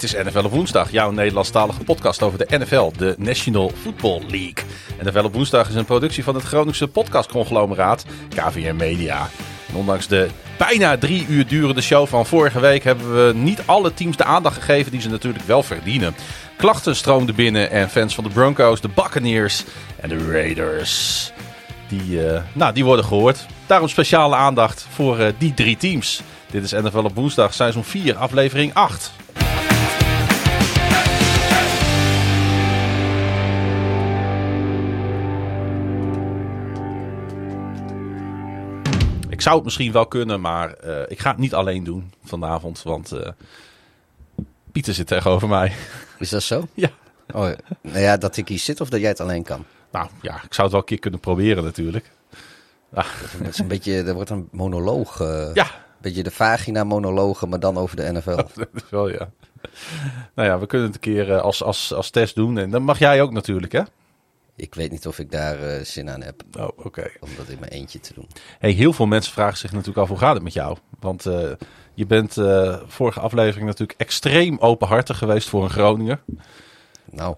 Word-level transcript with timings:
Dit 0.00 0.14
is 0.14 0.24
NFL 0.24 0.44
op 0.44 0.50
woensdag, 0.50 0.90
jouw 0.90 1.10
Nederlandstalige 1.10 1.84
podcast 1.84 2.22
over 2.22 2.38
de 2.38 2.58
NFL, 2.58 2.90
de 2.96 3.14
National 3.18 3.72
Football 3.82 4.20
League. 4.20 4.64
NFL 5.02 5.24
op 5.24 5.34
woensdag 5.34 5.68
is 5.68 5.74
een 5.74 5.84
productie 5.84 6.24
van 6.24 6.34
het 6.34 6.44
Groningse 6.44 6.88
podcastconglomeraat 6.88 8.04
KVM 8.28 8.76
Media. 8.76 9.28
En 9.68 9.74
ondanks 9.74 10.06
de 10.06 10.28
bijna 10.58 10.98
drie 10.98 11.26
uur 11.26 11.46
durende 11.46 11.80
show 11.80 12.06
van 12.06 12.26
vorige 12.26 12.60
week 12.60 12.84
hebben 12.84 13.26
we 13.26 13.32
niet 13.34 13.62
alle 13.66 13.94
teams 13.94 14.16
de 14.16 14.24
aandacht 14.24 14.56
gegeven 14.56 14.92
die 14.92 15.00
ze 15.00 15.08
natuurlijk 15.08 15.44
wel 15.44 15.62
verdienen. 15.62 16.14
Klachten 16.56 16.96
stroomden 16.96 17.34
binnen 17.34 17.70
en 17.70 17.90
fans 17.90 18.14
van 18.14 18.24
de 18.24 18.30
Broncos, 18.30 18.80
de 18.80 18.90
Buccaneers 18.94 19.64
en 20.00 20.08
de 20.08 20.30
Raiders, 20.30 21.32
die, 21.88 22.24
uh, 22.24 22.40
nou, 22.52 22.74
die 22.74 22.84
worden 22.84 23.04
gehoord. 23.04 23.46
Daarom 23.66 23.88
speciale 23.88 24.36
aandacht 24.36 24.86
voor 24.90 25.20
uh, 25.20 25.26
die 25.38 25.54
drie 25.54 25.76
teams. 25.76 26.22
Dit 26.50 26.64
is 26.64 26.72
NFL 26.72 26.98
op 26.98 27.14
woensdag, 27.14 27.54
seizoen 27.54 27.84
4, 27.84 28.16
aflevering 28.16 28.74
8. 28.74 29.12
Zou 39.46 39.58
het 39.58 39.64
misschien 39.64 39.92
wel 39.92 40.06
kunnen, 40.06 40.40
maar 40.40 40.74
uh, 40.84 41.00
ik 41.08 41.20
ga 41.20 41.30
het 41.30 41.38
niet 41.38 41.54
alleen 41.54 41.84
doen 41.84 42.12
vanavond, 42.24 42.82
want 42.82 43.12
uh, 43.12 43.28
Pieter 44.72 44.94
zit 44.94 45.06
tegenover 45.06 45.48
mij. 45.48 45.72
Is 46.18 46.28
dat 46.28 46.42
zo? 46.42 46.68
Ja. 46.74 46.88
Oh, 47.34 47.50
nou 47.80 47.98
ja, 47.98 48.16
dat 48.16 48.36
ik 48.36 48.48
hier 48.48 48.58
zit 48.58 48.80
of 48.80 48.88
dat 48.88 49.00
jij 49.00 49.08
het 49.08 49.20
alleen 49.20 49.42
kan? 49.42 49.64
Nou 49.90 50.08
ja, 50.22 50.34
ik 50.34 50.54
zou 50.54 50.62
het 50.62 50.70
wel 50.70 50.80
een 50.80 50.84
keer 50.84 50.98
kunnen 50.98 51.20
proberen 51.20 51.64
natuurlijk. 51.64 52.10
Ah. 52.94 53.06
Dat 53.38 53.48
is 53.48 53.58
een 53.58 53.68
beetje, 53.68 54.02
er 54.02 54.14
wordt 54.14 54.30
een 54.30 54.48
monoloog. 54.50 55.20
Uh, 55.20 55.50
ja. 55.54 55.64
Een 55.64 56.02
beetje 56.12 56.22
de 56.22 56.30
vagina-monologen, 56.30 57.48
maar 57.48 57.60
dan 57.60 57.76
over 57.76 57.96
de 57.96 58.12
NFL. 58.12 58.36
dat 58.54 58.68
is 58.74 58.90
wel, 58.90 59.08
ja. 59.08 59.30
Nou 60.34 60.48
ja, 60.48 60.58
we 60.58 60.66
kunnen 60.66 60.86
het 60.86 60.96
een 60.96 61.12
keer 61.12 61.40
als, 61.40 61.62
als, 61.62 61.94
als 61.94 62.10
test 62.10 62.34
doen. 62.34 62.58
En 62.58 62.70
dan 62.70 62.82
mag 62.82 62.98
jij 62.98 63.22
ook 63.22 63.32
natuurlijk, 63.32 63.72
hè? 63.72 63.82
Ik 64.56 64.74
weet 64.74 64.90
niet 64.90 65.06
of 65.06 65.18
ik 65.18 65.30
daar 65.30 65.60
uh, 65.60 65.84
zin 65.84 66.10
aan 66.10 66.22
heb. 66.22 66.42
Oh, 66.58 66.64
oké. 66.64 66.86
Okay. 66.86 67.16
Om 67.20 67.28
dat 67.36 67.48
in 67.48 67.58
mijn 67.58 67.72
eentje 67.72 68.00
te 68.00 68.14
doen. 68.14 68.28
Hey, 68.58 68.70
heel 68.70 68.92
veel 68.92 69.06
mensen 69.06 69.32
vragen 69.32 69.58
zich 69.58 69.72
natuurlijk 69.72 69.98
af 69.98 70.08
hoe 70.08 70.18
gaat 70.18 70.34
het 70.34 70.42
met 70.42 70.52
jou? 70.52 70.76
Want 71.00 71.26
uh, 71.26 71.50
je 71.94 72.06
bent 72.06 72.36
uh, 72.36 72.80
vorige 72.86 73.20
aflevering 73.20 73.66
natuurlijk 73.66 74.00
extreem 74.00 74.58
openhartig 74.58 75.18
geweest 75.18 75.48
voor 75.48 75.62
een 75.62 75.70
Groninger. 75.70 76.22
Nou. 77.04 77.36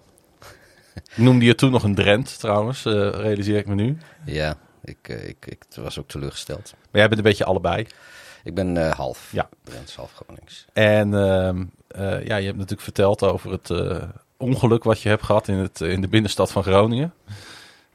Noemde 1.15 1.45
je 1.45 1.55
toen 1.55 1.71
nog 1.71 1.83
een 1.83 1.95
Drent 1.95 2.39
trouwens, 2.39 2.83
realiseer 2.83 3.57
ik 3.57 3.67
me 3.67 3.75
nu. 3.75 3.97
Ja, 4.25 4.57
ik, 4.83 5.07
ik, 5.07 5.45
ik 5.45 5.63
was 5.75 5.99
ook 5.99 6.07
teleurgesteld. 6.07 6.73
Maar 6.73 7.01
jij 7.01 7.07
bent 7.07 7.17
een 7.17 7.29
beetje 7.29 7.45
allebei. 7.45 7.87
Ik 8.43 8.55
ben 8.55 8.91
half 8.91 9.29
ja. 9.31 9.49
Drents, 9.63 9.95
half 9.95 10.13
Gronings. 10.13 10.65
En 10.73 11.13
ehm, 11.13 11.65
ja, 12.27 12.35
je 12.35 12.45
hebt 12.45 12.57
natuurlijk 12.57 12.81
verteld 12.81 13.23
over 13.23 13.51
het 13.51 13.69
ongeluk 14.39 14.83
wat 14.83 15.01
je 15.01 15.09
hebt 15.09 15.23
gehad 15.23 15.47
in, 15.47 15.57
het, 15.57 15.81
in 15.81 16.01
de 16.01 16.07
binnenstad 16.07 16.51
van 16.51 16.63
Groningen. 16.63 17.13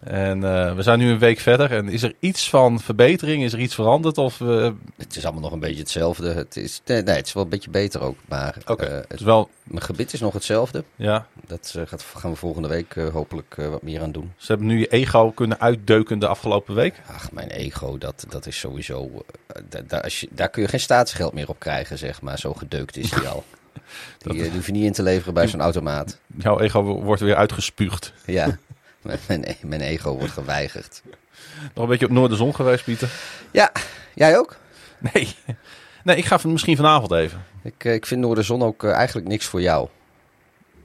En 0.04 0.36
uh, 0.36 0.74
we 0.74 0.82
zijn 0.82 0.98
nu 0.98 1.10
een 1.10 1.18
week 1.18 1.38
verder. 1.38 1.70
En 1.70 1.88
is 1.88 2.02
er 2.02 2.14
iets 2.18 2.48
van 2.48 2.80
verbetering? 2.80 3.42
Is 3.42 3.52
er 3.52 3.58
iets 3.58 3.74
veranderd? 3.74 4.18
Of, 4.18 4.40
uh... 4.40 4.70
Het 4.96 5.16
is 5.16 5.24
allemaal 5.24 5.42
nog 5.42 5.52
een 5.52 5.60
beetje 5.60 5.80
hetzelfde. 5.80 6.32
Het 6.32 6.56
is, 6.56 6.80
nee, 6.84 7.02
nee 7.02 7.16
het 7.16 7.26
is 7.26 7.32
wel 7.32 7.42
een 7.42 7.48
beetje 7.48 7.70
beter 7.70 8.00
ook. 8.00 8.16
Maar 8.28 8.56
okay. 8.66 8.88
uh, 8.88 9.04
het, 9.08 9.20
wel... 9.20 9.50
mijn 9.62 9.82
gebit 9.82 10.12
is 10.12 10.20
nog 10.20 10.32
hetzelfde. 10.32 10.84
Ja. 10.96 11.26
Dat 11.46 11.74
gaat, 11.84 12.02
gaan 12.02 12.30
we 12.30 12.36
volgende 12.36 12.68
week 12.68 12.94
hopelijk 12.94 13.54
wat 13.54 13.82
meer 13.82 14.02
aan 14.02 14.12
doen. 14.12 14.32
Ze 14.36 14.46
hebben 14.46 14.66
nu 14.66 14.78
je 14.78 14.86
ego 14.86 15.30
kunnen 15.30 15.60
uitdeuken 15.60 16.18
de 16.18 16.26
afgelopen 16.26 16.74
week? 16.74 17.00
Ach, 17.06 17.32
mijn 17.32 17.50
ego, 17.50 17.98
dat, 17.98 18.26
dat 18.28 18.46
is 18.46 18.58
sowieso... 18.58 19.24
Da, 19.86 19.98
als 19.98 20.20
je, 20.20 20.28
daar 20.30 20.48
kun 20.48 20.62
je 20.62 20.68
geen 20.68 20.80
staatsgeld 20.80 21.32
meer 21.32 21.48
op 21.48 21.58
krijgen, 21.58 21.98
zeg 21.98 22.22
maar. 22.22 22.38
Zo 22.38 22.54
gedeukt 22.54 22.96
is 22.96 23.10
hij 23.10 23.28
al. 23.34 23.44
Die, 24.18 24.32
die 24.32 24.50
hoef 24.50 24.66
je 24.66 24.72
niet 24.72 24.84
in 24.84 24.92
te 24.92 25.02
leveren 25.02 25.34
bij 25.34 25.48
zo'n 25.48 25.60
automaat. 25.60 26.18
Jouw 26.36 26.60
ego 26.60 26.82
wordt 26.82 27.20
weer 27.20 27.36
uitgespuugd. 27.36 28.12
Ja, 28.26 28.58
mijn, 29.26 29.44
mijn 29.62 29.80
ego 29.80 30.16
wordt 30.16 30.32
geweigerd. 30.32 31.02
Nog 31.74 31.84
een 31.84 31.90
beetje 31.90 32.06
op 32.06 32.12
Noorderzon 32.12 32.54
geweest, 32.54 32.84
Pieter? 32.84 33.10
Ja, 33.50 33.72
jij 34.14 34.38
ook? 34.38 34.56
Nee, 34.98 35.34
nee 36.04 36.16
ik 36.16 36.24
ga 36.24 36.38
misschien 36.42 36.76
vanavond 36.76 37.12
even. 37.12 37.44
Ik, 37.62 37.84
ik 37.84 38.06
vind 38.06 38.20
Noorderzon 38.20 38.62
ook 38.62 38.82
uh, 38.82 38.92
eigenlijk 38.92 39.28
niks 39.28 39.46
voor 39.46 39.60
jou. 39.60 39.88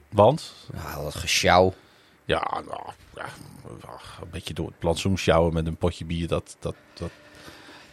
Want? 0.09 0.54
Ja, 0.74 1.02
dat 1.04 1.16
gesjouw. 1.16 1.74
Ja, 2.26 2.62
nou, 2.68 2.82
ja, 3.16 3.26
een 4.22 4.30
beetje 4.32 4.54
door 4.54 4.68
het 4.68 4.80
plantsoen 4.80 5.18
sjouwen 5.18 5.54
met 5.54 5.68
een 5.68 5.78
potje 5.78 6.06
bier, 6.06 6.28
dat, 6.28 6.56
dat, 6.59 6.76
dat, 6.94 7.12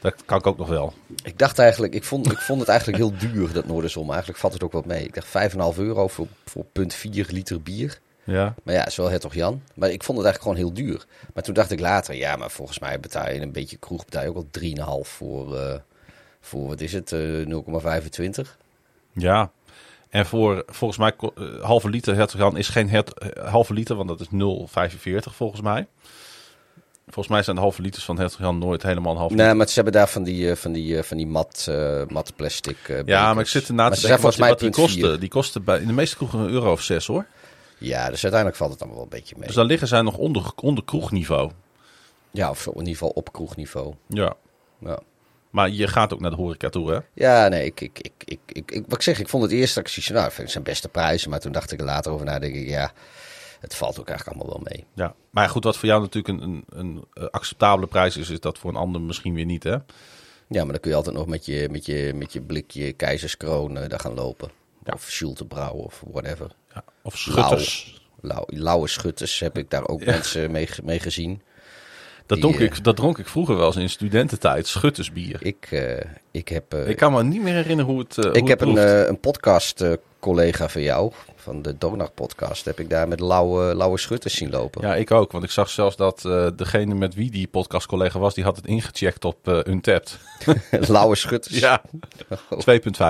dat 0.00 0.24
kan 0.24 0.38
ik 0.38 0.46
ook 0.46 0.58
nog 0.58 0.68
wel. 0.68 0.92
Ik 1.22 1.38
dacht 1.38 1.58
eigenlijk, 1.58 1.94
ik 1.94 2.04
vond, 2.04 2.32
ik 2.32 2.38
vond 2.38 2.60
het 2.60 2.68
eigenlijk 2.68 2.98
heel 2.98 3.30
duur, 3.30 3.52
dat 3.52 3.66
Noorderzon. 3.66 4.08
Eigenlijk 4.08 4.38
valt 4.38 4.52
het 4.52 4.62
ook 4.62 4.72
wat 4.72 4.86
mee. 4.86 5.04
Ik 5.04 5.14
dacht 5.14 5.52
5,5 5.74 5.78
euro 5.78 6.08
voor, 6.08 6.26
voor 6.44 6.64
punt 6.72 6.94
4 6.94 7.26
liter 7.30 7.62
bier. 7.62 7.98
Ja. 8.24 8.54
Maar 8.62 8.74
ja, 8.74 8.90
zo 8.90 9.08
het 9.08 9.20
toch 9.20 9.34
Jan. 9.34 9.62
Maar 9.74 9.90
ik 9.90 10.02
vond 10.02 10.18
het 10.18 10.26
eigenlijk 10.26 10.58
gewoon 10.58 10.74
heel 10.74 10.86
duur. 10.86 11.06
Maar 11.34 11.42
toen 11.42 11.54
dacht 11.54 11.70
ik 11.70 11.80
later, 11.80 12.14
ja, 12.14 12.36
maar 12.36 12.50
volgens 12.50 12.78
mij 12.78 13.00
betaal 13.00 13.30
je 13.30 13.40
een 13.40 13.52
beetje 13.52 13.76
kroeg, 13.76 14.04
betaal 14.04 14.22
je 14.22 14.28
ook 14.28 14.36
al 14.36 14.48
3,5 15.04 15.08
voor, 15.08 15.54
uh, 15.54 15.74
voor, 16.40 16.66
wat 16.66 16.80
is 16.80 16.92
het, 16.92 17.12
uh, 17.12 17.46
0,25. 17.46 18.56
Ja. 19.12 19.50
En 20.08 20.26
voor, 20.26 20.62
volgens 20.66 20.98
mij, 20.98 21.12
uh, 21.38 21.62
halve 21.62 21.90
liter 21.90 22.14
Hertog 22.14 22.40
Jan 22.40 22.56
is 22.56 22.68
geen 22.68 22.88
het, 22.88 23.12
halve 23.44 23.72
liter, 23.72 23.96
want 23.96 24.08
dat 24.08 24.20
is 24.20 24.28
0,45 24.30 25.34
volgens 25.34 25.60
mij. 25.60 25.86
Volgens 27.06 27.28
mij 27.28 27.42
zijn 27.42 27.56
de 27.56 27.62
halve 27.62 27.82
liters 27.82 28.04
van 28.04 28.18
Hertog 28.18 28.40
Jan 28.40 28.58
nooit 28.58 28.82
helemaal 28.82 29.12
een 29.12 29.18
half 29.18 29.32
Nee, 29.32 29.54
maar 29.54 29.68
ze 29.68 29.74
hebben 29.74 29.92
daar 29.92 30.08
van 30.08 30.22
die, 30.22 30.54
van 30.54 30.72
die, 30.72 31.02
van 31.02 31.16
die 31.16 31.26
mat, 31.26 31.66
uh, 31.68 32.02
mat 32.08 32.32
plastic 32.36 32.88
uh, 32.88 33.00
Ja, 33.04 33.34
maar 33.34 33.42
ik 33.42 33.48
zit 33.48 33.68
erna 33.68 33.90
te 33.90 34.00
denken 34.00 34.22
wat, 34.22 34.36
wat 34.36 34.58
die 34.58 34.70
kosten. 34.70 35.20
Die 35.20 35.28
kosten 35.28 35.64
bij, 35.64 35.80
in 35.80 35.86
de 35.86 35.92
meeste 35.92 36.16
kroegen 36.16 36.38
een 36.38 36.50
euro 36.50 36.72
of 36.72 36.82
zes 36.82 37.06
hoor. 37.06 37.26
Ja, 37.78 38.10
dus 38.10 38.22
uiteindelijk 38.22 38.56
valt 38.56 38.70
het 38.70 38.80
allemaal 38.80 38.98
wel 38.98 39.06
een 39.12 39.18
beetje 39.18 39.34
mee. 39.38 39.46
Dus 39.46 39.56
daar 39.56 39.64
liggen 39.64 39.88
zij 39.88 40.02
nog 40.02 40.16
onder, 40.16 40.52
onder 40.62 40.84
kroegniveau. 40.84 41.50
Ja, 42.30 42.50
of 42.50 42.66
in 42.66 42.72
ieder 42.72 42.92
geval 42.92 43.08
op 43.08 43.32
kroegniveau. 43.32 43.94
Ja. 44.06 44.34
ja. 44.78 44.98
Maar 45.50 45.70
je 45.70 45.86
gaat 45.86 46.12
ook 46.12 46.20
naar 46.20 46.30
de 46.30 46.36
horeca 46.36 46.68
toe, 46.68 46.90
hè? 46.90 46.98
Ja, 47.12 47.48
nee, 47.48 47.64
ik, 47.64 47.80
ik, 47.80 47.98
ik, 47.98 48.12
ik, 48.24 48.40
ik, 48.46 48.70
ik 48.70 48.82
wat 48.86 48.94
ik 48.94 49.02
zeg, 49.02 49.18
ik 49.18 49.28
vond 49.28 49.42
het 49.42 49.52
eerst 49.52 49.74
dat 49.74 49.84
ik 49.86 49.90
zoiets 49.90 50.12
nou, 50.12 50.30
vind 50.32 50.46
ik 50.46 50.52
zijn 50.52 50.64
beste 50.64 50.88
prijzen. 50.88 51.30
Maar 51.30 51.40
toen 51.40 51.52
dacht 51.52 51.72
ik 51.72 51.78
er 51.78 51.84
later 51.84 52.12
over 52.12 52.26
na, 52.26 52.38
denk 52.38 52.54
ik, 52.54 52.68
ja, 52.68 52.92
het 53.60 53.74
valt 53.74 54.00
ook 54.00 54.08
eigenlijk 54.08 54.38
allemaal 54.38 54.60
wel 54.60 54.72
mee. 54.72 54.84
Ja, 54.94 55.14
maar 55.30 55.48
goed, 55.48 55.64
wat 55.64 55.76
voor 55.76 55.88
jou 55.88 56.00
natuurlijk 56.00 56.42
een, 56.42 56.64
een, 56.68 57.04
een 57.18 57.30
acceptabele 57.30 57.86
prijs 57.86 58.16
is, 58.16 58.30
is 58.30 58.40
dat 58.40 58.58
voor 58.58 58.70
een 58.70 58.76
ander 58.76 59.00
misschien 59.00 59.34
weer 59.34 59.44
niet, 59.44 59.62
hè? 59.62 59.76
Ja, 60.48 60.62
maar 60.62 60.72
dan 60.72 60.80
kun 60.80 60.90
je 60.90 60.96
altijd 60.96 61.16
nog 61.16 61.26
met 61.26 61.46
je, 61.46 61.68
met 61.70 61.86
je, 61.86 62.12
met 62.14 62.32
je 62.32 62.40
blikje 62.40 62.92
keizerskroon 62.92 63.76
uh, 63.76 63.88
daar 63.88 64.00
gaan 64.00 64.14
lopen. 64.14 64.50
Ja. 64.84 64.92
Of 64.92 65.02
Schultebrouw 65.02 65.72
of 65.72 66.02
whatever. 66.10 66.50
Ja, 66.74 66.84
of 67.02 67.18
schutters. 67.18 68.00
Lauw, 68.20 68.44
lauwe 68.46 68.88
schutters 68.88 69.38
heb 69.38 69.58
ik 69.58 69.70
daar 69.70 69.88
ook 69.88 70.00
ja. 70.00 70.10
mensen 70.10 70.50
mee, 70.50 70.68
mee 70.82 71.00
gezien. 71.00 71.42
Dat, 72.26 72.40
dronk 72.40 72.58
ik, 72.58 72.84
dat 72.84 72.96
dronk 72.96 73.18
ik 73.18 73.26
vroeger 73.26 73.56
wel 73.56 73.66
eens 73.66 73.76
in 73.76 73.90
studententijd, 73.90 74.66
schuttersbier. 74.66 75.36
Ik, 75.42 75.68
uh, 75.70 76.00
ik 76.30 76.48
heb... 76.48 76.74
Uh, 76.74 76.88
ik 76.88 76.96
kan 76.96 77.12
me 77.12 77.22
niet 77.22 77.42
meer 77.42 77.54
herinneren 77.54 77.92
hoe 77.92 77.98
het 78.00 78.16
uh, 78.16 78.24
Ik 78.24 78.40
hoe 78.40 78.48
heb 78.48 78.60
het 78.60 78.68
een, 78.68 79.08
een 79.08 79.20
podcast 79.20 79.84
collega 80.26 80.68
van 80.68 80.82
jou, 80.82 81.12
van 81.36 81.62
de 81.62 81.78
Donag 81.78 82.14
podcast, 82.14 82.64
heb 82.64 82.80
ik 82.80 82.90
daar 82.90 83.08
met 83.08 83.20
lauwe, 83.20 83.74
lauwe 83.74 83.98
schutters 83.98 84.34
zien 84.34 84.50
lopen. 84.50 84.86
Ja, 84.86 84.94
ik 84.94 85.10
ook. 85.10 85.32
Want 85.32 85.44
ik 85.44 85.50
zag 85.50 85.70
zelfs 85.70 85.96
dat 85.96 86.20
degene 86.56 86.94
met 86.94 87.14
wie 87.14 87.30
die 87.30 87.46
podcast 87.46 87.86
collega 87.86 88.18
was, 88.18 88.34
die 88.34 88.44
had 88.44 88.56
het 88.56 88.66
ingecheckt 88.66 89.24
op 89.24 89.48
Untapped. 89.66 90.18
lauwe 90.88 91.14
schutters? 91.16 91.58
Ja, 91.58 91.82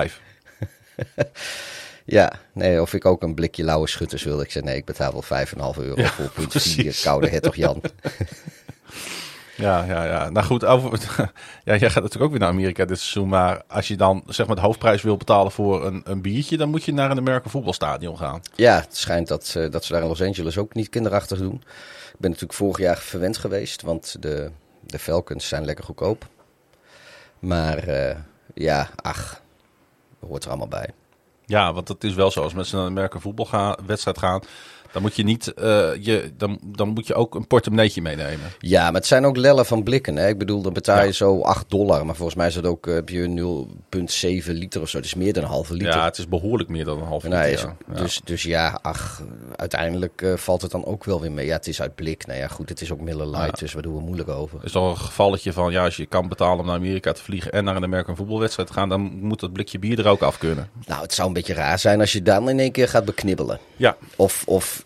2,5. 0.05 0.11
Ja, 2.09 2.31
nee, 2.53 2.81
of 2.81 2.93
ik 2.93 3.05
ook 3.05 3.23
een 3.23 3.35
blikje 3.35 3.63
lauwe 3.63 3.87
schutters 3.87 4.23
wilde. 4.23 4.43
Ik 4.43 4.51
zei 4.51 4.63
nee, 4.63 4.75
ik 4.75 4.85
betaal 4.85 5.11
wel 5.11 5.45
5,5 5.45 5.53
euro 5.79 6.01
ja, 6.01 6.09
voor 6.09 6.29
punt 6.29 6.61
4 6.61 6.99
koude 7.03 7.29
hertog 7.29 7.55
Jan. 7.55 7.81
Ja, 9.57 9.83
ja, 9.83 10.03
ja. 10.03 10.29
Nou 10.29 10.45
goed, 10.45 10.65
over, 10.65 10.99
ja, 11.63 11.75
jij 11.75 11.89
gaat 11.89 12.03
natuurlijk 12.03 12.23
ook 12.23 12.29
weer 12.29 12.39
naar 12.39 12.49
Amerika 12.49 12.85
dit 12.85 12.99
seizoen. 12.99 13.29
Maar 13.29 13.63
als 13.67 13.87
je 13.87 13.97
dan 13.97 14.23
zeg 14.25 14.47
maar 14.47 14.55
de 14.55 14.61
hoofdprijs 14.61 15.01
wil 15.01 15.17
betalen 15.17 15.51
voor 15.51 15.85
een, 15.85 16.01
een 16.03 16.21
biertje, 16.21 16.57
dan 16.57 16.69
moet 16.69 16.83
je 16.83 16.93
naar 16.93 17.11
een 17.11 17.17
Amerika 17.17 17.49
voetbalstadion 17.49 18.17
gaan. 18.17 18.41
Ja, 18.55 18.75
het 18.75 18.97
schijnt 18.97 19.27
dat, 19.27 19.53
uh, 19.57 19.71
dat 19.71 19.85
ze 19.85 19.93
daar 19.93 20.01
in 20.01 20.07
Los 20.07 20.21
Angeles 20.21 20.57
ook 20.57 20.73
niet 20.73 20.89
kinderachtig 20.89 21.37
doen. 21.37 21.63
Ik 22.13 22.19
ben 22.19 22.29
natuurlijk 22.29 22.59
vorig 22.59 22.77
jaar 22.77 22.97
verwend 22.97 23.37
geweest, 23.37 23.81
want 23.81 24.15
de, 24.19 24.51
de 24.81 24.99
Falcons 24.99 25.47
zijn 25.47 25.65
lekker 25.65 25.85
goedkoop. 25.85 26.27
Maar 27.39 27.87
uh, 27.87 28.15
ja, 28.53 28.89
ach, 28.95 29.41
hoort 30.19 30.43
er 30.43 30.49
allemaal 30.49 30.67
bij. 30.67 30.89
Ja, 31.45 31.73
want 31.73 31.87
het 31.87 32.03
is 32.03 32.13
wel 32.13 32.31
zo. 32.31 32.41
Als 32.41 32.53
mensen 32.53 32.77
naar 32.77 32.85
een 32.85 32.91
Amerika 32.91 33.19
voetbalwedstrijd 33.19 34.17
gaan, 34.17 34.41
Dan 34.91 35.01
moet 35.01 35.15
je 35.15 35.23
niet, 35.23 35.53
eh, 35.53 35.89
je, 35.99 36.31
dan, 36.37 36.59
dan 36.63 36.87
moet 36.89 37.07
je 37.07 37.13
ook 37.13 37.35
een 37.35 37.47
portemonneetje 37.47 38.01
meenemen. 38.01 38.51
Ja, 38.59 38.83
maar 38.85 38.93
het 38.93 39.05
zijn 39.05 39.25
ook 39.25 39.37
lellen 39.37 39.65
van 39.65 39.83
blikken. 39.83 40.15
Hè? 40.15 40.27
Ik 40.27 40.37
bedoel, 40.37 40.61
dan 40.61 40.73
betaal 40.73 40.99
je 40.99 41.05
Ja. 41.05 41.11
zo 41.11 41.41
8 41.41 41.69
dollar. 41.69 42.05
Maar 42.05 42.15
volgens 42.15 42.37
mij 42.37 42.47
is 42.47 42.53
dat 42.53 42.65
ook, 42.65 42.87
eh, 42.87 42.93
heb 42.93 43.09
je 43.09 43.27
0,7 43.27 44.53
liter 44.53 44.81
of 44.81 44.89
zo. 44.89 44.97
Het 44.97 45.05
is 45.05 45.13
meer 45.15 45.33
dan 45.33 45.43
een 45.43 45.49
halve 45.49 45.73
liter. 45.73 45.93
Ja, 45.93 46.05
het 46.05 46.17
is 46.17 46.27
behoorlijk 46.27 46.69
meer 46.69 46.85
dan 46.85 46.97
een 47.01 47.07
Nou, 47.07 47.21
liter. 47.23 47.43
is- 47.49 47.61
ja. 47.61 47.75
Ja. 47.93 48.01
Dus, 48.01 48.21
dus 48.23 48.43
ja, 48.43 48.79
ach, 48.81 49.21
uiteindelijk 49.55 50.21
eh, 50.21 50.33
valt 50.35 50.61
het 50.61 50.71
dan 50.71 50.85
ook 50.85 51.03
wel 51.03 51.21
weer 51.21 51.31
mee. 51.31 51.45
Ja, 51.45 51.53
het 51.55 51.67
is 51.67 51.81
uit 51.81 51.95
blik. 51.95 52.25
Nou 52.27 52.39
ja, 52.39 52.47
goed, 52.47 52.69
het 52.69 52.81
is 52.81 52.91
ook 52.91 53.01
Miller 53.01 53.27
Lite, 53.27 53.59
dus 53.59 53.73
waar 53.73 53.81
doen 53.83 53.95
we 53.95 54.01
moeilijk 54.01 54.29
over. 54.29 54.59
Er 54.59 54.65
is 54.65 54.75
al 54.75 54.89
een 54.89 54.97
gevalletje 54.97 55.53
van, 55.53 55.71
ja, 55.71 55.83
als 55.83 55.95
je 55.97 56.05
kan 56.05 56.27
betalen 56.27 56.59
om 56.59 56.65
naar 56.65 56.75
Amerika 56.75 57.11
te 57.11 57.23
vliegen 57.23 57.51
en 57.51 57.63
naar 57.63 57.75
een 57.75 57.83
American 57.83 58.15
voetbalwedstrijd 58.15 58.67
te 58.67 58.73
gaan, 58.75 58.89
dan 58.89 59.01
moet 59.01 59.39
dat 59.39 59.53
blikje 59.53 59.79
bier 59.79 59.99
er 59.99 60.07
ook 60.07 60.21
af 60.21 60.37
kunnen. 60.37 60.69
Nou, 60.85 61.01
het 61.01 61.13
zou 61.13 61.27
een 61.27 61.33
beetje 61.33 61.53
raar 61.53 61.79
zijn 61.79 61.99
als 61.99 62.11
je 62.11 62.21
dan 62.21 62.49
in 62.49 62.59
één 62.59 62.71
keer 62.71 62.87
gaat 62.87 63.05
beknibbelen. 63.05 63.59
Ja, 63.75 63.95
Of, 64.15 64.43
of 64.45 64.85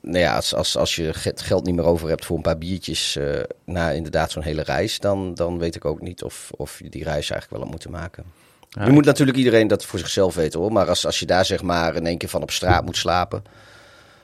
nou 0.00 0.18
ja, 0.18 0.34
als, 0.36 0.54
als, 0.54 0.76
als 0.76 0.96
je 0.96 1.12
het 1.22 1.42
geld 1.42 1.64
niet 1.64 1.74
meer 1.74 1.84
over 1.84 2.08
hebt 2.08 2.24
voor 2.24 2.36
een 2.36 2.42
paar 2.42 2.58
biertjes 2.58 3.16
eh, 3.16 3.40
na 3.64 3.90
inderdaad 3.90 4.30
zo'n 4.30 4.42
hele 4.42 4.62
reis, 4.62 4.98
dan, 4.98 5.34
dan 5.34 5.58
weet 5.58 5.74
ik 5.74 5.84
ook 5.84 6.00
niet 6.00 6.22
of, 6.22 6.50
of 6.56 6.78
je 6.78 6.88
die 6.88 7.04
reis 7.04 7.30
eigenlijk 7.30 7.50
wel 7.50 7.60
had 7.60 7.70
moeten 7.70 7.90
maken. 7.90 8.24
Ja. 8.68 8.86
Nu 8.86 8.92
moet 8.92 9.04
natuurlijk 9.04 9.38
iedereen 9.38 9.66
dat 9.68 9.84
voor 9.84 9.98
zichzelf 9.98 10.34
weten 10.34 10.60
hoor. 10.60 10.72
Maar 10.72 10.88
als, 10.88 11.06
als 11.06 11.18
je 11.18 11.26
daar 11.26 11.44
zeg 11.44 11.62
maar 11.62 11.96
in 11.96 12.06
één 12.06 12.18
keer 12.18 12.28
van 12.28 12.42
op 12.42 12.50
straat 12.50 12.84
moet 12.84 12.96
slapen, 12.96 13.42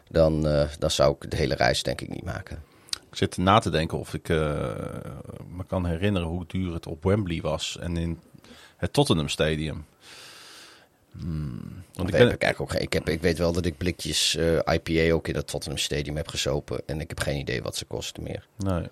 dan, 0.09 0.47
eh, 0.47 0.69
dan 0.79 0.91
zou 0.91 1.17
ik 1.19 1.31
de 1.31 1.37
hele 1.37 1.55
reis 1.55 1.83
denk 1.83 2.01
ik 2.01 2.09
niet 2.09 2.25
maken. 2.25 2.63
ik 3.11 3.17
zit 3.17 3.37
na 3.37 3.59
te 3.59 3.71
denken 3.71 3.99
of 3.99 4.15
ik 4.15 4.29
eh, 4.29 4.37
me 5.57 5.65
kan 5.67 5.87
herinneren 5.87 6.29
hoe 6.29 6.45
duur 6.47 6.73
het 6.73 6.87
op 6.87 7.05
Wembley 7.05 7.41
was 7.41 7.77
en 7.81 7.97
in 7.97 8.21
het 8.77 8.93
Tottenham 8.93 9.29
Stadium. 9.29 9.85
Hmm, 11.19 11.83
want 11.95 12.09
ik 12.09 12.15
ben, 12.15 12.27
heb 12.27 12.35
ik, 12.35 12.43
eigenlijk 12.43 12.61
ook 12.61 12.71
geen, 12.71 12.81
ik, 12.87 12.93
heb, 12.93 13.09
ik 13.09 13.21
weet 13.23 13.39
wel 13.39 13.53
dat 13.53 13.65
ik 13.65 13.77
blikjes 13.77 14.37
eh, 14.37 14.75
IPA 14.75 15.13
ook 15.15 15.29
in 15.29 15.35
het 15.35 15.47
Tottenham 15.47 15.79
Stadium 15.81 16.17
heb 16.17 16.29
gesopen. 16.29 16.81
En 16.87 17.01
ik 17.01 17.09
heb 17.09 17.21
geen 17.21 17.37
idee 17.39 17.63
wat 17.63 17.77
ze 17.77 17.85
kosten 17.85 18.23
meer. 18.23 18.47
nee. 18.59 18.89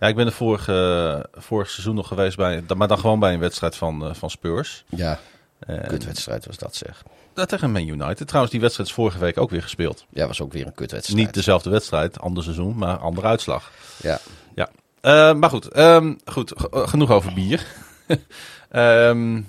Ja, 0.00 0.06
ik 0.06 0.14
ben 0.16 0.26
er 0.26 0.32
vorige, 0.32 1.28
vorig 1.34 1.70
seizoen 1.70 1.94
nog 1.94 2.08
geweest 2.08 2.36
bij, 2.36 2.62
maar 2.76 2.88
dan 2.88 2.98
gewoon 2.98 3.20
bij 3.20 3.32
een 3.34 3.40
wedstrijd 3.40 3.76
van, 3.76 4.06
eh, 4.08 4.14
van 4.14 4.30
Spurs. 4.30 4.84
Ja, 4.88 5.18
En- 5.58 5.86
kutwedstrijd 5.86 6.46
was 6.46 6.56
dat 6.58 6.76
zeg. 6.76 7.02
Dat 7.34 7.48
tegen 7.48 7.70
Man 7.72 7.88
United. 7.88 8.26
Trouwens, 8.26 8.52
die 8.52 8.60
wedstrijd 8.62 8.88
is 8.88 8.94
vorige 8.94 9.18
week 9.18 9.38
ook 9.38 9.50
weer 9.50 9.62
gespeeld. 9.62 10.04
Ja, 10.10 10.26
was 10.26 10.40
ook 10.40 10.52
weer 10.52 10.66
een 10.66 10.74
kutwedstrijd. 10.74 11.20
Niet 11.24 11.34
dezelfde 11.34 11.70
wedstrijd, 11.70 12.20
ander 12.20 12.42
seizoen, 12.42 12.76
maar 12.76 12.96
andere 12.96 13.26
uitslag. 13.26 13.70
Ja. 14.02 14.18
Ja. 14.54 14.70
Eh, 15.00 15.34
maar 15.34 15.50
goed, 15.50 15.68
ehm, 15.68 16.14
goed 16.24 16.52
ge- 16.56 16.86
genoeg 16.86 17.10
over 17.10 17.32
bier. 17.34 17.66
Ehm, 18.70 19.42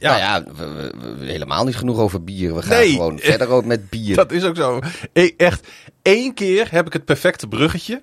ja, 0.00 0.08
Nou 0.10 0.20
ja, 0.20 0.44
we, 0.56 0.66
we- 0.72 1.16
we- 1.18 1.26
helemaal 1.26 1.64
niet 1.64 1.76
genoeg 1.76 1.98
over 1.98 2.24
bier. 2.24 2.54
We 2.54 2.62
gaan 2.62 2.78
Nee. 2.78 2.90
gewoon 2.92 3.18
verder 3.18 3.48
ook 3.48 3.64
met 3.64 3.90
bier. 3.90 4.16
dat 4.24 4.32
is 4.32 4.44
ook 4.44 4.56
zo. 4.56 4.80
E- 5.12 5.30
echt, 5.36 5.66
één 6.02 6.34
keer 6.34 6.68
heb 6.70 6.86
ik 6.86 6.92
het 6.92 7.04
perfecte 7.04 7.46
bruggetje. 7.48 8.02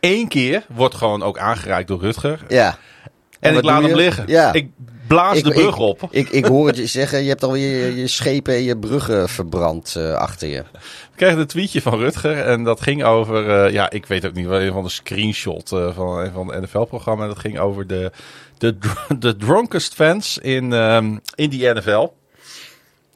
Eén 0.00 0.28
keer 0.28 0.64
wordt 0.68 0.94
gewoon 0.94 1.22
ook 1.22 1.38
aangereikt 1.38 1.88
door 1.88 2.00
Rutger. 2.00 2.40
Ja. 2.48 2.78
En, 3.40 3.54
ik 3.56 3.62
laat 3.62 3.82
hem 3.82 3.94
liggen. 3.94 4.24
Ja. 4.26 4.52
Ik 4.52 4.68
blaas 5.06 5.36
Ik- 5.38 5.44
de 5.44 5.50
brug 5.50 5.74
ik- 5.74 5.78
op. 5.80 6.08
Ik, 6.10 6.28
ik 6.28 6.44
hoor 6.44 6.66
het 6.66 6.76
je 6.76 6.86
zeggen, 6.86 7.22
je 7.22 7.28
hebt 7.28 7.42
alweer 7.42 7.86
je, 7.86 7.96
je 8.00 8.06
schepen 8.06 8.54
en 8.54 8.62
je 8.62 8.78
bruggen 8.78 9.28
verbrand 9.28 9.96
eh, 9.96 10.14
achter 10.14 10.48
je. 10.48 10.64
Ik 11.14 11.20
kreeg 11.20 11.34
een 11.34 11.46
tweetje 11.46 11.82
van 11.82 11.98
Rutger 11.98 12.40
en 12.40 12.64
dat 12.64 12.80
ging 12.80 13.04
over, 13.04 13.50
eh, 13.50 13.72
ja, 13.72 13.90
ik 13.90 14.06
weet 14.06 14.26
ook 14.26 14.32
niet, 14.32 14.46
wel 14.46 14.60
een 14.60 14.72
van 14.72 14.82
de 14.82 14.88
screenshot 14.88 15.72
eh, 15.72 15.94
van 15.94 16.18
een 16.18 16.32
van 16.32 16.46
de 16.46 16.60
NFL-programma. 16.60 17.26
Dat 17.26 17.38
ging 17.38 17.58
over 17.58 17.86
de, 17.86 18.12
de, 18.58 18.76
de 19.18 19.36
drunkest 19.36 19.94
fans 19.94 20.38
in, 20.38 20.72
ehm, 20.72 21.18
in 21.34 21.50
die 21.50 21.68
NFL. 21.68 22.08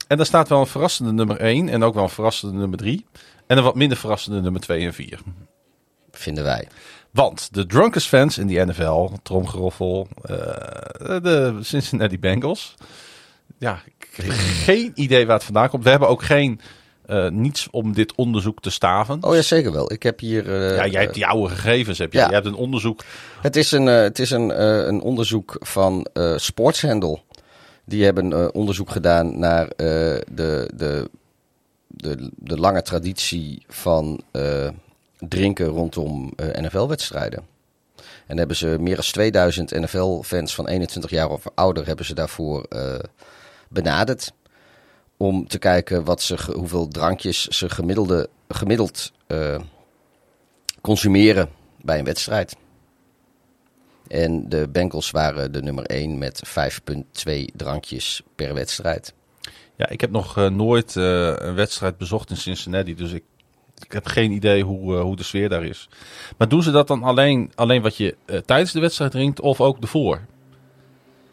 En 0.06 0.16
daar 0.16 0.26
staat 0.26 0.48
wel 0.48 0.60
een 0.60 0.66
verrassende 0.66 1.12
nummer 1.12 1.40
1 1.40 1.68
en 1.68 1.82
ook 1.82 1.94
wel 1.94 2.02
een 2.02 2.08
verrassende 2.08 2.58
nummer 2.58 2.78
3. 2.78 3.06
En 3.46 3.58
een 3.58 3.64
wat 3.64 3.74
minder 3.74 3.98
verrassende 3.98 4.40
nummer 4.40 4.60
2 4.60 4.86
en 4.86 4.94
4. 4.94 5.18
Vinden 6.10 6.44
wij. 6.44 6.68
Want 7.10 7.48
de 7.54 7.66
drunkest 7.66 8.08
fans 8.08 8.38
in 8.38 8.46
die 8.46 8.64
NFL, 8.64 9.10
tromgeroffel, 9.22 10.08
eh, 10.22 10.36
de 11.22 11.58
Cincinnati 11.60 12.18
Bengals. 12.18 12.74
Ja, 13.58 13.82
ik 13.98 14.08
heb 14.12 14.34
geen 14.38 14.92
idee 14.94 15.26
waar 15.26 15.36
het 15.36 15.44
vandaan 15.44 15.68
komt. 15.68 15.84
We 15.84 15.90
hebben 15.90 16.08
ook 16.08 16.22
geen, 16.22 16.60
eh, 17.08 17.28
niets 17.28 17.68
om 17.70 17.92
dit 17.92 18.14
onderzoek 18.14 18.60
te 18.60 18.70
staven. 18.70 19.22
Oh 19.24 19.34
ja, 19.34 19.42
zeker 19.42 19.72
wel. 19.72 19.92
Ik 19.92 20.02
heb 20.02 20.20
hier... 20.20 20.54
eh, 20.54 20.76
Ja, 20.76 20.86
jij 20.86 21.00
hebt 21.02 21.14
die 21.14 21.26
oude 21.26 21.54
gegevens. 21.54 21.98
Heb 21.98 22.12
je. 22.12 22.18
Ja. 22.18 22.26
Je 22.28 22.32
hebt 22.34 22.46
een 22.46 22.54
onderzoek. 22.54 23.04
Het 23.40 23.56
is 23.56 23.72
een, 23.72 23.88
eh, 23.88 23.94
het 24.02 24.18
is 24.18 24.30
een, 24.30 24.62
een 24.88 25.00
onderzoek 25.00 25.56
van 25.60 26.06
Sportshandle. 26.36 27.18
Die 27.84 28.04
hebben 28.04 28.54
onderzoek 28.54 28.90
gedaan 28.90 29.38
naar 29.38 29.68
de, 29.76 30.24
de, 30.34 30.68
de, 31.86 32.30
de 32.36 32.56
lange 32.56 32.82
traditie 32.82 33.62
van 33.68 34.20
drinken 35.18 35.66
rondom 35.66 36.32
NFL-wedstrijden. 36.36 37.46
En 38.26 38.38
hebben 38.38 38.56
ze 38.56 38.76
meer 38.80 38.94
dan 38.94 39.04
2000 39.04 39.70
NFL-fans 39.70 40.54
van 40.54 40.68
21 40.68 41.10
jaar 41.10 41.30
of 41.30 41.42
ouder 41.54 41.86
hebben 41.86 42.04
ze 42.04 42.14
daarvoor 42.14 42.66
benaderd. 43.68 44.32
Om 45.18 45.48
te 45.48 45.58
kijken 45.58 46.04
wat 46.04 46.22
ze, 46.22 46.52
hoeveel 46.54 46.88
drankjes 46.88 47.46
ze 47.46 47.70
gemiddelde, 47.70 48.28
gemiddeld 48.48 49.12
eh, 49.26 49.58
consumeren 50.80 51.48
bij 51.82 51.98
een 51.98 52.04
wedstrijd. 52.04 52.56
En 54.08 54.48
de 54.48 54.68
Bengals 54.68 55.10
waren 55.10 55.52
de 55.52 55.62
nummer 55.62 55.84
1 55.84 56.18
met 56.18 56.42
5,2 56.48 57.44
drankjes 57.56 58.22
per 58.34 58.54
wedstrijd. 58.54 59.14
Ja, 59.76 59.88
ik 59.88 60.00
heb 60.00 60.10
nog 60.10 60.36
eh, 60.36 60.48
nooit 60.50 60.96
eh, 60.96 61.32
een 61.36 61.54
wedstrijd 61.54 61.98
bezocht 61.98 62.30
in 62.30 62.36
Cincinnati. 62.36 62.94
Dus 62.94 63.12
ik, 63.12 63.24
ik 63.84 63.92
heb 63.92 64.06
geen 64.06 64.30
idee 64.30 64.62
hoe, 64.62 64.96
hoe 64.96 65.16
de 65.16 65.22
sfeer 65.22 65.48
daar 65.48 65.64
is. 65.64 65.88
Maar 66.36 66.48
doen 66.48 66.62
ze 66.62 66.70
dat 66.70 66.86
dan 66.88 67.02
alleen, 67.02 67.52
alleen 67.54 67.82
wat 67.82 67.96
je 67.96 68.16
tijdens 68.44 68.72
de 68.72 68.80
wedstrijd 68.80 69.10
drinkt 69.10 69.40
of 69.40 69.60
ook 69.60 69.80
ervoor? 69.80 70.20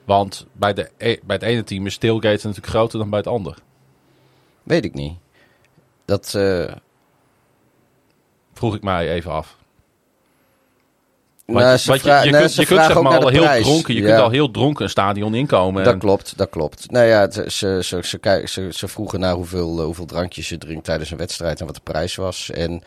Want 0.05 0.45
bij, 0.51 0.73
de, 0.73 0.89
e- 0.97 1.19
bij 1.25 1.35
het 1.35 1.45
ene 1.45 1.63
team 1.63 1.85
is 1.85 1.97
tailgate 1.97 2.47
natuurlijk 2.47 2.67
groter 2.67 2.99
dan 2.99 3.09
bij 3.09 3.19
het 3.19 3.27
andere. 3.27 3.55
Weet 4.65 4.85
ik 4.85 4.93
niet. 4.93 5.13
Dat, 6.05 6.33
eh, 6.35 6.71
Vroeg 8.53 8.75
ik 8.75 8.83
mij 8.83 9.09
even 9.11 9.31
af. 9.31 9.57
Want, 11.45 11.59
nou, 11.59 11.77
ze 11.77 11.87
want 11.89 12.01
je, 12.01 12.07
vra- 12.07 12.21
je 12.23 12.31
nee, 12.31 12.39
kunt, 12.39 12.51
ze 12.53 12.61
je 12.61 12.67
kunt 12.67 12.79
zeg 12.85 13.01
maar 13.01 13.19
al 13.19 13.27
heel 13.27 13.41
prijs. 13.41 13.63
dronken, 13.63 13.93
je 13.93 14.01
Ja. 14.01 14.07
kunt 14.07 14.19
al 14.19 14.29
heel 14.29 14.51
dronken 14.51 14.83
een 14.83 14.89
stadion 14.89 15.35
inkomen. 15.35 15.83
Dat 15.83 15.93
en- 15.93 15.99
klopt, 15.99 16.37
dat 16.37 16.49
klopt. 16.49 16.91
Nou 16.91 17.05
ja, 17.05 17.31
ze, 17.31 17.43
ze, 17.51 17.79
ze, 17.83 18.41
ze, 18.45 18.69
ze 18.73 18.87
vroegen 18.87 19.19
naar 19.19 19.33
hoeveel, 19.33 19.79
eh, 19.79 19.85
hoeveel 19.85 20.05
drankjes 20.05 20.49
je 20.49 20.57
drinkt 20.57 20.83
tijdens 20.83 21.11
een 21.11 21.17
wedstrijd 21.17 21.59
en 21.59 21.65
wat 21.65 21.75
de 21.75 21.81
prijs 21.83 22.15
was. 22.15 22.49
En 22.51 22.81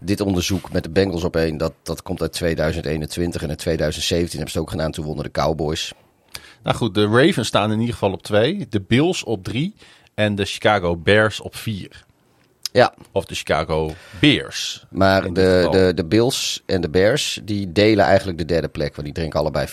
dit 0.00 0.20
onderzoek 0.20 0.72
met 0.72 0.82
de 0.82 0.90
Bengals 0.90 1.24
op 1.24 1.36
één, 1.36 1.56
dat, 1.56 1.72
dat 1.82 2.02
komt 2.02 2.20
uit 2.20 2.32
2021. 2.32 3.42
En 3.42 3.50
in 3.50 3.56
2017 3.56 4.30
hebben 4.38 4.50
ze 4.52 4.58
het 4.58 4.66
ook 4.66 4.72
gedaan, 4.72 4.90
toen 4.92 5.04
wonnen 5.04 5.24
de 5.24 5.30
Cowboys. 5.30 5.92
Nou 6.62 6.76
goed, 6.76 6.94
de 6.94 7.06
Ravens 7.06 7.48
staan 7.48 7.72
in 7.72 7.78
ieder 7.80 7.94
geval 7.94 8.12
op 8.12 8.22
twee. 8.22 8.66
De 8.68 8.80
Bills 8.80 9.24
op 9.24 9.44
drie. 9.44 9.74
En 10.18 10.34
de 10.34 10.44
Chicago 10.44 10.96
Bears 10.96 11.40
op 11.40 11.56
vier. 11.56 12.04
Ja, 12.72 12.94
Of 13.12 13.24
de 13.24 13.34
Chicago 13.34 13.92
Bears. 14.20 14.86
maar 14.90 15.22
de, 15.32 15.68
de, 15.70 15.92
de 15.94 16.04
Bills 16.04 16.62
en 16.66 16.80
de 16.80 16.88
Bears, 16.90 17.40
die 17.44 17.72
delen 17.72 18.04
eigenlijk 18.04 18.38
de 18.38 18.44
derde 18.44 18.68
plek. 18.68 18.92
Want 18.94 19.04
die 19.06 19.14
drinken 19.16 19.40
allebei 19.40 19.66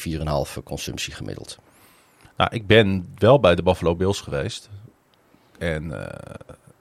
4,5 0.58 0.64
consumptie 0.64 1.14
gemiddeld. 1.14 1.58
Nou, 2.38 2.50
ik 2.56 2.68
ben 2.68 3.14
wel 3.18 3.40
bij 3.40 3.56
de 3.56 3.64
Buffalo 3.64 3.96
Bills 3.96 4.22
geweest. 4.22 4.70
En 5.58 6.08
eh, 6.08 6.34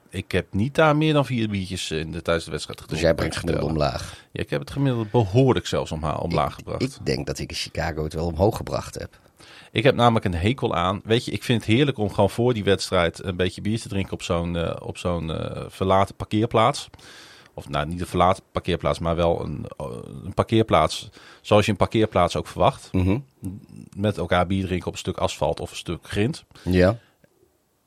ik 0.09 0.31
heb 0.31 0.53
niet 0.53 0.75
daar 0.75 0.95
meer 0.95 1.13
dan 1.13 1.25
vier 1.25 1.49
biertjes 1.49 1.91
in 1.91 2.11
de, 2.11 2.21
tijdens 2.21 2.45
de 2.45 2.51
wedstrijd 2.51 2.79
Dus 2.79 2.87
gedronken. 2.87 2.97
jij 2.99 3.13
brengt 3.43 3.55
het 3.55 3.63
omlaag. 3.71 4.15
Ja, 4.31 4.41
ik 4.41 4.49
heb 4.49 4.59
het 4.59 4.71
gemiddeld 4.71 5.11
behoorlijk 5.11 5.67
zelfs 5.67 5.91
omha- 5.91 6.15
omlaag 6.15 6.53
gebracht. 6.55 6.81
Ik 6.81 6.97
denk 7.03 7.27
dat 7.27 7.39
ik 7.39 7.49
in 7.49 7.55
Chicago 7.55 8.03
het 8.03 8.13
wel 8.13 8.25
omhoog 8.25 8.57
gebracht 8.57 8.95
heb. 8.99 9.19
Ik 9.75 9.83
heb 9.83 9.95
namelijk 9.95 10.25
een 10.25 10.35
hekel 10.35 10.75
aan. 10.75 11.01
Weet 11.03 11.25
je, 11.25 11.31
ik 11.31 11.43
vind 11.43 11.65
het 11.65 11.75
heerlijk 11.75 11.97
om 11.97 12.09
gewoon 12.13 12.29
voor 12.29 12.53
die 12.53 12.63
wedstrijd 12.63 13.23
een 13.23 13.35
beetje 13.35 13.61
bier 13.61 13.81
te 13.81 13.87
drinken 13.87 14.13
op 14.13 14.21
zo'n 14.21 14.57
eh, 14.57 14.75
op 14.87 14.97
zo'n 14.97 15.31
eh, 15.31 15.63
verlaten 15.67 16.15
parkeerplaats. 16.15 16.89
Of 17.53 17.69
nou, 17.69 17.85
niet 17.87 18.01
een 18.01 18.07
verlaten 18.07 18.43
parkeerplaats, 18.51 18.99
maar 18.99 19.15
wel 19.15 19.43
een, 19.43 19.65
eh, 19.77 19.85
een 20.23 20.33
parkeerplaats 20.33 21.09
zoals 21.41 21.65
je 21.65 21.71
een 21.71 21.77
parkeerplaats 21.77 22.35
ook 22.35 22.47
verwacht. 22.47 22.89
Mhm. 22.91 23.19
Met 23.97 24.17
elkaar 24.17 24.47
bier 24.47 24.65
drinken 24.65 24.87
op 24.87 24.93
een 24.93 24.99
stuk 24.99 25.17
asfalt 25.17 25.59
of 25.59 25.69
een 25.71 25.77
stuk 25.77 26.07
grind. 26.07 26.45
Ja. 26.63 26.97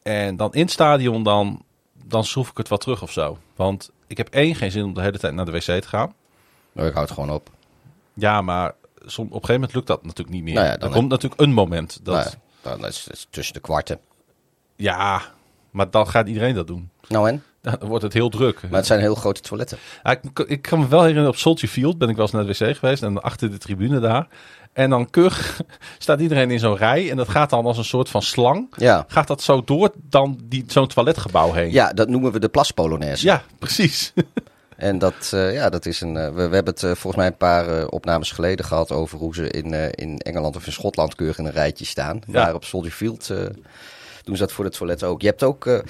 En 0.02 0.36
dan 0.36 0.54
in 0.54 0.62
het 0.62 0.70
stadion, 0.70 1.22
dan, 1.22 1.62
dan 2.04 2.24
schroef 2.24 2.50
ik 2.50 2.56
het 2.56 2.68
wat 2.68 2.80
terug 2.80 3.02
of 3.02 3.12
zo. 3.12 3.38
Want 3.56 3.90
ik 4.06 4.16
heb 4.16 4.28
één, 4.28 4.54
geen 4.54 4.70
zin 4.70 4.84
om 4.84 4.94
de 4.94 5.02
hele 5.02 5.18
tijd 5.18 5.34
naar 5.34 5.44
de 5.44 5.52
wc 5.52 5.60
te 5.60 5.88
gaan. 5.88 6.14
Nou, 6.72 6.88
ik 6.88 6.94
hou 6.94 7.06
het 7.06 7.14
gewoon 7.14 7.30
op. 7.30 7.50
Ja, 8.14 8.42
maar 8.42 8.74
som, 9.10 9.24
op 9.24 9.32
een 9.32 9.40
gegeven 9.40 9.54
moment 9.54 9.74
lukt 9.74 9.86
dat 9.86 10.02
natuurlijk 10.02 10.36
niet 10.36 10.44
meer. 10.44 10.54
Nou 10.54 10.66
ja, 10.66 10.76
dan 10.76 10.88
er 10.88 10.94
komt 10.94 11.10
natuurlijk 11.10 11.40
een 11.40 11.52
moment 11.52 12.00
dat... 12.02 12.38
Nou, 12.62 12.78
dan 12.78 12.88
is 12.88 13.06
het 13.10 13.26
tussen 13.30 13.54
de 13.54 13.60
kwarten. 13.60 13.98
Ja, 14.76 15.22
maar 15.70 15.90
dan 15.90 16.08
gaat 16.08 16.26
iedereen 16.28 16.54
dat 16.54 16.66
doen. 16.66 16.90
Nou 17.08 17.28
en? 17.28 17.42
Dan 17.60 17.76
wordt 17.80 18.02
het 18.02 18.12
heel 18.12 18.28
druk. 18.28 18.62
Maar 18.62 18.78
het 18.78 18.86
zijn 18.86 19.00
heel 19.00 19.14
grote 19.14 19.40
toiletten. 19.40 19.78
Ja, 20.02 20.10
ik, 20.10 20.38
ik 20.38 20.62
kan 20.62 20.78
me 20.78 20.88
wel 20.88 21.00
herinneren, 21.00 21.30
op 21.30 21.36
Soldier 21.36 21.68
Field 21.68 21.98
ben 21.98 22.08
ik 22.08 22.16
wel 22.16 22.24
eens 22.24 22.34
naar 22.34 22.46
de 22.46 22.66
wc 22.66 22.76
geweest. 22.76 23.02
En 23.02 23.22
achter 23.22 23.50
de 23.50 23.58
tribune 23.58 24.00
daar. 24.00 24.28
En 24.72 24.90
dan 24.90 25.10
keurig 25.10 25.60
staat 25.98 26.20
iedereen 26.20 26.50
in 26.50 26.58
zo'n 26.58 26.76
rij. 26.76 27.10
En 27.10 27.16
dat 27.16 27.28
gaat 27.28 27.50
dan 27.50 27.66
als 27.66 27.78
een 27.78 27.84
soort 27.84 28.08
van 28.08 28.22
slang. 28.22 28.68
Ja. 28.76 29.04
Gaat 29.08 29.26
dat 29.26 29.42
zo 29.42 29.62
door 29.64 29.90
dan 30.02 30.40
die, 30.44 30.64
zo'n 30.66 30.86
toiletgebouw 30.86 31.52
heen. 31.52 31.72
Ja, 31.72 31.92
dat 31.92 32.08
noemen 32.08 32.32
we 32.32 32.38
de 32.38 32.48
plaspolonaise. 32.48 33.26
ja 33.26 33.42
precies. 33.58 34.12
En 34.78 34.98
dat, 34.98 35.30
eh, 35.34 35.52
ja, 35.52 35.68
dat 35.68 35.86
is 35.86 36.00
een. 36.00 36.16
eh, 36.16 36.24
we, 36.24 36.48
we 36.48 36.54
hebben 36.54 36.74
het 36.74 36.82
eh, 36.82 36.90
volgens 36.90 37.16
mij 37.16 37.26
een 37.26 37.36
paar 37.36 37.86
opnames 37.86 38.30
geleden 38.32 38.64
gehad 38.64 38.92
over 38.92 39.18
hoe 39.18 39.34
ze 39.34 39.50
in, 39.50 39.94
in 39.94 40.18
Engeland 40.18 40.56
of 40.56 40.66
in 40.66 40.72
Schotland 40.72 41.14
keurig 41.14 41.38
in 41.38 41.44
een 41.44 41.52
rijtje 41.52 41.84
staan. 41.84 42.20
Ja. 42.26 42.44
Maar 42.44 42.54
op 42.54 42.64
Soldier 42.64 42.92
Field 42.92 43.26
doen 44.24 44.36
ze 44.36 44.42
dat 44.42 44.52
voor 44.52 44.64
de 44.64 44.70
toilet 44.70 45.02
ook. 45.02 45.20
Je 45.20 45.26
hebt 45.26 45.42
ook. 45.42 45.82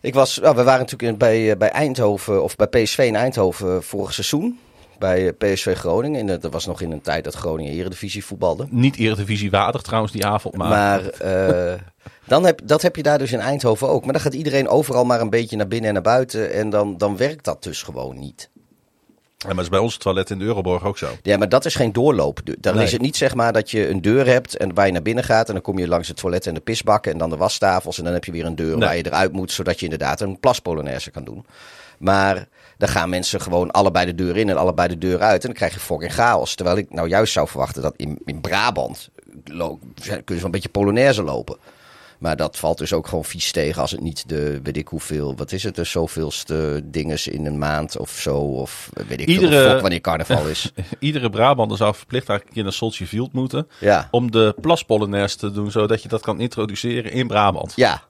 ik 0.00 0.14
was, 0.14 0.38
nou, 0.38 0.56
we 0.56 0.62
waren 0.62 0.80
natuurlijk 0.80 1.12
in, 1.12 1.18
bij, 1.18 1.56
bij 1.56 1.70
Eindhoven 1.70 2.42
of 2.42 2.56
bij 2.56 2.66
PSV 2.66 2.98
in 2.98 3.16
Eindhoven 3.16 3.82
vorig 3.82 4.12
seizoen. 4.12 4.58
Bij 5.02 5.26
eh, 5.38 5.52
PSV 5.52 5.76
Groningen. 5.76 6.20
En 6.20 6.26
dat 6.40 6.52
was 6.52 6.66
nog 6.66 6.80
in 6.80 6.92
een 6.92 7.00
tijd 7.00 7.24
dat 7.24 7.34
Groningen 7.34 7.72
Eredivisie 7.72 8.24
voetbalde. 8.24 8.66
Niet 8.70 8.96
eredivisie 8.96 9.50
waardig 9.50 9.82
trouwens 9.82 10.12
die 10.12 10.26
avond, 10.26 10.56
maar... 10.56 10.68
Maar 10.68 11.06
eh, 11.08 11.80
dan 12.26 12.44
heb, 12.44 12.60
dat 12.64 12.82
heb 12.82 12.96
je 12.96 13.02
daar 13.02 13.18
dus 13.18 13.32
in 13.32 13.38
Eindhoven 13.40 13.88
ook. 13.88 14.04
Maar 14.04 14.12
dan 14.12 14.22
gaat 14.22 14.34
iedereen 14.34 14.68
overal 14.68 15.04
maar 15.04 15.20
een 15.20 15.30
beetje 15.30 15.56
naar 15.56 15.68
binnen 15.68 15.88
en 15.88 15.94
naar 15.94 16.02
buiten. 16.02 16.52
En 16.52 16.70
dan, 16.70 16.96
dan 16.98 17.16
werkt 17.16 17.44
dat 17.44 17.62
dus 17.62 17.82
gewoon 17.82 18.18
niet. 18.18 18.50
Ja, 19.36 19.46
maar 19.48 19.54
dat 19.56 19.64
is 19.64 19.70
bij 19.70 19.78
ons 19.80 19.96
toilet 19.96 20.30
in 20.30 20.38
de 20.38 20.44
Euroborg 20.44 20.84
ook 20.84 20.98
zo. 20.98 21.08
Ja, 21.22 21.36
maar 21.36 21.48
dat 21.48 21.64
is 21.64 21.74
geen 21.74 21.92
doorloop. 21.92 22.40
Dan 22.60 22.74
Nee. 22.74 22.84
is 22.84 22.92
het 22.92 23.00
niet 23.00 23.16
zeg 23.16 23.34
maar 23.34 23.52
dat 23.52 23.70
je 23.70 23.88
een 23.88 24.00
deur 24.02 24.26
hebt 24.26 24.56
en 24.56 24.74
waar 24.74 24.86
je 24.86 24.92
naar 24.92 25.02
binnen 25.02 25.24
gaat. 25.24 25.46
En 25.48 25.52
dan 25.54 25.62
kom 25.62 25.78
je 25.78 25.88
langs 25.88 26.08
het 26.08 26.16
toilet 26.16 26.46
en 26.46 26.54
de 26.54 26.60
pisbakken 26.60 27.12
en 27.12 27.18
dan 27.18 27.30
de 27.30 27.36
wastafels. 27.36 27.98
En 27.98 28.04
dan 28.04 28.12
heb 28.12 28.24
je 28.24 28.32
weer 28.32 28.44
een 28.46 28.56
deur 28.56 28.76
Nee. 28.76 28.86
waar 28.88 28.96
je 28.96 29.06
eruit 29.06 29.32
moet, 29.32 29.52
zodat 29.52 29.78
je 29.78 29.84
inderdaad 29.84 30.20
een 30.20 30.40
plaspolonaise 30.40 31.10
kan 31.10 31.24
doen. 31.24 31.46
Maar 31.98 32.48
dan 32.82 32.90
gaan 32.90 33.08
mensen 33.08 33.40
gewoon 33.40 33.70
allebei 33.70 34.06
de 34.06 34.14
deur 34.14 34.36
in 34.36 34.48
en 34.48 34.56
allebei 34.56 34.88
de 34.88 34.98
deur 34.98 35.20
uit. 35.20 35.40
En 35.40 35.46
dan 35.46 35.56
krijg 35.56 35.72
je 35.74 35.80
fucking 35.80 36.12
chaos. 36.12 36.54
Terwijl 36.54 36.76
ik 36.76 36.90
nou 36.94 37.08
juist 37.08 37.32
zou 37.32 37.48
verwachten 37.48 37.82
dat 37.82 37.94
in, 37.96 38.18
in 38.24 38.40
Brabant 38.40 39.08
kun 40.24 40.36
je 40.36 40.44
een 40.44 40.50
beetje 40.50 40.68
polonaise 40.68 41.22
lopen. 41.22 41.56
Maar 42.18 42.36
dat 42.36 42.56
valt 42.58 42.78
dus 42.78 42.92
ook 42.92 43.06
gewoon 43.06 43.24
vies 43.24 43.52
tegen 43.52 43.82
als 43.82 43.90
het 43.90 44.00
niet 44.00 44.28
de, 44.28 44.60
weet 44.62 44.76
ik 44.76 44.88
hoeveel, 44.88 45.36
wat 45.36 45.52
is 45.52 45.62
het, 45.62 45.74
de 45.74 45.84
zoveelste 45.84 46.80
dinges 46.84 47.28
in 47.28 47.46
een 47.46 47.58
maand 47.58 47.98
of 47.98 48.10
zo. 48.10 48.36
Of 48.36 48.90
weet 49.08 49.20
ik 49.20 49.26
Iedere- 49.28 49.68
veel, 49.70 49.80
wanneer 49.80 50.00
carnaval 50.00 50.46
is. 50.48 50.72
Iedere 50.98 51.30
Brabander 51.30 51.76
zou 51.76 51.94
verplicht 51.94 52.28
eigenlijk 52.28 52.48
een 52.48 52.54
keer 52.54 52.62
naar 52.64 52.72
Soldier 52.90 53.06
Field 53.06 53.32
moeten. 53.32 53.68
Ja, 53.80 54.08
Om 54.10 54.30
de 54.30 54.54
plaspolonaise 54.60 55.36
te 55.36 55.50
doen, 55.50 55.70
zodat 55.70 56.02
je 56.02 56.08
dat 56.08 56.20
kan 56.22 56.40
introduceren 56.40 57.12
in 57.12 57.26
Brabant. 57.26 57.72
ja. 57.76 58.02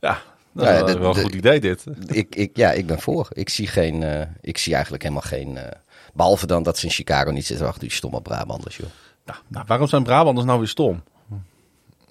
Ja, 0.00 0.22
dat 0.52 0.66
Ja, 0.66 0.86
is 0.86 0.94
wel 0.94 1.16
een 1.16 1.22
goed 1.22 1.34
idee 1.34 1.60
dit. 1.60 1.84
Ik, 2.06 2.34
ik, 2.34 2.56
ja, 2.56 2.72
ik 2.72 2.86
ben 2.86 3.00
voor. 3.00 3.28
Ik 3.32 3.48
zie, 3.48 3.66
geen, 3.66 4.02
eh, 4.02 4.26
ik 4.40 4.58
zie 4.58 4.72
eigenlijk 4.72 5.02
helemaal 5.02 5.24
geen... 5.24 5.56
eh, 5.56 5.64
behalve 6.14 6.46
dan 6.46 6.62
dat 6.62 6.78
ze 6.78 6.84
in 6.86 6.92
Chicago 6.92 7.30
niet 7.30 7.46
zitten 7.46 7.66
achter 7.66 7.80
die 7.80 7.90
stomme 7.92 8.22
Brabanders, 8.22 8.76
joh. 8.76 8.86
Nou, 9.24 9.38
nou, 9.48 9.64
waarom 9.68 9.86
zijn 9.88 10.02
Brabanders 10.02 10.46
nou 10.46 10.58
weer 10.58 10.68
stom? 10.68 11.02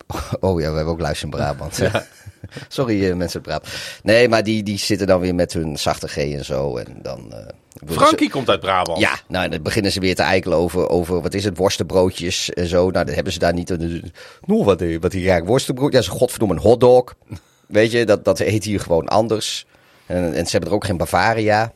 Oh 0.39 0.59
ja, 0.61 0.69
we 0.69 0.75
hebben 0.75 0.93
ook 0.93 0.99
luisteren 0.99 1.33
in 1.33 1.39
Brabant. 1.39 1.81
Sorry 2.67 3.09
eh, 3.09 3.15
mensen 3.15 3.39
uit 3.39 3.47
Brabant. 3.47 3.73
Nee, 4.03 4.29
maar 4.29 4.43
die, 4.43 4.63
die 4.63 4.77
zitten 4.77 5.07
dan 5.07 5.19
weer 5.19 5.35
met 5.35 5.53
hun 5.53 5.77
zachte 5.77 6.07
G 6.07 6.17
en 6.17 6.45
zo. 6.45 6.77
En 6.77 6.99
dan... 7.01 7.33
willen 7.73 7.93
Frankie 7.93 8.29
komt 8.29 8.49
uit 8.49 8.59
Brabant. 8.59 8.99
Ja, 8.99 9.19
nou, 9.27 9.49
dan 9.49 9.61
beginnen 9.61 9.91
ze 9.91 9.99
weer 9.99 10.15
te 10.15 10.23
eikelen 10.23 10.57
over, 10.57 10.89
over 10.89 11.21
wat 11.21 11.33
is 11.33 11.43
het, 11.43 11.57
worstenbroodjes 11.57 12.49
en 12.53 12.67
zo. 12.67 12.89
Nou, 12.89 13.05
dat 13.05 13.15
hebben 13.15 13.33
ze 13.33 13.39
daar 13.39 13.53
niet... 13.53 13.77
Nou, 14.45 14.63
wat, 14.63 14.83
wat 14.99 15.13
hier 15.13 15.27
raakt 15.27 15.47
worstenbrood. 15.47 15.93
Ja, 15.93 16.01
ze 16.01 16.09
godverdomme 16.09 16.53
een 16.55 16.61
hotdog. 16.61 17.13
Weet 17.67 17.91
je, 17.91 18.05
dat, 18.05 18.25
dat 18.25 18.37
heet 18.39 18.63
hier 18.63 18.79
gewoon 18.79 19.07
anders. 19.07 19.65
En, 20.05 20.33
en 20.33 20.45
ze 20.45 20.51
hebben 20.51 20.69
er 20.69 20.75
ook 20.75 20.85
geen 20.85 20.97
Bavaria. 20.97 21.73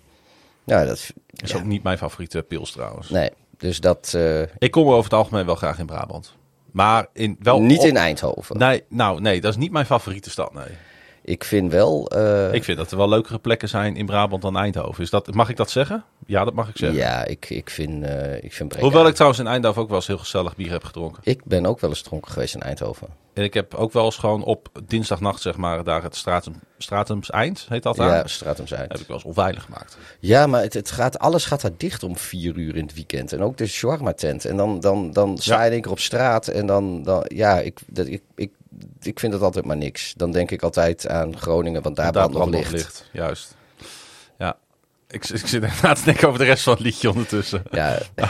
Nou, 0.63 0.85
dat... 0.87 1.11
Is 1.35 1.51
ja. 1.51 1.57
ook 1.57 1.63
niet 1.63 1.83
mijn 1.83 1.97
favoriete 1.97 2.41
pils 2.41 2.71
trouwens. 2.71 3.09
Nee, 3.09 3.29
dus 3.57 3.79
dat... 3.79 4.11
eh, 4.15 4.41
Ik 4.57 4.71
kom 4.71 4.87
over 4.87 5.03
het 5.03 5.13
algemeen 5.13 5.45
wel 5.45 5.55
graag 5.55 5.79
in 5.79 5.85
Brabant. 5.85 6.33
Maar 6.71 7.07
in, 7.13 7.35
wel 7.39 7.61
niet 7.61 7.79
op- 7.79 7.85
in 7.85 7.97
Eindhoven. 7.97 8.57
Nee, 8.57 8.83
nou 8.89 9.21
nee, 9.21 9.41
dat 9.41 9.51
is 9.51 9.57
niet 9.57 9.71
mijn 9.71 9.85
favoriete 9.85 10.29
stad, 10.29 10.53
nee. 10.53 10.67
Ik 11.23 11.43
vind 11.43 11.71
wel... 11.71 12.07
eh, 12.09 12.53
Ik 12.53 12.63
vind 12.63 12.77
dat 12.77 12.91
er 12.91 12.97
wel 12.97 13.09
leukere 13.09 13.39
plekken 13.39 13.69
zijn 13.69 13.95
in 13.95 14.05
Brabant 14.05 14.41
dan 14.41 14.57
Eindhoven. 14.57 15.03
Is 15.03 15.09
dat, 15.09 15.33
mag 15.33 15.49
ik 15.49 15.57
dat 15.57 15.69
zeggen? 15.69 16.03
Ja, 16.25 16.43
dat 16.43 16.53
mag 16.53 16.69
ik 16.69 16.77
zeggen. 16.77 16.97
ja, 16.99 17.25
ik, 17.25 17.49
ik 17.49 17.69
vind, 17.69 18.03
eh 18.03 18.43
ik 18.43 18.53
vind 18.53 18.69
Breda- 18.69 18.83
Hoewel 18.85 19.07
ik 19.07 19.13
trouwens 19.13 19.39
in 19.41 19.47
Eindhoven 19.47 19.81
ook 19.81 19.87
wel 19.87 19.97
eens 19.97 20.07
heel 20.07 20.17
gezellig 20.17 20.55
bier 20.55 20.71
heb 20.71 20.83
gedronken. 20.83 21.21
Ik 21.23 21.45
ben 21.45 21.65
ook 21.65 21.79
wel 21.79 21.89
eens 21.89 22.01
dronken 22.01 22.31
geweest 22.31 22.53
in 22.55 22.61
Eindhoven. 22.61 23.07
En 23.33 23.43
ik 23.43 23.53
heb 23.53 23.73
ook 23.73 23.93
wel 23.93 24.05
eens 24.05 24.15
gewoon 24.17 24.43
op 24.43 24.69
dinsdagnacht, 24.85 25.41
zeg 25.41 25.57
maar, 25.57 25.83
daar 25.83 26.03
het 26.03 26.15
Stratum, 26.15 26.53
Stratums 26.77 27.29
Eind, 27.29 27.65
heet 27.69 27.83
dat 27.83 27.95
daar? 27.95 28.15
Ja, 28.15 28.27
Stratum 28.27 28.67
Zuid. 28.67 28.91
Heb 28.91 28.99
ik 29.01 29.07
wel 29.07 29.15
eens 29.15 29.25
onveilig 29.25 29.63
gemaakt. 29.63 29.97
Ja, 30.19 30.47
maar 30.47 30.61
het, 30.61 30.73
het 30.73 30.91
gaat, 30.91 31.19
alles 31.19 31.45
gaat 31.45 31.61
daar 31.61 31.71
dicht 31.77 32.03
om 32.03 32.17
vier 32.17 32.55
uur 32.55 32.75
in 32.75 32.83
het 32.85 32.93
weekend. 32.93 33.33
En 33.33 33.41
ook 33.43 33.57
de 33.57 33.67
shawarma 33.67 34.13
tent. 34.13 34.45
En 34.45 34.57
dan, 34.57 34.79
dan, 34.79 35.11
dan 35.11 35.37
sta 35.37 35.59
je 35.61 35.65
in 35.67 35.71
één 35.71 35.81
keer 35.81 35.91
op 35.91 35.99
straat. 35.99 36.47
En 36.47 36.65
dan, 36.65 37.03
dan 37.03 37.23
ja, 37.27 37.59
ik, 37.59 37.79
dat, 37.87 38.07
ik, 38.07 38.21
ik, 38.35 38.51
ik 39.01 39.19
vind 39.19 39.33
het 39.33 39.41
altijd 39.41 39.65
maar 39.65 39.77
niks. 39.77 40.13
Dan 40.13 40.31
denk 40.31 40.51
ik 40.51 40.61
altijd 40.61 41.07
aan 41.07 41.37
Groningen, 41.37 41.81
want 41.81 41.95
daar, 41.95 42.11
daar 42.11 42.29
brandt 42.29 42.51
nog 42.51 42.59
brandt 42.59 42.71
licht. 42.77 43.09
Juist. 43.11 43.55
Ja. 44.37 44.57
Ik, 45.07 45.29
ik 45.29 45.47
zit 45.47 45.81
na 45.81 45.93
te 45.93 46.03
denken 46.03 46.27
over 46.27 46.39
de 46.39 46.45
rest 46.45 46.63
van 46.63 46.73
het 46.73 46.81
liedje 46.81 47.09
ondertussen. 47.09 47.63
Ja, 47.71 47.99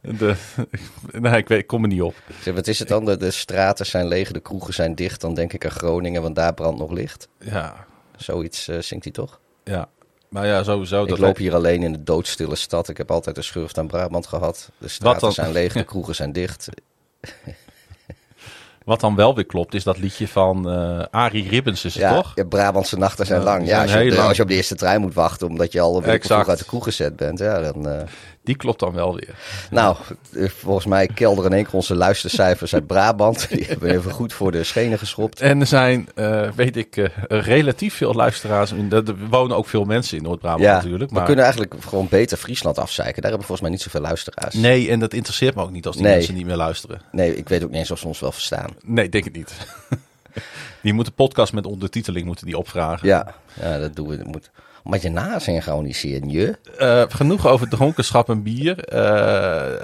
De, 0.00 0.34
nee, 1.12 1.36
ik, 1.36 1.48
weet, 1.48 1.58
ik 1.58 1.66
kom 1.66 1.82
er 1.82 1.88
niet 1.88 2.02
op. 2.02 2.14
zeg, 2.42 2.54
wat 2.54 2.66
is 2.66 2.78
het 2.78 2.88
dan? 2.88 3.04
De, 3.04 3.16
de 3.16 3.30
straten 3.30 3.86
zijn 3.86 4.06
leeg, 4.08 4.32
de 4.32 4.40
kroegen 4.40 4.74
zijn 4.74 4.94
dicht. 4.94 5.20
Dan 5.20 5.34
denk 5.34 5.52
ik 5.52 5.64
aan 5.64 5.70
Groningen, 5.70 6.22
want 6.22 6.34
daar 6.34 6.54
brandt 6.54 6.78
nog 6.78 6.90
licht. 6.90 7.28
Ja, 7.38 7.86
Zoiets 8.16 8.68
eh, 8.68 8.78
zingt 8.78 9.04
hij 9.04 9.12
toch? 9.12 9.40
ja. 9.64 9.88
Maar 10.28 10.46
ja, 10.46 10.62
sowieso. 10.62 11.02
Ik 11.02 11.08
dat 11.08 11.18
loop 11.18 11.36
hier 11.36 11.54
alleen 11.54 11.82
in 11.82 11.92
de 11.92 12.02
doodstille 12.02 12.56
stad. 12.56 12.88
Ik 12.88 12.96
heb 12.96 13.10
altijd 13.10 13.36
een 13.36 13.44
schurft 13.44 13.78
aan 13.78 13.86
Brabant 13.86 14.26
gehad. 14.26 14.70
De 14.78 14.88
straten 14.88 15.32
zijn 15.32 15.52
leeg, 15.52 15.72
de 15.72 15.84
kroegen 15.92 16.14
zijn 16.14 16.32
dicht. 16.32 16.68
Wat 18.90 19.00
dan 19.00 19.14
wel 19.14 19.34
weer 19.34 19.46
klopt, 19.46 19.74
is 19.74 19.84
dat 19.84 19.98
liedje 19.98 20.28
van 20.28 20.70
eh 20.70 21.04
Arie 21.10 21.48
Ribbens, 21.48 21.84
is 21.84 21.94
het 21.94 22.02
Ja, 22.02 22.14
toch? 22.14 22.32
ja, 22.34 22.44
Brabantse 22.44 22.98
nachten 22.98 23.26
zijn 23.26 23.38
Ja, 23.38 23.44
lang. 23.44 23.66
Ja, 23.66 23.82
als, 23.82 23.92
je 23.92 23.98
op 23.98 24.08
de, 24.08 24.14
lang. 24.16 24.28
als 24.28 24.36
je 24.36 24.42
op 24.42 24.48
de 24.48 24.54
eerste 24.54 24.74
trein 24.74 25.00
moet 25.00 25.14
wachten 25.14 25.46
omdat 25.46 25.72
je 25.72 25.80
al 25.80 25.96
een 25.96 26.02
week 26.02 26.24
vroeg 26.24 26.48
uit 26.48 26.58
de 26.58 26.64
kroeg 26.64 26.84
gezet 26.84 27.16
bent. 27.16 27.38
Ja, 27.38 27.60
dan, 27.60 27.88
eh, 27.88 28.02
Die 28.50 28.58
klopt 28.58 28.80
dan 28.80 28.92
wel 28.92 29.14
weer. 29.14 29.34
nou, 29.70 29.96
eh, 30.34 30.48
volgens 30.48 30.86
mij 30.86 31.06
kelderen 31.06 31.50
in 31.50 31.56
één 31.56 31.64
keer 31.64 31.74
onze 31.74 31.94
luistercijfers 31.94 32.74
uit 32.74 32.86
Brabant. 32.86 33.48
Die 33.50 33.64
hebben 33.64 33.90
even 33.90 34.10
goed 34.10 34.32
voor 34.32 34.52
de 34.52 34.64
schenen 34.64 34.98
geschopt. 34.98 35.40
En 35.40 35.60
er 35.60 35.66
zijn, 35.66 36.08
eh, 36.14 36.50
weet 36.50 36.76
ik, 36.76 36.96
eh, 36.96 37.08
relatief 37.28 37.94
veel 37.94 38.14
luisteraars. 38.14 38.72
In, 38.72 38.92
er 38.92 39.16
wonen 39.28 39.56
ook 39.56 39.66
veel 39.68 39.84
mensen 39.84 40.16
in 40.16 40.22
Noord-Brabant 40.22 40.62
Ja, 40.64 40.74
natuurlijk. 40.74 41.10
we 41.10 41.16
Maar 41.16 41.24
kunnen 41.24 41.44
eigenlijk 41.44 41.74
gewoon 41.80 42.06
beter 42.10 42.36
Friesland 42.36 42.78
afzeiken. 42.78 43.22
Daar 43.22 43.30
hebben 43.30 43.46
volgens 43.46 43.68
mij 43.68 43.70
niet 43.70 43.82
zoveel 43.84 44.00
luisteraars. 44.00 44.54
nee, 44.54 44.90
en 44.90 45.00
dat 45.00 45.14
interesseert 45.14 45.54
me 45.54 45.62
ook 45.62 45.70
niet 45.70 45.86
als 45.86 45.96
die 45.96 46.04
Nee. 46.04 46.14
mensen 46.14 46.34
niet 46.34 46.46
meer 46.46 46.56
luisteren. 46.56 47.00
Nee, 47.12 47.36
ik 47.36 47.48
weet 47.48 47.62
ook 47.62 47.70
niet 47.70 47.78
eens 47.78 47.90
of 47.90 47.98
ze 47.98 48.06
ons 48.06 48.20
wel 48.20 48.32
verstaan. 48.32 48.70
Nee, 48.84 49.08
denk 49.08 49.24
het 49.24 49.36
niet. 49.36 49.52
die 50.82 50.92
moeten 50.92 51.12
podcast 51.12 51.52
met 51.52 51.66
ondertiteling 51.66 52.26
moeten 52.26 52.46
die 52.46 52.58
opvragen. 52.58 53.08
Ja, 53.08 53.34
ja 53.60 53.78
dat 53.78 53.96
doen 53.96 54.08
we. 54.08 54.16
Dat 54.16 54.26
moet, 54.26 54.50
omdat 54.90 55.02
je 55.02 55.92
zien, 55.92 56.30
je. 56.30 56.58
Eh, 56.78 57.02
genoeg 57.08 57.46
over 57.46 57.68
dronkenschap 57.68 58.28
en 58.28 58.42
bier. 58.42 58.84
Eh, 58.84 59.74
eh, 59.74 59.80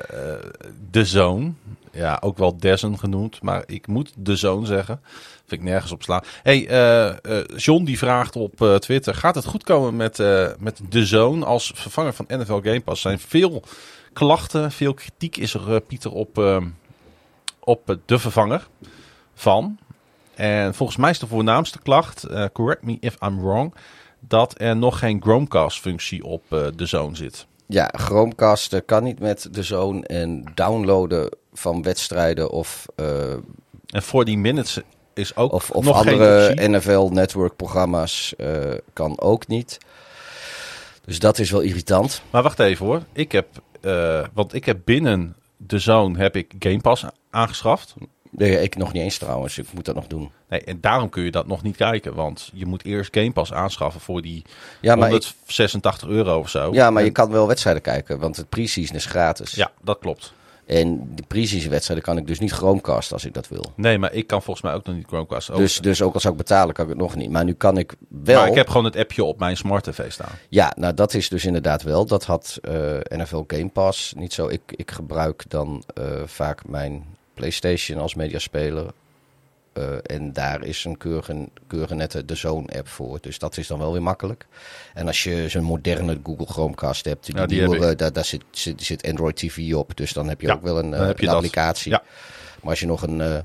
de 0.91 1.05
Zoon. 1.05 1.57
Ja, 1.93 2.19
ook 2.21 2.39
wel 2.39 2.57
Dessen 2.57 2.99
genoemd. 2.99 3.43
Maar 3.43 3.63
ik 3.67 3.87
moet 3.87 4.13
De 4.17 4.37
Zoon 4.37 4.67
zeggen. 4.67 5.01
Vind 5.47 5.61
ik 5.61 5.69
nergens 5.69 5.93
op 5.93 6.03
slaan. 6.03 6.23
hey, 6.43 6.69
John 7.57 7.85
die 7.85 7.99
vraagt 7.99 8.37
op 8.37 8.77
Twitter. 8.79 9.15
Gaat 9.15 9.35
het 9.35 9.45
goed 9.45 9.65
komen 9.65 9.97
met, 9.97 10.19
met 10.59 10.81
De 10.89 11.07
Zoon 11.07 11.43
als 11.43 11.73
vervanger 11.75 12.13
van 12.13 12.27
NFL 12.29 12.61
Game 12.61 12.81
Pass? 12.81 13.03
Zijn 13.03 13.19
veel 13.19 13.63
klachten, 14.13 14.73
veel 14.73 14.95
kritiek 14.95 15.37
is 15.37 15.55
er, 15.55 15.81
Pieter, 15.81 16.13
op, 16.13 16.63
op 17.61 17.99
de 18.07 18.19
vervanger 18.19 18.67
van. 19.35 19.79
En 20.35 20.75
volgens 20.75 20.99
mij 20.99 21.11
is 21.11 21.19
de 21.19 21.27
voornaamste 21.27 21.79
klacht, 21.79 22.27
correct 22.53 22.83
me 22.83 22.97
if 23.01 23.17
I'm 23.23 23.41
wrong, 23.41 23.75
dat 24.29 24.55
er 24.61 24.77
nog 24.77 24.99
geen 24.99 25.23
Chromecast-functie 25.23 26.25
op 26.25 26.43
eh, 26.49 26.67
de 26.77 26.87
Zone 26.87 27.17
zit. 27.17 27.47
Ja, 27.67 27.91
Chromecast 27.93 28.85
kan 28.85 29.05
niet 29.05 29.19
met 29.19 29.49
de 29.51 29.63
zoon 29.63 30.05
en 30.05 30.45
downloaden 30.55 31.31
van 31.53 31.83
wedstrijden 31.83 32.51
of, 32.51 32.87
eh, 32.97 33.33
En 33.87 34.03
voor 34.03 34.25
die 34.25 34.39
minutes 34.39 34.81
is 35.15 35.37
ook 35.37 35.53
of, 35.53 35.71
of 35.71 35.85
nog 35.85 36.03
geen 36.03 36.13
andere. 36.13 36.69
NFL 36.69 37.09
Network 37.13 37.57
programma's 37.57 38.35
eh, 38.37 38.75
kan 38.93 39.21
ook 39.21 39.47
niet. 39.47 39.79
Dus 41.05 41.19
dat 41.19 41.39
is 41.39 41.51
wel 41.51 41.61
irritant. 41.61 42.23
Maar 42.31 42.43
wacht 42.43 42.59
even 42.59 42.87
hoor. 42.87 43.03
Ik 43.13 43.33
heb, 43.33 43.47
want 44.35 44.55
ik 44.55 44.65
heb 44.65 44.79
binnen 44.85 45.37
de 45.57 45.79
Zone 45.79 46.19
heb 46.19 46.37
ik 46.37 46.55
Game 46.59 46.81
Pass 46.81 47.05
aangeschaft. 47.31 47.95
Nee, 48.37 48.63
ik 48.63 48.77
nog 48.77 48.93
niet 48.93 49.03
eens 49.03 49.19
trouwens. 49.19 49.59
Ik 49.59 49.73
moet 49.75 49.85
dat 49.85 49.95
nog 49.95 50.07
doen. 50.07 50.31
Nee, 50.49 50.61
en 50.61 50.81
daarom 50.81 51.09
kun 51.09 51.23
je 51.23 51.31
dat 51.31 51.47
nog 51.47 51.63
niet 51.63 51.77
kijken. 51.77 52.15
Want 52.15 52.51
je 52.53 52.67
moet 52.67 52.85
eerst 52.85 53.15
Game 53.17 53.33
Pass 53.33 53.53
aanschaffen 53.53 54.01
voor 54.01 54.23
die 54.23 54.43
Ja, 54.81 54.95
maar, 54.97 55.13
ik- 55.13 55.23
186 55.25 56.09
euro 56.09 56.39
of 56.39 56.49
zo. 56.49 56.73
ja, 56.73 56.91
maar 56.91 57.05
je 57.05 57.11
kan 57.11 57.31
wel 57.31 57.47
wedstrijden 57.47 57.83
kijken, 57.83 58.19
want 58.19 58.37
het 58.37 58.49
pre-season 58.49 58.97
is 58.97 59.05
gratis. 59.07 59.51
Ja, 59.55 59.71
dat 59.83 59.99
klopt. 59.99 60.35
En 60.67 61.09
de 61.15 61.23
pre-season 61.29 61.71
wedstrijden 61.71 62.05
kan 62.05 62.17
ik 62.17 62.27
dus 62.27 62.39
niet 62.39 62.53
Chromecast 62.53 63.13
als 63.13 63.25
ik 63.25 63.35
dat 63.35 63.49
wil. 63.49 63.73
Nee, 63.77 63.99
maar 63.99 64.13
ik 64.13 64.27
kan 64.27 64.43
volgens 64.43 64.65
mij 64.67 64.75
ook 64.75 64.85
nog 64.85 64.95
niet 64.97 65.07
Chromecast. 65.07 65.51
ook. 65.51 65.57
Dus, 65.57 65.79
dus 65.81 66.03
ook 66.03 66.15
al 66.15 66.21
zou 66.21 66.33
ik 66.33 66.39
betalen, 66.39 66.75
kan 66.75 66.85
ik 66.85 66.91
het 66.91 67.01
nog 67.01 67.15
niet. 67.17 67.31
Maar 67.31 67.45
nu 67.45 67.53
kan 67.53 67.79
ik 67.79 67.95
wel. 68.09 68.41
Maar 68.41 68.49
ik 68.49 68.55
heb 68.55 68.69
gewoon 68.69 68.85
het 68.85 68.97
appje 68.97 69.25
op 69.25 69.39
mijn 69.39 69.57
smart 69.57 69.85
tv 69.85 70.11
staan. 70.13 70.31
Ja, 70.49 70.73
nou 70.77 70.95
dat 70.95 71.15
is 71.15 71.29
dus 71.29 71.45
inderdaad 71.45 71.83
wel. 71.83 72.07
Dat 72.07 72.25
had 72.25 72.59
eh, 72.63 72.73
NFL 73.09 73.43
Game 73.47 73.69
Pass 73.69 74.13
niet 74.17 74.33
zo. 74.33 74.49
Ik, 74.49 74.61
ik 74.67 74.91
gebruik 74.91 75.45
dan 75.49 75.83
eh, 75.95 76.05
vaak 76.25 76.69
mijn 76.69 77.05
PlayStation 77.37 77.99
als 78.01 78.15
mediaspeler. 78.15 78.87
Eh, 79.73 79.83
en 80.03 80.33
daar 80.33 80.63
is 80.65 80.85
een 80.85 80.97
keurige, 80.99 81.49
keurige 81.67 81.95
nette 81.95 82.25
de 82.25 82.35
Zone-app 82.35 82.89
voor. 82.89 83.19
Dus 83.21 83.39
dat 83.39 83.57
is 83.57 83.67
dan 83.67 83.79
wel 83.79 83.93
weer 83.93 84.03
makkelijk. 84.03 84.47
En 84.95 85.07
als 85.07 85.23
je 85.25 85.49
zo'n 85.49 85.63
moderne 85.63 86.19
Google 86.25 86.47
Chromecast 86.47 87.05
hebt, 87.05 87.27
die, 87.27 87.37
Ja, 87.37 87.47
die 87.47 87.63
heb 87.63 87.99
daar, 87.99 88.13
daar 88.13 88.25
zit, 88.25 88.43
zit, 88.51 88.83
zit 88.83 89.07
Android 89.09 89.37
TV 89.37 89.75
op. 89.75 89.97
Dus 89.97 90.13
dan 90.13 90.29
heb 90.29 90.41
je 90.41 90.47
Ja, 90.47 90.53
ook 90.53 90.63
wel 90.63 90.79
een, 90.79 90.95
eh, 90.95 91.01
een 91.17 91.29
applicatie. 91.29 91.91
Ja. 91.91 92.03
Maar 92.61 92.71
als 92.71 92.81
je 92.81 92.87
nog 92.87 93.03
een... 93.03 93.21
eh, 93.21 93.39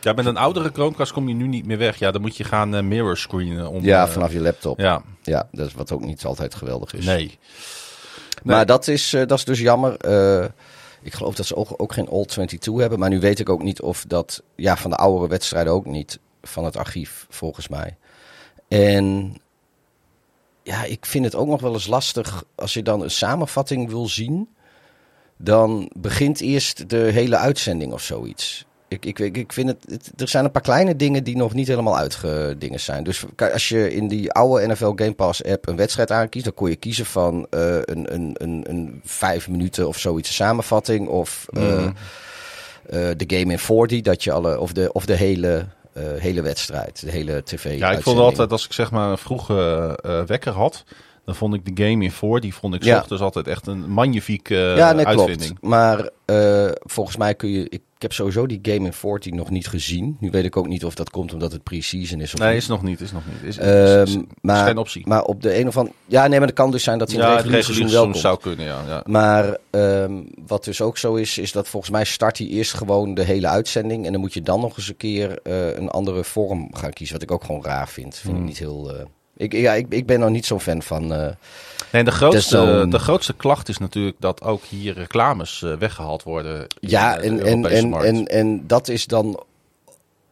Ja, 0.00 0.12
met 0.12 0.26
een 0.26 0.36
oudere 0.36 0.70
Chromecast 0.72 1.12
kom 1.12 1.28
je 1.28 1.34
nu 1.34 1.46
niet 1.46 1.66
meer 1.66 1.78
weg. 1.78 1.98
Ja, 1.98 2.10
dan 2.10 2.20
moet 2.20 2.36
je 2.36 2.44
gaan 2.44 2.88
mirror 2.88 3.16
screenen. 3.16 3.68
Om, 3.70 3.84
ja, 3.84 4.08
vanaf 4.08 4.32
je 4.32 4.40
laptop. 4.40 4.78
Ja, 4.78 5.02
Ja, 5.22 5.48
dat 5.52 5.66
is 5.66 5.74
wat 5.74 5.92
ook 5.92 6.00
niet 6.04 6.24
altijd 6.24 6.54
geweldig 6.54 6.92
is. 6.94 7.04
nee. 7.04 7.38
Maar 8.42 8.66
dat 8.66 8.88
is, 8.88 9.10
dat 9.10 9.32
is 9.32 9.44
dus 9.44 9.58
jammer. 9.60 9.96
Ik 11.02 11.14
geloof 11.14 11.34
dat 11.34 11.46
ze 11.46 11.56
ook, 11.56 11.74
ook 11.76 11.92
geen 11.92 12.08
All 12.08 12.24
22 12.24 12.76
hebben. 12.76 12.98
Maar 12.98 13.08
nu 13.08 13.20
weet 13.20 13.38
ik 13.38 13.48
ook 13.48 13.62
niet 13.62 13.80
of 13.80 14.04
dat... 14.08 14.42
Ja, 14.56 14.76
van 14.76 14.90
de 14.90 14.96
oudere 14.96 15.28
wedstrijden 15.28 15.72
ook 15.72 15.86
niet. 15.86 16.18
Van 16.42 16.64
het 16.64 16.76
archief, 16.76 17.26
volgens 17.28 17.68
mij. 17.68 17.96
En... 18.68 19.36
Ja, 20.62 20.84
ik 20.84 21.06
vind 21.06 21.24
het 21.24 21.34
ook 21.34 21.46
nog 21.46 21.60
wel 21.60 21.72
eens 21.72 21.86
lastig 21.86 22.44
als 22.54 22.74
je 22.74 22.82
dan 22.82 23.02
een 23.02 23.10
samenvatting 23.10 23.88
wil 23.88 24.08
zien. 24.08 24.48
Dan 25.36 25.90
begint 25.96 26.40
eerst 26.40 26.88
de 26.88 26.96
hele 26.96 27.36
uitzending 27.36 27.92
of 27.92 28.02
zoiets. 28.02 28.66
Ik, 28.92 29.04
ik, 29.18 29.36
ik, 29.36 29.52
vind 29.52 29.68
het, 29.68 29.84
het- 29.88 30.12
Er 30.20 30.28
zijn 30.28 30.44
een 30.44 30.50
paar 30.50 30.62
kleine 30.62 30.96
dingen 30.96 31.24
die 31.24 31.36
nog 31.36 31.54
niet 31.54 31.68
helemaal 31.68 31.96
uitgedingen 31.98 32.80
zijn. 32.80 33.04
Dus 33.04 33.24
als 33.52 33.68
je 33.68 33.94
in 33.94 34.08
die 34.08 34.32
oude 34.32 34.66
NFL 34.66 34.92
Game 34.94 35.12
Pass 35.12 35.44
app 35.44 35.68
een 35.68 35.76
wedstrijd 35.76 36.10
aankiest, 36.10 36.44
dan 36.44 36.54
kon 36.54 36.68
je 36.68 36.76
kiezen 36.76 37.06
van 37.06 37.46
eh, 37.50 37.74
een, 37.80 38.14
een, 38.14 38.34
een, 38.38 38.64
een 38.68 39.00
vijf 39.04 39.48
minuten 39.48 39.88
of 39.88 39.98
zoiets 39.98 40.34
samenvatting. 40.34 41.08
Of 41.08 41.46
eh, 41.52 41.62
Mhm. 41.62 41.86
eh, 42.86 43.08
de 43.16 43.24
game 43.36 43.52
in 43.52 43.58
40, 43.58 44.00
dat 44.00 44.24
je 44.24 44.32
alle, 44.32 44.58
of 44.60 44.72
de, 44.72 44.92
of 44.92 45.06
de 45.06 45.14
hele, 45.14 45.66
hele 45.98 46.42
wedstrijd, 46.42 47.00
de 47.00 47.10
hele 47.10 47.42
tv. 47.44 47.78
Ja, 47.78 47.90
ik 47.92 48.02
vond 48.02 48.18
altijd, 48.18 48.52
als 48.52 48.64
ik 48.64 48.72
zeg 48.72 48.90
maar 48.90 49.10
een 49.10 49.18
vroege 49.18 49.98
wekker 50.26 50.52
had, 50.52 50.84
dan 51.24 51.34
vond 51.34 51.54
ik 51.54 51.76
de 51.76 51.84
game 51.84 52.04
in 52.04 52.12
voor, 52.12 52.40
die 52.40 52.54
vond 52.54 52.74
ik 52.74 52.84
Ja. 52.84 52.98
ochtends 52.98 53.22
altijd 53.22 53.46
echt 53.46 53.66
een 53.66 53.90
magnifieke 53.90 54.56
eh, 54.70 54.76
ja, 54.76 54.92
nee, 54.92 55.06
uitvinding. 55.06 55.40
klopt. 55.58 55.62
Maar 55.62 56.10
eh, 56.24 56.68
volgens 56.80 57.16
mij 57.16 57.34
kun 57.34 57.50
je. 57.50 57.64
Ik, 57.68 57.80
ik 57.96 58.08
heb 58.08 58.16
sowieso 58.16 58.46
die 58.46 58.58
game 58.62 58.86
in 58.86 58.92
40 58.92 59.32
nog 59.32 59.50
niet 59.50 59.68
gezien. 59.68 60.16
Nu 60.20 60.30
weet 60.30 60.44
ik 60.44 60.56
ook 60.56 60.66
niet 60.68 60.84
of 60.84 60.94
dat 60.94 61.10
komt 61.10 61.32
omdat 61.32 61.52
het 61.52 61.62
pre-season 61.62 62.20
is 62.20 62.32
of 62.34 62.40
Nee, 62.40 62.48
niet. 62.52 62.62
is 62.62 62.66
nog 62.68 62.82
niet, 62.82 63.00
is 63.00 63.12
nog 63.12 63.22
niet. 63.26 63.42
Is, 63.42 63.58
is, 63.58 63.64
Ehm, 63.64 64.02
is- 64.02 64.14
is 64.14 64.22
maar, 64.40 64.66
geen 64.66 64.76
optie. 64.78 65.06
maar 65.06 65.22
op 65.22 65.42
de 65.42 65.58
een 65.58 65.66
of 65.68 65.76
andere. 65.76 65.94
Ja, 66.06 66.26
nee, 66.26 66.38
maar 66.38 66.48
het 66.48 66.56
kan 66.56 66.70
dus 66.70 66.82
zijn 66.82 66.98
dat 66.98 67.10
hij 67.10 67.20
in 67.20 67.24
ja, 67.26 67.30
het 67.30 67.40
reguliere 67.44 67.64
seizoen 67.64 67.90
wel 67.92 68.02
komt. 68.04 68.16
zou 68.18 68.38
kunnen, 68.40 68.66
ja. 68.66 68.82
ja. 68.86 69.02
Maar 69.06 69.56
ehm, 69.70 70.12
wat 70.46 70.64
dus 70.64 70.80
ook 70.80 70.98
zo 70.98 71.14
is, 71.14 71.38
is 71.38 71.52
dat 71.52 71.68
volgens 71.68 71.92
mij 71.92 72.04
start 72.04 72.38
hij 72.38 72.46
eerst 72.46 72.74
gewoon 72.74 73.14
de 73.14 73.22
hele 73.24 73.46
uitzending. 73.48 74.06
En 74.06 74.12
dan 74.12 74.20
moet 74.20 74.34
je 74.34 74.42
dan 74.42 74.60
nog 74.60 74.76
eens 74.76 74.88
een 74.88 74.96
keer 74.96 75.38
eh, 75.42 75.76
een 75.76 75.88
andere 75.90 76.24
vorm 76.24 76.68
gaan 76.74 76.92
kiezen. 76.92 77.14
Wat 77.14 77.24
ik 77.24 77.30
ook 77.30 77.44
gewoon 77.44 77.64
raar 77.64 77.88
vind. 77.88 78.14
Vind 78.14 78.28
ik 78.32 78.38
Hmm. 78.38 78.44
niet 78.48 78.58
heel. 78.58 78.92
Eh, 79.36 79.44
ik, 79.44 79.52
ja, 79.52 79.72
ik, 79.72 79.86
ik 79.88 80.06
ben 80.06 80.20
nog 80.20 80.30
niet 80.30 80.46
zo'n 80.46 80.60
fan 80.60 80.82
van. 80.82 81.12
eh, 81.14 81.28
Nee, 81.92 82.04
de 82.04 82.10
grootste, 82.10 82.56
zo'n- 82.56 82.90
de 82.90 82.98
grootste 82.98 83.32
klacht 83.32 83.68
is 83.68 83.78
natuurlijk 83.78 84.16
dat 84.18 84.42
ook 84.42 84.64
hier 84.64 84.94
reclames 84.94 85.62
eh, 85.62 85.74
weggehaald 85.76 86.22
worden. 86.22 86.66
ja, 86.80 87.16
de 87.16 87.22
en, 87.22 87.40
en, 87.46 87.64
en, 87.70 87.92
en, 87.94 88.26
en 88.26 88.66
dat 88.66 88.88
is 88.88 89.06
dan 89.06 89.42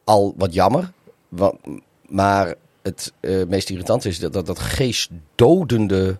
al 0.05 0.35
wat 0.37 0.55
jammer. 0.55 0.91
Maar 2.09 2.55
het 2.83 3.13
eh, 3.21 3.43
meest 3.49 3.71
irritant 3.71 4.05
is 4.05 4.19
dat 4.19 4.33
dat, 4.33 4.47
dat 4.47 4.59
geestdodende 4.59 6.19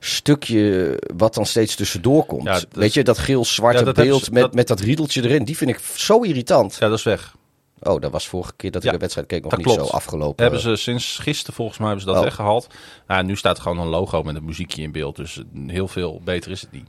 stukje 0.00 0.98
wat 1.16 1.34
dan 1.34 1.46
steeds 1.46 1.74
tussendoor 1.74 2.24
komt. 2.26 2.44
Ja, 2.44 2.60
Weet 2.72 2.94
je, 2.94 3.04
dat 3.04 3.18
geel-zwarte 3.18 3.84
Ja, 3.84 3.92
beeld 3.92 4.24
ze- 4.24 4.32
met, 4.32 4.42
dat- 4.42 4.54
met 4.54 4.68
dat 4.68 4.80
riedeltje 4.80 5.22
erin. 5.22 5.44
Die 5.44 5.56
vind 5.56 5.70
ik 5.70 5.80
zo 5.94 6.20
irritant. 6.20 6.76
Ja, 6.80 6.88
dat 6.88 6.98
is 6.98 7.04
weg. 7.04 7.34
Oh, 7.82 8.00
dat 8.00 8.10
was 8.10 8.28
vorige 8.28 8.52
keer 8.56 8.70
dat 8.70 8.80
ik 8.80 8.86
Ja, 8.86 8.92
de 8.94 9.00
wedstrijd 9.00 9.26
keek 9.28 9.42
nog 9.42 9.50
dat 9.50 9.58
niet 9.64 9.74
klopt. 9.74 9.88
zo 9.90 9.94
afgelopen. 9.96 10.42
Hebben 10.42 10.60
ze 10.62 10.76
sinds 10.76 11.18
gisteren 11.18 11.54
volgens 11.54 11.78
mij 11.78 11.86
hebben 11.86 12.04
ze 12.06 12.10
dat 12.10 12.18
Oh. 12.20 12.24
weggehaald. 12.28 12.66
Nou, 13.06 13.24
nu 13.24 13.36
staat 13.36 13.58
gewoon 13.58 13.78
een 13.78 13.86
logo 13.86 14.22
met 14.22 14.34
een 14.36 14.44
muziekje 14.44 14.82
in 14.82 14.92
beeld. 14.92 15.16
Dus 15.16 15.38
eh, 15.38 15.44
heel 15.66 15.88
veel 15.88 16.20
beter 16.24 16.50
is 16.50 16.60
het 16.60 16.72
niet. 16.72 16.88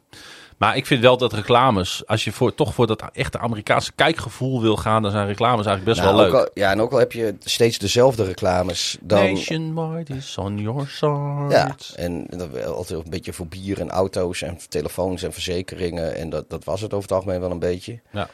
Maar 0.58 0.75
ik 0.75 0.86
vind 0.86 1.01
wel 1.01 1.17
dat 1.17 1.34
reclames, 1.34 2.03
als 2.06 2.24
je 2.24 2.32
voor, 2.32 2.56
toch 2.56 2.74
voor 2.74 2.88
dat 2.88 3.03
echte 3.13 3.39
Amerikaanse 3.39 3.91
kijkgevoel 3.96 4.62
wil 4.62 4.75
gaan, 4.77 5.01
dan 5.01 5.12
zijn 5.12 5.27
reclames 5.27 5.65
eigenlijk 5.65 5.98
best 5.98 6.08
Nou, 6.08 6.15
wel 6.15 6.25
leuk. 6.32 6.34
al- 6.46 6.50
ja, 6.53 6.72
en 6.72 6.82
ook 6.82 6.91
al 6.91 6.98
heb 6.98 7.12
je 7.12 7.36
steeds 7.39 7.77
dezelfde 7.77 8.24
reclames, 8.24 8.98
dan... 9.01 9.24
Nationwide 9.34 10.15
is 10.15 10.38
on 10.38 10.58
your 10.58 10.88
side. 10.88 11.46
Ja, 11.50 11.75
en 11.96 12.27
altijd 12.65 13.03
een 13.03 13.10
beetje 13.10 13.34
voor 13.34 13.48
bier 13.48 13.79
en 13.79 13.89
auto's 13.89 14.41
en 14.41 14.58
telefoons 14.70 15.24
en 15.24 15.34
verzekeringen. 15.34 16.15
En 16.15 16.29
dat, 16.29 16.50
dat 16.50 16.63
was 16.63 16.82
het 16.82 16.94
over 16.94 17.10
het 17.10 17.17
algemeen 17.17 17.39
wel 17.39 17.51
een 17.51 17.60
beetje. 17.60 18.00
Ja. 18.12 18.29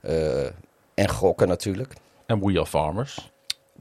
Eh, 0.00 0.14
en 0.96 1.08
gokken 1.08 1.48
natuurlijk. 1.48 1.92
En 2.26 2.40
We 2.44 2.52
Are 2.52 2.66
Farmers. 2.66 3.30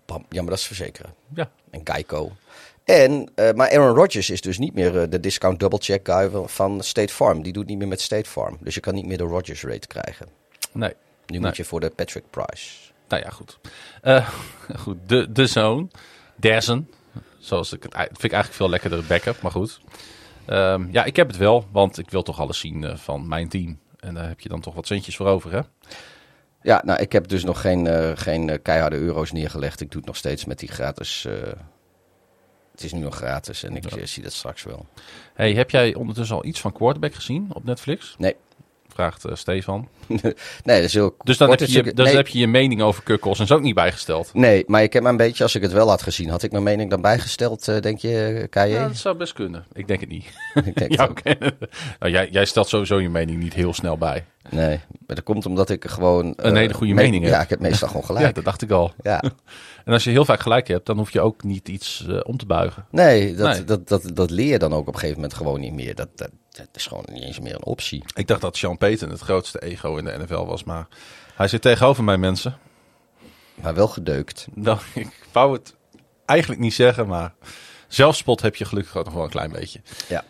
Pam, 0.05 0.25
Ja, 0.29 0.41
maar 0.41 0.49
dat 0.49 0.59
is 0.59 0.65
verzekeren. 0.65 1.13
Ja. 1.35 1.49
En 1.69 1.81
Geico. 1.83 2.31
En, 2.83 3.31
eh, 3.35 3.53
maar 3.53 3.69
Aaron 3.71 3.95
Rodgers 3.95 4.29
is 4.29 4.41
dus 4.41 4.57
niet 4.57 4.73
meer 4.73 5.01
eh, 5.01 5.09
de 5.09 5.19
discount 5.19 5.59
double 5.59 5.79
check 5.81 6.07
guy 6.09 6.29
van- 6.45 6.83
State 6.83 7.13
Farm. 7.13 7.43
Die 7.43 7.53
doet 7.53 7.65
niet 7.65 7.77
meer 7.77 7.87
met 7.87 8.01
State 8.01 8.29
Farm. 8.29 8.57
Dus 8.61 8.73
je 8.75 8.79
kan 8.79 8.93
niet 8.93 9.05
meer 9.05 9.17
de 9.17 9.23
Rodgers 9.23 9.63
rate 9.63 9.87
krijgen. 9.87 10.27
Nee. 10.71 10.89
Nu 10.89 10.95
Nee. 11.37 11.39
moet 11.39 11.57
je 11.57 11.63
voor 11.65 11.79
de 11.79 11.89
Patrick 11.89 12.23
Price. 12.29 12.77
Nou 13.07 13.23
ja, 13.23 13.29
goed. 13.29 13.59
Eh, 14.01 14.29
goed, 14.83 14.97
de, 15.07 15.31
de 15.31 15.47
zoon. 15.47 15.91
Derzen. 16.35 16.89
Zoals 17.39 17.73
ik 17.73 17.83
het 17.83 17.93
vind 17.93 18.23
ik 18.23 18.31
eigenlijk 18.31 18.53
veel 18.53 18.69
lekkerder 18.69 19.03
backup, 19.07 19.41
maar 19.41 19.51
goed. 19.51 19.79
Ehm, 20.45 20.87
ja, 20.91 21.03
ik 21.03 21.15
heb 21.15 21.27
het 21.27 21.37
wel, 21.37 21.65
want 21.71 21.97
ik 21.97 22.09
wil 22.09 22.23
toch 22.23 22.39
alles 22.39 22.59
zien 22.59 22.97
van 22.97 23.27
mijn 23.27 23.49
team. 23.49 23.79
En 23.99 24.13
daar 24.13 24.27
heb 24.27 24.39
je 24.39 24.49
dan 24.49 24.61
toch 24.61 24.73
wat 24.75 24.87
centjes 24.87 25.15
voor 25.15 25.27
over, 25.27 25.51
hè? 25.51 25.59
Ja, 26.65 26.81
nou, 26.85 26.99
ik 27.01 27.11
heb 27.11 27.27
dus 27.27 27.43
nog 27.43 27.61
geen, 27.61 27.87
eh, 27.87 28.11
geen 28.15 28.49
eh, 28.49 28.57
keiharde 28.61 28.95
euro's 28.97 29.31
neergelegd. 29.31 29.81
Ik 29.81 29.87
doe 29.89 29.97
het 29.97 30.07
nog 30.07 30.17
steeds 30.17 30.45
met 30.45 30.59
die 30.59 30.69
gratis. 30.69 31.25
eh, 31.25 31.33
het 32.71 32.83
is 32.83 32.93
nu 32.93 32.99
nog 32.99 33.15
gratis 33.15 33.63
en 33.63 33.75
ik 33.75 33.95
Ja. 33.95 34.05
zie 34.05 34.23
dat 34.23 34.33
straks 34.33 34.63
wel. 34.63 34.85
Hey, 35.33 35.53
heb 35.53 35.69
jij 35.69 35.93
ondertussen 35.95 36.35
al 36.35 36.45
iets 36.45 36.61
van 36.61 36.71
Quarterback 36.71 37.13
gezien 37.13 37.47
op 37.53 37.63
Netflix? 37.63 38.15
Nee. 38.17 38.35
Vraagt 38.95 39.25
eh, 39.25 39.35
Stefan. 39.35 39.87
Nee, 40.07 40.31
dat 40.63 40.83
is 40.83 40.93
heel 40.93 41.15
Dus 41.23 41.37
dan, 41.37 41.49
heb 41.49 41.59
je, 41.59 41.83
je, 41.83 41.91
nee, 41.95 42.15
heb 42.15 42.27
je 42.27 42.39
je 42.39 42.47
mening 42.47 42.81
over 42.81 43.03
Kukkels 43.03 43.37
en 43.37 43.43
is 43.43 43.51
ook 43.51 43.61
niet 43.61 43.75
bijgesteld. 43.75 44.33
nee, 44.33 44.63
maar 44.67 44.83
ik 44.83 44.93
heb 44.93 45.01
maar 45.03 45.11
een 45.11 45.17
beetje, 45.17 45.43
als 45.43 45.55
ik 45.55 45.61
het 45.61 45.71
wel 45.71 45.89
had 45.89 46.01
gezien, 46.01 46.29
had 46.29 46.43
ik 46.43 46.51
mijn 46.51 46.63
mening 46.63 46.89
dan 46.89 47.01
bijgesteld, 47.01 47.67
eh, 47.67 47.81
denk 47.81 47.99
je, 47.99 48.47
KJ? 48.49 48.59
Ja, 48.59 48.87
dat 48.87 48.97
zou 48.97 49.17
best 49.17 49.33
kunnen. 49.33 49.65
Ik 49.73 49.87
denk 49.87 49.99
het 49.99 50.09
niet. 50.09 50.25
ik 50.65 50.75
denk 50.75 50.91
Ja, 50.99 51.09
nou, 51.99 52.11
jij, 52.11 52.29
jij 52.31 52.45
stelt 52.45 52.67
sowieso 52.67 52.99
je 53.01 53.09
mening 53.09 53.39
niet 53.41 53.53
heel 53.53 53.73
snel 53.73 53.97
bij. 53.97 54.25
Nee, 54.49 54.79
maar 55.07 55.15
dat 55.15 55.23
komt 55.23 55.45
omdat 55.45 55.69
ik 55.69 55.85
gewoon... 55.85 56.25
Een 56.25 56.51
eh, 56.53 56.53
hele 56.59 56.73
goede 56.73 56.93
me- 56.93 57.01
mening 57.01 57.23
hebt. 57.23 57.35
Ja, 57.35 57.41
ik 57.41 57.49
heb 57.49 57.59
meestal 57.59 57.87
gewoon 57.87 58.03
Ja, 58.07 58.13
gelijk. 58.15 58.35
dat 58.35 58.43
dacht 58.43 58.61
ik 58.61 58.71
al. 58.71 58.93
Ja. 59.01 59.23
En 59.85 59.93
als 59.93 60.03
je 60.03 60.09
heel 60.09 60.25
vaak 60.25 60.39
gelijk 60.41 60.67
hebt, 60.67 60.85
dan 60.85 60.97
hoef 60.97 61.11
je 61.11 61.21
ook 61.21 61.43
niet 61.43 61.67
iets 61.67 62.05
om 62.23 62.37
te 62.37 62.45
buigen. 62.45 62.85
Nee, 62.91 63.35
dat, 63.35 63.53
Nee. 63.53 63.63
Dat, 63.63 63.87
dat, 63.87 64.09
dat 64.13 64.29
leer 64.29 64.47
je 64.51 64.59
dan 64.59 64.73
ook 64.73 64.79
op 64.87 64.93
een 64.93 64.99
gegeven 64.99 65.15
moment 65.15 65.33
gewoon 65.33 65.59
niet 65.59 65.73
meer. 65.73 65.95
Dat, 65.95 66.07
dat, 66.15 66.29
dat 66.57 66.67
is 66.73 66.85
gewoon 66.85 67.05
niet 67.11 67.23
eens 67.23 67.39
meer 67.39 67.55
een 67.55 67.65
optie. 67.65 68.03
Ik 68.13 68.27
dacht 68.27 68.41
dat 68.41 68.57
Sean 68.57 68.77
Payton 68.77 69.09
het 69.09 69.21
grootste 69.21 69.61
ego 69.61 69.97
in 69.97 70.05
de 70.05 70.17
NFL 70.17 70.45
was, 70.45 70.63
maar 70.63 70.87
hij 71.35 71.47
zit 71.47 71.61
tegenover 71.61 72.03
mij, 72.03 72.17
mensen. 72.17 72.57
Maar 73.55 73.75
wel 73.75 73.87
gedeukt. 73.87 74.47
Nou, 74.53 74.79
ik 74.93 75.27
wou 75.31 75.53
het 75.53 75.75
eigenlijk 76.25 76.61
niet 76.61 76.73
zeggen, 76.73 77.07
maar 77.07 77.33
zelfspot 77.87 78.41
heb 78.41 78.55
je 78.55 78.65
gelukkig 78.65 78.97
ook 78.97 79.05
nog 79.05 79.13
wel 79.13 79.23
een 79.23 79.29
klein 79.29 79.51
beetje. 79.51 79.81
Ja. 80.07 80.23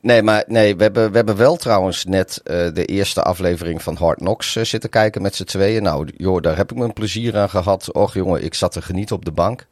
Nee, 0.00 0.22
maar 0.22 0.44
nee, 0.46 0.76
we 0.76 0.82
hebben, 0.82 1.10
we 1.10 1.16
hebben 1.16 1.36
wel 1.36 1.56
trouwens 1.56 2.04
net 2.04 2.40
eh, 2.44 2.68
de 2.72 2.84
eerste 2.84 3.22
aflevering 3.22 3.82
van 3.82 3.96
Hard 3.96 4.18
Knocks 4.18 4.56
eh, 4.56 4.64
zitten 4.64 4.90
kijken 4.90 5.22
met 5.22 5.36
z'n 5.36 5.44
tweeën. 5.44 5.82
Nou, 5.82 6.08
joh, 6.16 6.42
daar 6.42 6.56
heb 6.56 6.70
ik 6.70 6.78
mijn 6.78 6.92
plezier 6.92 7.36
aan 7.36 7.50
gehad. 7.50 7.92
Och 7.92 8.14
jongen, 8.14 8.44
ik 8.44 8.54
zat 8.54 8.72
te 8.72 8.82
genieten 8.82 9.16
op 9.16 9.24
de 9.24 9.32
bank. 9.32 9.66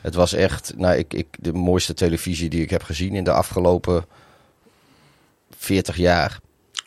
Het 0.00 0.14
was 0.14 0.32
echt 0.32 0.72
nou, 0.76 0.96
ik, 0.96 1.14
ik, 1.14 1.26
de 1.40 1.52
mooiste 1.52 1.94
televisie 1.94 2.48
die 2.48 2.62
ik 2.62 2.70
heb 2.70 2.82
gezien 2.82 3.14
in 3.14 3.24
de 3.24 3.32
afgelopen 3.32 4.04
40 5.68 5.96
jaar. 5.96 6.38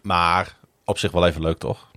Maar 0.01 0.57
op 0.85 0.97
zich 0.97 1.11
wel 1.11 1.27
even 1.27 1.41
leuk, 1.41 1.57
toch? 1.57 1.89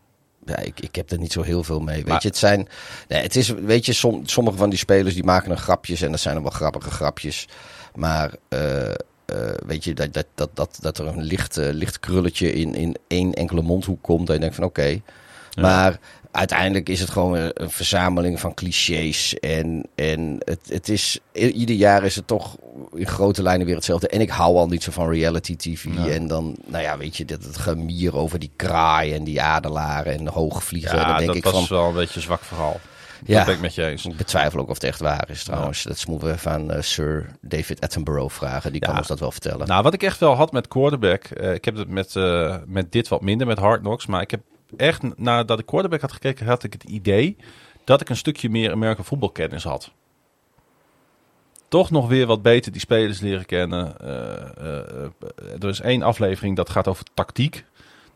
Ja, 0.46 0.56
ik, 0.58 0.80
ik 0.80 0.94
heb 0.94 1.10
er 1.10 1.18
niet 1.18 1.32
zo 1.32 1.42
heel 1.42 1.62
veel 1.64 1.80
mee. 1.80 1.96
Weet 1.96 2.06
Maar- 2.06 2.18
je, 2.22 2.28
het 2.28 2.36
zijn. 2.36 2.68
Nee, 3.08 3.22
het 3.22 3.36
is, 3.36 3.48
weet 3.48 3.86
je, 3.86 3.92
som, 3.92 4.26
sommige 4.26 4.56
van 4.56 4.70
die 4.70 4.78
spelers 4.78 5.14
die 5.14 5.24
maken 5.24 5.50
een 5.50 5.58
grapjes 5.58 6.00
en 6.02 6.10
dat 6.10 6.20
zijn 6.20 6.34
dan 6.34 6.42
wel 6.42 6.52
grappige 6.52 6.90
grapjes. 6.90 7.48
Maar 7.94 8.34
eh, 8.48 8.90
eh, 8.90 8.94
weet 9.66 9.84
je, 9.84 9.94
dat, 9.94 10.12
dat, 10.12 10.26
dat, 10.34 10.50
dat, 10.54 10.78
dat 10.80 10.98
er 10.98 11.06
een 11.06 11.22
licht, 11.22 11.56
eh, 11.56 11.68
licht 11.72 12.00
krulletje 12.00 12.52
in, 12.52 12.74
in 12.74 12.96
één 13.08 13.32
enkele 13.32 13.62
mondhoek 13.62 14.02
komt. 14.02 14.28
En 14.28 14.34
je 14.34 14.40
denkt 14.40 14.54
van 14.54 14.64
oké. 14.64 15.00
Maar 15.56 15.98
uiteindelijk 16.30 16.88
is 16.88 17.00
het 17.00 17.10
gewoon 17.10 17.34
een, 17.54 17.70
verzameling 17.70 18.40
van 18.40 18.54
clichés. 18.54 19.38
En, 19.38 19.84
en 19.94 20.36
het, 20.44 20.60
het 20.68 20.88
is, 20.88 21.18
ieder 21.32 21.76
jaar 21.76 22.04
is 22.04 22.16
het 22.16 22.26
toch 22.26 22.56
in 22.94 23.06
grote 23.06 23.42
lijnen 23.42 23.66
weer 23.66 23.74
hetzelfde. 23.74 24.08
En 24.08 24.20
ik 24.20 24.30
hou 24.30 24.56
al 24.56 24.66
niet 24.68 24.82
zo 24.82 24.90
van 24.92 25.10
reality 25.10 25.56
tv. 25.56 25.84
Ja. 25.96 26.06
En 26.08 26.26
dan, 26.26 26.56
nou 26.66 26.82
ja, 26.82 26.98
weet 26.98 27.16
je, 27.16 27.24
dat 27.24 27.44
het 27.44 27.56
gemier 27.56 28.16
over 28.16 28.38
die 28.38 28.50
kraai 28.56 29.12
en 29.14 29.24
die 29.24 29.42
adelaren 29.42 30.12
en 30.18 30.26
hoogvliegen. 30.28 30.90
en 30.90 30.96
Ja, 30.98 31.04
dan 31.06 31.14
denk 31.16 31.26
dat 31.26 31.36
ik 31.36 31.44
was 31.44 31.66
van, 31.66 31.76
wel 31.76 31.88
een 31.88 31.94
beetje 31.94 32.16
een 32.16 32.22
zwak 32.22 32.42
verhaal. 32.44 32.80
Ja. 33.26 33.36
Dat 33.36 33.44
ben 33.46 33.54
ik 33.54 33.60
met 33.60 33.74
je 33.74 33.86
eens. 33.86 34.04
ik 34.04 34.16
betwijfel 34.16 34.60
ook 34.60 34.68
of 34.68 34.74
het 34.74 34.84
echt 34.84 35.00
waar 35.00 35.30
is 35.30 35.44
trouwens. 35.44 35.82
Dat 35.82 36.06
moeten 36.06 36.28
we 36.28 36.34
even 36.34 36.50
aan 36.50 36.70
eh, 36.70 36.82
Sir 36.82 37.26
David 37.40 37.80
Attenborough 37.80 38.34
vragen. 38.34 38.72
Die 38.72 38.80
kan 38.80 38.92
Ja. 38.92 38.98
ons 38.98 39.06
dat 39.08 39.20
wel 39.20 39.30
vertellen. 39.30 39.66
Nou, 39.66 39.82
wat 39.82 39.94
ik 39.94 40.02
echt 40.02 40.20
wel 40.20 40.34
had 40.34 40.52
met 40.52 40.68
quarterback. 40.68 41.24
eh, 41.24 41.52
ik 41.54 41.64
heb 41.64 41.76
het 41.76 41.88
met, 41.88 42.16
eh, 42.16 42.56
met 42.66 42.92
dit 42.92 43.08
wat 43.08 43.20
minder, 43.20 43.46
met 43.46 43.58
Hard 43.58 43.80
Knocks. 43.80 44.06
Maar 44.06 44.20
ik 44.22 44.30
heb 44.30 44.40
echt, 44.76 45.18
nadat 45.18 45.58
ik 45.58 45.66
quarterback 45.66 46.00
had 46.00 46.12
gekeken, 46.12 46.46
had 46.46 46.62
ik 46.62 46.72
het 46.72 46.84
idee 46.84 47.36
dat 47.84 48.00
ik 48.00 48.08
een 48.08 48.16
stukje 48.16 48.50
meer 48.50 48.72
American 48.72 49.04
voetbalkennis 49.04 49.64
had. 49.64 49.92
Toch 51.68 51.90
nog 51.90 52.08
weer 52.08 52.26
wat 52.26 52.42
beter 52.42 52.72
die 52.72 52.80
spelers 52.80 53.20
leren 53.20 53.46
kennen. 53.46 54.00
Eh, 54.00 54.34
eh, 54.56 55.04
eh, 55.04 55.62
er 55.62 55.68
is 55.68 55.80
één 55.80 56.02
aflevering 56.02 56.56
dat 56.56 56.70
gaat 56.70 56.88
over 56.88 57.04
tactiek. 57.14 57.64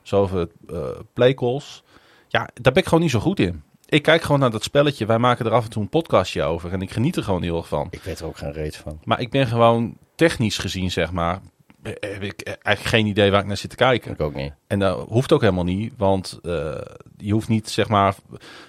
Dus 0.03 0.13
over 0.13 0.49
uh, 0.71 0.89
playcalls. 1.13 1.83
Ja, 2.29 2.49
daar 2.55 2.73
ben 2.73 2.83
ik 2.83 2.89
gewoon 2.89 3.03
niet 3.03 3.11
zo 3.11 3.21
goed 3.21 3.41
in. 3.41 3.63
Ik 3.89 4.03
kijk 4.03 4.23
gewoon 4.23 4.41
naar 4.41 4.51
dat 4.51 4.63
spelletje. 4.63 5.07
Wij 5.07 5.19
maken 5.19 5.47
er 5.47 5.53
af 5.53 5.65
en 5.65 5.71
toe 5.71 5.83
een 5.83 5.89
podcastje 5.89 6.43
over. 6.43 6.73
En 6.73 6.83
ik 6.83 6.91
geniet 6.91 7.17
er 7.17 7.23
gewoon 7.23 7.43
heel 7.43 7.57
erg 7.57 7.69
van. 7.69 7.87
Ik 7.91 8.03
weet 8.03 8.21
er 8.21 8.27
ook 8.27 8.37
geen 8.37 8.53
reet 8.53 8.77
van. 8.77 9.01
Maar 9.05 9.21
ik 9.21 9.31
ben 9.31 9.47
gewoon 9.47 9.97
technisch 10.15 10.59
gezien, 10.59 10.91
zeg 10.91 11.13
maar, 11.13 11.41
heb 11.83 12.23
ik 12.23 12.43
eigenlijk 12.43 12.81
geen 12.81 13.07
idee 13.07 13.31
waar 13.31 13.41
ik 13.41 13.47
naar 13.47 13.57
zit 13.57 13.71
te 13.71 13.77
kijken. 13.77 14.13
Ik 14.13 14.21
ook 14.21 14.35
niet. 14.35 14.53
En 14.67 14.79
dat 14.79 15.07
hoeft 15.09 15.33
ook 15.33 15.41
helemaal 15.41 15.65
niet, 15.65 15.93
want 15.97 16.39
uh, 16.43 16.75
je 17.17 17.33
hoeft 17.33 17.49
niet 17.49 17.71
zeg 17.71 17.89
maar 17.89 18.15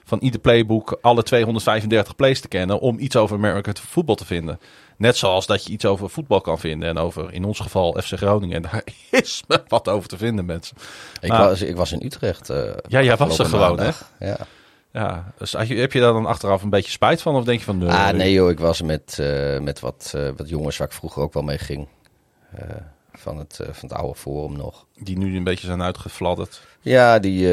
van 0.04 0.20
ieder 0.20 0.40
playbook 0.40 0.98
alle 1.02 1.24
235 1.24 2.16
plays 2.16 2.42
te 2.42 2.48
kennen 2.48 2.80
om 2.80 3.00
iets 3.00 3.16
over 3.16 3.36
American 3.36 3.74
voetbal 3.76 4.16
te 4.16 4.26
vinden. 4.26 4.60
Net 4.98 5.18
zoals 5.18 5.46
dat 5.46 5.64
je 5.64 5.72
iets 5.72 5.86
over 5.86 6.10
voetbal 6.10 6.42
kan 6.42 6.60
vinden 6.60 6.90
en 6.90 6.98
over 6.98 7.34
in 7.34 7.44
ons 7.44 7.60
geval 7.60 7.98
FC 8.02 8.18
Groningen. 8.18 8.56
En 8.56 8.62
daar 8.62 8.84
is 9.22 9.44
me 9.48 9.64
wat 9.68 9.90
over 9.90 10.10
te 10.10 10.18
vinden, 10.18 10.46
mensen. 10.46 10.78
Ik, 11.22 11.30
maar, 11.30 11.50
was, 11.50 11.62
ik 11.62 11.76
was 11.76 11.92
in 11.92 12.06
Utrecht. 12.06 12.50
Uh, 12.50 12.58
ja, 12.88 13.02
jij 13.02 13.18
was 13.18 13.40
er 13.40 13.46
gewoon, 13.46 13.80
hè? 13.80 13.92
Ja. 14.20 14.38
Ja, 14.92 15.34
dus 15.38 15.52
heb 15.52 15.94
je 15.94 16.00
daar 16.00 16.14
dan 16.14 16.26
achteraf 16.26 16.64
een 16.64 16.70
beetje 16.70 16.92
spijt 16.92 17.22
van? 17.22 17.36
Of 17.36 17.44
denk 17.44 17.60
je 17.60 17.66
van... 17.66 17.78
Nee, 17.78 17.90
ah, 17.90 18.10
nee 18.10 18.32
joh, 18.32 18.50
ik 18.50 18.60
was 18.60 18.82
met, 18.82 19.18
uh, 19.20 19.60
met 19.60 19.80
wat, 19.80 20.14
uh, 20.16 20.30
wat 20.38 20.50
jongens 20.50 20.78
waar 20.78 20.88
ik 20.88 20.94
vroeger 20.94 21.22
ook 21.22 21.34
wel 21.34 21.44
mee 21.44 21.58
ging. 21.58 21.88
Uh, 22.60 22.62
van, 23.20 23.38
het, 23.38 23.60
van 23.62 23.90
het 23.90 23.94
oude 23.94 24.20
forum 24.20 24.58
nog. 24.58 24.86
Die 25.00 25.18
nu 25.18 25.38
een 25.38 25.44
beetje 25.44 25.68
zijn 25.68 25.82
uitgefladderd. 25.82 26.62
Ja, 26.82 27.20
die, 27.20 27.48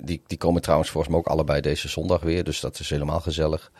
die, 0.00 0.22
die 0.26 0.38
komen 0.38 0.62
trouwens 0.62 0.90
volgens 0.90 1.12
mij 1.12 1.22
ook 1.22 1.28
allebei 1.28 1.60
deze 1.60 1.88
zondag 1.88 2.20
weer. 2.20 2.44
Dus 2.44 2.60
dat 2.60 2.78
is 2.78 2.90
helemaal 2.90 3.20
gezellig. 3.20 3.70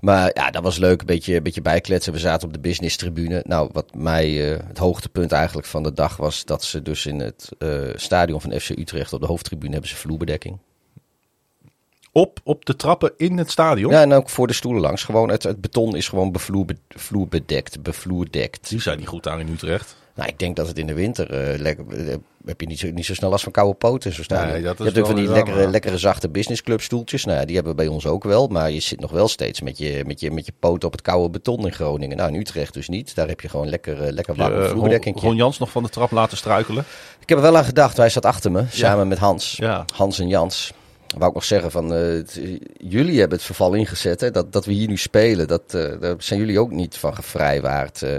Maar 0.00 0.30
ja, 0.34 0.50
dat 0.50 0.62
was 0.62 0.78
leuk. 0.78 1.00
Een 1.00 1.06
beetje, 1.06 1.36
een 1.36 1.42
beetje 1.42 1.62
bijkletsen. 1.62 2.12
We 2.12 2.18
zaten 2.18 2.46
op 2.46 2.54
de 2.54 2.60
business 2.60 2.96
tribune. 2.96 3.42
Nou, 3.46 3.70
wat 3.72 3.94
mij 3.94 4.30
het 4.66 4.78
hoogtepunt 4.78 5.32
eigenlijk 5.32 5.66
van 5.66 5.82
de 5.82 5.92
dag 5.92 6.16
was... 6.16 6.44
dat 6.44 6.64
ze 6.64 6.82
dus 6.82 7.06
in 7.06 7.20
het 7.20 7.50
stadion 7.94 8.40
van 8.40 8.60
FC 8.60 8.70
Utrecht 8.70 9.12
op 9.12 9.20
de 9.20 9.26
hoofdtribune 9.26 9.72
hebben 9.72 9.90
ze 9.90 9.96
vloerbedekking 9.96 10.58
op, 12.16 12.40
op 12.44 12.64
de 12.64 12.76
trappen 12.76 13.12
in 13.16 13.38
het 13.38 13.50
stadion? 13.50 13.92
Ja, 13.92 14.00
en 14.00 14.12
ook 14.12 14.28
voor 14.28 14.46
de 14.46 14.52
stoelen 14.52 14.82
langs. 14.82 15.04
Gewoon 15.04 15.30
het, 15.30 15.42
het 15.42 15.60
beton 15.60 15.96
is 15.96 16.08
gewoon 16.08 16.32
bevloer, 16.32 16.64
bevloerbedekt, 16.88 17.82
bevloerdekt. 17.82 18.68
Die 18.68 18.80
zijn 18.80 18.98
niet 18.98 19.08
goed 19.08 19.28
aan 19.28 19.40
in 19.40 19.48
Utrecht. 19.48 19.96
Nou, 20.16 20.28
ik 20.28 20.38
denk 20.38 20.56
dat 20.56 20.66
het 20.66 20.78
in 20.78 20.86
de 20.86 20.94
winter 20.94 21.52
uh, 21.52 21.58
lekker, 21.58 21.84
uh, 21.90 22.14
heb 22.44 22.60
je 22.60 22.66
niet 22.66 22.78
zo, 22.78 22.90
niet 22.90 23.04
zo 23.04 23.14
snel 23.14 23.30
last 23.30 23.42
van 23.42 23.52
koude 23.52 23.74
poten. 23.74 24.12
Zo. 24.12 24.22
Nee, 24.28 24.62
dat 24.62 24.78
je 24.78 24.84
hebt 24.84 24.98
ook 24.98 25.06
van 25.06 25.14
die 25.14 25.28
lekkere, 25.28 25.68
lekkere 25.68 25.98
zachte 25.98 26.28
businessclub 26.28 26.80
stoeltjes. 26.80 27.24
Nou, 27.24 27.46
die 27.46 27.54
hebben 27.54 27.72
we 27.76 27.82
bij 27.82 27.88
ons 27.88 28.06
ook 28.06 28.24
wel. 28.24 28.46
Maar 28.46 28.70
je 28.70 28.80
zit 28.80 29.00
nog 29.00 29.10
wel 29.10 29.28
steeds 29.28 29.60
met 29.60 29.78
je, 29.78 30.04
met 30.06 30.20
je, 30.20 30.30
met 30.30 30.46
je 30.46 30.52
poten 30.58 30.86
op 30.86 30.92
het 30.92 31.02
koude 31.02 31.30
beton 31.30 31.64
in 31.64 31.72
Groningen. 31.72 32.16
Nou, 32.16 32.32
in 32.32 32.40
Utrecht 32.40 32.74
dus 32.74 32.88
niet. 32.88 33.14
Daar 33.14 33.28
heb 33.28 33.40
je 33.40 33.48
gewoon 33.48 33.68
lekker, 33.68 34.06
uh, 34.06 34.12
lekker 34.12 34.34
warme 34.34 34.62
uh, 34.62 34.68
vloerbedekking. 34.68 35.20
Ron 35.20 35.36
Jans 35.36 35.58
nog 35.58 35.70
van 35.70 35.82
de 35.82 35.88
trap 35.88 36.10
laten 36.10 36.36
struikelen? 36.36 36.84
Ik 37.20 37.28
heb 37.28 37.38
er 37.38 37.44
wel 37.44 37.56
aan 37.56 37.64
gedacht. 37.64 37.96
Hij 37.96 38.08
zat 38.08 38.24
achter 38.24 38.50
me, 38.50 38.64
samen 38.68 39.08
met 39.08 39.18
Hans. 39.18 39.56
Ja. 39.56 39.84
Hans 39.94 40.18
en 40.18 40.28
Jans 40.28 40.72
wou 41.16 41.28
ik 41.28 41.34
nog 41.34 41.44
zeggen 41.44 41.70
van, 41.70 41.92
uh, 41.92 42.22
jullie 42.78 43.18
hebben 43.18 43.36
het 43.36 43.46
verval 43.46 43.74
ingezet. 43.74 44.20
Hè? 44.20 44.30
Dat, 44.30 44.52
dat 44.52 44.64
we 44.64 44.72
hier 44.72 44.88
nu 44.88 44.96
spelen, 44.96 45.48
dat, 45.48 45.74
uh, 45.74 46.00
daar 46.00 46.14
zijn 46.18 46.40
jullie 46.40 46.60
ook 46.60 46.70
niet 46.70 46.96
van 46.96 47.14
gevrijwaard. 47.14 48.02
Uh, 48.02 48.10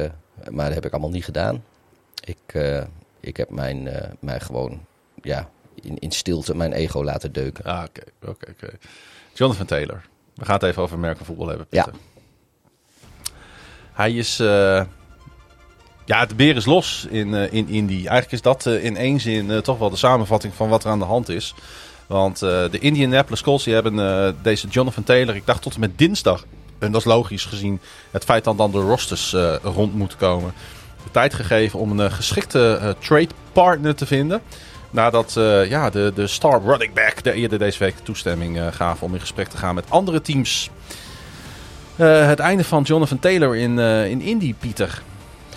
maar 0.49 0.65
dat 0.65 0.73
heb 0.73 0.85
ik 0.85 0.91
allemaal 0.91 1.09
niet 1.09 1.25
gedaan. 1.25 1.63
Ik, 2.27 2.61
ik 3.19 3.37
heb 3.37 3.49
mijn, 3.49 3.89
mijn 4.19 4.41
gewoon, 4.41 4.85
ja, 5.21 5.49
in, 5.81 5.99
in 5.99 6.11
stilte 6.11 6.55
mijn 6.55 6.73
ego 6.73 7.03
laten 7.03 7.31
deuken. 7.31 7.65
Ah, 7.65 7.83
oké, 7.83 8.01
oké, 8.21 8.51
oké. 8.51 8.73
Jonathan 9.33 9.65
Taylor. 9.65 10.01
We 10.33 10.45
gaan 10.45 10.55
het 10.55 10.63
even 10.63 10.81
over 10.81 10.99
merken 10.99 11.25
voetbal 11.25 11.47
hebben, 11.47 11.67
Peter. 11.67 11.93
Ja. 11.93 11.99
Hij 13.93 14.13
is... 14.13 14.37
Ja, 16.05 16.25
de 16.25 16.35
beer 16.35 16.55
is 16.55 16.65
los 16.65 17.07
in, 17.09 17.33
in 17.33 17.67
Indy. 17.67 17.93
Eigenlijk 17.93 18.31
is 18.31 18.41
dat 18.41 18.65
in 18.65 18.97
één 18.97 19.19
zin 19.19 19.61
toch 19.61 19.77
wel 19.77 19.89
de 19.89 19.95
samenvatting 19.95 20.53
van 20.53 20.69
wat 20.69 20.83
er 20.83 20.89
aan 20.89 20.99
de 20.99 21.05
hand 21.05 21.29
is. 21.29 21.55
Want 22.07 22.41
uh, 22.41 22.49
de 22.49 22.79
Indianapolis 22.79 23.41
Colts 23.41 23.63
die 23.63 23.73
hebben 23.73 23.93
uh, 23.93 24.29
deze 24.41 24.67
Jonathan 24.67 25.03
Taylor, 25.03 25.35
ik 25.35 25.45
dacht 25.45 25.61
tot 25.61 25.73
en 25.73 25.79
met 25.79 25.97
dinsdag, 25.97 26.45
en 26.79 26.91
dat 26.91 27.01
is 27.01 27.07
logisch 27.07 27.45
gezien 27.45 27.79
het 28.11 28.23
feit 28.23 28.43
dat 28.43 28.57
dan 28.57 28.71
de 28.71 28.79
rosters 28.79 29.33
uh, 29.33 29.55
rond 29.63 29.93
moeten 29.93 30.17
komen, 30.17 30.53
de 31.07 31.13
tijd 31.13 31.33
gegeven 31.33 31.79
om 31.79 31.99
een 31.99 32.11
geschikte 32.11 32.95
trade 32.99 33.27
partner 33.51 33.95
te 33.95 34.05
vinden. 34.05 34.41
Nadat 34.89 35.33
ja, 35.67 35.89
de, 35.89 36.11
de 36.15 36.27
star 36.27 36.61
running 36.61 36.93
back 36.93 37.23
de 37.23 37.33
eerder 37.33 37.59
deze 37.59 37.79
week 37.79 37.95
toestemming 38.03 38.59
gaven 38.71 39.07
om 39.07 39.13
in 39.13 39.19
gesprek 39.19 39.47
te 39.47 39.57
gaan 39.57 39.75
met 39.75 39.85
andere 39.89 40.21
teams. 40.21 40.69
het 41.95 42.39
einde 42.39 42.63
van 42.63 42.83
Jonathan 42.83 43.19
Taylor 43.19 43.55
in, 43.55 43.79
in 43.79 44.21
Indy, 44.21 44.53
Pieter. 44.59 45.01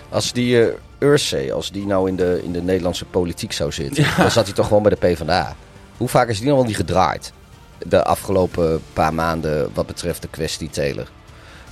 Als 0.08 0.32
die 0.32 0.72
Ursay, 0.98 1.52
als 1.52 1.70
die 1.70 1.86
nou 1.86 2.08
in 2.08 2.16
de, 2.16 2.40
in 2.44 2.52
de 2.52 2.62
Nederlandse 2.62 3.04
politiek 3.04 3.52
zou 3.52 3.72
zitten, 3.72 4.04
ja. 4.04 4.16
dan 4.16 4.30
zat 4.30 4.44
hij 4.44 4.54
toch 4.54 4.66
gewoon 4.66 4.82
bij 4.82 4.90
de 4.90 5.06
PvdA. 5.06 5.56
Hoe 5.96 6.08
vaak 6.08 6.28
is 6.28 6.38
die 6.38 6.48
nog 6.48 6.56
wel 6.56 6.66
niet 6.66 6.76
gedraaid? 6.76 7.32
De 7.78 8.04
afgelopen 8.04 8.82
paar 8.92 9.14
maanden 9.14 9.70
wat 9.74 9.86
betreft 9.86 10.22
de 10.22 10.28
kwestie 10.28 10.70
Taylor. 10.70 11.08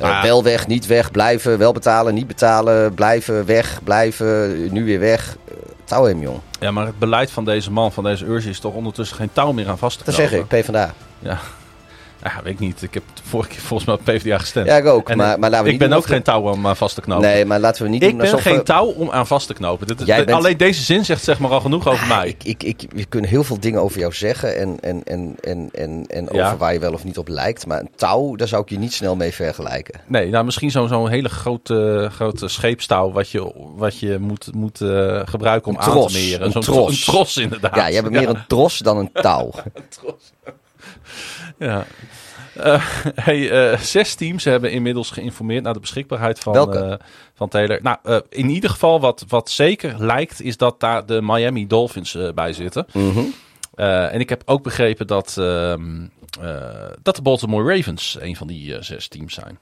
Uh, 0.01 0.23
wel 0.23 0.43
weg, 0.43 0.67
niet 0.67 0.87
weg, 0.87 1.11
blijven, 1.11 1.59
wel 1.59 1.73
betalen, 1.73 2.15
niet 2.15 2.27
betalen, 2.27 2.95
blijven, 2.95 3.47
weg, 3.47 3.81
blijven, 3.85 4.73
nu 4.73 4.85
weer 4.85 5.01
weg. 5.01 5.37
Uh, 5.49 5.55
touw 5.85 6.05
hem, 6.05 6.21
jong. 6.21 6.41
Ja, 6.61 6.71
maar 6.71 6.87
het 6.87 6.99
beleid 6.99 7.31
van 7.31 7.45
deze 7.45 7.71
man, 7.71 7.93
van 7.93 8.05
deze 8.05 8.25
Urge, 8.27 8.49
is 8.49 8.61
toch 8.61 8.75
ondertussen 8.75 9.17
geen 9.17 9.31
touw 9.33 9.53
meer 9.53 9.69
aan 9.69 9.79
vast 9.79 9.99
te? 9.99 10.05
Dat 10.05 10.15
zeg 10.15 10.33
ik, 10.33 10.47
PvdA. 10.47 10.95
Ja, 11.19 11.39
ja, 12.23 12.43
weet 12.43 12.53
ik 12.53 12.59
niet. 12.59 12.83
Ik 12.83 12.95
heb 12.95 13.03
vorige 13.23 13.49
keer 13.49 13.61
volgens 13.61 13.89
mij 13.89 13.99
op 13.99 14.05
PvdA 14.05 14.39
gestemd. 14.39 14.67
Ja, 14.67 14.77
ik 14.77 14.87
ook. 14.87 15.15
maar, 15.15 15.39
maar 15.39 15.51
laten 15.51 15.67
we 15.67 15.73
ik 15.73 15.79
ben 15.79 15.93
ook 15.93 16.07
geen 16.07 16.23
touw 16.23 16.41
om 16.41 16.67
aan 16.67 16.77
vast 16.77 16.95
te 16.95 17.01
knopen. 17.01 17.29
Nee, 17.29 17.45
maar 17.45 17.61
laten 17.61 17.83
we 17.83 17.89
niet 17.89 18.03
ik 18.03 18.09
doen 18.11 18.19
ben 18.19 18.39
geen 18.39 18.65
touw 18.65 18.87
om 18.87 19.11
aan 19.11 19.27
vast 19.27 19.47
te 19.47 19.55
knopen. 19.55 19.87
Dit, 19.87 20.05
bent... 20.05 20.31
Alleen 20.31 20.57
deze 20.57 20.83
zin 20.83 21.05
zegt 21.05 21.25
zeg 21.25 21.39
maar 21.39 21.51
al 21.51 21.61
genoeg 21.61 21.89
over 21.89 22.03
ah, 22.03 22.09
mij. 22.09 22.29
Ik, 22.29 22.45
ik, 22.45 22.63
ik, 22.63 22.91
we 22.95 23.05
kunnen 23.05 23.31
heel 23.31 23.45
veel 23.45 23.61
dingen 23.61 23.83
over 23.83 23.99
jou 23.99 24.13
zeggen 24.13 24.57
en, 24.57 24.81
en, 24.81 25.05
en, 25.05 25.37
en, 25.41 25.69
en, 25.73 26.07
en 26.07 26.31
over 26.31 26.57
waar 26.57 26.73
je 26.73 26.79
wel 26.79 26.93
of 26.93 27.05
niet 27.05 27.19
op 27.19 27.29
lijkt. 27.29 27.67
Maar 27.67 27.81
een 27.81 27.91
touw, 27.97 28.37
daar 28.37 28.49
zou 28.49 28.63
ik 28.63 28.69
je 28.69 28.79
niet 28.79 28.93
snel 28.93 29.17
mee 29.17 29.33
vergelijken. 29.33 30.01
Nee, 30.07 30.31
nou 30.31 30.45
misschien 30.45 30.71
zo'n 30.71 30.89
zo'n 30.89 31.09
hele 31.09 31.29
grote, 31.29 32.09
grote 32.13 32.49
scheepstouw 32.49 33.13
wat 33.13 33.31
je, 33.31 33.53
wat 33.77 33.99
je 33.99 34.19
moet, 34.19 34.55
moet 34.55 34.81
uh, 34.81 35.21
gebruiken 35.25 35.73
om 35.73 35.79
aan 35.79 36.07
te 36.07 36.13
meren. 36.13 36.57
Een 36.57 36.61
tros. 36.61 37.07
Een 37.07 37.13
tros 37.13 37.37
inderdaad. 37.37 37.75
Ja, 37.75 37.87
je 37.87 37.95
hebt 37.95 38.11
meer 38.11 38.29
een 38.29 38.45
tros 38.47 38.79
dan 38.79 38.97
een 38.97 39.11
touw. 39.23 39.51
een 39.75 39.89
tros. 39.89 40.33
Ja. 41.59 41.87
Uh, 42.57 42.85
hey, 43.27 43.73
uh, 43.73 43.79
zes 43.79 44.15
teams 44.15 44.45
hebben 44.45 44.71
inmiddels 44.71 45.11
geïnformeerd 45.11 45.63
naar 45.63 45.73
de 45.73 45.81
beschikbaarheid 45.81 46.39
van, 46.39 46.77
uh, 46.77 46.95
van 47.35 47.49
Taylor. 47.49 47.79
Nou, 47.83 48.23
in 48.29 48.49
ieder 48.49 48.71
geval 48.71 49.01
wat, 49.01 49.25
wat 49.29 49.51
zeker 49.51 50.05
lijkt, 50.05 50.43
is 50.43 50.57
dat 50.57 50.81
daar 50.81 51.07
de 51.07 51.23
Miami 51.23 51.67
Dolphins 51.67 52.17
bij 52.35 52.53
zitten. 52.53 52.87
Mm 52.93 53.11
-hmm. 53.11 53.33
en 53.75 54.21
ik 54.21 54.29
heb 54.29 54.43
ook 54.45 54.63
begrepen 54.63 55.07
dat, 55.07 55.37
ehm, 55.39 56.07
dat 57.03 57.17
de 57.17 57.23
Baltimore 57.23 57.75
Ravens 57.75 58.17
een 58.21 58.37
van 58.37 58.47
die 58.47 58.83
zes 58.83 59.09
teams 59.09 59.35
zijn. 59.35 59.59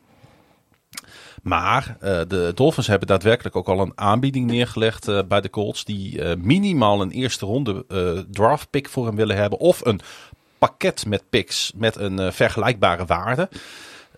Maar 1.42 1.96
de 2.28 2.52
Dolphins 2.54 2.86
hebben 2.86 3.08
daadwerkelijk 3.08 3.56
ook 3.56 3.68
al 3.68 3.80
een 3.80 3.92
aanbieding 3.94 4.46
neergelegd 4.46 5.28
bij 5.28 5.40
de 5.40 5.50
Colts. 5.50 5.84
Die 5.84 6.36
minimaal 6.36 7.02
een 7.02 7.10
eerste 7.10 7.46
ronde 7.46 7.84
draft 8.30 8.70
pick 8.70 8.88
voor 8.88 9.06
hem 9.06 9.16
willen 9.16 9.36
hebben. 9.36 9.58
Of 9.58 9.84
een 9.84 10.00
pakket 10.58 11.06
met 11.06 11.22
picks 11.30 11.72
met 11.74 11.96
een 11.96 12.20
uh, 12.20 12.30
vergelijkbare 12.30 13.04
waarde. 13.04 13.48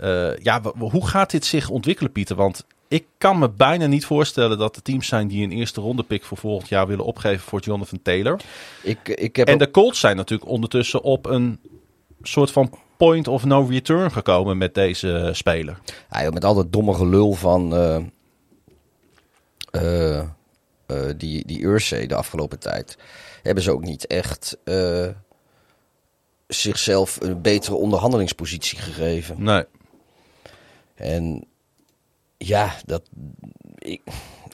Uh, 0.01 0.37
ja, 0.37 0.61
hoe 0.79 1.07
gaat 1.07 1.31
dit 1.31 1.45
zich 1.45 1.69
ontwikkelen, 1.69 2.13
Pieter? 2.13 2.37
Want 2.37 2.65
ik 2.89 3.07
kan 3.19 3.39
me 3.39 3.51
bijna 3.51 3.87
niet 3.87 4.05
voorstellen 4.05 4.59
dat 4.59 4.77
er 4.77 4.83
teams 4.83 5.07
zijn 5.07 5.29
die 5.29 5.45
een 5.45 5.53
eerste 5.53 5.81
ronde 5.81 6.03
pick 6.03 6.25
voor 6.25 6.37
volgend 6.37 6.69
jaar 6.69 6.87
willen 6.87 7.05
opgeven 7.05 7.41
voor 7.41 7.61
Jonathan 7.61 8.03
Taylor. 8.03 8.41
Ik, 8.83 9.09
ik 9.09 9.37
heb 9.37 9.49
en 9.49 9.59
de 9.59 9.71
Colts 9.71 10.01
zijn 10.01 10.17
natuurlijk 10.17 10.51
ondertussen 10.51 11.03
op 11.03 11.27
een 11.27 11.61
soort 12.23 12.51
van 12.51 12.73
point 12.97 13.29
of 13.29 13.45
no 13.45 13.67
return 13.71 14.11
gekomen 14.11 14.59
met 14.59 14.75
deze 14.75 15.31
speler. 15.33 15.79
Ja, 16.11 16.31
met 16.31 16.45
al 16.45 16.55
dat 16.55 16.73
domme 16.73 16.95
gelul 16.95 17.33
van 17.33 17.75
uh, 19.73 20.21
die, 21.17 21.47
die 21.47 21.61
Ursay 21.61 22.07
de 22.07 22.15
afgelopen 22.15 22.59
tijd. 22.59 22.99
Hebben 23.43 23.63
ze 23.63 23.73
ook 23.73 23.85
niet 23.85 24.07
echt 24.07 24.59
zichzelf 26.49 27.21
een 27.21 27.43
betere 27.43 27.75
onderhandelingspositie 27.75 28.79
gegeven. 28.79 29.43
Nee. 29.43 29.65
En 30.95 31.45
ja, 32.37 32.75
dat. 32.85 33.03
Ik, 33.79 34.03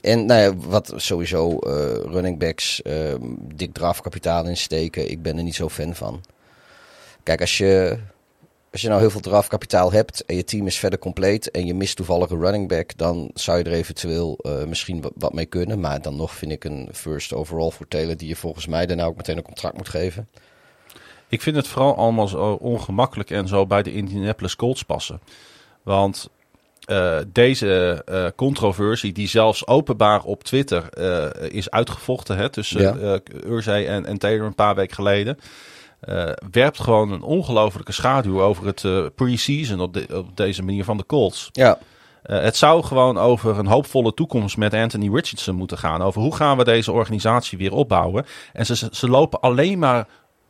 en 0.01 0.25
nou 0.25 0.41
ja, 0.41 0.55
wat 0.55 0.93
sowieso 0.95 1.49
uh, 1.49 1.59
running 2.03 2.39
backs 2.39 2.81
uh, 2.83 3.13
dik 3.55 3.73
drafkapitaal 3.73 4.45
insteken, 4.45 5.09
ik 5.11 5.21
ben 5.21 5.37
er 5.37 5.43
niet 5.43 5.55
zo 5.55 5.69
fan 5.69 5.95
van. 5.95 6.23
Kijk, 7.23 7.41
als 7.41 7.57
je, 7.57 7.97
als 8.71 8.81
je 8.81 8.87
nou 8.87 8.99
heel 8.99 9.09
veel 9.09 9.21
drafkapitaal 9.21 9.91
hebt 9.91 10.25
en 10.25 10.35
je 10.35 10.43
team 10.43 10.67
is 10.67 10.77
verder 10.77 10.99
compleet 10.99 11.51
en 11.51 11.65
je 11.65 11.73
mist 11.73 11.95
toevallig 11.95 12.29
een 12.29 12.39
running 12.39 12.67
back, 12.67 12.97
dan 12.97 13.31
zou 13.33 13.57
je 13.57 13.63
er 13.63 13.71
eventueel 13.71 14.39
uh, 14.41 14.63
misschien 14.63 15.03
wat 15.15 15.33
mee 15.33 15.45
kunnen. 15.45 15.79
Maar 15.79 16.01
dan 16.01 16.15
nog 16.15 16.35
vind 16.35 16.51
ik 16.51 16.63
een 16.63 16.89
first 16.93 17.33
overall 17.33 17.71
voor 17.71 17.87
Taylor 17.87 18.17
die 18.17 18.27
je 18.27 18.35
volgens 18.35 18.67
mij 18.67 18.85
daarna 18.85 19.05
ook 19.05 19.17
meteen 19.17 19.37
een 19.37 19.43
contract 19.43 19.77
moet 19.77 19.89
geven. 19.89 20.29
Ik 21.35 21.41
vind 21.41 21.55
het 21.55 21.67
vooral 21.67 21.95
allemaal 21.95 22.27
zo 22.27 22.51
ongemakkelijk 22.51 23.29
en 23.29 23.47
zo 23.47 23.65
bij 23.65 23.83
de 23.83 23.93
Indianapolis 23.93 24.55
Colts 24.55 24.83
passen. 24.83 25.19
Want 25.83 26.29
uh, 26.87 27.17
deze 27.27 28.01
uh, 28.09 28.25
controversie, 28.35 29.13
die 29.13 29.27
zelfs 29.27 29.67
openbaar 29.67 30.23
op 30.23 30.43
Twitter 30.43 30.89
uh, 30.97 31.51
is 31.51 31.69
uitgevochten 31.69 32.37
hè, 32.37 32.49
tussen 32.49 32.99
ja. 32.99 33.19
Urzay 33.45 33.87
en, 33.87 34.05
en 34.05 34.17
Taylor 34.17 34.45
een 34.45 34.55
paar 34.55 34.75
weken 34.75 34.95
geleden, 34.95 35.37
werpt 36.51 36.79
gewoon 36.79 37.11
een 37.11 37.21
ongelofelijke 37.21 37.91
schaduw 37.91 38.41
over 38.41 38.65
het 38.65 39.15
pre-season 39.15 39.79
op, 39.79 39.93
de, 39.93 40.05
op, 40.13 40.37
deze 40.37 40.63
manier 40.63 40.83
van 40.83 40.97
de 40.97 41.05
Colts. 41.05 41.49
Ja. 41.51 41.77
het 42.21 42.55
zou 42.55 42.83
gewoon 42.83 43.17
over 43.17 43.59
een 43.59 43.67
hoopvolle 43.67 44.13
toekomst 44.13 44.57
met 44.57 44.73
Anthony 44.73 45.13
Richardson 45.13 45.55
moeten 45.55 45.77
gaan. 45.77 46.01
Over 46.01 46.21
hoe 46.21 46.35
gaan 46.35 46.57
we 46.57 46.63
deze 46.63 46.91
organisatie 46.91 47.57
weer 47.57 47.73
opbouwen. 47.73 48.25
En 48.53 48.65
ze, 48.65 48.87
ze 48.91 49.09
lopen 49.09 49.39
alleen 49.39 49.79
maar 49.79 50.07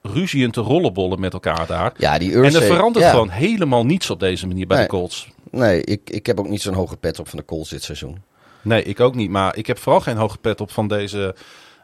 ruzie 0.08 0.44
en 0.44 0.52
te 0.52 0.62
rollenbollen 0.62 1.20
met 1.20 1.34
elkaar 1.34 1.68
daar. 1.68 1.94
Ja, 1.98 2.18
die 2.18 2.32
Urzay, 2.32 2.62
en 2.62 2.68
er 2.68 2.76
verandert 2.76 3.06
ja. 3.06 3.12
gewoon 3.12 3.30
helemaal 3.30 3.86
niets 3.86 4.10
op 4.10 4.20
deze 4.20 4.48
manier 4.48 4.68
bij 4.68 4.78
nee. 4.78 4.86
de 4.86 4.92
Colts. 4.92 5.30
Nee, 5.52 5.84
ik, 5.84 6.10
ik 6.10 6.26
heb 6.26 6.40
ook 6.40 6.50
niet 6.50 6.62
zo'n 6.62 6.74
hoge 6.74 6.98
pet 6.98 7.20
op 7.20 7.28
van 7.28 7.40
de 7.40 7.46
Colts 7.46 7.70
dit 7.70 7.84
seizoen. 7.84 8.22
Nee, 8.62 8.84
ik 8.84 9.00
ook 9.00 9.16
niet. 9.16 9.30
Maar 9.30 9.58
ik 9.58 9.68
heb 9.68 9.78
vooral 9.78 10.02
geen 10.02 10.18
hoge 10.18 10.38
pet 10.38 10.62
op 10.62 10.72
van 10.72 10.88
deze 10.88 11.36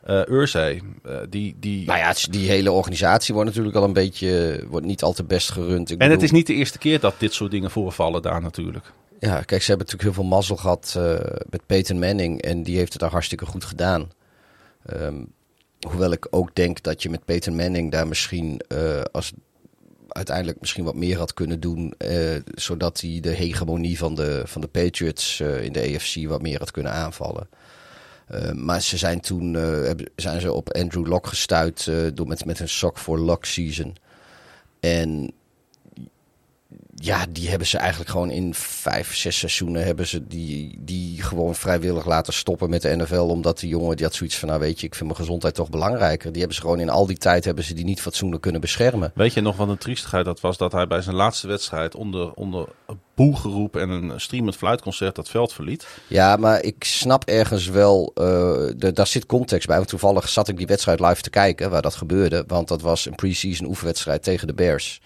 uh, 0.09 0.21
Urzay. 0.27 0.81
Uh, 1.05 1.17
die, 1.29 1.55
die... 1.59 1.85
Nou 1.85 1.99
ja, 1.99 2.13
die 2.29 2.49
hele 2.49 2.71
organisatie 2.71 3.33
wordt 3.33 3.49
natuurlijk 3.49 3.75
al 3.75 3.83
een 3.83 3.93
beetje... 3.93 4.63
wordt 4.69 4.85
niet 4.85 5.03
al 5.03 5.13
te 5.13 5.23
best 5.23 5.51
gerund. 5.51 5.89
Ik 5.89 5.91
en 5.91 5.97
bedoel... 5.97 6.13
het 6.13 6.23
is 6.23 6.31
niet 6.31 6.47
de 6.47 6.53
eerste 6.53 6.77
keer 6.77 6.99
dat 6.99 7.13
dit 7.17 7.33
soort 7.33 7.51
dingen 7.51 7.71
voorvallen 7.71 8.21
daar 8.21 8.41
natuurlijk. 8.41 8.91
Ja, 9.19 9.41
kijk, 9.41 9.61
ze 9.61 9.69
hebben 9.69 9.87
natuurlijk 9.87 10.01
heel 10.03 10.13
veel 10.13 10.37
mazzel 10.37 10.55
gehad 10.55 10.95
uh, 10.97 11.13
met 11.49 11.65
Peyton 11.65 11.99
Manning. 11.99 12.41
En 12.41 12.63
die 12.63 12.77
heeft 12.77 12.91
het 12.91 13.01
daar 13.01 13.11
hartstikke 13.11 13.45
goed 13.45 13.65
gedaan. 13.65 14.11
Um, 14.93 15.27
hoewel 15.87 16.11
ik 16.11 16.27
ook 16.29 16.55
denk 16.55 16.83
dat 16.83 17.03
je 17.03 17.09
met 17.09 17.25
Peyton 17.25 17.55
Manning 17.55 17.91
daar 17.91 18.07
misschien... 18.07 18.61
als 19.11 19.33
uiteindelijk 20.07 20.59
misschien 20.59 20.83
wat 20.83 20.95
meer 20.95 21.17
had 21.17 21.33
kunnen 21.33 21.59
doen. 21.59 21.93
Uh, 21.97 22.35
zodat 22.55 23.01
hij 23.01 23.19
de 23.21 23.29
hegemonie 23.29 23.97
van 23.97 24.15
de, 24.15 24.41
van 24.45 24.61
de 24.61 24.67
Patriots 24.67 25.39
uh, 25.39 25.63
in 25.63 25.73
de 25.73 25.93
AFC 25.95 26.27
wat 26.27 26.41
meer 26.41 26.59
had 26.59 26.71
kunnen 26.71 26.91
aanvallen. 26.91 27.49
Maar 28.53 28.81
ze 28.81 28.97
zijn 28.97 29.19
toen 29.19 29.57
zijn 30.15 30.41
ze 30.41 30.53
op 30.53 30.73
Andrew 30.73 31.07
Locke 31.07 31.29
gestuurd 31.29 31.91
door 32.13 32.27
met, 32.27 32.45
met 32.45 32.59
een 32.59 32.69
sok 32.69 32.97
voor 32.97 33.19
Lock 33.19 33.45
season. 33.45 33.95
En 34.79 35.33
ja, 37.01 37.25
die 37.29 37.49
hebben 37.49 37.67
ze 37.67 37.77
eigenlijk 37.77 38.09
gewoon 38.09 38.29
in 38.29 38.53
vijf, 38.53 39.15
zes 39.15 39.37
seizoenen 39.37 39.83
hebben 39.83 40.07
ze 40.07 40.27
die, 40.27 40.77
die 40.79 41.23
gewoon 41.23 41.55
vrijwillig 41.55 42.05
laten 42.05 42.33
stoppen 42.33 42.69
met 42.69 42.81
de 42.81 42.95
NFL. 42.95 43.15
Omdat 43.15 43.59
die 43.59 43.69
jongen 43.69 43.95
die 43.95 44.05
had 44.05 44.15
zoiets 44.15 44.37
van, 44.37 44.47
nou 44.47 44.59
weet 44.59 44.79
je, 44.79 44.85
ik 44.85 44.95
vind 44.95 45.09
mijn 45.09 45.21
gezondheid 45.21 45.55
toch 45.55 45.69
belangrijker. 45.69 46.29
Die 46.29 46.39
hebben 46.39 46.55
ze 46.55 46.61
gewoon 46.61 46.79
in 46.79 46.89
al 46.89 47.05
die 47.05 47.17
tijd 47.17 47.45
hebben 47.45 47.63
ze 47.63 47.73
die 47.73 47.85
niet 47.85 48.01
fatsoenlijk 48.01 48.41
kunnen 48.41 48.61
beschermen. 48.61 49.11
Weet 49.15 49.33
je 49.33 49.41
nog 49.41 49.57
wat 49.57 49.69
een 49.69 49.77
triestigheid 49.77 50.25
dat 50.25 50.39
was 50.39 50.57
dat 50.57 50.71
hij 50.71 50.87
bij 50.87 51.01
zijn 51.01 51.15
laatste 51.15 51.47
wedstrijd 51.47 51.95
onder, 51.95 52.33
onder 52.33 52.67
boelgeroep 53.15 53.75
en 53.75 53.89
een 53.89 54.21
streamend 54.21 54.55
fluitconcert 54.55 55.15
dat 55.15 55.29
veld 55.29 55.53
verliet? 55.53 55.87
Ja, 56.07 56.35
maar 56.35 56.63
ik 56.63 56.83
snap 56.83 57.23
ergens 57.23 57.67
wel, 57.67 58.11
uh, 58.15 58.23
de, 58.77 58.91
daar 58.93 59.07
zit 59.07 59.25
context 59.25 59.67
bij. 59.67 59.77
Want 59.77 59.89
toevallig 59.89 60.29
zat 60.29 60.47
ik 60.47 60.57
die 60.57 60.67
wedstrijd 60.67 60.99
live 60.99 61.21
te 61.21 61.29
kijken 61.29 61.69
waar 61.69 61.81
dat 61.81 61.95
gebeurde. 61.95 62.43
Want 62.47 62.67
dat 62.67 62.81
was 62.81 63.05
een 63.05 63.15
pre-season 63.15 63.67
oefenwedstrijd 63.67 64.23
tegen 64.23 64.47
de 64.47 64.53
Bears. 64.53 65.01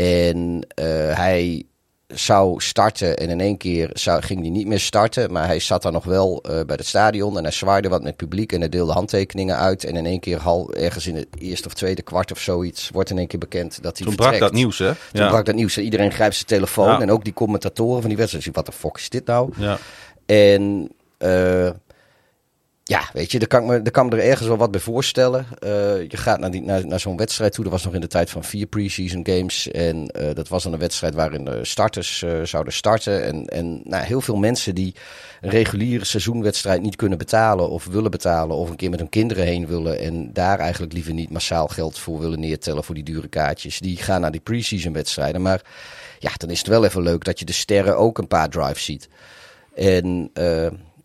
En 0.00 0.66
uh, 0.80 0.86
hij 1.16 1.64
zou 2.06 2.60
starten 2.60 3.16
en 3.16 3.28
in 3.28 3.40
één 3.40 3.56
keer 3.56 3.90
zou, 3.92 4.22
ging 4.22 4.40
hij 4.40 4.50
niet 4.50 4.66
meer 4.66 4.80
starten. 4.80 5.32
Maar 5.32 5.46
hij 5.46 5.58
zat 5.58 5.82
daar 5.82 5.92
nog 5.92 6.04
wel 6.04 6.44
uh, 6.44 6.50
bij 6.50 6.76
het 6.76 6.86
stadion 6.86 7.36
en 7.36 7.42
hij 7.42 7.52
zwaaide 7.52 7.88
wat 7.88 7.98
met 7.98 8.08
het 8.08 8.16
publiek 8.16 8.52
en 8.52 8.60
hij 8.60 8.68
deelde 8.68 8.92
handtekeningen 8.92 9.56
uit. 9.56 9.84
En 9.84 9.96
in 9.96 10.06
één 10.06 10.20
keer, 10.20 10.38
hal, 10.38 10.74
ergens 10.74 11.06
in 11.06 11.16
het 11.16 11.26
eerste 11.38 11.66
of 11.66 11.74
tweede 11.74 12.02
kwart 12.02 12.32
of 12.32 12.38
zoiets, 12.38 12.90
wordt 12.90 13.10
in 13.10 13.18
één 13.18 13.26
keer 13.26 13.38
bekend 13.38 13.82
dat 13.82 13.98
hij 13.98 14.06
Toen 14.06 14.14
vertrekt. 14.14 14.38
brak 14.38 14.50
dat 14.50 14.58
nieuws, 14.58 14.78
hè? 14.78 14.92
Toen 15.12 15.22
ja. 15.22 15.28
brak 15.28 15.44
dat 15.44 15.54
nieuws. 15.54 15.78
Iedereen 15.78 16.12
grijpt 16.12 16.34
zijn 16.34 16.46
telefoon 16.46 16.88
ja. 16.88 17.00
en 17.00 17.10
ook 17.10 17.24
die 17.24 17.32
commentatoren 17.32 18.00
van 18.00 18.08
die 18.08 18.18
wedstrijd. 18.18 18.54
Wat 18.56 18.66
de 18.66 18.72
fuck 18.72 18.96
is 18.96 19.08
dit 19.08 19.26
nou? 19.26 19.52
Ja. 19.56 19.78
En... 20.26 20.90
Uh, 21.18 21.70
ja, 22.90 23.08
weet 23.12 23.32
je, 23.32 23.38
daar 23.38 23.48
kan, 23.48 23.62
ik 23.62 23.68
me, 23.68 23.82
daar 23.82 23.92
kan 23.92 24.08
me 24.08 24.16
er 24.16 24.28
ergens 24.28 24.48
wel 24.48 24.56
wat 24.56 24.70
bij 24.70 24.80
voorstellen. 24.80 25.46
Uh, 25.64 25.70
je 26.08 26.16
gaat 26.16 26.38
naar, 26.38 26.50
die, 26.50 26.62
naar, 26.62 26.86
naar 26.86 27.00
zo'n 27.00 27.16
wedstrijd 27.16 27.52
toe. 27.52 27.64
Dat 27.64 27.72
was 27.72 27.84
nog 27.84 27.94
in 27.94 28.00
de 28.00 28.06
tijd 28.06 28.30
van 28.30 28.44
vier 28.44 28.66
preseason 28.66 29.26
games. 29.26 29.70
En 29.70 30.10
uh, 30.20 30.34
dat 30.34 30.48
was 30.48 30.62
dan 30.62 30.72
een 30.72 30.78
wedstrijd 30.78 31.14
waarin 31.14 31.44
de 31.44 31.64
starters 31.64 32.22
uh, 32.22 32.42
zouden 32.42 32.72
starten. 32.72 33.24
En, 33.24 33.46
en 33.46 33.80
nou, 33.84 34.04
heel 34.04 34.20
veel 34.20 34.36
mensen 34.36 34.74
die 34.74 34.94
een 35.40 35.50
reguliere 35.50 36.04
seizoenwedstrijd 36.04 36.82
niet 36.82 36.96
kunnen 36.96 37.18
betalen 37.18 37.70
of 37.70 37.84
willen 37.84 38.10
betalen. 38.10 38.56
Of 38.56 38.70
een 38.70 38.76
keer 38.76 38.90
met 38.90 38.98
hun 38.98 39.08
kinderen 39.08 39.44
heen 39.44 39.66
willen. 39.66 39.98
En 39.98 40.32
daar 40.32 40.58
eigenlijk 40.58 40.92
liever 40.92 41.12
niet 41.12 41.30
massaal 41.30 41.68
geld 41.68 41.98
voor 41.98 42.20
willen 42.20 42.40
neertellen 42.40 42.84
voor 42.84 42.94
die 42.94 43.04
dure 43.04 43.28
kaartjes. 43.28 43.78
Die 43.78 43.96
gaan 43.96 44.20
naar 44.20 44.30
die 44.30 44.40
preseason 44.40 44.92
wedstrijden. 44.92 45.42
Maar 45.42 45.62
ja, 46.18 46.30
dan 46.36 46.50
is 46.50 46.58
het 46.58 46.68
wel 46.68 46.84
even 46.84 47.02
leuk 47.02 47.24
dat 47.24 47.38
je 47.38 47.44
de 47.44 47.52
sterren 47.52 47.96
ook 47.96 48.18
een 48.18 48.28
paar 48.28 48.48
drives 48.48 48.84
ziet. 48.84 49.08
En 49.74 50.30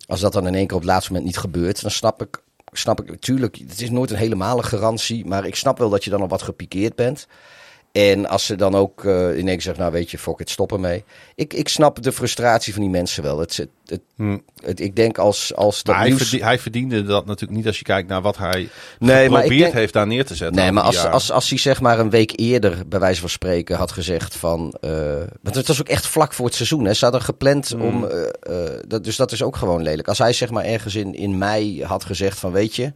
als 0.06 0.20
dat 0.20 0.32
dan 0.32 0.46
in 0.46 0.54
één 0.54 0.66
keer 0.66 0.76
op 0.76 0.82
het 0.82 0.90
laatste 0.90 1.12
moment 1.12 1.28
niet 1.28 1.38
gebeurt, 1.38 1.82
dan 1.82 1.90
snap 1.90 2.22
ik, 2.22 2.42
snap 2.72 3.00
ik 3.00 3.10
natuurlijk, 3.10 3.56
het 3.56 3.80
is 3.80 3.90
nooit 3.90 4.10
een 4.10 4.16
helemaal 4.16 4.58
garantie, 4.58 5.26
maar 5.26 5.46
ik 5.46 5.56
snap 5.56 5.78
wel 5.78 5.90
dat 5.90 6.04
je 6.04 6.10
dan 6.10 6.20
al 6.20 6.28
wat 6.28 6.42
gepikeerd 6.42 6.94
bent. 6.94 7.26
En 7.96 8.28
als 8.28 8.46
ze 8.46 8.56
dan 8.56 8.74
ook 8.74 9.04
uh, 9.04 9.28
in 9.28 9.36
één 9.36 9.44
keer 9.44 9.62
zeggen, 9.62 9.82
nou 9.82 9.92
weet 9.92 10.10
je, 10.10 10.18
fuck 10.18 10.38
it, 10.38 10.50
stop 10.50 10.72
ermee. 10.72 11.04
Ik, 11.34 11.54
ik 11.54 11.68
snap 11.68 12.02
de 12.02 12.12
frustratie 12.12 12.72
van 12.72 12.82
die 12.82 12.90
mensen 12.90 13.22
wel. 13.22 13.38
Het, 13.38 13.56
het, 13.56 13.68
het, 13.86 14.00
hm. 14.16 14.38
het 14.64 14.80
ik 14.80 14.96
denk 14.96 15.18
als, 15.18 15.54
als 15.54 15.82
dat 15.82 15.94
hij, 15.94 16.06
nieuws... 16.08 16.30
hij 16.30 16.58
verdiende 16.58 17.02
dat 17.02 17.26
natuurlijk 17.26 17.58
niet 17.58 17.66
als 17.66 17.78
je 17.78 17.84
kijkt 17.84 18.08
naar 18.08 18.22
wat 18.22 18.36
hij 18.36 18.68
nee, 18.98 19.28
geprobeerd 19.28 19.60
denk, 19.60 19.72
heeft 19.72 19.92
daar 19.92 20.06
neer 20.06 20.24
te 20.24 20.34
zetten. 20.34 20.56
Nee, 20.56 20.72
maar 20.72 20.82
als, 20.82 21.04
als, 21.04 21.30
als 21.30 21.48
hij 21.48 21.58
zeg 21.58 21.80
maar 21.80 21.98
een 21.98 22.10
week 22.10 22.32
eerder, 22.34 22.88
bij 22.88 23.00
wijze 23.00 23.20
van 23.20 23.30
spreken, 23.30 23.76
had 23.76 23.92
gezegd 23.92 24.36
van... 24.36 24.76
Uh, 24.80 24.90
want 25.42 25.56
het 25.56 25.66
was 25.66 25.80
ook 25.80 25.88
echt 25.88 26.06
vlak 26.06 26.32
voor 26.32 26.46
het 26.46 26.54
seizoen. 26.54 26.84
Hè. 26.84 26.94
Ze 26.94 27.04
hadden 27.04 27.22
gepland 27.22 27.68
Hmm. 27.68 27.82
om... 27.82 28.04
Uh, 28.04 28.66
dat, 28.86 29.04
dus 29.04 29.16
dat 29.16 29.32
is 29.32 29.42
ook 29.42 29.56
gewoon 29.56 29.82
lelijk. 29.82 30.08
Als 30.08 30.18
hij 30.18 30.32
zeg 30.32 30.50
maar 30.50 30.64
ergens 30.64 30.94
in, 30.94 31.14
in 31.14 31.38
mei 31.38 31.84
had 31.84 32.04
gezegd 32.04 32.38
van, 32.38 32.52
weet 32.52 32.76
je 32.76 32.92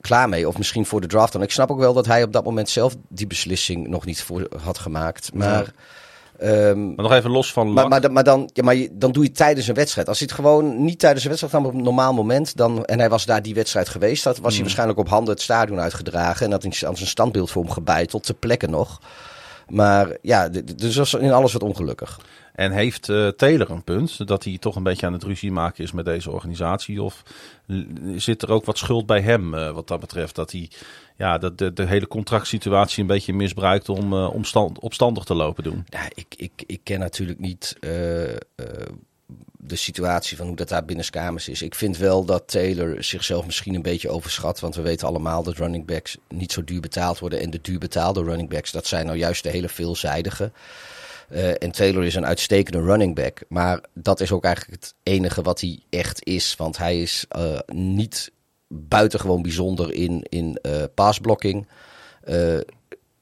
klaar 0.00 0.28
mee. 0.28 0.48
Of 0.48 0.58
misschien 0.58 0.86
voor 0.86 1.00
de 1.00 1.06
draft 1.06 1.32
dan. 1.32 1.42
Ik 1.42 1.50
snap 1.50 1.70
ook 1.70 1.78
wel 1.78 1.92
dat 1.92 2.06
hij 2.06 2.22
op 2.22 2.32
dat 2.32 2.44
moment 2.44 2.68
zelf 2.68 2.96
die 3.08 3.26
beslissing 3.26 3.88
nog 3.88 4.04
niet 4.04 4.22
voor 4.22 4.48
had 4.62 4.78
gemaakt. 4.78 5.34
Maar, 5.34 5.72
ja. 6.40 6.68
um, 6.68 6.86
maar 6.94 7.04
nog 7.04 7.12
even 7.12 7.30
los 7.30 7.52
van 7.52 7.72
maar, 7.72 7.88
maar, 7.88 8.12
maar, 8.12 8.24
dan, 8.24 8.50
ja, 8.52 8.62
maar 8.62 8.76
dan 8.92 9.12
doe 9.12 9.22
je 9.22 9.28
het 9.28 9.38
tijdens 9.38 9.68
een 9.68 9.74
wedstrijd. 9.74 10.08
Als 10.08 10.18
hij 10.18 10.26
het 10.30 10.36
gewoon 10.36 10.84
niet 10.84 10.98
tijdens 10.98 11.22
een 11.22 11.28
wedstrijd 11.28 11.54
dan 11.54 11.72
op 11.72 11.78
een 11.78 11.84
normaal 11.84 12.12
moment. 12.12 12.56
Dan, 12.56 12.84
en 12.84 12.98
hij 12.98 13.08
was 13.08 13.26
daar 13.26 13.42
die 13.42 13.54
wedstrijd 13.54 13.88
geweest. 13.88 14.24
Dat 14.24 14.34
was 14.34 14.42
Hmm. 14.42 14.52
hij 14.52 14.62
waarschijnlijk 14.62 14.98
op 14.98 15.08
handen 15.08 15.34
het 15.34 15.42
stadion 15.42 15.80
uitgedragen. 15.80 16.44
En 16.44 16.50
dat 16.50 16.62
hij 16.62 16.88
aan 16.88 16.96
zijn 16.96 17.08
standbeeld 17.08 17.50
voor 17.50 17.62
hem 17.62 17.72
gebeiteld. 17.72 18.24
Ter 18.24 18.34
plekke 18.34 18.66
nog. 18.66 19.00
Maar 19.68 20.16
ja, 20.22 20.48
dus 20.76 20.96
was 20.96 21.14
in 21.14 21.32
alles 21.32 21.52
wat 21.52 21.62
ongelukkig. 21.62 22.20
En 22.54 22.72
heeft 22.72 23.08
uh, 23.08 23.28
Taylor 23.28 23.70
een 23.70 23.84
punt 23.84 24.26
dat 24.26 24.44
hij 24.44 24.58
toch 24.58 24.76
een 24.76 24.82
beetje 24.82 25.06
aan 25.06 25.12
het 25.12 25.22
ruzie 25.22 25.52
maken 25.52 25.84
is 25.84 25.92
met 25.92 26.04
deze 26.04 26.30
organisatie? 26.30 27.02
Of 27.02 27.22
zit 28.16 28.42
er 28.42 28.50
ook 28.50 28.64
wat 28.64 28.78
schuld 28.78 29.06
bij 29.06 29.20
hem 29.20 29.54
uh, 29.54 29.70
wat 29.70 29.88
dat 29.88 30.00
betreft? 30.00 30.34
Dat 30.34 30.52
hij 30.52 30.70
ja, 31.16 31.38
dat 31.38 31.58
de, 31.58 31.86
hele 31.86 32.08
contractsituatie 32.08 33.00
een 33.00 33.06
beetje 33.06 33.32
misbruikt 33.32 33.88
om 33.88 34.12
uh, 34.12 34.34
omstand, 34.34 34.78
opstandig 34.78 35.24
te 35.24 35.34
lopen 35.34 35.62
doen? 35.62 35.84
Ja, 35.88 36.02
ik, 36.14 36.34
ik, 36.36 36.62
ik 36.66 36.80
ken 36.82 36.98
natuurlijk 36.98 37.38
niet 37.38 37.76
de 39.62 39.76
situatie 39.76 40.36
van 40.36 40.46
hoe 40.46 40.56
dat 40.56 40.68
daar 40.68 40.84
binnenskamers 40.84 41.48
is. 41.48 41.62
Ik 41.62 41.74
vind 41.74 41.96
wel 41.96 42.24
dat 42.24 42.48
Taylor 42.48 43.04
zichzelf 43.04 43.46
misschien 43.46 43.74
een 43.74 43.82
beetje 43.82 44.10
overschat. 44.10 44.60
Want 44.60 44.74
we 44.74 44.82
weten 44.82 45.08
allemaal 45.08 45.42
dat 45.42 45.56
running 45.56 45.86
backs 45.86 46.16
niet 46.28 46.52
zo 46.52 46.64
duur 46.64 46.80
betaald 46.80 47.18
worden. 47.18 47.40
En 47.40 47.50
de 47.50 47.58
duur 47.62 47.78
betaalde 47.78 48.22
running 48.22 48.48
backs, 48.48 48.70
dat 48.70 48.86
zijn 48.86 49.06
nou 49.06 49.18
juist 49.18 49.42
de 49.42 49.50
hele 49.50 49.68
veelzijdige. 49.68 50.52
Uh, 51.32 51.48
en 51.48 51.70
Taylor 51.70 52.04
is 52.04 52.14
een 52.14 52.26
uitstekende 52.26 52.82
running 52.82 53.14
back. 53.14 53.42
Maar 53.48 53.80
dat 53.94 54.20
is 54.20 54.32
ook 54.32 54.44
eigenlijk 54.44 54.82
het 54.82 54.94
enige 55.02 55.42
wat 55.42 55.60
hij 55.60 55.78
echt 55.90 56.24
is. 56.24 56.54
Want 56.56 56.78
hij 56.78 57.00
is 57.00 57.26
uh, 57.36 57.58
niet 57.74 58.32
buitengewoon 58.68 59.42
bijzonder 59.42 59.92
in, 59.92 60.26
in 60.28 60.58
uh, 60.62 60.82
paasblokking. 60.94 61.68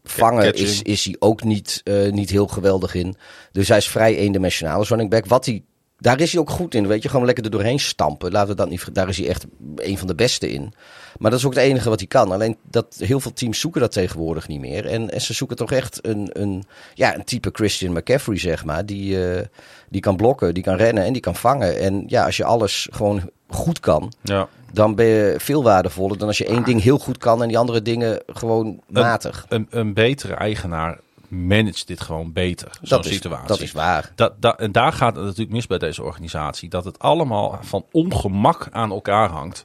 vangen 0.04 0.54
is, 0.54 0.82
is 0.82 1.04
hij 1.04 1.16
ook 1.18 1.44
niet, 1.44 1.82
niet 2.10 2.30
heel 2.30 2.46
geweldig 2.46 2.94
in. 2.94 3.16
Dus 3.52 3.68
hij 3.68 3.76
is 3.76 3.88
vrij 3.88 4.16
eendimensionaal 4.16 4.78
als 4.78 4.88
running 4.88 5.10
back. 5.10 5.26
Wat 5.26 5.46
hij 5.46 5.62
daar 5.98 6.20
is 6.20 6.32
hij 6.32 6.40
ook 6.40 6.50
goed 6.50 6.74
in, 6.74 6.86
weet 6.86 7.02
je. 7.02 7.08
Gewoon 7.08 7.26
lekker 7.26 7.44
er 7.44 7.50
doorheen 7.50 7.78
stampen. 7.78 8.32
Laten 8.32 8.48
we 8.48 8.54
dat 8.54 8.68
niet, 8.68 8.94
daar 8.94 9.08
is 9.08 9.18
hij 9.18 9.28
echt 9.28 9.46
een 9.76 9.98
van 9.98 10.06
de 10.06 10.14
beste 10.14 10.50
in. 10.50 10.72
Maar 11.18 11.30
dat 11.30 11.40
is 11.40 11.46
ook 11.46 11.54
het 11.54 11.62
enige 11.62 11.88
wat 11.88 11.98
hij 11.98 12.08
kan. 12.08 12.32
Alleen 12.32 12.56
dat 12.70 12.96
heel 12.98 13.20
veel 13.20 13.32
teams 13.32 13.60
zoeken 13.60 13.80
dat 13.80 13.92
tegenwoordig 13.92 14.48
niet 14.48 14.60
meer. 14.60 14.86
En, 14.86 15.10
en 15.10 15.20
ze 15.20 15.34
zoeken 15.34 15.56
toch 15.56 15.72
echt 15.72 16.06
een, 16.06 16.30
een, 16.32 16.64
ja, 16.94 17.14
een 17.14 17.24
type 17.24 17.50
Christian 17.52 17.92
McCaffrey, 17.92 18.38
zeg 18.38 18.64
maar. 18.64 18.86
Die, 18.86 19.16
uh, 19.16 19.40
die 19.88 20.00
kan 20.00 20.16
blokken, 20.16 20.54
die 20.54 20.62
kan 20.62 20.76
rennen 20.76 21.04
en 21.04 21.12
die 21.12 21.22
kan 21.22 21.36
vangen. 21.36 21.78
En 21.78 22.04
ja, 22.06 22.24
als 22.24 22.36
je 22.36 22.44
alles 22.44 22.88
gewoon 22.90 23.30
goed 23.48 23.80
kan, 23.80 24.12
ja. 24.22 24.48
dan 24.72 24.94
ben 24.94 25.06
je 25.06 25.34
veel 25.38 25.62
waardevoller 25.62 26.18
dan 26.18 26.28
als 26.28 26.38
je 26.38 26.46
één 26.46 26.64
ding 26.64 26.82
heel 26.82 26.98
goed 26.98 27.18
kan 27.18 27.42
en 27.42 27.48
die 27.48 27.58
andere 27.58 27.82
dingen 27.82 28.22
gewoon 28.26 28.80
matig. 28.86 29.46
Een, 29.48 29.66
een, 29.70 29.78
een 29.78 29.94
betere 29.94 30.34
eigenaar 30.34 30.98
manage 31.28 31.84
dit 31.86 32.00
gewoon 32.00 32.32
beter, 32.32 32.78
zo'n 32.82 33.02
situatie. 33.04 33.46
Dat 33.46 33.60
is 33.60 33.72
waar. 33.72 34.12
Dat, 34.14 34.32
dat, 34.42 34.60
en 34.60 34.72
daar 34.72 34.92
gaat 34.92 35.16
het 35.16 35.24
natuurlijk 35.24 35.50
mis 35.50 35.66
bij 35.66 35.78
deze 35.78 36.02
organisatie. 36.02 36.68
Dat 36.68 36.84
het 36.84 36.98
allemaal 36.98 37.58
van 37.62 37.84
ongemak 37.92 38.68
aan 38.70 38.90
elkaar 38.90 39.28
hangt. 39.28 39.64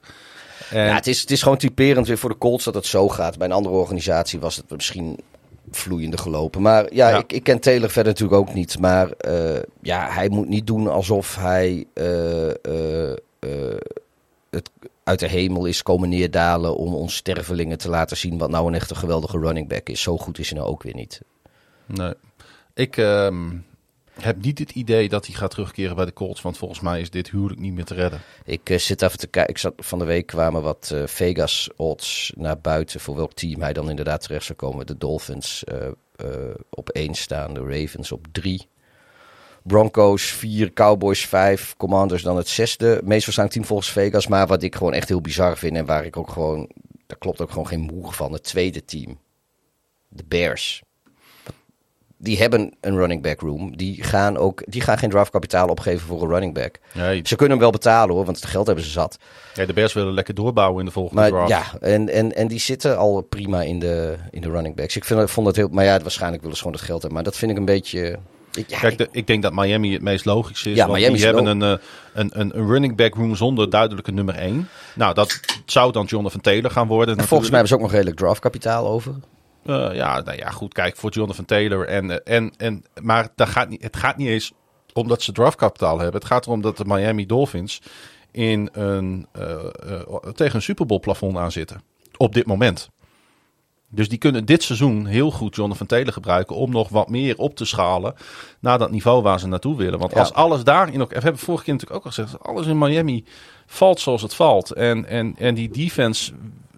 En, 0.74 0.86
Ja, 0.86 0.94
het 0.96 1.08
is, 1.08 1.22
het 1.22 1.32
is 1.32 1.42
gewoon 1.42 1.58
typerend 1.58 2.08
weer 2.08 2.18
voor 2.18 2.30
de 2.30 2.38
Colts 2.38 2.64
dat 2.64 2.74
het 2.74 2.86
zo 2.86 3.10
gaat. 3.10 3.38
Bij 3.38 3.48
een 3.48 3.54
andere 3.54 3.76
organisatie 3.76 4.40
was 4.40 4.56
het 4.56 4.70
misschien 4.70 5.20
vloeiende 5.72 6.18
gelopen. 6.18 6.62
Maar 6.62 6.94
ja, 6.94 7.10
Ja. 7.10 7.18
Ik, 7.18 7.34
ik 7.34 7.44
ken 7.44 7.60
Taylor 7.60 7.90
verder 7.90 8.12
natuurlijk 8.12 8.40
ook 8.40 8.54
niet. 8.54 8.80
Maar 8.80 9.12
eh, 9.12 9.62
ja, 9.82 10.10
hij 10.10 10.30
moet 10.30 10.48
niet 10.48 10.68
doen 10.68 10.88
alsof 10.88 11.36
hij 11.36 11.86
eh, 11.94 12.50
eh, 12.50 13.12
eh, 13.12 13.78
het 14.50 14.70
uit 15.04 15.20
de 15.20 15.28
hemel 15.28 15.66
is 15.66 15.84
komen 15.84 16.10
neerdalen 16.10 16.76
om 16.78 16.94
ons 16.94 17.16
stervelingen 17.16 17.78
te 17.78 17.90
laten 17.90 18.18
zien 18.18 18.38
wat 18.38 18.50
nou 18.50 18.68
een 18.68 18.74
echt 18.74 18.90
een 18.90 18.96
geweldige 18.96 19.40
running 19.40 19.68
back 19.68 19.90
is. 19.90 20.02
Zo 20.02 20.18
goed 20.18 20.40
is 20.40 20.50
hij 20.50 20.60
nou 20.60 20.72
ook 20.72 20.84
weer 20.84 20.96
niet. 20.96 21.22
nee. 21.86 22.14
Ik 22.74 22.98
ehm, 22.98 23.50
heb 24.19 24.41
niet 24.41 24.60
het 24.60 24.71
idee 24.71 25.10
dat 25.10 25.26
hij 25.26 25.36
gaat 25.36 25.52
terugkeren 25.52 25.95
bij 25.95 26.06
de 26.06 26.13
Colts. 26.13 26.41
Want 26.41 26.58
volgens 26.58 26.80
mij 26.80 27.02
is 27.02 27.10
dit 27.10 27.30
huwelijk 27.30 27.60
niet 27.60 27.73
meer 27.73 27.86
te 27.86 27.93
redden. 27.93 28.21
Ik 28.45 28.69
eh, 28.69 28.78
zit 28.78 29.02
even 29.02 29.17
te 29.17 29.28
kijken. 29.28 29.54
Ik 29.54 29.60
zat 29.60 29.73
van 29.78 29.99
de 29.99 30.06
week 30.06 30.26
kwamen 30.26 30.62
wat 30.62 30.91
eh, 30.93 31.04
Vegas 31.06 31.69
odds 31.76 32.34
naar 32.36 32.60
buiten 32.60 32.99
voor 32.99 33.15
welk 33.15 33.34
team 33.34 33.62
hij 33.62 33.73
dan 33.73 33.89
inderdaad 33.89 34.21
terecht 34.21 34.45
zou 34.45 34.58
komen. 34.58 34.86
De 34.86 34.97
Dolphins 34.97 35.63
eh, 35.63 35.88
op 36.69 36.89
één 36.89 37.13
staan, 37.13 37.54
de 37.54 37.60
Ravens 37.60 38.12
op 38.12 38.26
drie. 38.32 38.67
Broncos 39.63 40.23
4, 40.23 40.73
Cowboys 40.73 41.26
5, 41.26 41.73
Commanders 41.78 42.23
dan 42.23 42.38
het 42.38 42.47
zesde. 42.47 43.02
Meest 43.04 43.26
waarschijnlijk 43.26 43.52
team 43.52 43.65
volgens 43.65 43.91
Vegas. 43.91 44.28
Maar 44.28 44.47
wat 44.47 44.63
ik 44.63 44.76
gewoon 44.76 44.93
echt 44.93 45.10
heel 45.10 45.21
bizar 45.21 45.58
vind 45.58 45.76
en 45.76 45.86
waar 45.86 46.06
ik 46.06 46.17
ook 46.17 46.30
gewoon... 46.30 46.69
Daar 47.08 47.17
klopt 47.17 47.41
ook 47.41 47.49
gewoon 47.49 47.67
geen 47.67 47.80
moer 47.80 48.13
van. 48.13 48.34
Het 48.34 48.43
tweede 48.43 48.86
team. 48.86 49.19
De 50.08 50.23
Bears. 50.28 50.84
Die 52.24 52.38
hebben 52.38 52.72
een 52.82 52.96
running 52.98 53.22
back 53.22 53.40
room. 53.40 53.78
Die 53.78 54.04
gaan, 54.04 54.38
ook, 54.38 54.62
die 54.66 54.82
gaan 54.82 54.98
geen 54.98 55.10
draftkapitaal 55.10 55.68
opgeven 55.68 56.08
voor 56.08 56.22
een 56.22 56.30
running 56.30 56.54
back. 56.54 56.80
Nee, 56.94 57.20
Ze 57.24 57.36
kunnen 57.36 57.52
hem 57.52 57.60
wel 57.60 57.72
betalen 57.72 58.16
hoor, 58.16 58.26
want 58.26 58.38
het 58.38 58.46
geld 58.46 58.66
hebben 58.66 58.84
ze 58.86 58.90
zat. 58.92 59.18
ja, 59.54 59.66
de 59.66 59.74
Bears 59.74 59.94
willen 59.94 60.14
lekker 60.14 60.34
doorbouwen 60.34 60.80
in 60.80 60.86
de 60.86 60.92
volgende 60.92 61.22
Maar 61.22 61.30
draft. 61.30 61.50
ja, 61.50 61.64
en, 61.80 62.10
en, 62.10 62.36
en 62.36 62.48
die 62.48 62.60
zitten 62.60 62.98
al 62.98 63.22
prima 63.22 63.62
in 63.62 63.80
de, 63.80 64.16
in 64.32 64.42
de 64.42 64.50
running 64.50 64.76
backs. 64.76 64.96
Ik 64.96 65.04
vind, 65.06 65.32
vond 65.32 65.48
het 65.48 65.56
heel... 65.56 65.68
Maar 65.72 65.86
ja, 65.86 66.00
waarschijnlijk 66.00 66.42
willen 66.42 66.58
ze 66.58 66.64
gewoon 66.64 66.78
het 66.78 66.86
geld 66.88 67.02
hebben. 67.02 67.14
Maar 67.22 67.32
dat 67.32 67.38
vind 67.40 67.52
ik 67.52 67.58
een 67.58 67.66
beetje... 67.66 68.18
Ik, 68.56 68.70
ja, 68.70 68.80
Kijk, 68.80 68.98
de- 68.98 69.08
ik 69.12 69.28
denk 69.28 69.44
dat 69.44 69.54
Miami 69.54 69.94
het 69.94 70.02
meest 70.02 70.26
logisch 70.26 70.66
is. 70.66 70.76
Ja, 70.76 70.88
want 70.88 70.98
Miami 71.00 71.16
die 71.16 71.26
hebben 71.26 71.46
een, 71.46 71.62
eh, 71.62 71.74
een, 72.14 72.30
een, 72.40 72.58
een 72.60 72.68
running 72.68 72.96
back 72.96 73.16
room 73.16 73.36
zonder 73.36 73.70
duidelijke 73.70 74.12
nummer 74.12 74.36
1. 74.36 74.68
Nou, 74.96 75.14
dat 75.14 75.40
zou 75.66 75.92
dan 75.92 76.06
Jonathan 76.06 76.42
Taylor 76.42 76.72
gaan 76.72 76.88
worden. 76.88 77.18
en 77.18 77.28
volgens 77.28 77.50
mij 77.50 77.60
hebben 77.60 77.68
ze 77.68 77.76
ook 77.76 77.82
nog 77.82 77.92
redelijk 77.92 78.18
draftkapitaal 78.18 78.88
over. 78.88 79.14
Eh, 79.65 79.89
ja, 79.93 80.21
nou 80.21 80.38
ja, 80.38 80.49
goed. 80.49 80.73
Kijk, 80.73 80.95
voor 80.95 81.12
Jonathan 81.12 81.45
Taylor. 81.45 81.88
En, 81.88 82.12
eh, 82.12 82.36
en, 82.36 82.54
en, 82.58 82.84
maar 83.02 83.28
dat 83.36 83.49
gaat 83.49 83.69
niet, 83.69 83.84
het 83.84 83.97
gaat 83.97 84.17
niet 84.17 84.28
eens 84.28 84.52
omdat 84.93 85.21
ze 85.21 85.32
draftkapitaal 85.32 85.99
hebben. 85.99 86.19
Het 86.19 86.30
gaat 86.30 86.45
erom 86.45 86.62
dat 86.62 86.78
de 86.78 86.86
Miami 86.86 87.26
Dolphins 87.26 87.82
in 88.32 88.69
een, 88.71 89.28
eh, 89.32 89.65
tegen 90.34 90.56
een 90.56 90.62
Super 90.62 90.86
Bowl 90.86 90.99
plafond 90.99 91.38
aan 91.38 91.52
zitten. 91.52 91.82
Op 92.17 92.34
dit 92.34 92.45
moment. 92.45 92.89
Dus 93.89 94.10
die 94.10 94.17
kunnen 94.17 94.45
dit 94.45 94.63
seizoen 94.63 95.06
heel 95.06 95.32
goed 95.32 95.56
Jonathan 95.56 95.88
Taylor 95.88 96.13
gebruiken 96.13 96.56
om 96.56 96.71
nog 96.71 96.89
wat 96.89 97.10
meer 97.10 97.38
op 97.38 97.56
te 97.56 97.65
schalen 97.65 98.13
naar 98.60 98.78
dat 98.78 98.91
niveau 98.91 99.21
waar 99.21 99.39
ze 99.39 99.47
naartoe 99.47 99.78
willen. 99.78 99.99
Want 99.99 100.12
Ja. 100.12 100.19
als 100.19 100.34
alles 100.34 100.63
daarin 100.63 101.02
ook, 101.02 101.10
we 101.10 101.19
hebben 101.19 101.41
vorige 101.41 101.63
keer 101.63 101.73
natuurlijk 101.73 101.99
ook 101.99 102.06
al 102.06 102.12
gezegd, 102.12 102.39
als 102.39 102.47
alles 102.47 102.67
in 102.67 102.78
Miami 102.78 103.26
valt 103.65 103.99
zoals 103.99 104.21
het 104.21 104.34
valt 104.34 104.71
en, 104.71 105.06
en, 105.06 105.36
en 105.38 105.56
die 105.56 105.69
defense 105.69 106.34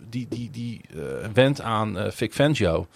die, 0.09 0.25
die, 0.29 0.49
die 0.51 0.81
eh 0.93 0.99
wendt 1.33 1.61
aan 1.61 1.97
eh 1.97 2.11
Vic 2.11 2.33
Fangio. 2.33 2.87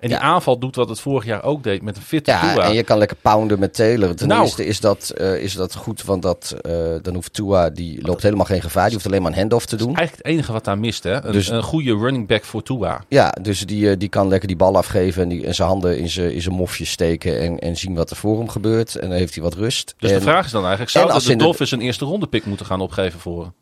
En 0.00 0.08
die 0.08 0.18
Ja. 0.18 0.24
aanval 0.24 0.58
doet 0.58 0.76
wat 0.76 0.88
het 0.88 1.00
vorig 1.00 1.24
jaar 1.24 1.42
ook 1.42 1.62
deed 1.62 1.82
met 1.82 1.96
een 1.96 2.02
fitte 2.02 2.30
Ja, 2.30 2.52
Tua. 2.54 2.64
en 2.64 2.74
je 2.74 2.82
kan 2.82 2.98
lekker 2.98 3.16
pounden 3.16 3.58
met 3.58 3.74
Taylor. 3.74 4.14
Ten 4.14 4.28
Nou. 4.28 4.42
eerste 4.42 4.64
is 4.66 4.80
dat, 4.80 5.10
eh, 5.16 5.42
is 5.42 5.54
dat 5.54 5.74
goed, 5.74 6.04
want 6.04 6.22
dat, 6.22 6.56
dan 7.02 7.14
hoeft 7.14 7.32
Tua, 7.32 7.70
die 7.70 8.02
loopt 8.06 8.22
helemaal 8.22 8.44
geen 8.44 8.62
gevaar. 8.62 8.84
Die 8.84 8.92
hoeft 8.94 9.06
alleen 9.06 9.22
maar 9.22 9.32
een 9.32 9.38
handoff 9.38 9.66
te 9.66 9.76
doen. 9.76 9.86
Eigenlijk 9.94 10.16
het 10.16 10.26
enige 10.26 10.52
wat 10.52 10.64
daar 10.64 10.78
mist, 10.78 11.02
hè? 11.02 11.24
Een, 11.24 11.32
Dus- 11.32 11.48
een 11.48 11.62
goede 11.62 11.96
running 11.96 12.26
back 12.26 12.44
voor 12.44 12.62
Tua. 12.62 13.04
Ja, 13.08 13.30
dus 13.42 13.66
die, 13.66 13.96
die 13.96 14.08
kan 14.08 14.28
lekker 14.28 14.48
die 14.48 14.56
bal 14.56 14.76
afgeven 14.76 15.22
en, 15.22 15.28
die, 15.28 15.46
en 15.46 15.54
zijn 15.54 15.68
handen 15.68 15.98
in 15.98 16.08
zijn, 16.08 16.32
in 16.34 16.42
zijn 16.42 16.54
mofje 16.54 16.84
steken 16.84 17.40
en, 17.40 17.58
en 17.58 17.76
zien 17.76 17.94
wat 17.94 18.10
er 18.10 18.16
voor 18.16 18.38
hem 18.38 18.48
gebeurt. 18.48 18.96
En 18.96 19.08
dan 19.08 19.18
heeft 19.18 19.34
hij 19.34 19.42
wat 19.42 19.54
rust. 19.54 19.94
Dus 19.98 20.10
en, 20.10 20.16
de 20.16 20.22
vraag 20.22 20.44
is 20.44 20.50
dan 20.50 20.64
eigenlijk, 20.66 20.92
en 20.94 21.00
zouden 21.00 21.14
als 21.14 21.24
de 21.24 21.36
de- 21.36 21.42
Dolphins 21.44 21.70
een 21.70 21.80
eerste 21.80 22.04
ronde 22.04 22.26
pick 22.26 22.44
moeten 22.46 22.66
gaan 22.66 22.80
opgeven 22.80 23.20
voor 23.20 23.52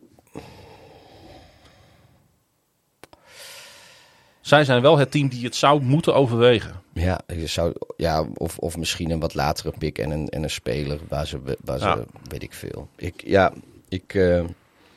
Zij 4.44 4.64
zijn 4.64 4.82
wel 4.82 4.98
het 4.98 5.10
team 5.10 5.28
die 5.28 5.44
het 5.44 5.56
zou 5.56 5.82
moeten 5.82 6.14
overwegen. 6.14 6.82
Ja, 6.92 7.20
je 7.26 7.46
zou, 7.46 7.72
ja 7.96 8.26
of, 8.34 8.58
of 8.58 8.76
misschien 8.76 9.10
een 9.10 9.20
wat 9.20 9.34
latere 9.34 9.72
pick 9.78 9.98
en 9.98 10.10
een, 10.10 10.28
en 10.28 10.42
een 10.42 10.50
speler 10.50 10.98
waar 11.08 11.26
ze, 11.26 11.56
waar 11.64 11.78
ze 11.78 11.84
Ja. 11.84 12.04
weet 12.28 12.42
ik 12.42 12.52
veel. 12.52 12.88
Ik, 12.96 13.22
ja, 13.26 13.52
ik, 13.88 14.14
eh, 14.14 14.44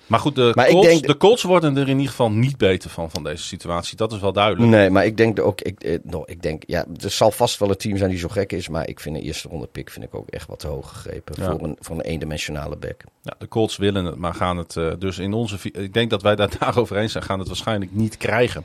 Maar 0.07 0.19
goed, 0.19 0.35
de, 0.35 0.51
Maar 0.55 0.67
Colts, 0.67 0.87
denk- 0.87 1.07
de 1.07 1.17
Colts 1.17 1.43
worden 1.43 1.75
er 1.77 1.81
in 1.89 1.95
ieder 1.95 2.09
geval 2.09 2.31
niet 2.31 2.57
beter 2.57 2.89
van, 2.89 3.11
van 3.11 3.23
deze 3.23 3.43
situatie. 3.43 3.97
Dat 3.97 4.11
is 4.11 4.19
wel 4.19 4.33
duidelijk. 4.33 4.71
nee, 4.71 4.89
maar 4.89 5.05
ik 5.05 5.17
denk 5.17 5.39
ook, 5.39 5.61
ik, 5.61 5.83
eh, 5.83 5.97
no, 6.03 6.23
ik 6.25 6.41
denk, 6.41 6.63
ja, 6.67 6.85
er 7.03 7.09
zal 7.09 7.31
vast 7.31 7.59
wel 7.59 7.69
een 7.69 7.77
team 7.77 7.97
zijn 7.97 8.09
die 8.09 8.19
zo 8.19 8.27
gek 8.27 8.51
is, 8.51 8.69
maar 8.69 8.87
ik 8.87 8.99
vind 8.99 9.15
een 9.15 9.21
eerste 9.21 9.47
ronde 9.47 9.67
pick 9.67 9.89
vind 9.89 10.05
ik 10.05 10.15
ook 10.15 10.29
echt 10.29 10.47
wat 10.47 10.59
te 10.59 10.67
hoog 10.67 10.89
gegrepen 10.89 11.35
Ja. 11.37 11.51
voor, 11.51 11.63
een, 11.63 11.77
voor 11.79 11.95
een 11.95 12.01
eendimensionale 12.01 12.75
back. 12.77 13.01
Ja, 13.21 13.33
de 13.37 13.47
Colts 13.47 13.77
willen 13.77 14.05
het, 14.05 14.15
maar 14.15 14.33
gaan 14.33 14.57
het 14.57 14.75
eh, 14.77 14.91
dus 14.99 15.17
in 15.17 15.33
onze... 15.33 15.57
Ik 15.71 15.93
denk 15.93 16.09
dat 16.09 16.21
wij 16.21 16.35
daar 16.35 16.49
daarover 16.59 16.97
eens 16.97 17.11
zijn, 17.11 17.23
gaan 17.23 17.39
het 17.39 17.47
waarschijnlijk 17.47 17.91
niet 17.93 18.17
krijgen. 18.17 18.63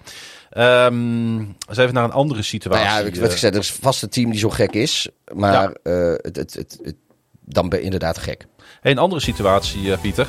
Ehm 0.51 1.39
eens 1.41 1.79
even 1.79 1.95
naar 1.95 2.05
een 2.05 2.13
andere 2.13 2.35
Nou 2.41 2.45
situatie. 2.45 2.85
ja, 2.87 2.99
ik, 2.99 3.15
wat 3.15 3.25
eh, 3.29 3.33
ik 3.33 3.39
zei, 3.39 3.53
er 3.53 3.59
is 3.59 3.73
vast 3.73 4.03
een 4.03 4.09
team 4.09 4.31
die 4.31 4.39
zo 4.41 4.51
gek 4.51 4.73
is, 4.73 5.09
maar 5.35 5.73
eh, 5.83 5.93
het, 6.17 6.37
het, 6.37 6.55
het, 6.55 6.79
het- 6.83 6.97
dan 7.45 7.69
ben 7.69 7.79
je 7.79 7.85
inderdaad 7.85 8.19
gek. 8.19 8.47
Hey, 8.81 8.93
een 8.93 8.99
andere 8.99 9.21
situatie, 9.21 9.93
eh, 9.93 10.01
Pieter. 10.01 10.29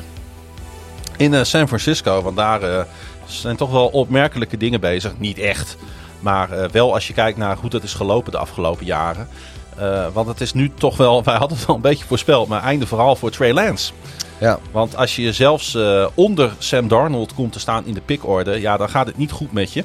In 1.18 1.34
eh, 1.34 1.44
San 1.44 1.68
Francisco, 1.68 2.22
want 2.22 2.36
daar 2.36 2.62
eh, 2.62 2.84
zijn 3.26 3.56
toch 3.56 3.72
wel 3.72 3.88
opmerkelijke 3.88 4.58
dingen 4.58 4.80
bezig. 4.80 5.14
Niet 5.18 5.38
echt, 5.38 5.78
maar 6.20 6.52
eh, 6.52 6.70
wel 6.70 6.94
als 6.94 7.08
je 7.08 7.14
kijkt 7.14 7.38
naar 7.38 7.58
hoe 7.58 7.70
dat 7.70 7.84
is 7.84 7.94
gelopen 7.94 8.32
de 8.32 8.38
afgelopen 8.38 8.86
jaren. 8.86 9.28
Want 10.14 10.28
het 10.28 10.42
is 10.42 10.54
nu 10.54 10.72
toch 10.78 10.98
wel, 10.98 11.24
wij 11.24 11.36
hadden 11.36 11.58
het 11.58 11.68
wel 11.68 11.76
een 11.76 11.82
beetje 11.82 12.06
voorspeld, 12.06 12.48
maar 12.48 12.64
einde 12.64 12.88
vooral 12.88 13.16
voor 13.16 13.32
Trey 13.32 13.54
Lance. 13.54 13.94
Ja, 14.38 14.60
Want 14.72 14.96
als 14.96 15.16
je 15.16 15.34
zelfs 15.34 15.78
onder 16.14 16.54
Sam 16.58 16.88
Darnold 16.88 17.34
komt 17.34 17.52
te 17.52 17.60
staan 17.60 17.86
in 17.86 17.94
de 17.94 18.02
pickorde, 18.02 18.62
ja, 18.62 18.78
dan 18.78 18.90
gaat 18.90 19.08
het 19.08 19.18
niet 19.18 19.32
goed 19.32 19.52
met 19.52 19.74
je. 19.74 19.84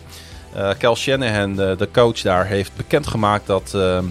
Eh 0.54 0.70
Cal 0.78 0.96
Shanahan, 0.96 1.54
de, 1.54 1.74
de 1.78 1.88
coach 1.92 2.20
daar, 2.20 2.46
heeft 2.46 2.70
bekendgemaakt 2.76 3.46
dat, 3.46 3.72
ehm, 3.74 4.04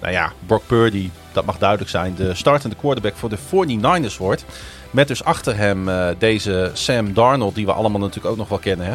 nou 0.00 0.12
ja, 0.12 0.32
Brock 0.46 0.62
Purdy, 0.66 1.10
dat 1.32 1.44
mag 1.44 1.58
duidelijk 1.58 1.90
zijn, 1.90 2.14
de 2.14 2.34
startende 2.34 2.76
quarterback 2.76 3.16
voor 3.16 3.28
de 3.28 3.38
49ers 3.38 4.16
wordt. 4.16 4.44
Met 4.90 5.08
dus 5.08 5.24
achter 5.24 5.56
hem 5.56 5.88
eh, 5.88 6.08
deze 6.18 6.70
Sam 6.72 7.14
Darnold, 7.14 7.54
die 7.54 7.66
we 7.66 7.72
allemaal 7.72 8.00
natuurlijk 8.00 8.26
ook 8.26 8.36
nog 8.36 8.48
wel 8.48 8.58
kennen. 8.58 8.86
Hè? 8.86 8.94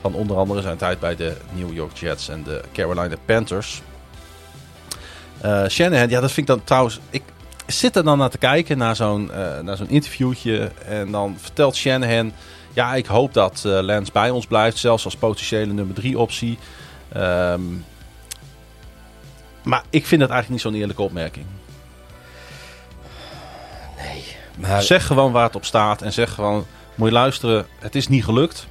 Van 0.00 0.14
onder 0.14 0.36
andere 0.36 0.60
zijn 0.60 0.76
tijd 0.76 1.00
bij 1.00 1.16
de 1.16 1.36
New 1.52 1.72
York 1.72 1.96
Jets 1.96 2.28
en 2.28 2.42
de 2.42 2.60
Carolina 2.72 3.14
Panthers. 3.24 3.82
Eh, 5.40 5.66
Shanahan, 5.68 6.08
ja, 6.08 6.20
dat 6.20 6.32
vind 6.32 6.48
ik 6.48 6.54
dan 6.54 6.64
trouwens. 6.64 7.00
Ik 7.10 7.22
zit 7.66 7.96
er 7.96 8.04
dan 8.04 8.18
naar 8.18 8.30
te 8.30 8.38
kijken, 8.38 8.78
naar 8.78 8.96
zo'n 8.96 9.32
eh, 9.32 9.60
naar 9.60 9.76
zo'n 9.76 9.88
interviewtje. 9.88 10.70
En 10.86 11.10
dan 11.10 11.36
vertelt 11.38 11.76
Shanahan. 11.76 12.32
Ja, 12.72 12.94
ik 12.94 13.06
hoop 13.06 13.34
dat 13.34 13.60
Lance 13.64 14.12
bij 14.12 14.30
ons 14.30 14.46
blijft, 14.46 14.78
zelfs 14.78 15.04
als 15.04 15.16
potentiële 15.16 15.72
nummer 15.72 15.94
drie 15.94 16.18
optie. 16.18 16.58
Ehm, 17.12 17.60
maar 19.62 19.82
ik 19.90 20.06
vind 20.06 20.20
dat 20.20 20.30
eigenlijk 20.30 20.48
niet 20.48 20.60
zo'n 20.60 20.80
eerlijke 20.80 21.02
opmerking. 21.02 21.46
Maar 24.54 24.82
Zeg 24.82 25.06
gewoon 25.06 25.32
waar 25.32 25.44
het 25.44 25.56
op 25.56 25.64
staat 25.64 26.02
en 26.02 26.12
zeg 26.12 26.34
gewoon: 26.34 26.66
moet 26.94 27.08
je 27.08 27.14
luisteren, 27.14 27.66
het 27.78 27.94
is 27.94 28.08
niet 28.08 28.24
gelukt. 28.24 28.66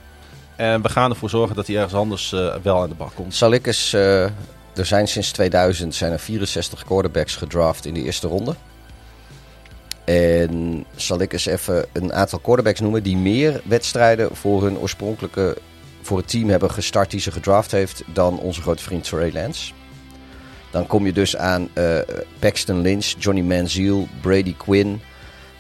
En 0.56 0.82
we 0.82 0.90
gaan 0.90 1.10
ervoor 1.10 1.30
zorgen 1.30 1.56
dat 1.56 1.68
hij 1.68 1.76
ergens 1.76 1.94
anders 1.94 2.34
eh, 2.34 2.56
wel 2.62 2.82
aan 2.82 2.90
de 2.90 2.96
bak 2.96 3.16
komt. 3.16 3.36
zal 3.36 3.52
ik 3.52 3.68
eens, 3.68 3.94
eh, 3.94 4.24
er 4.24 4.86
zijn 4.86 5.08
sinds 5.08 5.32
2000 5.32 5.96
zijn 5.96 6.12
er 6.12 6.20
64 6.20 6.84
quarterbacks 6.84 7.36
gedraft 7.36 7.86
in 7.86 7.94
de 7.94 8.04
eerste 8.04 8.28
ronde. 8.28 8.56
En 10.04 10.86
zal 10.96 11.22
ik 11.22 11.34
eens 11.34 11.46
even 11.46 11.86
een 11.94 12.14
aantal 12.14 12.40
quarterbacks 12.40 12.80
noemen 12.80 13.04
die 13.04 13.18
meer 13.18 13.62
wedstrijden 13.66 14.36
voor 14.36 14.64
hun 14.64 14.78
oorspronkelijke, 14.78 15.58
voor 16.02 16.18
het 16.18 16.28
team 16.28 16.50
hebben 16.50 16.72
gestart 16.72 17.12
die 17.12 17.20
ze 17.20 17.32
gedraft 17.32 17.72
heeft 17.72 18.04
dan 18.14 18.40
onze 18.40 18.62
grote 18.62 18.84
vriend 18.84 19.04
Trey 19.04 19.32
Lance. 19.32 19.74
Dan 20.72 20.88
kom 20.88 21.06
je 21.06 21.14
dus 21.14 21.38
aan 21.38 21.70
eh, 21.74 22.00
Paxton 22.40 22.82
Lynch, 22.82 23.14
Johnny 23.20 23.42
Manziel, 23.42 24.08
Brady 24.22 24.56
Quinn. 24.58 25.02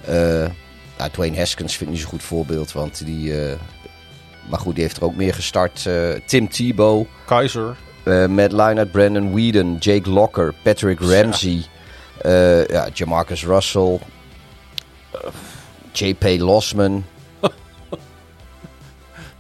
Eh 0.05 0.49
nou, 0.97 1.09
Dwayne 1.11 1.37
Haskins 1.37 1.75
vind 1.75 1.89
ik 1.89 1.95
niet 1.95 2.01
zo'n 2.01 2.11
goed 2.11 2.23
voorbeeld, 2.23 2.71
want 2.71 3.05
die, 3.05 3.41
eh, 3.41 3.55
maar 4.49 4.59
goed, 4.59 4.75
die 4.75 4.83
heeft 4.83 4.97
er 4.97 5.03
ook 5.03 5.15
meer 5.15 5.33
gestart. 5.33 5.85
Eh, 5.85 6.09
Tim 6.25 6.49
Tebow, 6.49 7.05
Keizer, 7.25 7.75
eh, 8.03 8.25
Matt 8.25 8.51
Leinart, 8.51 8.91
Brandon 8.91 9.33
Whedon, 9.33 9.77
Jake 9.79 10.09
Locker, 10.09 10.53
Patrick 10.63 10.99
Ramsey, 10.99 11.65
eh, 12.21 12.67
ja, 12.67 12.87
Jamarcus 12.93 13.45
Russell, 13.45 13.99
J.P. 15.91 16.23
Losman, 16.39 17.05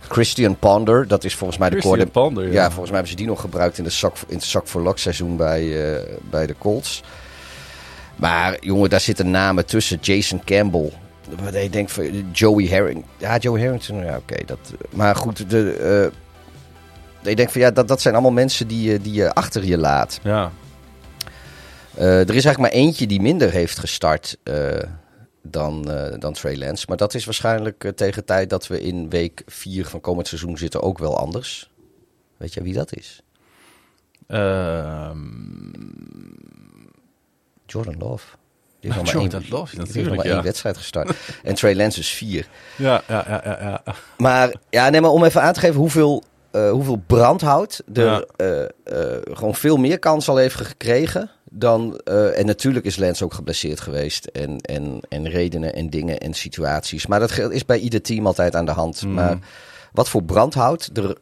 Christian 0.09 0.59
Ponder, 0.59 1.07
dat 1.07 1.23
is 1.23 1.35
volgens 1.35 1.59
mij 1.59 1.69
de 1.69 1.79
Christian 1.79 2.11
Ponder. 2.11 2.51
ja. 2.51 2.63
volgens 2.65 2.89
mij 2.89 2.99
hebben 2.99 3.07
ze 3.07 3.15
die 3.15 3.27
nog 3.27 3.41
gebruikt 3.41 3.77
in, 3.77 3.83
de 3.83 3.89
zak, 3.89 4.15
in 4.27 4.35
het 4.35 4.43
zak 4.43 4.67
voor 4.67 4.81
lak 4.81 4.97
seizoen 4.97 5.37
bij, 5.37 5.75
bij 6.29 6.47
de 6.47 6.55
Colts. 6.57 7.03
Maar 8.15 8.57
jongen, 8.65 8.89
daar 8.89 8.99
zitten 8.99 9.31
namen 9.31 9.65
tussen. 9.65 9.97
Jason 10.01 10.43
Campbell, 10.43 10.91
ik 11.53 11.71
denk 11.73 11.89
van 11.89 12.31
Joey 12.31 12.67
Harrington. 12.67 13.05
Ja, 13.17 13.37
Joey 13.37 13.61
Harrington, 13.61 13.97
ja, 14.05 14.17
oké. 14.17 14.45
dat. 14.45 14.73
maar 14.89 15.15
goed, 15.15 15.49
de, 15.49 16.11
uh, 17.23 17.31
ik 17.31 17.37
denk 17.37 17.49
van 17.49 17.61
ja, 17.61 17.71
dat, 17.71 17.87
dat 17.87 18.01
zijn 18.01 18.13
allemaal 18.13 18.31
mensen 18.31 18.67
die, 18.67 18.91
je- 18.91 18.99
die 19.01 19.13
je 19.13 19.33
achter 19.33 19.65
je 19.65 19.77
laat. 19.77 20.19
Ja. 20.23 20.51
Eh, 21.95 22.05
er 22.19 22.35
is 22.35 22.45
eigenlijk 22.45 22.59
maar 22.59 22.71
eentje 22.83 23.07
die 23.07 23.21
minder 23.21 23.51
heeft 23.51 23.79
gestart 23.79 24.37
eh, 24.43 24.79
dan, 25.41 25.91
eh, 25.91 26.19
dan 26.19 26.33
Trey 26.33 26.57
Lance. 26.57 26.85
Maar 26.87 26.97
dat 26.97 27.13
is 27.13 27.25
waarschijnlijk 27.25 27.83
eh, 27.83 27.91
tegen 27.91 28.25
tijd 28.25 28.49
dat 28.49 28.67
we 28.67 28.81
in 28.81 29.09
week 29.09 29.41
4 29.45 29.85
van 29.85 30.01
komend 30.01 30.27
seizoen 30.27 30.57
zitten 30.57 30.81
ook 30.81 30.97
wel 30.97 31.17
anders. 31.17 31.71
Weet 32.37 32.53
je 32.53 32.61
wie 32.61 32.73
dat 32.73 32.95
is? 32.95 33.21
Ehm, 34.27 35.17
Jordan 37.73 37.95
Love. 37.99 38.25
Die 38.79 38.91
heeft 38.91 39.03
nog 39.03 39.13
maar 39.13 39.21
Jordan 39.23 39.41
één, 39.41 39.49
Love, 39.51 39.75
heeft 39.77 39.95
nog 39.95 40.15
maar 40.15 40.25
ja. 40.25 40.33
één 40.33 40.43
wedstrijd 40.43 40.77
gestart. 40.77 41.15
en 41.43 41.55
Trey 41.55 41.75
Lance 41.75 41.99
is 41.99 42.09
vier. 42.09 42.47
ja, 42.75 43.01
ja, 43.07 43.25
ja, 43.27 43.41
ja, 43.45 43.57
ja. 43.59 43.93
Maar, 44.17 44.53
ja, 44.69 44.89
nee, 44.89 45.01
maar 45.01 45.09
om 45.09 45.23
even 45.23 45.41
aan 45.41 45.53
te 45.53 45.59
geven 45.59 45.79
hoeveel, 45.79 46.23
eh, 46.51 46.71
hoeveel 46.71 47.01
brandhout 47.07 47.81
er 47.93 48.03
Ja. 48.03 48.23
eh, 48.35 48.61
eh, 48.63 48.67
gewoon 49.31 49.55
veel 49.55 49.77
meer 49.77 49.99
kans 49.99 50.29
al 50.29 50.37
heeft 50.37 50.55
gekregen. 50.55 51.29
Dan, 51.55 51.97
en 52.35 52.45
natuurlijk 52.45 52.85
is 52.85 52.97
Lance 52.97 53.23
ook 53.23 53.33
geblesseerd 53.33 53.79
geweest. 53.79 54.25
En, 54.25 54.57
en, 54.61 54.99
en 55.09 55.29
redenen 55.29 55.73
en 55.73 55.89
dingen 55.89 56.17
en 56.19 56.33
situaties. 56.33 57.07
Maar 57.07 57.19
dat 57.19 57.37
is 57.37 57.65
bij 57.65 57.79
ieder 57.79 58.01
team 58.01 58.27
altijd 58.27 58.55
aan 58.55 58.65
de 58.65 58.71
hand. 58.71 59.01
Mm. 59.05 59.13
Maar 59.13 59.37
wat 59.91 60.09
voor 60.09 60.23
brandhout 60.23 60.89
er 60.93 61.17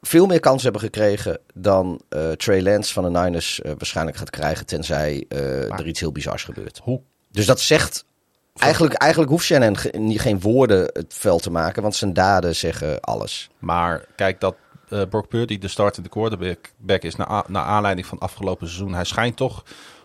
veel 0.00 0.26
meer 0.26 0.40
kans 0.40 0.62
hebben 0.62 0.80
gekregen 0.80 1.38
dan 1.54 2.00
eh, 2.08 2.30
Trey 2.30 2.62
Lance 2.62 2.92
van 2.92 3.12
de 3.12 3.20
Niners 3.20 3.60
eh, 3.60 3.72
waarschijnlijk 3.78 4.16
gaat 4.16 4.30
krijgen. 4.30 4.66
Tenzij 4.66 5.24
eh, 5.28 5.78
er 5.78 5.86
iets 5.86 6.00
heel 6.00 6.12
bizars 6.12 6.44
gebeurt. 6.44 6.80
Hoe 6.82 7.00
Dus 7.30 7.46
dat 7.46 7.60
zegt. 7.60 8.04
Eigenlijk, 8.56 8.94
eigenlijk 8.94 9.30
hoeft 9.32 9.44
Shannon 9.44 9.76
ge- 9.76 10.14
geen 10.18 10.40
woorden 10.40 10.90
het 10.92 11.14
veld 11.14 11.42
te 11.42 11.50
maken, 11.50 11.82
want 11.82 11.94
zijn 11.96 12.12
daden 12.12 12.56
zeggen 12.56 13.00
alles. 13.00 13.50
Maar 13.58 14.04
kijk, 14.16 14.40
dat 14.40 14.56
eh 14.88 15.02
Brock 15.10 15.28
Purdy 15.28 15.58
de 15.58 15.68
startende 15.68 16.08
quarterback 16.08 16.58
back 16.76 17.02
is 17.02 17.16
naar, 17.16 17.44
aanleiding 17.52 18.06
van 18.06 18.18
afgelopen 18.18 18.66
seizoen. 18.66 18.94
Hij 18.94 19.04
schijnt 19.04 19.36
toch 19.36 19.64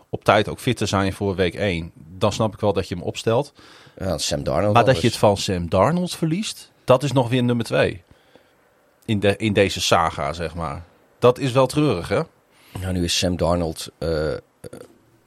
op 0.10 0.24
tijd 0.24 0.50
ook 0.50 0.60
fit 0.60 0.78
te 0.78 0.86
zijn 0.86 1.14
voor 1.14 1.36
week 1.36 1.54
1. 1.56 1.92
Dan 1.96 2.32
snap 2.32 2.54
ik 2.54 2.60
wel 2.60 2.74
dat 2.74 2.88
je 2.88 2.96
hem 2.96 3.04
opstelt. 3.04 3.54
Ja, 4.00 4.18
Sam 4.18 4.44
Darnold. 4.44 4.74
Maar 4.74 4.86
dat 4.86 5.02
je 5.02 5.08
het 5.08 5.18
van 5.18 5.38
Sam 5.38 5.70
Darnold 5.70 6.16
verliest, 6.16 6.72
dat 6.84 7.04
is 7.04 7.12
nog 7.12 7.30
weer 7.30 7.44
nummer 7.44 7.66
2. 7.66 8.04
In, 9.06 9.20
de, 9.20 9.36
in 9.38 9.54
deze 9.54 9.82
saga, 9.82 10.34
zeg 10.34 10.56
maar. 10.56 10.84
Dat 11.20 11.40
is 11.40 11.52
wel 11.52 11.68
treurig, 11.68 12.08
hè? 12.08 12.22
Nou, 12.80 12.94
nu 12.94 13.04
is 13.04 13.18
Sam 13.18 13.38
Darnold 13.38 13.90
eh, 13.98 14.34
eh, 14.34 14.40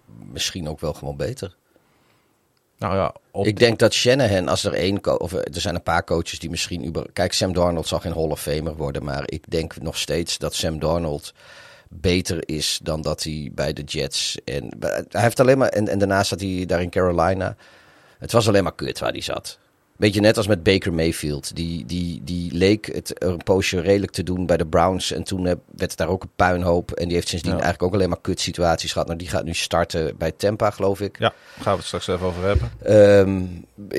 misschien 0.07 0.69
ook 0.69 0.81
wel 0.81 0.95
gewoon 0.95 1.17
beter. 1.17 1.57
Nou 2.79 2.97
ja, 2.97 3.15
op, 3.31 3.47
Ik 3.47 3.59
denk 3.59 3.79
dat 3.79 3.95
Shanahan, 3.95 4.49
als 4.49 4.65
er 4.65 4.73
één... 4.73 5.21
Of 5.21 5.33
eh, 5.33 5.55
er 5.55 5.61
zijn 5.61 5.75
een 5.75 5.83
paar 5.83 6.05
coaches 6.05 6.39
die 6.39 6.51
misschien... 6.51 6.85
Uber, 6.85 7.07
kijk, 7.13 7.33
Sam 7.33 7.53
Darnold 7.53 7.87
zal 7.87 8.01
geen 8.01 8.13
Hall 8.13 8.31
of 8.31 8.41
Famer 8.41 8.77
worden, 8.77 9.05
maar 9.05 9.23
ik 9.25 9.51
denk 9.51 9.81
nog 9.81 9.99
steeds 9.99 10.39
dat 10.39 10.55
Sam 10.55 10.79
Darnold 10.79 11.35
beter 11.89 12.49
is 12.49 12.81
dan 12.83 13.03
dat 13.03 13.23
hij 13.23 13.51
bij 13.55 13.73
de 13.73 13.83
Jets... 13.83 14.39
En, 14.45 14.69
hij 15.09 15.23
heeft 15.23 15.41
alleen 15.41 15.59
maar... 15.59 15.69
En, 15.69 15.89
en 15.89 15.99
daarnaast 15.99 16.29
zat 16.29 16.41
hij 16.41 16.65
daar 16.67 16.83
in 16.83 16.91
Carolina. 16.91 17.57
Het 18.19 18.33
was 18.33 18.49
alleen 18.49 18.63
maar 18.63 18.75
kut 18.75 18.99
waar 18.99 19.13
hij 19.13 19.21
zat. 19.21 19.59
Beetje 19.99 20.21
net 20.21 20.37
als 20.37 20.47
met 20.47 20.63
Baker 20.63 20.93
Mayfield. 20.95 21.57
Die, 21.57 21.85
die, 21.85 22.21
die 22.25 22.53
leek 22.55 22.87
het 22.95 23.23
een 23.25 23.37
poosje 23.37 23.81
redelijk 23.81 24.13
te 24.13 24.23
doen 24.23 24.47
bij 24.47 24.57
de 24.57 24.67
Browns. 24.67 25.13
En 25.13 25.23
toen 25.23 25.39
eh, 25.47 25.53
werd 25.77 25.91
het 25.91 25.97
daar 25.97 26.09
ook 26.09 26.23
een 26.23 26.31
puinhoop. 26.37 26.91
En 26.93 27.05
die 27.07 27.15
heeft 27.15 27.29
sindsdien 27.29 27.53
Ja. 27.53 27.59
eigenlijk 27.61 27.89
ook 27.89 27.95
alleen 27.99 28.09
maar 28.09 28.21
kut 28.21 28.41
situaties 28.41 28.93
gehad. 28.93 29.07
Nou, 29.07 29.19
die 29.19 29.29
gaat 29.29 29.45
nu 29.45 29.55
starten 29.55 30.17
bij 30.19 30.33
Tampa, 30.33 30.71
geloof 30.71 31.01
ik. 31.01 31.19
ja, 31.19 31.33
gaan 31.61 31.73
we 31.73 31.79
het 31.79 31.87
straks 31.87 32.07
even 32.09 32.27
over 32.27 32.43
hebben. 32.45 32.71
Ehm, 32.83 33.43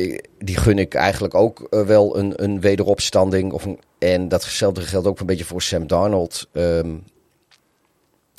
ik- 0.02 0.28
die 0.38 0.58
gun 0.58 0.78
ik 0.80 0.94
eigenlijk 0.94 1.34
ook 1.36 1.68
eh, 1.70 1.82
wel 1.86 2.18
een, 2.18 2.44
een 2.44 2.62
wederopstanding. 2.62 3.52
Of 3.52 3.66
een, 3.66 3.80
en 4.00 4.28
datzelfde 4.28 4.82
geldt 4.82 5.08
ook 5.08 5.20
een 5.20 5.26
beetje 5.26 5.46
voor 5.46 5.62
Sam 5.62 5.88
Darnold. 5.88 6.48
Ehm, 6.54 6.96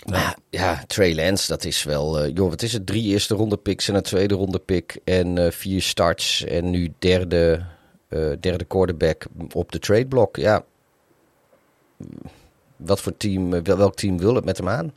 maar 0.08 0.36
ja, 0.50 0.84
Trey 0.86 1.14
Lance, 1.14 1.48
dat 1.48 1.64
is 1.64 1.82
wel... 1.82 2.18
eh, 2.20 2.34
joh, 2.34 2.48
wat 2.48 2.62
is 2.62 2.72
het? 2.72 2.86
Drie 2.86 3.02
eerste 3.04 3.34
ronde 3.34 3.56
picks 3.56 3.88
en 3.88 3.94
een 3.94 4.02
tweede 4.02 4.34
ronde 4.34 4.58
pick. 4.58 5.00
En 5.04 5.38
eh, 5.38 5.50
vier 5.50 5.82
starts. 5.82 6.44
En 6.44 6.70
nu 6.70 6.92
derde, 6.98 7.64
eh, 8.08 8.30
derde 8.40 8.64
quarterback 8.64 9.24
op 9.52 9.72
de 9.72 9.78
trade 9.78 10.06
block. 10.06 10.36
Ja. 10.36 10.64
Wat 12.76 13.00
voor 13.00 13.16
team, 13.16 13.50
wel- 13.62 13.76
welk 13.76 13.94
team 13.94 14.18
wil 14.18 14.34
het 14.34 14.44
met 14.44 14.56
hem 14.56 14.68
aan? 14.68 14.92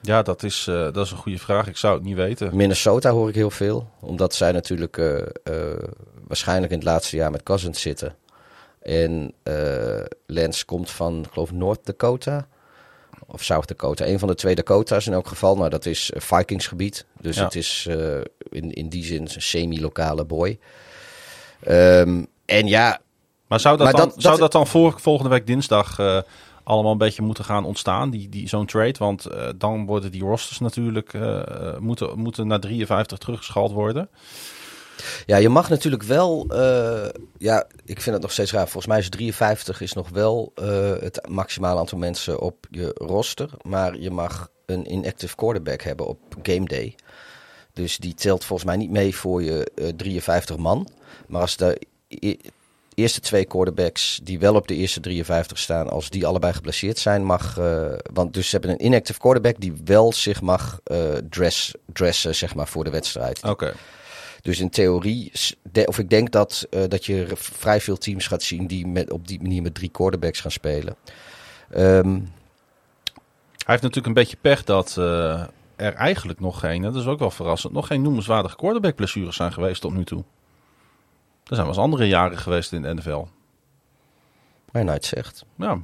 Ja, 0.00 0.22
dat 0.22 0.42
is, 0.42 0.64
dat 0.64 0.96
is 0.96 1.10
een 1.10 1.16
goede 1.16 1.38
vraag. 1.38 1.66
Ik 1.66 1.76
zou 1.76 1.94
het 1.94 2.04
niet 2.04 2.16
weten. 2.16 2.56
Minnesota 2.56 3.10
hoor 3.10 3.28
ik 3.28 3.34
heel 3.34 3.50
veel. 3.50 3.90
Omdat 4.00 4.34
zij 4.34 4.52
natuurlijk 4.52 4.96
waarschijnlijk 6.26 6.72
in 6.72 6.78
het 6.78 6.86
laatste 6.86 7.16
jaar 7.16 7.30
met 7.30 7.42
Cousins 7.42 7.80
zitten. 7.80 8.16
En 8.80 9.34
Lance 10.26 10.64
komt 10.64 10.90
van, 10.90 11.18
ik 11.24 11.32
geloof, 11.32 11.52
North 11.52 11.86
Dakota. 11.86 12.46
Of 13.32 13.42
South 13.44 13.68
Dakota. 13.68 14.06
Een 14.06 14.18
van 14.18 14.28
de 14.28 14.34
twee 14.34 14.54
Dakota's 14.54 15.06
in 15.06 15.12
elk 15.12 15.26
geval. 15.28 15.56
Nou, 15.56 15.68
dat 15.70 15.86
is 15.86 16.10
eh, 16.10 16.20
Vikingsgebied. 16.20 17.06
Dus 17.20 17.36
Ja. 17.36 17.44
het 17.44 17.54
is 17.54 17.86
eh, 17.88 17.96
in, 18.50 18.72
in 18.72 18.88
die 18.88 19.04
zin 19.04 19.20
een 19.22 19.42
semi-lokale 19.42 20.24
boy. 20.24 20.58
Ehm, 21.60 22.24
en 22.44 22.66
ja, 22.66 23.00
Maar 23.46 23.60
zou 23.60 23.76
dat, 23.76 23.86
Maar 23.86 23.96
dan, 24.00 24.08
dat- 24.08 24.22
zou 24.22 24.38
dat- 24.38 24.52
dan 24.52 24.66
voor, 24.66 24.94
volgende 25.00 25.30
week 25.30 25.46
dinsdag 25.46 25.98
eh, 25.98 26.18
allemaal 26.64 26.92
een 26.92 26.98
beetje 26.98 27.22
moeten 27.22 27.44
gaan 27.44 27.64
ontstaan, 27.64 28.10
die, 28.10 28.28
die, 28.28 28.48
zo'n 28.48 28.66
trade? 28.66 28.98
Want 28.98 29.26
dan 29.56 29.86
worden 29.86 30.10
die 30.12 30.22
rosters 30.22 30.58
natuurlijk, 30.58 31.12
moeten, 31.78 32.18
moeten 32.18 32.46
naar 32.46 32.60
53 32.60 33.18
teruggeschaald 33.18 33.72
worden. 33.72 34.08
Ja, 35.26 35.36
je 35.36 35.48
mag 35.48 35.68
natuurlijk 35.68 36.02
wel. 36.02 36.46
eh, 36.48 37.08
ja, 37.38 37.66
ik 37.84 38.00
vind 38.00 38.14
het 38.14 38.22
nog 38.22 38.32
steeds 38.32 38.52
raar. 38.52 38.62
Volgens 38.68 38.86
mij 38.86 38.98
is 38.98 39.08
53 39.08 39.80
is 39.80 39.92
nog 39.92 40.08
wel 40.08 40.52
eh, 40.54 40.92
het 41.00 41.28
maximale 41.28 41.78
aantal 41.80 41.98
mensen 41.98 42.40
op 42.40 42.66
je 42.70 42.90
roster. 42.94 43.50
Maar 43.62 43.98
je 43.98 44.10
mag 44.10 44.48
een 44.66 44.92
inactive 44.92 45.36
quarterback 45.36 45.82
hebben 45.82 46.06
op 46.06 46.18
game 46.42 46.66
day. 46.66 46.94
Dus 47.72 47.96
die 47.96 48.14
telt 48.14 48.44
volgens 48.44 48.68
mij 48.68 48.76
niet 48.78 48.90
mee 48.90 49.16
voor 49.16 49.42
je 49.42 49.70
eh, 49.74 49.88
53 49.96 50.56
man. 50.56 50.88
Maar 51.26 51.40
als 51.40 51.56
de 51.56 51.80
e- 52.08 52.34
eerste 52.94 53.20
twee 53.20 53.44
quarterbacks 53.44 54.20
die 54.22 54.38
wel 54.38 54.54
op 54.54 54.68
de 54.68 54.74
eerste 54.74 55.00
53 55.00 55.58
staan, 55.58 55.90
als 55.90 56.10
die 56.10 56.26
allebei 56.26 56.52
geblesseerd 56.52 56.98
zijn, 56.98 57.24
mag. 57.24 57.58
eh, 57.58 57.86
want 58.12 58.34
dus 58.34 58.44
ze 58.48 58.56
hebben 58.56 58.70
een 58.70 58.84
inactive 58.84 59.18
quarterback 59.18 59.60
die 59.60 59.72
wel 59.84 60.12
zich 60.12 60.40
mag 60.40 60.80
eh, 60.84 60.98
dress, 61.30 61.74
dressen, 61.92 62.34
zeg 62.34 62.54
maar, 62.54 62.68
voor 62.68 62.84
de 62.84 62.90
wedstrijd. 62.90 63.42
Oké. 63.42 63.72
Dus 64.42 64.60
in 64.60 64.70
theorie, 64.70 65.32
of 65.84 65.98
ik 65.98 66.10
denk 66.10 66.30
dat, 66.30 66.66
eh, 66.70 66.82
dat 66.88 67.06
je 67.06 67.26
vrij 67.34 67.80
veel 67.80 67.96
teams 67.96 68.26
gaat 68.26 68.42
zien 68.42 68.66
die 68.66 68.86
met, 68.86 69.10
op 69.10 69.28
die 69.28 69.40
manier 69.42 69.62
met 69.62 69.74
drie 69.74 69.88
quarterbacks 69.88 70.40
gaan 70.40 70.50
spelen. 70.50 70.96
Ehm, 71.70 72.20
Hij 73.62 73.70
heeft 73.70 73.82
natuurlijk 73.82 74.06
een 74.06 74.22
beetje 74.22 74.36
pech 74.40 74.64
dat 74.64 74.96
eh, 74.98 75.44
er 75.76 75.94
eigenlijk 75.94 76.40
nog 76.40 76.60
geen, 76.60 76.82
dat 76.82 76.96
is 76.96 77.06
ook 77.06 77.18
wel 77.18 77.30
verrassend, 77.30 77.72
nog 77.72 77.86
geen 77.86 78.02
noemenswaardige 78.02 78.56
quarterback 78.56 78.94
blessures 78.94 79.36
zijn 79.36 79.52
geweest 79.52 79.80
tot 79.80 79.94
nu 79.94 80.04
toe. 80.04 80.24
Er 81.44 81.54
zijn 81.54 81.66
wel 81.66 81.68
eens 81.68 81.84
andere 81.84 82.08
jaren 82.08 82.38
geweest 82.38 82.72
in 82.72 82.82
de 82.82 82.94
NFL. 82.94 83.24
nou 84.72 84.90
het 84.90 85.04
zegt. 85.04 85.44
Ja, 85.56 85.78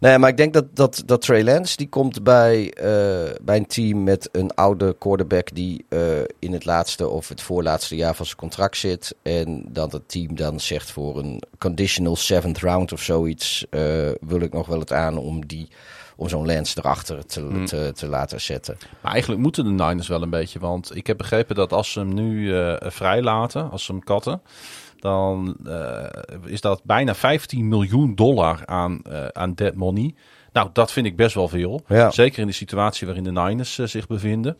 Nee, 0.00 0.18
maar 0.18 0.28
ik 0.28 0.36
denk 0.36 0.52
dat, 0.52 0.76
dat, 0.76 1.02
dat 1.06 1.20
Trey 1.20 1.44
Lance, 1.44 1.76
die 1.76 1.88
komt 1.88 2.22
bij, 2.22 2.72
eh, 2.72 3.34
bij 3.42 3.56
een 3.56 3.66
team 3.66 4.02
met 4.02 4.28
een 4.32 4.54
oude 4.54 4.96
quarterback 4.98 5.54
die 5.54 5.84
eh, 5.88 6.00
in 6.38 6.52
het 6.52 6.64
laatste 6.64 7.08
of 7.08 7.28
het 7.28 7.42
voorlaatste 7.42 7.96
jaar 7.96 8.14
van 8.14 8.24
zijn 8.26 8.38
contract 8.38 8.76
zit. 8.76 9.14
En 9.22 9.64
dat 9.68 9.92
het 9.92 10.08
team 10.08 10.36
dan 10.36 10.60
zegt 10.60 10.90
voor 10.90 11.18
een 11.18 11.42
conditional 11.58 12.16
seventh 12.16 12.58
round 12.58 12.92
of 12.92 13.02
zoiets, 13.02 13.66
eh, 13.70 13.80
wil 14.20 14.40
ik 14.40 14.52
nog 14.52 14.66
wel 14.66 14.78
het 14.78 14.92
aan 14.92 15.18
om, 15.18 15.46
die, 15.46 15.68
om 16.16 16.28
zo'n 16.28 16.46
Lance 16.46 16.78
erachter 16.78 17.26
te, 17.26 17.40
Hmm. 17.40 17.66
te, 17.66 17.92
te 17.94 18.06
laten 18.06 18.40
zetten. 18.40 18.76
maar 19.00 19.12
eigenlijk 19.12 19.42
moeten 19.42 19.64
de 19.64 19.84
Niners 19.84 20.08
wel 20.08 20.22
een 20.22 20.30
beetje, 20.30 20.58
want 20.58 20.96
ik 20.96 21.06
heb 21.06 21.16
begrepen 21.16 21.54
dat 21.54 21.72
als 21.72 21.92
ze 21.92 21.98
hem 21.98 22.14
nu 22.14 22.52
vrijlaten, 22.80 23.70
als 23.70 23.84
ze 23.84 23.92
hem 23.92 24.04
katten, 24.04 24.40
dan 25.00 25.56
eh, 25.66 26.04
is 26.44 26.60
dat 26.60 26.80
bijna 26.84 27.14
15 27.14 27.68
miljoen 27.68 28.14
dollar 28.14 28.62
aan, 28.64 29.02
eh, 29.02 29.26
aan 29.26 29.54
dead 29.54 29.74
money. 29.74 30.14
Nou, 30.52 30.68
dat 30.72 30.92
vind 30.92 31.06
ik 31.06 31.16
best 31.16 31.34
wel 31.34 31.48
veel. 31.48 31.80
Ja. 31.88 32.10
Zeker 32.10 32.40
in 32.40 32.46
de 32.46 32.52
situatie 32.52 33.06
waarin 33.06 33.24
de 33.24 33.32
Niners 33.32 33.78
eh, 33.78 33.86
zich 33.86 34.06
bevinden. 34.06 34.58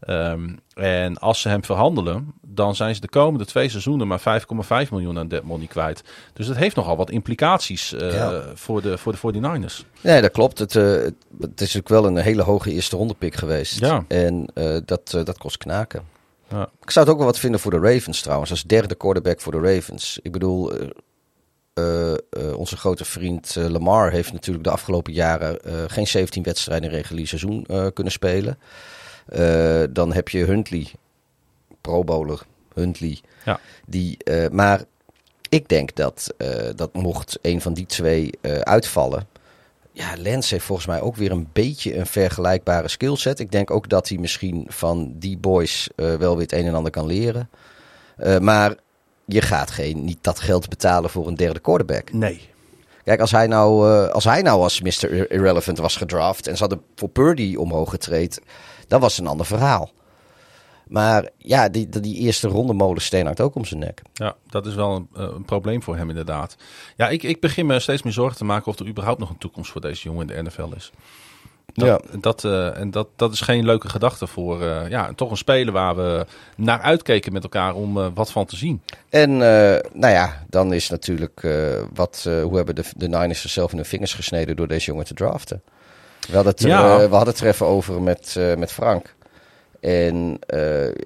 Ehm, 0.00 0.56
en 0.74 1.18
als 1.18 1.40
ze 1.40 1.48
hem 1.48 1.64
verhandelen, 1.64 2.34
dan 2.42 2.74
zijn 2.76 2.94
ze 2.94 3.00
de 3.00 3.08
komende 3.08 3.46
twee 3.46 3.68
seizoenen 3.68 4.06
maar 4.06 4.20
5,5 4.20 4.90
miljoen 4.90 5.18
aan 5.18 5.28
dead 5.28 5.42
money 5.42 5.66
kwijt. 5.66 6.04
Dus 6.32 6.46
dat 6.46 6.56
heeft 6.56 6.76
nogal 6.76 6.96
wat 6.96 7.10
implicaties 7.10 7.90
Ja. 7.98 8.42
voor, 8.54 8.82
de, 8.82 8.98
voor, 8.98 9.12
de, 9.12 9.18
voor 9.18 9.32
die 9.32 9.40
Niners. 9.40 9.84
Nee, 10.00 10.20
dat 10.20 10.30
klopt. 10.30 10.58
Het, 10.58 10.72
het, 10.72 11.14
is 11.40 11.74
natuurlijk 11.74 11.88
wel 11.88 12.06
een 12.06 12.16
hele 12.16 12.42
hoge 12.42 12.72
eerste 12.72 12.96
ronde 12.96 13.14
pick 13.14 13.34
geweest. 13.34 13.80
Ja. 13.80 14.04
En 14.08 14.48
dat, 14.84 15.10
dat 15.10 15.38
kost 15.38 15.56
knaken. 15.56 16.19
Ja. 16.50 16.70
Ik 16.82 16.90
zou 16.90 17.04
het 17.04 17.14
ook 17.14 17.20
wel 17.20 17.30
wat 17.30 17.38
vinden 17.38 17.60
voor 17.60 17.70
de 17.70 17.92
Ravens 17.92 18.20
trouwens. 18.20 18.50
Als 18.50 18.62
derde 18.62 18.94
quarterback 18.94 19.40
voor 19.40 19.52
de 19.52 19.74
Ravens. 19.74 20.18
Ik 20.22 20.32
bedoel, 20.32 20.72
eh, 20.72 20.88
eh, 21.74 22.12
eh, 22.12 22.56
onze 22.56 22.76
grote 22.76 23.04
vriend 23.04 23.54
Lamar 23.54 24.10
heeft 24.10 24.32
natuurlijk 24.32 24.64
de 24.64 24.70
afgelopen 24.70 25.12
jaren 25.12 25.58
geen 25.90 26.06
17 26.06 26.42
wedstrijden 26.42 26.90
in 26.90 26.96
regulier 26.96 27.26
seizoen 27.26 27.66
kunnen 27.94 28.12
spelen. 28.12 28.58
Dan 29.92 30.12
heb 30.12 30.28
je 30.28 30.44
Huntley, 30.44 30.86
pro 31.80 32.04
bowler. 32.04 32.40
Huntley. 32.74 33.20
Ja. 33.44 33.60
Die, 33.86 34.16
maar 34.50 34.84
ik 35.48 35.68
denk 35.68 35.94
dat, 35.94 36.34
dat 36.76 36.92
mocht 36.92 37.38
een 37.42 37.60
van 37.60 37.74
die 37.74 37.86
twee 37.86 38.30
uitvallen. 38.60 39.28
Ja, 39.92 40.12
Lens 40.16 40.50
heeft 40.50 40.64
volgens 40.64 40.86
mij 40.86 41.00
ook 41.00 41.16
weer 41.16 41.30
een 41.30 41.48
beetje 41.52 41.96
een 41.96 42.06
vergelijkbare 42.06 42.88
skillset. 42.88 43.38
Ik 43.40 43.50
denk 43.52 43.70
ook 43.70 43.88
dat 43.88 44.08
hij 44.08 44.18
misschien 44.18 44.66
van 44.68 45.12
die 45.16 45.38
boys 45.38 45.88
eh, 45.96 46.14
wel 46.14 46.32
weer 46.32 46.42
het 46.42 46.52
een 46.52 46.66
en 46.66 46.74
ander 46.74 46.90
kan 46.92 47.06
leren. 47.06 47.50
Eh, 48.16 48.38
maar 48.38 48.74
je 49.24 49.40
gaat 49.40 49.70
geen, 49.70 50.04
niet 50.04 50.18
dat 50.20 50.40
geld 50.40 50.68
betalen 50.68 51.10
voor 51.10 51.26
een 51.26 51.34
derde 51.34 51.60
quarterback. 51.60 52.12
Nee. 52.12 52.48
Kijk, 53.04 53.20
als 53.20 53.30
hij 53.30 53.46
nou, 53.46 53.90
eh, 53.90 54.08
als, 54.12 54.24
hij 54.24 54.42
nou 54.42 54.62
als 54.62 54.80
Mr. 54.80 55.12
Ir- 55.12 55.30
Irrelevant 55.30 55.78
was 55.78 55.96
gedraft 55.96 56.46
en 56.46 56.54
ze 56.56 56.60
hadden 56.60 56.82
voor 56.94 57.08
Purdy 57.08 57.54
omhoog 57.56 57.90
getraind, 57.90 58.38
dan 58.88 59.00
was 59.00 59.18
een 59.18 59.26
ander 59.26 59.46
verhaal. 59.46 59.90
Maar 60.90 61.28
ja, 61.36 61.68
die, 61.68 61.88
die, 61.88 62.16
eerste 62.16 62.48
ronde 62.48 62.72
molensteen 62.72 63.24
hangt 63.24 63.40
ook 63.40 63.54
om 63.54 63.64
zijn 63.64 63.80
nek. 63.80 64.02
Ja, 64.12 64.36
dat 64.46 64.66
is 64.66 64.74
wel 64.74 64.94
een, 64.94 65.08
eh, 65.14 65.22
een 65.34 65.44
probleem 65.44 65.82
voor 65.82 65.96
hem 65.96 66.08
inderdaad. 66.08 66.56
Ja, 66.96 67.08
ik, 67.08 67.22
ik 67.22 67.40
begin 67.40 67.66
me 67.66 67.78
steeds 67.78 68.02
meer 68.02 68.12
zorgen 68.12 68.36
te 68.36 68.44
maken 68.44 68.66
of 68.66 68.78
er 68.78 68.86
überhaupt 68.86 69.20
nog 69.20 69.30
een 69.30 69.38
toekomst 69.38 69.70
voor 69.70 69.80
deze 69.80 70.02
jongen 70.02 70.28
in 70.28 70.44
de 70.44 70.50
NFL 70.50 70.74
is. 70.76 70.92
Dat, 71.74 72.02
dat, 72.20 72.44
eh, 72.44 72.78
en 72.78 72.90
dat, 72.90 73.08
dat 73.16 73.32
is 73.32 73.40
geen 73.40 73.64
leuke 73.64 73.88
gedachte 73.88 74.26
voor 74.26 74.62
eh, 74.62 74.88
ja, 74.88 75.12
toch 75.14 75.30
een 75.30 75.36
speler 75.36 75.72
waar 75.72 75.96
we 75.96 76.26
naar 76.56 76.80
uitkeken 76.80 77.32
met 77.32 77.42
elkaar 77.42 77.74
om 77.74 78.14
wat 78.14 78.32
van 78.32 78.46
te 78.46 78.56
zien. 78.56 78.82
En 79.08 79.36
nou 79.92 80.12
ja, 80.12 80.44
dan 80.48 80.72
is 80.72 80.88
natuurlijk 80.88 81.48
wat, 81.94 82.22
hoe 82.42 82.56
hebben 82.56 82.74
de, 82.74 82.84
de 82.96 83.08
Niners 83.08 83.40
zichzelf 83.40 83.70
in 83.70 83.76
hun 83.76 83.86
vingers 83.86 84.14
gesneden 84.14 84.56
door 84.56 84.68
deze 84.68 84.86
jongen 84.86 85.04
te 85.04 85.14
draften. 85.14 85.62
We 86.28 86.34
hadden 86.34 86.52
het, 86.52 86.62
Ja. 86.62 86.96
we 86.96 87.14
hadden 87.14 87.34
het 87.34 87.40
er 87.40 87.48
even 87.48 87.66
over 87.66 88.02
met, 88.02 88.36
met 88.56 88.72
Frank. 88.72 89.14
En 89.80 90.38
eh, 90.46 90.58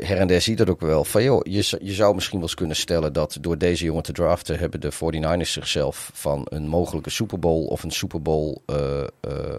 her 0.06 0.18
en 0.18 0.26
der 0.26 0.40
zie 0.40 0.56
dat 0.56 0.70
ook 0.70 0.80
wel. 0.80 1.04
Van, 1.04 1.22
joh, 1.22 1.40
je, 1.42 1.78
je 1.82 1.92
zou 1.92 2.14
misschien 2.14 2.38
wel 2.38 2.46
eens 2.46 2.56
kunnen 2.56 2.76
stellen 2.76 3.12
dat 3.12 3.38
door 3.40 3.58
deze 3.58 3.84
jongen 3.84 4.02
te 4.02 4.12
draften... 4.12 4.58
hebben 4.58 4.80
de 4.80 4.92
49ers 4.92 5.50
zichzelf 5.50 6.10
van 6.14 6.46
een 6.48 6.68
mogelijke 6.68 7.10
Super 7.10 7.38
Bowl 7.38 7.64
of 7.66 7.82
een 7.82 7.90
Super 7.90 8.22
Bowl... 8.22 8.62
eh, 8.66 9.00
eh, 9.20 9.58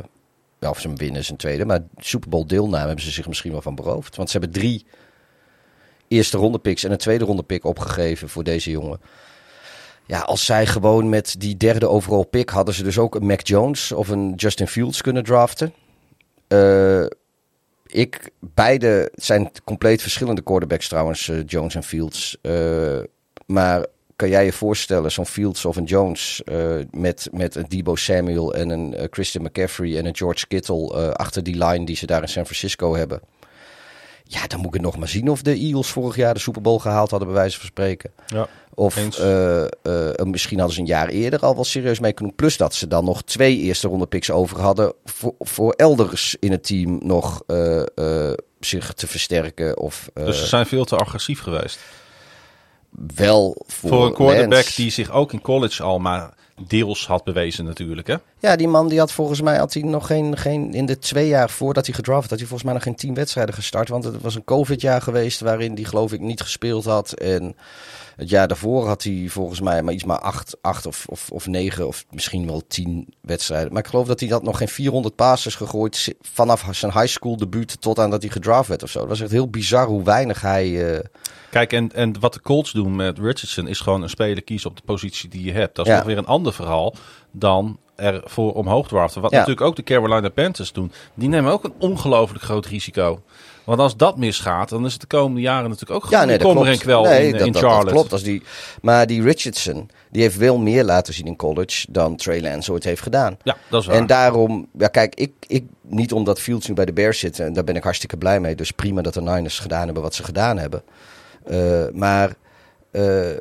of 0.60 0.80
ze 0.80 0.94
winnen 0.94 1.22
is 1.22 1.30
een 1.30 1.36
tweede. 1.36 1.66
Maar 1.66 1.84
Super 1.98 2.30
Bowl 2.30 2.46
deelname 2.46 2.86
hebben 2.88 3.04
ze 3.04 3.12
zich 3.12 3.28
misschien 3.28 3.52
wel 3.52 3.62
van 3.62 3.76
beroofd. 3.76 4.16
Want 4.16 4.30
ze 4.30 4.38
hebben 4.38 4.60
drie 4.60 4.86
eerste 6.08 6.38
ronde 6.38 6.60
picks 6.60 6.84
en 6.84 6.92
een 6.92 6.98
tweede 6.98 7.26
ronde 7.26 7.44
pick 7.44 7.66
opgegeven 7.66 8.30
voor 8.30 8.44
deze 8.44 8.72
jongen. 8.72 9.00
Ja, 10.06 10.20
als 10.20 10.46
zij 10.46 10.66
gewoon 10.66 11.10
met 11.10 11.36
die 11.38 11.58
derde 11.58 11.90
overall 11.90 12.26
pick 12.26 12.50
hadden 12.50 12.74
ze 12.74 12.84
dus 12.84 12.98
ook 12.98 13.16
een 13.16 13.26
Mac 13.26 13.48
Jones 13.48 13.92
of 13.92 14.08
een 14.08 14.34
Justin 14.36 14.68
Fields 14.68 15.02
kunnen 15.02 15.24
draften. 15.24 15.74
Eh, 16.48 17.06
ik, 17.96 18.30
beide 18.40 19.12
zijn 19.16 19.52
compleet 19.64 20.02
verschillende 20.02 20.42
quarterbacks 20.42 20.88
trouwens, 20.88 21.30
eh, 21.30 21.38
Jones 21.46 21.76
en 21.76 21.84
Fields. 21.84 22.38
Eh, 22.42 23.00
maar 23.46 23.86
kan 24.16 24.30
jij 24.30 24.46
je 24.46 24.54
voorstellen, 24.54 25.12
zo'n 25.12 25.26
Fields 25.26 25.66
of 25.66 25.76
een 25.76 25.84
Jones 25.84 26.42
eh, 26.44 26.76
met, 26.92 27.30
met 27.32 27.56
een 27.56 27.66
Debo 27.68 27.96
Samuel 27.96 28.54
en 28.54 28.70
een 28.70 29.08
Christian 29.10 29.44
McCaffrey 29.44 29.98
en 29.98 30.06
een 30.06 30.16
George 30.16 30.48
Kittle 30.48 31.14
achter 31.16 31.44
die 31.44 31.66
line 31.66 31.86
die 31.86 31.96
ze 31.96 32.06
daar 32.06 32.22
in 32.22 32.28
San 32.28 32.46
Francisco 32.46 32.96
hebben? 32.96 33.20
Ja, 34.24 34.48
dan 34.48 34.60
moet 34.60 34.76
ik 34.76 34.82
nog 34.82 34.98
maar 34.98 35.08
zien 35.08 35.30
of 35.30 35.42
de 35.42 35.54
Eagles 35.54 35.88
vorig 35.88 36.16
jaar 36.16 36.34
de 36.34 36.40
Super 36.40 36.62
Bowl 36.62 36.78
gehaald 36.78 37.10
hadden, 37.10 37.28
bij 37.28 37.38
wijze 37.38 37.58
van 37.58 37.68
spreken. 37.68 38.12
Ja. 38.28 38.48
Of 38.76 39.18
eh, 39.18 39.64
eh, 39.64 39.70
misschien 40.24 40.58
hadden 40.58 40.76
ze 40.76 40.82
een 40.82 40.88
jaar 40.88 41.08
eerder 41.08 41.40
al 41.40 41.56
wel 41.56 41.64
serieus 41.64 42.00
mee 42.00 42.14
kunnen 42.14 42.34
doen. 42.36 42.46
Plus 42.46 42.58
dat 42.58 42.74
ze 42.74 42.88
dan 42.88 43.06
nog 43.06 43.24
twee 43.24 43.58
eerste 43.58 43.88
ronde 43.88 44.06
picks 44.06 44.32
over 44.32 44.60
hadden 44.60 44.94
voor, 45.06 45.34
voor 45.40 45.72
elders 45.72 46.36
in 46.40 46.52
het 46.52 46.64
team 46.64 47.00
nog 47.04 47.44
eh, 47.48 48.32
zich 48.60 48.94
te 48.94 49.08
versterken. 49.08 49.78
Of 49.78 50.10
Dus 50.14 50.40
ze 50.40 50.46
zijn 50.46 50.66
veel 50.66 50.86
te 50.86 50.96
agressief 50.96 51.42
geweest. 51.42 51.80
wel 53.16 53.64
voor, 53.68 53.90
Voor 53.90 54.06
een 54.06 54.14
quarterback 54.14 54.52
Lance. 54.52 54.82
die 54.82 54.92
zich 54.92 55.12
ook 55.12 55.34
in 55.34 55.42
college 55.42 55.84
al 55.84 56.00
maar 56.00 56.34
deels 56.68 57.08
had 57.08 57.24
bewezen 57.24 57.66
natuurlijk. 57.66 58.08
Hè? 58.08 58.16
Ja, 58.40 58.56
die 58.56 58.68
man 58.68 58.88
die 58.88 59.00
had 59.00 59.12
volgens 59.12 59.42
mij 59.42 59.58
had 59.58 59.74
hij 59.74 59.84
nog 59.84 60.08
geen, 60.08 60.38
geen. 60.38 60.74
In 60.74 60.86
de 60.86 61.00
twee 61.00 61.28
jaar 61.28 61.50
voordat 61.50 61.86
hij 61.86 61.96
gedraft 61.96 62.30
had, 62.30 62.40
hij 62.40 62.48
volgens 62.48 62.64
mij 62.64 62.74
nog 62.74 62.84
geen 62.84 62.96
tien 62.96 63.14
wedstrijden 63.14 63.56
gestart. 63.56 63.90
Want 63.90 64.04
het 64.04 64.22
was 64.22 64.36
een 64.36 64.44
COVID-jaar 64.44 65.02
geweest 65.02 65.40
waarin 65.40 65.74
hij, 65.74 65.84
geloof 65.84 66.14
ik, 66.14 66.20
niet 66.20 66.42
gespeeld 66.42 66.86
had. 66.86 67.14
En 67.14 67.56
het 68.16 68.30
jaar 68.30 68.48
daarvoor 68.48 68.88
had 68.88 69.04
hij 69.04 69.26
volgens 69.30 69.62
mij 69.62 69.82
maar 69.84 69.94
iets 69.94 70.04
maar 70.04 70.20
acht, 70.20 70.58
acht 70.62 70.86
of, 70.86 71.06
of, 71.10 71.30
of 71.32 71.48
negen 71.48 71.88
of 71.88 72.06
misschien 72.12 72.46
wel 72.48 72.62
tien 72.68 73.14
wedstrijden. 73.22 73.74
Maar 73.74 73.82
ik 73.84 73.90
geloof 73.90 74.08
dat 74.08 74.20
hij 74.20 74.30
had 74.30 74.44
nog 74.44 74.58
geen 74.58 74.68
400 74.68 75.16
passes 75.16 75.56
gegooid 75.56 76.16
vanaf 76.22 76.68
zijn 76.72 76.92
high 76.92 77.06
school 77.08 77.38
debuut 77.38 77.82
tot 77.82 78.00
aan 78.00 78.10
dat 78.10 78.22
hij 78.22 78.32
gedraft 78.32 78.70
werd 78.70 78.84
of 78.84 78.90
zo. 78.90 79.00
Dat 79.00 79.08
was 79.08 79.22
echt 79.22 79.32
heel 79.32 79.50
bizar 79.50 79.88
hoe 79.88 80.04
weinig 80.04 80.42
hij. 80.42 80.94
eh, 80.96 81.04
Kijk, 81.50 81.74
en, 81.74 81.92
en 81.94 82.20
wat 82.20 82.34
de 82.34 82.42
Colts 82.42 82.72
doen 82.72 82.96
met 82.96 83.20
Richardson 83.20 83.68
is 83.68 83.80
gewoon 83.80 84.02
een 84.02 84.10
speler 84.10 84.44
kiezen 84.44 84.70
op 84.70 84.76
de 84.76 84.84
positie 84.86 85.30
die 85.30 85.44
je 85.44 85.52
hebt. 85.52 85.76
Dat 85.76 85.86
is 85.86 85.92
Ja. 85.92 85.98
nog 85.98 86.08
weer 86.08 86.18
een 86.18 86.26
ander 86.26 86.54
verhaal 86.54 86.96
dan 87.32 87.80
er 87.96 88.22
voor 88.26 88.54
omhoog 88.54 88.88
draften. 88.88 89.22
Wat 89.22 89.32
Ja. 89.32 89.38
natuurlijk 89.38 89.66
ook 89.68 89.76
de 89.76 89.84
Carolina 89.84 90.30
Panthers 90.30 90.72
doen. 90.72 90.92
Die 91.14 91.30
nemen 91.30 91.52
ook 91.52 91.64
een 91.64 91.74
ongelooflijk 91.80 92.44
groot 92.44 92.66
risico. 92.66 93.22
Want 93.66 93.80
als 93.80 93.98
dat 93.98 94.18
misgaat, 94.18 94.70
dan 94.70 94.86
is 94.86 94.92
het 94.92 95.02
de 95.02 95.08
komende 95.08 95.42
jaren 95.42 95.70
natuurlijk 95.70 95.92
ook 95.92 96.04
gewoon 96.04 96.20
Ja, 96.20 96.26
nee, 96.26 96.38
dat 96.38 96.68
en 96.68 96.78
kwel 96.78 97.04
nee, 97.04 97.26
in, 97.26 97.32
dat, 97.32 97.48
in 97.48 97.52
dat, 97.52 97.62
Charlotte. 97.62 97.86
dat 97.86 97.94
klopt. 97.94 98.12
Als 98.12 98.24
die, 98.24 98.44
maar 98.82 99.08
die 99.08 99.22
Richardson, 99.22 99.90
die 100.10 100.22
heeft 100.22 100.38
wel 100.38 100.58
meer 100.58 100.84
laten 100.84 101.14
zien 101.14 101.26
in 101.26 101.36
college 101.36 101.86
dan 101.90 102.16
Trey 102.16 102.42
Lance 102.42 102.72
ooit 102.72 102.84
heeft 102.84 103.02
gedaan. 103.02 103.38
Ja, 103.44 103.58
dat 103.70 103.82
is 103.82 103.88
waar. 103.88 103.96
En 103.96 104.08
daarom, 104.08 104.68
ja 104.78 104.88
kijk, 104.88 105.16
ik, 105.16 105.32
ik, 105.48 105.64
niet 105.82 106.14
omdat 106.14 106.40
Fields 106.40 106.68
nu 106.68 106.74
bij 106.74 106.86
de 106.86 106.94
Bears 106.94 107.20
zit, 107.20 107.40
en 107.40 107.54
daar 107.54 107.64
ben 107.64 107.76
ik 107.76 107.84
hartstikke 107.84 108.18
blij 108.18 108.40
mee. 108.40 108.56
Dus 108.56 108.72
prima 108.72 109.02
dat 109.02 109.14
de 109.14 109.22
Niners 109.22 109.60
gedaan 109.60 109.86
hebben 109.86 110.04
wat 110.04 110.16
ze 110.16 110.24
gedaan 110.24 110.58
hebben. 110.58 110.84
Eh, 111.46 111.86
maar 111.94 112.36
eh, 112.92 113.36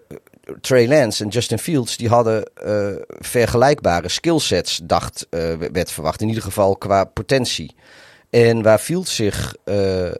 Trey 0.61 0.89
Lance 0.89 1.25
en 1.25 1.29
Justin 1.31 1.59
Fields, 1.59 1.97
die 1.97 2.09
hadden 2.09 2.45
eh, 2.55 2.87
vergelijkbare 3.18 4.09
skillsets, 4.09 4.81
dacht, 4.83 5.27
eh, 5.31 5.53
werd 5.72 5.91
verwacht. 5.91 6.20
In 6.20 6.29
ieder 6.29 6.43
geval 6.43 6.77
qua 6.77 7.05
potentie. 7.05 7.75
En 8.35 8.62
waar 8.62 8.78
Fields 8.78 9.14
zich 9.14 9.55
eh, 9.64 10.07
eh, 10.07 10.14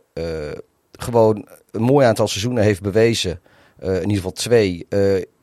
gewoon 0.93 1.49
een 1.71 1.83
mooi 1.83 2.07
aantal 2.07 2.29
seizoenen 2.29 2.63
heeft 2.65 2.83
bewezen, 2.83 3.41
eh, 3.79 3.95
in 3.95 4.01
ieder 4.01 4.17
geval 4.17 4.33
twee, 4.33 4.87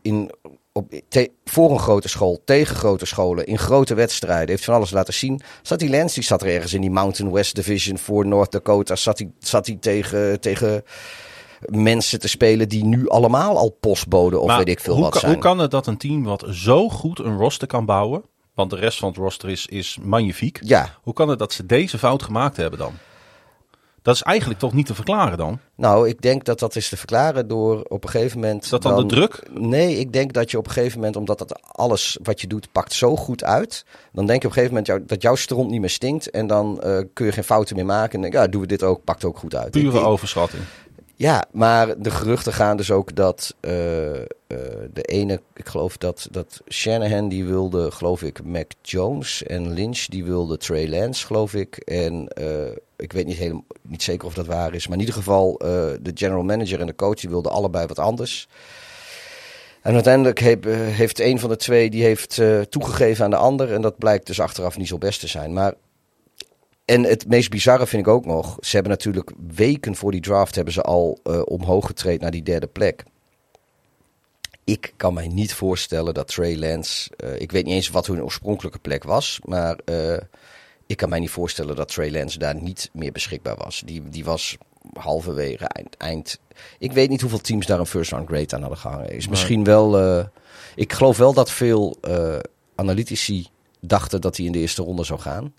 in, 0.02 0.32
op, 0.72 0.94
te- 1.10 1.32
voor 1.46 1.72
een 1.72 1.80
grote 1.80 2.08
school, 2.10 2.42
tegen 2.46 2.76
grote 2.76 3.06
scholen, 3.06 3.46
in 3.46 3.58
grote 3.58 3.94
wedstrijden, 3.94 4.50
heeft 4.50 4.64
van 4.66 4.74
alles 4.74 4.92
laten 4.92 5.14
zien. 5.14 5.42
Zat 5.62 5.80
die 5.80 5.90
Lance, 5.90 6.16
die 6.16 6.24
zat 6.24 6.42
er 6.42 6.48
ergens 6.48 6.74
in 6.74 6.82
die 6.82 6.92
Mountain 6.92 7.32
West 7.34 7.56
Division 7.56 7.98
voor 7.98 8.26
North 8.28 8.52
Dakota, 8.52 8.96
zat 8.96 9.18
hij, 9.20 9.30
zat 9.40 9.66
hij 9.68 9.78
tegen, 9.80 10.40
tegen 10.40 10.84
mensen 11.66 12.20
te 12.20 12.28
spelen 12.28 12.70
die 12.70 12.84
nu 12.86 13.10
allemaal 13.10 13.58
al 13.58 13.78
postboden 13.80 14.42
of 14.42 14.48
Maar 14.48 14.58
weet 14.58 14.68
ik 14.70 14.80
veel 14.80 15.00
wat 15.00 15.12
kan, 15.12 15.20
zijn. 15.20 15.34
hoe 15.34 15.42
kan 15.42 15.60
het 15.60 15.72
dat 15.72 15.88
een 15.88 15.98
team 15.98 16.24
wat 16.24 16.46
zo 16.50 16.90
goed 16.90 17.20
een 17.20 17.38
roster 17.38 17.68
kan 17.68 17.86
bouwen, 17.86 18.24
want 18.54 18.70
de 18.70 18.76
rest 18.76 19.00
van 19.00 19.08
het 19.10 19.18
roster 19.18 19.50
is, 19.50 19.66
is 19.66 19.98
magnifiek. 20.02 20.60
Ja, 20.64 20.98
Hoe 21.02 21.14
kan 21.14 21.30
het 21.30 21.40
dat 21.40 21.54
ze 21.54 21.66
deze 21.66 21.98
fout 21.98 22.24
gemaakt 22.24 22.58
hebben 22.58 22.80
dan? 22.80 22.94
Dat 24.04 24.16
is 24.16 24.22
eigenlijk 24.22 24.60
toch 24.60 24.74
niet 24.74 24.86
te 24.86 24.96
verklaren 24.96 25.38
dan? 25.38 25.60
nou, 25.76 26.08
ik 26.10 26.22
denk 26.22 26.44
dat 26.46 26.60
dat 26.60 26.76
is 26.76 26.90
te 26.90 26.98
verklaren 26.98 27.48
door 27.48 27.82
op 27.82 28.04
een 28.04 28.10
gegeven 28.10 28.40
moment. 28.40 28.64
Is 28.64 28.70
dat 28.70 28.82
dan, 28.82 28.96
de 29.08 29.16
druk? 29.16 29.50
Nee, 29.54 29.96
ik 30.00 30.14
denk 30.14 30.34
dat 30.34 30.52
je 30.52 30.58
op 30.58 30.66
een 30.68 30.72
gegeven 30.72 30.98
moment, 30.98 31.16
omdat 31.16 31.38
dat 31.40 31.60
alles 31.62 32.18
wat 32.24 32.42
je 32.42 32.48
doet 32.48 32.72
pakt 32.72 32.94
zo 32.94 33.16
goed 33.16 33.44
uit, 33.44 33.86
dan 34.12 34.26
denk 34.26 34.42
je 34.42 34.48
op 34.48 34.56
een 34.56 34.62
gegeven 34.62 34.68
moment 34.70 34.88
jou- 34.88 35.04
dat 35.06 35.22
jouw 35.22 35.36
stront 35.36 35.70
niet 35.70 35.80
meer 35.80 35.90
stinkt 35.90 36.30
en 36.30 36.48
dan 36.48 36.82
eh, 36.82 37.00
kun 37.14 37.26
je 37.26 37.32
geen 37.32 37.44
fouten 37.44 37.76
meer 37.76 37.86
maken. 37.86 38.16
En 38.16 38.22
denk, 38.22 38.34
ja, 38.34 38.48
doen 38.48 38.62
we 38.62 38.68
dit 38.68 38.84
ook, 38.84 39.04
pakt 39.04 39.24
ook 39.26 39.38
goed 39.38 39.56
uit. 39.56 39.72
Pure 39.72 40.00
overschatting. 40.00 40.64
Ja, 41.22 41.46
maar 41.52 42.02
de 42.02 42.12
geruchten 42.12 42.54
gaan 42.54 42.78
dus 42.78 42.92
ook 42.92 43.16
dat 43.16 43.56
eh, 43.60 44.22
eh, 44.22 44.26
de 44.94 45.02
ene, 45.02 45.42
ik 45.54 45.68
geloof 45.68 45.98
dat, 45.98 46.28
dat 46.32 46.62
Shanahan 46.70 47.30
die 47.30 47.46
wilde, 47.46 47.92
geloof 47.92 48.24
ik, 48.24 48.44
Mac 48.44 48.72
Jones 48.82 49.44
en 49.44 49.74
Lynch 49.74 50.06
die 50.06 50.24
wilde 50.24 50.58
Trey 50.58 50.90
Lance, 50.90 51.26
geloof 51.26 51.54
ik. 51.54 51.78
En 51.78 52.28
eh, 52.28 52.76
ik 52.96 53.14
weet 53.14 53.26
niet, 53.26 53.38
helemaal, 53.38 53.64
niet 53.82 54.04
zeker 54.04 54.28
of 54.28 54.34
dat 54.34 54.46
waar 54.46 54.74
is, 54.74 54.88
maar 54.88 54.98
in 54.98 55.04
ieder 55.04 55.16
geval 55.16 55.58
de 56.02 56.12
general 56.14 56.44
manager 56.44 56.80
en 56.80 56.88
de 56.88 56.96
coach 56.96 57.20
die 57.20 57.30
wilden 57.30 57.52
allebei 57.52 57.88
wat 57.88 58.00
anders. 58.00 58.48
En 59.82 59.94
uiteindelijk 59.94 60.40
heeft, 60.40 60.66
heeft 60.66 61.20
een 61.20 61.40
van 61.40 61.50
de 61.50 61.58
twee 61.58 61.90
die 61.90 62.04
heeft 62.04 62.42
toegegeven 62.70 63.24
aan 63.24 63.32
de 63.32 63.36
ander 63.36 63.74
en 63.74 63.82
dat 63.82 63.98
blijkt 63.98 64.28
dus 64.28 64.40
achteraf 64.40 64.78
niet 64.78 64.88
zo 64.88 64.98
best 64.98 65.20
te 65.20 65.28
zijn. 65.28 65.54
Maar 65.54 65.74
en 66.92 67.04
het 67.04 67.28
meest 67.28 67.50
bizarre 67.50 67.88
vind 67.88 68.08
ik 68.08 68.14
ook 68.14 68.26
nog, 68.26 68.58
ze 68.60 68.72
hebben 68.72 68.92
natuurlijk 68.92 69.32
weken 69.48 69.96
voor 69.96 70.12
die 70.12 70.22
draft 70.22 70.56
hebben 70.56 70.74
ze 70.74 70.82
al 70.82 71.20
eh, 71.24 71.42
omhoog 71.46 71.86
getraind 71.86 72.22
naar 72.22 72.32
die 72.32 72.44
derde 72.44 72.68
plek. 72.68 73.04
Ik 74.64 74.94
kan 74.98 75.14
mij 75.14 75.28
niet 75.28 75.54
voorstellen 75.54 76.14
dat 76.14 76.28
Trey 76.28 76.58
Lance, 76.58 77.12
eh, 77.18 77.42
ik 77.42 77.52
weet 77.52 77.66
niet 77.66 77.74
eens 77.74 77.90
wat 77.90 78.08
hun 78.08 78.24
oorspronkelijke 78.24 78.80
plek 78.80 79.04
was, 79.04 79.40
maar 79.46 79.80
eh, 79.86 80.18
ik 80.88 80.98
kan 80.98 81.10
mij 81.10 81.20
niet 81.20 81.30
voorstellen 81.30 81.76
dat 81.76 81.94
Trey 81.94 82.12
Lance 82.12 82.40
daar 82.40 82.62
niet 82.62 82.90
meer 82.94 83.12
beschikbaar 83.12 83.56
was. 83.58 83.84
Die, 83.86 84.10
die 84.10 84.24
was 84.24 84.58
halverwege 84.94 85.66
eind, 85.66 85.98
eind. 85.98 86.40
Ik 86.80 86.92
weet 86.92 87.10
niet 87.10 87.22
hoeveel 87.22 87.42
teams 87.42 87.66
daar 87.66 87.80
een 87.80 87.86
first 87.86 88.12
round 88.12 88.28
grade 88.28 88.56
aan 88.56 88.62
hadden 88.62 88.80
gehangen. 88.80 89.10
Is 89.10 89.28
misschien 89.28 89.64
wel. 89.64 90.20
ik 90.76 90.94
geloof 90.94 91.18
wel 91.18 91.34
dat 91.34 91.52
veel 91.52 91.98
analytici 92.76 93.48
dachten 93.80 94.22
dat 94.22 94.38
hij 94.38 94.46
in 94.46 94.52
de 94.52 94.60
eerste 94.60 94.84
ronde 94.84 95.04
zou 95.04 95.20
gaan. 95.20 95.54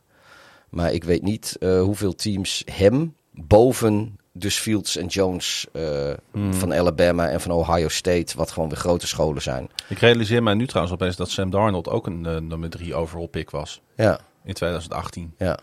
Maar 0.73 0.93
ik 0.93 1.05
weet 1.05 1.23
niet 1.23 1.57
eh, 1.61 1.81
hoeveel 1.81 2.15
teams 2.15 2.63
hem 2.71 3.15
boven 3.31 4.17
dus 4.33 4.59
Fields 4.59 4.97
en 4.97 5.07
Jones 5.07 5.67
uh, 5.73 6.11
van 6.51 6.75
Alabama 6.75 7.29
en 7.29 7.41
van 7.41 7.51
Ohio 7.51 7.89
State, 7.89 8.37
wat 8.37 8.51
gewoon 8.51 8.69
weer 8.69 8.79
grote 8.79 9.07
scholen 9.07 9.43
zijn. 9.43 9.71
Ik 9.89 9.99
realiseer 9.99 10.43
mij 10.43 10.55
nu 10.55 10.67
trouwens 10.67 10.95
opeens 10.95 11.17
dat 11.17 11.31
Sam 11.31 11.51
Darnold 11.51 11.89
ook 11.89 12.07
een 12.07 12.25
uh, 12.25 12.37
nummer 12.37 12.71
3 12.71 12.95
overall 12.95 13.29
pick 13.29 13.51
was. 13.51 13.81
Ja. 13.97 14.21
In 14.45 14.55
2018. 14.55 15.35
Ja. 15.39 15.59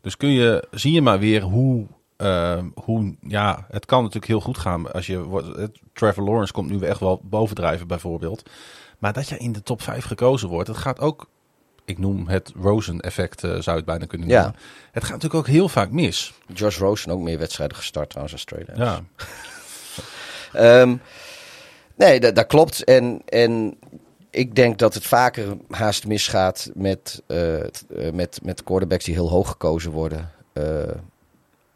Dus 0.00 0.16
kun 0.16 0.28
je, 0.28 0.64
zie 0.70 0.92
je 0.92 1.02
maar 1.02 1.18
weer 1.18 1.42
hoe, 1.42 1.86
uh, 2.18 2.62
hoe, 2.74 3.16
ja, 3.20 3.66
het 3.70 3.86
kan 3.86 3.98
natuurlijk 3.98 4.32
heel 4.32 4.40
goed 4.40 4.58
gaan 4.58 4.92
als 4.92 5.06
je 5.06 5.22
wordt. 5.22 5.70
Trevor 5.92 6.24
Lawrence 6.24 6.52
komt 6.52 6.70
nu 6.70 6.80
echt 6.80 7.00
wel 7.00 7.20
bovendrijven 7.24 7.86
bijvoorbeeld. 7.86 8.50
Maar 8.98 9.12
dat 9.12 9.28
je 9.28 9.38
in 9.38 9.52
de 9.52 9.62
top 9.62 9.82
5 9.82 10.04
gekozen 10.04 10.48
wordt, 10.48 10.68
het 10.68 10.76
gaat 10.76 11.00
ook 11.00 11.26
ik 11.92 11.98
noem 11.98 12.28
het 12.28 12.52
Rosen-effect, 12.62 13.44
uh, 13.44 13.60
zou 13.60 13.76
het 13.76 13.84
bijna 13.84 14.06
kunnen 14.06 14.28
noemen. 14.28 14.46
Ja. 14.46 14.58
Het 14.92 15.02
gaat 15.02 15.12
natuurlijk 15.12 15.40
ook 15.40 15.54
heel 15.54 15.68
vaak 15.68 15.90
mis. 15.90 16.32
Josh 16.52 16.78
Rosen 16.78 17.12
ook 17.12 17.20
meer 17.20 17.38
wedstrijden 17.38 17.76
gestart 17.76 18.08
trouwens 18.10 18.34
als 18.34 18.44
trade. 18.44 18.72
Ja. 18.74 19.02
um, 20.80 21.00
nee, 22.04 22.20
dat, 22.20 22.34
dat, 22.34 22.46
klopt. 22.46 22.84
En, 22.84 23.22
en 23.24 23.76
ik 24.30 24.54
denk 24.54 24.78
dat 24.78 24.94
het 24.94 25.06
vaker 25.06 25.56
haast 25.70 26.06
misgaat 26.06 26.70
met, 26.74 27.22
uh, 27.26 27.60
met, 28.12 28.40
met 28.42 28.62
quarterbacks 28.62 29.04
die 29.04 29.14
heel 29.14 29.30
hoog 29.30 29.48
gekozen 29.48 29.90
worden. 29.90 30.30
Uh, 30.52 30.82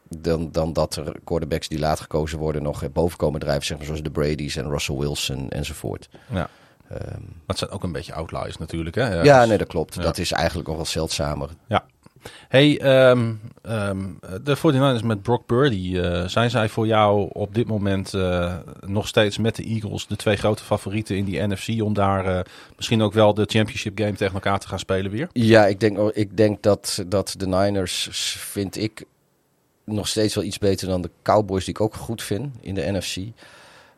dan, 0.08 0.52
dan 0.52 0.72
dat 0.72 0.96
er 0.96 1.16
quarterbacks 1.24 1.68
die 1.68 1.78
laat 1.78 2.00
gekozen 2.00 2.38
worden 2.38 2.62
nog 2.62 2.92
boven 2.92 3.18
komen 3.18 3.40
drijven. 3.40 3.64
Zeg 3.66 3.76
maar, 3.76 3.86
zoals 3.86 4.02
de 4.02 4.10
Brady's 4.10 4.56
en 4.56 4.70
Russell 4.70 4.96
Wilson 4.96 5.48
enzovoort. 5.48 6.08
Ja. 6.30 6.48
Um, 6.92 6.98
maar 6.98 7.46
het 7.46 7.58
zijn 7.58 7.70
ook 7.70 7.82
een 7.82 7.92
beetje 7.92 8.14
outliers 8.14 8.56
natuurlijk. 8.56 8.96
Hè? 8.96 9.14
Ja, 9.14 9.24
ja 9.24 9.44
nee, 9.44 9.58
dat 9.58 9.68
klopt. 9.68 9.94
Ja. 9.94 10.02
Dat 10.02 10.18
is 10.18 10.32
eigenlijk 10.32 10.68
nog 10.68 10.76
wel 10.76 10.86
zeldzamer. 10.86 11.50
Ja. 11.66 11.84
Hey, 12.48 12.80
um, 13.10 13.40
um, 13.62 14.18
de 14.42 14.56
49ers 14.56 15.04
met 15.04 15.22
Brock 15.22 15.46
Purdy, 15.46 15.92
uh, 15.94 16.24
zijn 16.26 16.50
zij 16.50 16.68
voor 16.68 16.86
jou 16.86 17.28
op 17.32 17.54
dit 17.54 17.66
moment 17.66 18.12
uh, 18.12 18.54
nog 18.86 19.08
steeds 19.08 19.38
met 19.38 19.56
de 19.56 19.64
Eagles 19.64 20.06
de 20.06 20.16
twee 20.16 20.36
grote 20.36 20.62
favorieten 20.62 21.16
in 21.16 21.24
die 21.24 21.46
NFC 21.46 21.82
om 21.82 21.94
daar 21.94 22.26
uh, 22.26 22.40
misschien 22.76 23.02
ook 23.02 23.12
wel 23.12 23.34
de 23.34 23.44
championship 23.46 23.98
game 23.98 24.12
tegen 24.12 24.34
elkaar 24.34 24.58
te 24.58 24.68
gaan 24.68 24.78
spelen 24.78 25.10
weer? 25.10 25.28
Ja, 25.32 25.66
ik 25.66 25.80
denk, 25.80 25.98
ik 25.98 26.36
denk 26.36 26.62
dat, 26.62 27.04
dat 27.06 27.34
de 27.38 27.46
Niners, 27.46 28.08
vind 28.40 28.76
ik, 28.76 29.04
nog 29.84 30.08
steeds 30.08 30.34
wel 30.34 30.44
iets 30.44 30.58
beter 30.58 30.88
dan 30.88 31.02
de 31.02 31.10
Cowboys, 31.22 31.64
die 31.64 31.74
ik 31.74 31.80
ook 31.80 31.94
goed 31.94 32.22
vind 32.22 32.54
in 32.60 32.74
de 32.74 32.92
NFC. 32.92 33.16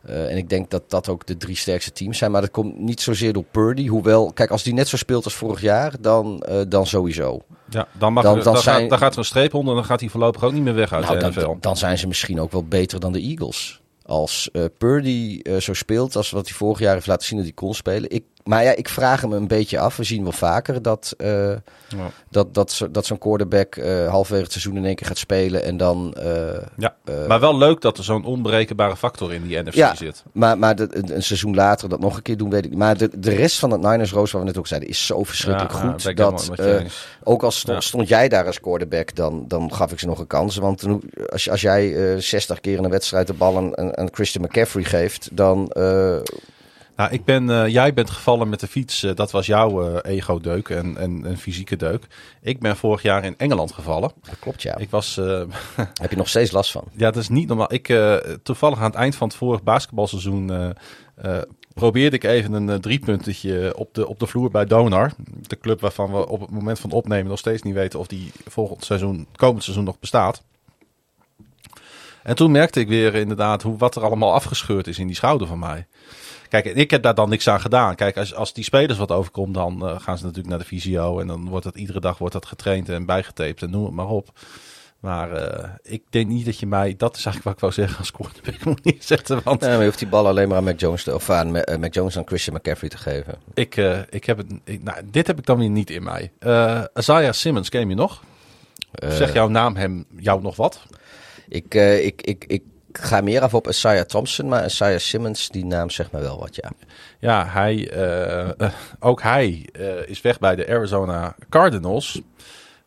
Uh, 0.09 0.31
en 0.31 0.37
ik 0.37 0.49
denk 0.49 0.69
dat 0.69 0.89
dat 0.89 1.09
ook 1.09 1.25
de 1.25 1.37
drie 1.37 1.55
sterkste 1.55 1.91
teams 1.91 2.17
zijn. 2.17 2.31
Maar 2.31 2.41
dat 2.41 2.51
komt 2.51 2.77
niet 2.79 3.01
zozeer 3.01 3.33
door 3.33 3.43
Purdy. 3.51 3.87
Hoewel, 3.87 4.31
kijk, 4.33 4.51
als 4.51 4.63
die 4.63 4.73
net 4.73 4.87
zo 4.87 4.97
speelt 4.97 5.23
als 5.23 5.33
vorig 5.33 5.61
jaar, 5.61 5.93
dan, 5.99 6.43
uh, 6.49 6.61
dan 6.67 6.85
sowieso. 6.87 7.41
Ja, 7.69 7.87
dan, 7.97 8.13
mag 8.13 8.23
Dan- 8.23 8.37
er, 8.37 8.43
dan 8.43 8.53
dan, 8.53 8.61
zijn- 8.63 8.79
gaat, 8.79 8.89
dan 8.89 8.97
gaat 8.97 9.11
er 9.13 9.17
een 9.19 9.25
streep 9.25 9.53
onder 9.53 9.69
en 9.71 9.75
dan 9.79 9.85
gaat 9.87 9.99
hij 9.99 10.09
voorlopig 10.09 10.43
ook 10.43 10.51
niet 10.53 10.63
meer 10.63 10.75
weg 10.75 10.93
uit 10.93 11.05
Nou, 11.05 11.19
de 11.19 11.25
NFL. 11.27 11.39
dan, 11.39 11.57
dan 11.61 11.77
zijn 11.77 11.97
ze 11.97 12.07
misschien 12.07 12.39
ook 12.41 12.51
wel 12.51 12.63
beter 12.63 12.99
dan 12.99 13.11
de 13.11 13.21
Eagles. 13.21 13.81
Als 14.05 14.49
eh, 14.51 14.63
Purdy 14.77 15.39
eh, 15.43 15.55
zo 15.57 15.73
speelt 15.73 16.15
als 16.15 16.29
wat 16.31 16.47
hij 16.47 16.57
vorig 16.57 16.79
jaar 16.79 16.93
heeft 16.93 17.07
laten 17.07 17.25
zien 17.27 17.37
dat 17.37 17.45
hij 17.45 17.55
kon 17.55 17.73
spelen. 17.73 18.09
Ik, 18.09 18.23
maar 18.43 18.63
ja, 18.63 18.75
ik 18.75 18.89
vraag 18.89 19.21
hem 19.21 19.31
een 19.31 19.47
beetje 19.47 19.79
af. 19.79 19.97
We 19.97 20.03
zien 20.03 20.23
wel 20.23 20.31
vaker 20.31 20.81
dat, 20.81 21.13
eh, 21.17 21.49
Ja. 21.49 21.57
dat, 22.29 22.53
dat, 22.53 22.71
zo- 22.71 22.91
dat 22.91 23.05
zo'n 23.05 23.17
quarterback 23.17 23.75
eh 23.75 24.07
halverwege 24.09 24.43
het 24.43 24.51
seizoen 24.51 24.77
in 24.77 24.85
één 24.85 24.95
keer 24.95 25.07
gaat 25.07 25.17
spelen. 25.17 25.63
En 25.63 25.77
dan, 25.77 26.13
eh, 26.13 26.61
Ja, 26.77 26.95
maar 27.27 27.39
wel 27.39 27.57
leuk 27.57 27.81
dat 27.81 27.97
er 27.97 28.03
zo'n 28.03 28.25
onberekenbare 28.25 28.95
factor 28.97 29.33
in 29.33 29.47
die 29.47 29.57
NFC 29.61 29.73
Ja. 29.73 29.95
zit. 29.95 30.23
Maar, 30.31 30.57
maar 30.57 30.75
de- 30.75 30.87
een, 30.91 31.15
een 31.15 31.23
seizoen 31.23 31.55
later 31.55 31.89
dat 31.89 31.99
nog 31.99 32.15
een 32.15 32.21
keer 32.21 32.37
doen, 32.37 32.49
weet 32.49 32.63
ik 32.63 32.69
niet. 32.69 32.79
Maar 32.79 32.97
de, 32.97 33.09
de 33.19 33.31
rest 33.35 33.59
van 33.59 33.71
het 33.71 33.81
Niners 33.81 34.11
Roos, 34.11 34.31
waar 34.31 34.41
we 34.41 34.47
net 34.47 34.57
ook 34.57 34.67
zeiden, 34.67 34.89
is 34.89 35.05
zo 35.05 35.23
verschrikkelijk 35.23 35.73
Ja, 35.73 35.79
goed. 35.79 36.03
dat, 36.17 36.83
ook 37.23 37.43
al 37.43 37.51
stond, 37.51 37.83
stond 37.83 38.07
jij 38.07 38.29
daar 38.29 38.45
als 38.45 38.59
quarterback, 38.59 39.15
dan, 39.15 39.45
dan 39.47 39.73
gaf 39.73 39.91
ik 39.91 39.99
ze 39.99 40.05
nog 40.05 40.19
een 40.19 40.27
kans. 40.27 40.55
Want 40.57 40.83
als, 41.29 41.49
als 41.49 41.61
jij 41.61 42.13
eh 42.13 42.19
60 42.21 42.59
keer 42.59 42.77
in 42.77 42.83
een 42.83 42.89
wedstrijd 42.89 43.27
de 43.27 43.33
bal 43.33 43.57
aan, 43.57 43.77
aan- 43.77 43.97
aan 43.97 44.07
Christian 44.11 44.43
McCaffrey 44.43 44.83
geeft, 44.83 45.29
dan... 45.31 45.71
Nou, 46.99 47.11
ik 47.11 47.25
ben, 47.25 47.49
eh, 47.49 47.67
jij 47.67 47.93
bent 47.93 48.09
gevallen 48.09 48.49
met 48.49 48.59
de 48.59 48.67
fiets. 48.67 49.03
eh, 49.03 49.15
dat 49.15 49.31
was 49.31 49.45
jouw 49.45 49.83
eh, 49.83 50.15
ego-deuk 50.15 50.69
en, 50.69 50.97
en, 50.97 51.25
en 51.25 51.37
fysieke 51.37 51.75
deuk. 51.75 52.07
Ik 52.41 52.59
ben 52.59 52.77
vorig 52.77 53.01
jaar 53.01 53.23
in 53.23 53.37
Engeland 53.37 53.71
gevallen. 53.71 54.11
dat 54.23 54.39
klopt, 54.39 54.61
ja. 54.61 54.77
Ik 54.77 54.89
was, 54.89 55.15
Heb 56.01 56.09
je 56.09 56.15
nog 56.15 56.29
steeds 56.29 56.51
last 56.51 56.71
van? 56.71 56.83
ja, 56.91 57.11
dat 57.11 57.21
is 57.21 57.29
niet 57.29 57.47
normaal. 57.47 57.73
Ik, 57.73 57.99
toevallig 58.43 58.77
aan 58.77 58.85
het 58.85 58.95
eind 58.95 59.15
van 59.15 59.27
het 59.27 59.37
vorige 59.37 59.63
basketbalseizoen 59.63 60.75
probeerde 61.73 62.15
ik 62.15 62.23
even 62.23 62.53
een 62.53 62.81
driepuntetje 62.81 63.77
op 63.77 63.93
de, 63.93 64.07
op 64.07 64.19
de 64.19 64.27
vloer 64.27 64.51
bij 64.51 64.65
Donar. 64.65 65.11
De 65.47 65.57
club 65.57 65.81
waarvan 65.81 66.11
we 66.11 66.27
op 66.27 66.39
het 66.39 66.49
moment 66.49 66.79
van 66.79 66.91
opnemen 66.91 67.29
nog 67.29 67.39
steeds 67.39 67.61
niet 67.61 67.73
weten 67.73 67.99
of 67.99 68.07
die 68.07 68.31
volgend 68.47 68.85
seizoen, 68.85 69.27
komend 69.35 69.63
seizoen 69.63 69.85
nog 69.85 69.99
bestaat. 69.99 70.43
En 72.23 72.35
toen 72.35 72.51
merkte 72.51 72.79
ik 72.79 72.87
weer 72.87 73.15
inderdaad 73.15 73.61
hoe, 73.61 73.77
wat 73.77 73.95
er 73.95 74.03
allemaal 74.03 74.33
afgescheurd 74.33 74.87
is 74.87 74.99
in 74.99 75.07
die 75.07 75.15
schouder 75.15 75.47
van 75.47 75.59
mij. 75.59 75.87
Kijk, 76.49 76.65
en 76.65 76.75
ik 76.75 76.91
heb 76.91 77.01
daar 77.03 77.15
dan 77.15 77.29
niks 77.29 77.47
aan 77.47 77.61
gedaan. 77.61 77.95
Kijk, 77.95 78.17
als, 78.17 78.35
als 78.35 78.53
die 78.53 78.63
spelers 78.63 78.97
wat 78.97 79.11
overkomt, 79.11 79.53
dan 79.53 79.87
eh, 79.87 79.99
gaan 79.99 80.17
ze 80.17 80.23
natuurlijk 80.23 80.49
naar 80.49 80.59
de 80.59 80.65
fysio. 80.65 81.19
En 81.19 81.27
dan 81.27 81.49
wordt 81.49 81.65
dat 81.65 81.75
iedere 81.75 81.99
dag 81.99 82.17
wordt 82.17 82.33
dat 82.33 82.45
getraind 82.45 82.89
en 82.89 83.05
bijgetaped 83.05 83.61
en 83.61 83.69
noem 83.69 83.85
het 83.85 83.93
maar 83.93 84.07
op. 84.07 84.39
Maar 84.99 85.31
eh, 85.31 85.69
ik 85.83 86.03
denk 86.09 86.27
niet 86.27 86.45
dat 86.45 86.59
je 86.59 86.67
mij, 86.67 86.95
dat 86.97 87.17
is 87.17 87.25
eigenlijk 87.25 87.43
wat 87.43 87.53
ik 87.53 87.59
wou 87.59 87.73
zeggen, 87.73 87.97
als 87.97 88.11
quarterback 88.11 88.63
moet 88.75 88.83
neerzetten. 88.83 89.41
Want 89.43 89.59
Nee, 89.59 89.69
maar 89.69 89.79
je 89.79 89.85
hoeft 89.85 89.99
die 89.99 90.07
bal 90.07 90.27
alleen 90.27 90.47
maar 90.47 90.57
aan 90.57 90.63
Mac 90.63 90.79
Jones, 90.79 91.03
te, 91.03 91.15
of 91.15 91.29
aan 91.29 91.55
eh, 91.55 91.77
Mac 91.77 91.93
Jones 91.93 92.15
en 92.15 92.27
Christian 92.27 92.55
McCaffrey 92.55 92.89
te 92.89 92.97
geven. 92.97 93.35
ik, 93.53 93.75
ik 94.09 94.25
heb 94.25 94.37
het, 94.37 94.47
ik, 94.63 94.83
nou, 94.83 94.97
dit 95.05 95.27
heb 95.27 95.37
ik 95.37 95.45
dan 95.45 95.57
weer 95.57 95.69
niet 95.69 95.89
in 95.89 96.03
mij. 96.03 96.31
Isaiah 96.93 97.33
Simmons, 97.33 97.69
ken 97.69 97.89
je 97.89 97.95
nog? 97.95 98.23
Zeg 98.91 99.33
jouw 99.33 99.47
naam 99.47 99.75
hem, 99.75 100.05
jou 100.17 100.41
nog 100.41 100.55
wat? 100.55 100.85
ik, 101.47 101.73
ik, 101.73 102.21
ik, 102.21 102.45
ik 102.47 102.63
ga 103.01 103.21
meer 103.21 103.41
af 103.41 103.53
op 103.53 103.67
Isaiah 103.67 104.05
Thompson, 104.05 104.47
maar 104.47 104.65
Isaiah 104.65 104.99
Simmons, 104.99 105.49
die 105.49 105.65
naam 105.65 105.89
zegt 105.89 106.11
me 106.11 106.19
wel 106.19 106.39
wat, 106.39 106.55
ja. 106.55 106.71
Ja, 107.19 107.45
hij, 107.47 107.89
eh, 107.91 108.49
eh, 108.49 108.73
ook 108.99 109.21
hij 109.21 109.69
eh, 109.71 110.07
is 110.07 110.21
weg 110.21 110.39
bij 110.39 110.55
de 110.55 110.67
Arizona 110.67 111.35
Cardinals. 111.49 112.21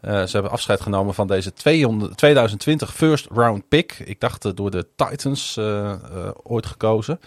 Ze 0.02 0.28
hebben 0.32 0.50
afscheid 0.50 0.80
genomen 0.80 1.14
van 1.14 1.26
deze 1.26 1.52
200, 1.52 2.16
2020 2.16 2.94
first 2.94 3.26
round 3.30 3.68
pick. 3.68 4.02
Ik 4.04 4.20
dacht 4.20 4.44
eh, 4.44 4.52
door 4.54 4.70
de 4.70 4.86
Titans 4.96 5.58
ooit 6.42 6.66
gekozen. 6.66 7.20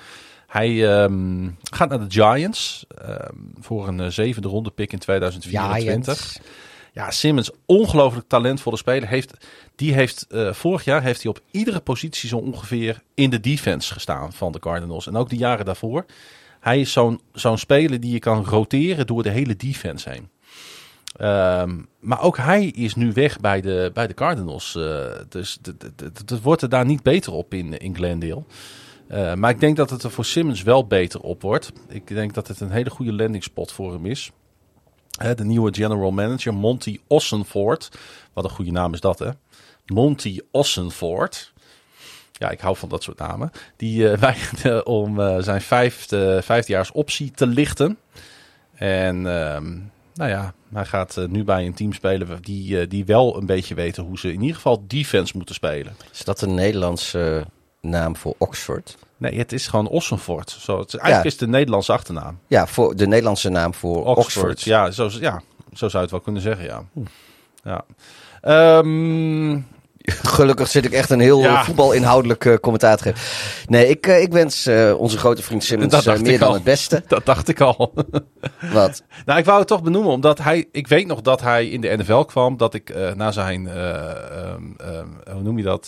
Hij 0.48 1.02
ehm, 1.02 1.50
gaat 1.72 1.90
naar 1.90 2.00
de 2.00 2.12
Giants 2.12 2.86
ehm, 3.06 3.36
voor 3.60 3.88
een 3.88 4.12
zevende 4.12 4.48
ronde 4.48 4.72
pick 4.72 4.92
in 4.92 5.00
2024. 5.00 6.38
Ja, 6.96 7.12
Simmons, 7.12 7.52
ongelooflijk 7.66 8.28
talentvolle 8.28 8.78
speler. 8.78 9.08
Heeft, 9.10 9.34
die 9.76 9.94
heeft, 9.94 10.26
eh, 10.30 10.54
vorig 10.54 10.84
jaar 10.86 11.02
heeft 11.04 11.22
hij 11.24 11.32
op 11.32 11.40
iedere 11.52 11.80
positie 11.80 12.30
zo 12.30 12.38
ongeveer 12.38 13.02
in 13.14 13.30
de 13.30 13.40
defense 13.40 13.94
gestaan 13.94 14.34
van 14.34 14.52
de 14.52 14.60
Cardinals. 14.60 15.08
En 15.08 15.16
ook 15.16 15.30
de 15.30 15.38
jaren 15.38 15.66
daarvoor. 15.66 16.06
Hij 16.60 16.80
is 16.80 16.92
zo'n 16.92 17.20
zo'n 17.34 17.58
speler 17.58 18.00
die 18.00 18.12
je 18.12 18.20
kan 18.20 18.46
roteren 18.46 19.08
door 19.08 19.24
de 19.24 19.30
hele 19.30 19.56
defense 19.56 20.10
heen. 20.10 20.30
Ehm, 21.18 21.76
maar 22.00 22.22
ook 22.22 22.38
hij 22.38 22.66
is 22.66 22.96
nu 22.96 23.12
weg 23.14 23.40
bij 23.40 23.62
de, 23.62 23.92
bij 23.94 24.08
de 24.08 24.14
Cardinals. 24.14 24.76
eh, 24.76 25.06
dus 25.30 25.58
het- 26.26 26.42
wordt 26.42 26.62
er 26.62 26.70
daar 26.70 26.86
niet 26.86 27.04
beter 27.04 27.34
op 27.34 27.54
in, 27.54 27.78
in 27.78 27.96
Glendale. 27.96 28.44
Eh, 29.08 29.34
maar 29.34 29.50
ik 29.50 29.60
denk 29.60 29.76
dat 29.78 29.90
het 29.90 30.04
er 30.04 30.12
voor 30.12 30.26
Simmons 30.26 30.64
wel 30.64 30.88
beter 30.88 31.20
op 31.22 31.42
wordt. 31.42 31.72
Ik 31.90 32.08
denk 32.08 32.34
dat 32.34 32.48
het 32.48 32.60
een 32.60 32.72
hele 32.72 32.90
goede 32.90 33.14
landing 33.14 33.44
spot 33.44 33.72
voor 33.72 33.94
hem 33.94 34.06
is. 34.06 34.32
Hè, 35.18 35.36
de 35.36 35.44
nieuwe 35.44 35.74
general 35.74 36.12
manager, 36.12 36.54
Monty 36.54 37.00
Ossenford. 37.08 37.90
Wat 38.34 38.44
een 38.44 38.50
goede 38.50 38.72
naam 38.72 38.94
is 38.94 39.00
dat, 39.00 39.20
hè? 39.20 39.30
Monty 39.86 40.40
Ossenford. 40.52 41.54
Ja, 42.32 42.50
ik 42.50 42.60
hou 42.60 42.76
van 42.76 42.90
dat 42.90 43.04
soort 43.04 43.18
namen. 43.18 43.52
Die 43.78 44.10
eh 44.10 44.20
weigerde 44.28 44.84
om 44.84 45.20
eh, 45.20 45.38
zijn 45.40 45.62
vijfde, 45.62 46.42
vijfdejaars 46.44 46.92
optie 46.92 47.32
te 47.32 47.48
lichten. 47.48 47.98
En 48.74 49.16
ehm, 49.16 49.80
nou 50.14 50.30
ja, 50.30 50.54
hij 50.74 50.86
gaat 50.86 51.18
eh, 51.18 51.26
nu 51.26 51.44
bij 51.44 51.66
een 51.66 51.74
team 51.74 51.94
spelen 51.94 52.42
die, 52.42 52.88
die 52.88 53.06
wel 53.06 53.38
een 53.38 53.46
beetje 53.46 53.76
weten 53.76 54.04
hoe 54.04 54.20
ze 54.20 54.34
in 54.34 54.42
ieder 54.42 54.56
geval 54.56 54.84
defense 54.88 55.38
moeten 55.38 55.56
spelen. 55.56 55.96
Is 56.12 56.24
dat 56.24 56.42
een 56.42 56.54
Nederlandse 56.54 57.46
naam 57.82 58.16
voor 58.16 58.36
Oxford? 58.38 58.98
Nee, 59.18 59.38
het 59.38 59.52
is 59.52 59.68
gewoon 59.68 59.88
Ossenford. 59.88 60.50
Zo, 60.60 60.80
het, 60.80 60.94
eigenlijk 60.96 61.24
Ja. 61.24 61.32
is 61.32 61.38
de 61.38 61.48
Nederlandse 61.48 61.92
achternaam. 61.92 62.40
Ja, 62.48 62.68
voor 62.68 62.96
de 62.96 63.08
Nederlandse 63.08 63.50
naam 63.50 63.74
voor 63.74 63.96
Oxford. 64.06 64.18
Oxford. 64.18 64.62
Ja, 64.62 64.92
zo, 64.92 65.10
ja, 65.20 65.42
zo 65.74 65.90
zou 65.90 65.92
je 65.92 65.98
het 66.00 66.12
wel 66.12 66.20
kunnen 66.20 66.42
zeggen, 66.42 66.66
ja. 66.66 66.84
ja. 67.64 67.86
Ehm, 68.42 69.60
Gelukkig 70.36 70.68
zit 70.68 70.86
ik 70.86 70.92
echt 70.92 71.10
een 71.10 71.20
heel 71.20 71.40
Ja. 71.40 71.60
eh, 71.60 71.64
voetbalinhoudelijk 71.64 72.46
eh, 72.46 72.56
commentaar 72.56 72.98
te 72.98 73.04
geven. 73.04 73.20
Nee, 73.68 73.88
ik, 73.88 74.08
eh, 74.08 74.22
ik 74.22 74.32
wens 74.32 74.68
onze 74.98 75.18
grote 75.18 75.42
vriend 75.44 75.64
Simmons 75.64 76.06
meer 76.22 76.40
dan 76.40 76.48
al. 76.48 76.54
het 76.54 76.64
beste. 76.64 77.04
dat 77.08 77.26
dacht 77.26 77.48
ik 77.48 77.62
al. 77.62 77.94
Wat? 78.74 79.04
nou, 79.26 79.40
ik 79.40 79.46
wou 79.46 79.60
het 79.60 79.68
toch 79.68 79.84
benoemen, 79.84 80.12
omdat 80.12 80.38
hij... 80.38 80.66
Ik 80.72 80.88
weet 80.88 81.08
nog 81.08 81.22
dat 81.22 81.42
hij 81.42 81.68
in 81.68 81.82
de 81.82 81.96
NFL 81.98 82.22
kwam, 82.22 82.58
dat 82.58 82.74
ik 82.74 82.94
naar 83.16 83.34
zijn... 83.34 83.68
eh, 83.68 84.10
ehm, 84.10 84.64
ehm, 84.78 85.08
hoe 85.32 85.42
noem 85.42 85.58
je 85.58 85.64
dat? 85.64 85.88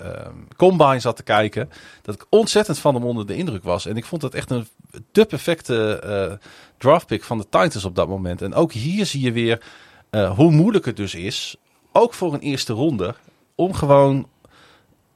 Eh, 0.00 0.10
ehm, 0.10 0.34
combine 0.56 1.00
zat 1.00 1.16
te 1.16 1.22
kijken. 1.22 1.70
Dat 2.02 2.14
ik 2.14 2.26
ontzettend 2.28 2.78
van 2.78 2.94
hem 2.94 3.04
onder 3.04 3.26
de 3.26 3.36
indruk 3.36 3.62
was. 3.62 3.86
En 3.86 3.96
ik 3.96 4.04
vond 4.04 4.22
het 4.22 4.34
echt 4.34 4.50
een 4.50 4.66
de 5.12 5.24
perfecte 5.24 5.98
eh 5.98 6.48
draftpick 6.78 7.24
van 7.24 7.38
de 7.38 7.44
Titans 7.48 7.84
op 7.84 7.94
dat 7.94 8.08
moment. 8.08 8.42
En 8.42 8.54
ook 8.54 8.72
hier 8.72 9.06
zie 9.06 9.20
je 9.20 9.32
weer 9.32 9.62
eh, 10.10 10.36
hoe 10.36 10.50
moeilijk 10.50 10.84
het 10.84 10.96
dus 10.96 11.14
is, 11.14 11.56
ook 11.92 12.14
voor 12.14 12.34
een 12.34 12.40
eerste 12.40 12.72
ronde, 12.72 13.14
om 13.54 13.74
gewoon 13.74 14.28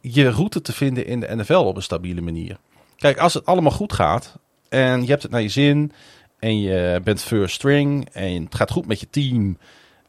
je 0.00 0.28
route 0.28 0.60
te 0.60 0.72
vinden 0.72 1.06
in 1.06 1.20
de 1.20 1.36
NFL 1.36 1.54
op 1.54 1.76
een 1.76 1.82
stabiele 1.82 2.20
manier. 2.20 2.56
Kijk, 2.96 3.18
als 3.18 3.34
het 3.34 3.46
allemaal 3.46 3.72
goed 3.72 3.92
gaat 3.92 4.38
en 4.68 5.02
je 5.02 5.08
hebt 5.08 5.22
het 5.22 5.30
naar 5.30 5.42
je 5.42 5.48
zin 5.48 5.92
en 6.38 6.60
je 6.60 7.00
bent 7.04 7.22
first 7.22 7.54
string 7.54 8.08
en 8.12 8.44
het 8.44 8.54
gaat 8.54 8.70
goed 8.70 8.86
met 8.86 9.00
je 9.00 9.10
team 9.10 9.58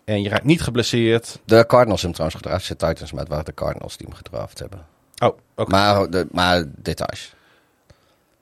en 0.06 0.22
je 0.22 0.30
raakt 0.30 0.44
niet 0.44 0.62
geblesseerd. 0.62 1.40
De 1.46 1.66
Cardinals 1.68 2.02
hebben 2.02 2.20
trouwens 2.20 2.42
gedraft. 2.42 2.68
De 2.68 2.76
Titans, 2.76 3.12
maar 3.12 3.20
het 3.22 3.30
waren 3.30 3.46
de 3.46 3.54
Cardinals 3.54 3.98
die 3.98 4.08
hem 4.08 4.16
gedraft 4.16 4.60
hebben. 4.60 4.86
Oh, 5.24 5.38
oké. 5.56 5.70
Maar, 5.72 6.10
de, 6.10 6.28
maar 6.32 6.64
details. 6.76 7.34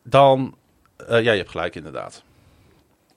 Dan, 0.03 0.55
eh, 0.97 1.24
ja, 1.24 1.32
je 1.32 1.38
hebt 1.38 1.49
gelijk 1.49 1.76
inderdaad. 1.76 2.24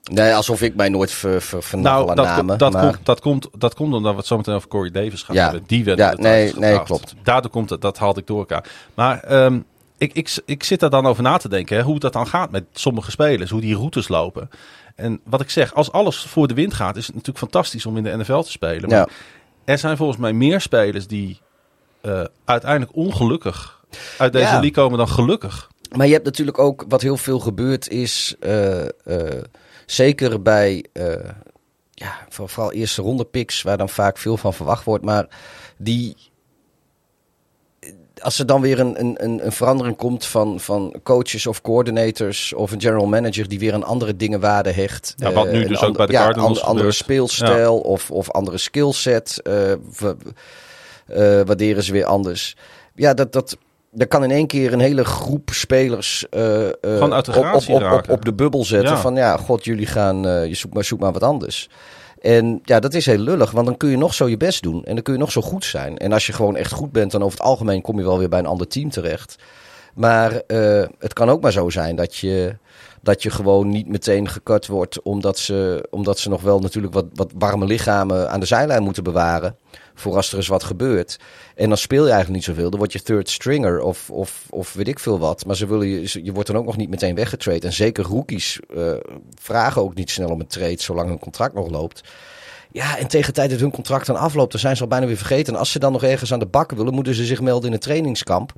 Nee, 0.03 0.35
alsof 0.35 0.63
ik 0.63 0.75
mij 0.75 0.89
nooit 0.89 1.11
ver, 1.11 1.43
ver, 1.43 1.63
vernachel 1.63 1.99
Nou, 1.99 2.11
aan 2.11 2.17
dat, 2.17 2.25
namen. 2.27 2.59
dat, 2.59 2.73
maar, 2.73 2.83
komt, 2.93 3.07
dat, 3.07 3.21
komt, 3.21 3.49
dat 3.59 3.75
komt 3.75 3.95
omdat 3.95 4.13
we 4.13 4.19
het 4.19 4.27
zo 4.27 4.37
meteen 4.37 4.55
over 4.55 4.69
Corey 4.69 4.91
Davis 4.91 5.23
gaan 5.23 5.35
Ja. 5.35 5.43
hebben. 5.43 5.63
Die 5.67 5.85
werd 5.85 5.99
Ja, 5.99 6.13
nee, 6.15 6.55
nee, 6.55 6.83
klopt. 6.83 7.15
Daardoor 7.23 7.51
komt 7.51 7.71
het, 7.71 7.81
dat 7.81 7.99
haalde 7.99 8.21
ik 8.21 8.27
door 8.27 8.39
elkaar. 8.39 8.71
Maar 8.95 9.21
ehm, 9.23 9.61
ik, 9.99 10.13
ik, 10.13 10.39
ik 10.45 10.63
zit 10.65 10.81
daar 10.81 10.91
dan 10.91 11.07
over 11.07 11.23
na 11.23 11.37
te 11.37 11.49
denken, 11.49 11.77
hè, 11.77 11.83
hoe 11.83 11.99
dat 11.99 12.13
dan 12.13 12.27
gaat 12.27 12.51
met 12.51 12.65
sommige 12.73 13.11
spelers, 13.11 13.51
hoe 13.51 13.61
die 13.61 13.75
routes 13.77 14.09
lopen. 14.09 14.51
En 14.97 15.21
wat 15.25 15.41
ik 15.41 15.51
zeg, 15.51 15.75
als 15.75 15.93
alles 15.93 16.19
voor 16.19 16.49
de 16.49 16.55
wind 16.55 16.75
gaat, 16.75 16.97
is 16.97 17.07
het 17.07 17.15
natuurlijk 17.15 17.39
fantastisch 17.45 17.87
om 17.87 17.97
in 17.97 18.03
de 18.03 18.17
NFL 18.17 18.41
te 18.41 18.51
spelen. 18.51 18.89
Maar 18.89 18.99
ja. 18.99 19.09
er 19.65 19.79
zijn 19.79 19.97
volgens 19.97 20.19
mij 20.19 20.33
meer 20.33 20.61
spelers 20.61 21.07
die 21.07 21.41
eh, 22.01 22.25
uiteindelijk 22.45 22.97
ongelukkig 22.97 23.85
uit 24.19 24.33
deze 24.33 24.45
Ja. 24.45 24.51
league 24.53 24.71
komen 24.71 24.99
dan 24.99 25.09
gelukkig. 25.09 25.71
Maar 25.97 26.07
je 26.07 26.13
hebt 26.13 26.25
natuurlijk 26.25 26.59
ook, 26.59 26.85
wat 26.89 27.03
heel 27.03 27.17
veel 27.17 27.39
gebeurt 27.39 27.89
is, 27.89 28.35
eh, 28.41 28.85
eh, 28.85 29.43
zeker 29.87 30.43
bij, 30.43 30.85
ja, 31.93 32.15
voor- 32.29 32.49
vooral 32.49 32.73
eerste 32.73 33.03
ronde 33.03 33.25
picks, 33.25 33.63
waar 33.63 33.77
dan 33.77 33.89
vaak 33.89 34.19
veel 34.19 34.37
van 34.37 34.55
verwacht 34.55 34.85
wordt, 34.85 35.05
maar 35.05 35.27
die, 35.77 36.17
als 38.23 38.39
er 38.39 38.47
dan 38.47 38.61
weer 38.61 38.81
een, 38.81 39.01
een, 39.01 39.25
een 39.25 39.45
een 39.47 39.53
verandering 39.53 39.97
komt 39.97 40.27
van, 40.27 40.61
van 40.61 40.95
coaches 41.03 41.47
of 41.47 41.61
coordinators 41.61 42.53
of 42.53 42.73
een 42.73 42.81
general 42.81 43.07
manager 43.07 43.49
die 43.49 43.59
weer 43.59 43.75
aan 43.75 43.85
andere 43.85 44.17
dingen 44.17 44.41
waarde 44.41 44.71
hecht. 44.71 45.15
Ja, 45.17 45.33
wat 45.33 45.47
eh, 45.47 45.53
nu 45.53 45.63
een 45.63 45.69
dus 45.69 45.77
ook 45.77 45.83
ander- 45.83 45.97
bij 45.97 46.07
de 46.07 46.13
ja, 46.13 46.19
Cardinals 46.25 46.49
ander- 46.51 46.65
andere 46.69 46.93
speelstijl 46.93 47.79
of, 47.79 48.11
of 48.11 48.31
andere 48.31 48.59
skillset 48.59 49.41
eh, 49.43 49.73
eh, 49.73 49.79
waarderen 51.47 51.83
ze 51.83 51.93
weer 51.93 52.05
anders. 52.05 52.57
Ja, 52.95 53.15
dat, 53.15 53.33
dat, 53.33 53.57
dat 53.91 54.09
kan 54.09 54.25
in 54.25 54.31
één 54.31 54.47
keer 54.47 54.73
een 54.73 54.81
hele 54.81 55.05
groep 55.05 55.51
spelers 55.53 56.27
eh, 56.31 56.67
eh, 56.67 56.73
op, 57.03 57.63
op, 57.69 57.93
op, 57.93 58.11
op, 58.11 58.25
de 58.25 58.35
bubbel 58.35 58.65
zetten. 58.65 58.91
Ja. 58.95 59.01
Van 59.01 59.15
ja, 59.15 59.37
god, 59.37 59.65
jullie 59.65 59.87
gaan, 59.87 60.27
eh, 60.27 60.47
je 60.47 60.55
zoekt 60.55 60.75
maar, 60.75 60.85
zoek 60.85 61.01
maar 61.01 61.13
wat 61.13 61.23
anders. 61.23 61.69
En 62.21 62.61
ja, 62.65 62.81
dat 62.81 62.95
is 62.95 63.07
heel 63.07 63.19
lullig, 63.19 63.51
want 63.51 63.67
dan 63.67 63.77
kun 63.77 63.91
je 63.91 63.97
nog 63.97 64.15
zo 64.15 64.29
je 64.29 64.37
best 64.37 64.63
doen. 64.63 64.85
En 64.85 64.95
dan 64.95 65.03
kun 65.03 65.13
je 65.13 65.19
nog 65.19 65.33
zo 65.33 65.41
goed 65.41 65.65
zijn. 65.65 65.99
En 65.99 66.13
als 66.13 66.27
je 66.27 66.33
gewoon 66.33 66.57
echt 66.57 66.73
goed 66.73 66.93
bent, 66.93 67.11
dan 67.11 67.23
over 67.23 67.39
het 67.39 67.47
algemeen 67.47 67.83
kom 67.83 67.99
je 67.99 68.05
wel 68.05 68.19
weer 68.19 68.29
bij 68.29 68.39
een 68.39 68.47
ander 68.47 68.69
team 68.69 68.91
terecht. 68.91 69.37
Maar 69.95 70.33
eh, 70.47 70.85
het 70.99 71.13
kan 71.13 71.31
ook 71.31 71.41
maar 71.41 71.53
zo 71.53 71.71
zijn 71.71 71.97
dat 71.97 72.17
je, 72.17 72.57
dat 73.03 73.23
je 73.23 73.31
gewoon 73.31 73.69
niet 73.69 73.89
meteen 73.89 74.29
gekut 74.29 74.67
wordt. 74.67 75.03
Omdat 75.03 75.39
ze, 75.39 75.87
omdat 75.91 76.19
ze 76.19 76.29
nog 76.29 76.43
wel 76.43 76.59
natuurlijk 76.59 76.95
wat, 76.95 77.07
wat 77.15 77.33
warme 77.39 77.67
lichamen 77.67 78.31
aan 78.31 78.41
de 78.41 78.47
zijlijn 78.47 78.83
moeten 78.83 79.05
bewaren. 79.05 79.57
Voor 79.99 80.17
als 80.17 80.31
er 80.31 80.37
eens 80.37 80.49
wat 80.49 80.65
gebeurt. 80.65 81.19
En 81.55 81.69
dan 81.69 81.79
speel 81.79 82.05
je 82.05 82.11
eigenlijk 82.11 82.35
niet 82.35 82.57
zoveel. 82.57 82.71
Dan 82.71 82.79
word 82.79 82.93
je 82.93 83.03
third 83.03 83.31
stringer 83.31 83.81
of, 83.81 84.11
of, 84.11 84.47
of 84.51 84.73
weet 84.73 84.89
ik 84.89 84.99
veel 84.99 85.19
wat. 85.19 85.47
Maar 85.47 85.57
ze 85.57 85.67
willen 85.67 85.89
je, 85.89 86.25
je 86.25 86.33
wordt 86.33 86.49
dan 86.49 86.59
ook 86.59 86.65
nog 86.65 86.77
niet 86.77 86.89
meteen 86.89 87.15
weggetraind. 87.15 87.65
En 87.65 87.73
zeker 87.73 88.05
rookies 88.05 88.61
eh, 88.75 88.93
vragen 89.41 89.83
ook 89.83 89.95
niet 89.95 90.11
snel 90.11 90.29
om 90.29 90.41
een 90.41 90.47
trade 90.47 90.83
zolang 90.83 91.09
hun 91.09 91.19
contract 91.19 91.55
nog 91.55 91.71
loopt. 91.71 92.03
Ja, 92.73 92.99
en 92.99 93.09
tegen 93.09 93.27
de 93.27 93.33
tijd 93.33 93.51
dat 93.51 93.61
hun 93.61 93.71
contract 93.71 94.07
dan 94.07 94.17
afloopt, 94.17 94.53
dan 94.53 94.61
zijn 94.61 94.77
ze 94.77 94.83
al 94.83 94.89
bijna 94.89 95.07
weer 95.07 95.17
vergeten. 95.17 95.53
En 95.53 95.59
als 95.59 95.71
ze 95.71 95.79
dan 95.79 95.93
nog 95.93 96.03
ergens 96.03 96.33
aan 96.33 96.39
de 96.39 96.47
bak 96.47 96.73
willen, 96.73 96.95
moeten 96.95 97.15
ze 97.15 97.25
zich 97.25 97.41
melden 97.41 97.69
in 97.69 97.73
een 97.73 97.81
trainingskamp. 97.81 98.53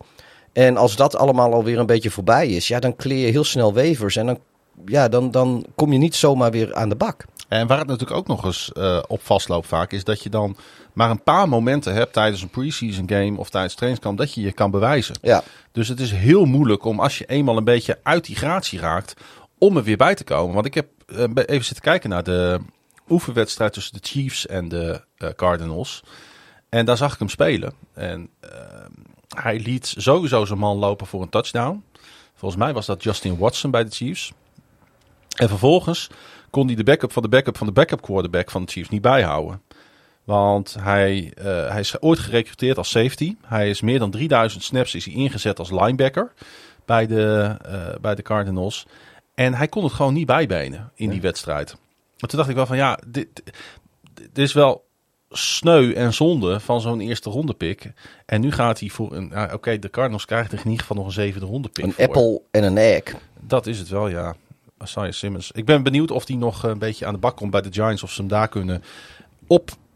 En 0.53 0.77
als 0.77 0.97
dat 0.97 1.17
allemaal 1.17 1.53
alweer 1.53 1.79
een 1.79 1.87
beetje 1.87 2.11
voorbij 2.11 2.49
is, 2.49 2.69
ja, 2.69 2.79
dan 2.79 2.97
kleer 2.97 3.27
je 3.27 3.33
heel 3.33 3.45
snel 3.45 3.75
wevers. 3.75 4.17
En 4.17 4.27
dan, 4.27 4.39
ja, 4.85 5.09
dan, 5.09 5.31
dan 5.31 5.65
kom 5.75 5.93
je 5.93 5.99
niet 5.99 6.15
zomaar 6.15 6.51
weer 6.51 6.75
aan 6.75 6.89
de 6.89 6.97
bak. 6.97 7.25
En 7.49 7.67
waar 7.67 7.79
het 7.79 7.87
natuurlijk 7.87 8.19
ook 8.19 8.27
nog 8.27 8.45
eens 8.45 8.73
eh, 8.73 9.03
op 9.07 9.23
vastloopt 9.23 9.67
vaak, 9.67 9.93
is 9.93 10.05
dat 10.05 10.23
je 10.23 10.31
dan 10.31 10.57
maar 10.99 11.11
een 11.11 11.23
paar 11.23 11.49
momenten 11.49 11.95
hebt 11.95 12.13
tijdens 12.13 12.43
een 12.43 12.49
preseason 12.49 13.09
game 13.09 13.39
of 13.39 13.51
tijdens 13.51 13.75
trainingskamp 13.75 14.19
dat 14.19 14.35
je 14.35 14.41
je 14.41 14.53
kan 14.53 14.71
bewijzen. 14.71 15.15
Ja, 15.23 15.43
Dus 15.73 15.89
het 15.89 16.01
is 16.01 16.11
heel 16.11 16.45
moeilijk 16.45 16.85
om 16.85 17.01
als 17.01 17.19
je 17.19 17.27
eenmaal 17.27 17.57
een 17.57 17.65
beetje 17.65 17.99
uit 18.03 18.25
die 18.25 18.37
gratie 18.37 18.79
raakt, 18.79 19.15
om 19.59 19.77
er 19.77 19.83
weer 19.83 19.97
bij 19.97 20.15
te 20.15 20.25
komen. 20.25 20.55
Want 20.55 20.67
ik 20.67 20.75
heb 20.75 20.87
eh, 21.07 21.25
even 21.35 21.65
zitten 21.65 21.81
kijken 21.81 22.11
naar 22.11 22.23
de 22.23 22.61
oefenwedstrijd 23.09 23.73
tussen 23.73 23.93
de 23.93 24.09
Chiefs 24.09 24.47
en 24.47 24.69
de 24.69 25.03
eh, 25.17 25.29
Cardinals. 25.37 26.05
En 26.69 26.85
daar 26.87 26.97
zag 26.97 27.13
ik 27.13 27.19
hem 27.19 27.29
spelen. 27.29 27.73
En 27.95 28.29
eh, 28.41 28.51
hij 29.29 29.59
liet 29.59 29.95
sowieso 29.97 30.45
zijn 30.45 30.59
man 30.59 30.77
lopen 30.77 31.07
voor 31.07 31.23
een 31.23 31.29
touchdown. 31.29 31.85
Volgens 32.35 32.61
mij 32.61 32.73
was 32.73 32.87
dat 32.87 33.03
Justin 33.03 33.39
Watson 33.39 33.71
bij 33.71 33.85
de 33.85 33.91
Chiefs. 33.91 34.33
En 35.37 35.49
vervolgens 35.49 36.11
kon 36.51 36.67
hij 36.67 36.77
de 36.77 36.85
backup 36.85 37.13
van 37.13 37.23
de 37.23 37.29
backup 37.29 37.57
van 37.57 37.67
de 37.67 37.73
backup 37.73 38.03
quarterback 38.03 38.51
van 38.51 38.65
de 38.65 38.71
Chiefs 38.71 38.89
niet 38.89 39.03
bijhouden. 39.03 39.63
Want 40.29 40.77
hij, 40.81 41.33
eh, 41.37 41.45
hij 41.45 41.81
is 41.81 42.01
ooit 42.01 42.19
gerecruiteerd 42.19 42.79
als 42.79 42.91
safety. 42.91 43.37
Hij 43.47 43.71
is 43.71 43.81
meer 43.81 43.99
dan 43.99 44.11
3000 44.11 44.63
snaps 44.63 44.95
is 44.95 45.05
hij 45.05 45.15
ingezet 45.15 45.59
als 45.59 45.71
linebacker 45.71 46.33
bij 46.85 47.07
de, 47.07 47.57
eh, 47.63 48.01
bij 48.01 48.15
de 48.15 48.23
Cardinals. 48.23 48.87
En 49.35 49.55
hij 49.55 49.69
kon 49.69 49.85
het 49.85 49.93
gewoon 49.93 50.15
niet 50.15 50.27
bijbenen 50.27 50.93
in 50.95 51.11
die 51.11 51.21
wedstrijd. 51.21 51.77
Maar 52.19 52.31
toen 52.31 52.39
dacht 52.39 52.51
ik 52.51 52.57
wel 52.57 52.67
van 52.67 52.77
ja, 52.77 52.99
dit, 53.07 53.43
dit 54.15 54.39
is 54.39 54.53
wel 54.53 54.85
sneu 55.31 55.93
en 55.93 56.15
zonde 56.15 56.61
van 56.61 56.81
zo'n 56.81 57.01
eerste 57.01 57.31
ronde 57.31 57.55
pick. 57.55 57.93
En 58.27 58.41
nu 58.41 58.53
gaat 58.53 58.81
hij 58.81 58.89
voor 58.89 59.13
een... 59.15 59.29
ja, 59.33 59.51
Oké, 59.53 59.79
de 59.79 59.91
Cardinals 59.91 60.25
krijgen 60.25 60.51
er 60.51 60.59
in 60.59 60.71
ieder 60.71 60.81
geval 60.81 60.97
nog 60.97 61.07
een 61.07 61.13
zevende 61.13 61.47
ronde 61.47 61.69
pick 61.69 61.85
een 61.85 61.93
voor. 61.93 62.05
apple 62.05 62.41
en 62.51 62.65
een 62.65 62.79
egg. 62.79 63.15
Dat 63.41 63.67
is 63.67 63.79
het 63.79 63.89
wel, 63.89 64.09
ja. 64.09 64.35
Isaiah 64.83 65.13
Simmons. 65.13 65.51
Ik 65.53 65.65
ben 65.65 65.83
benieuwd 65.83 66.11
of 66.11 66.27
hij 66.27 66.37
nog 66.37 66.63
een 66.63 66.79
beetje 66.79 67.07
aan 67.07 67.13
de 67.15 67.21
bak 67.21 67.37
komt 67.37 67.51
bij 67.51 67.63
de 67.63 67.73
Giants. 67.73 68.03
Of 68.03 68.11
ze 68.11 68.21
hem 68.21 68.31
daar 68.31 68.49
kunnen 68.49 68.83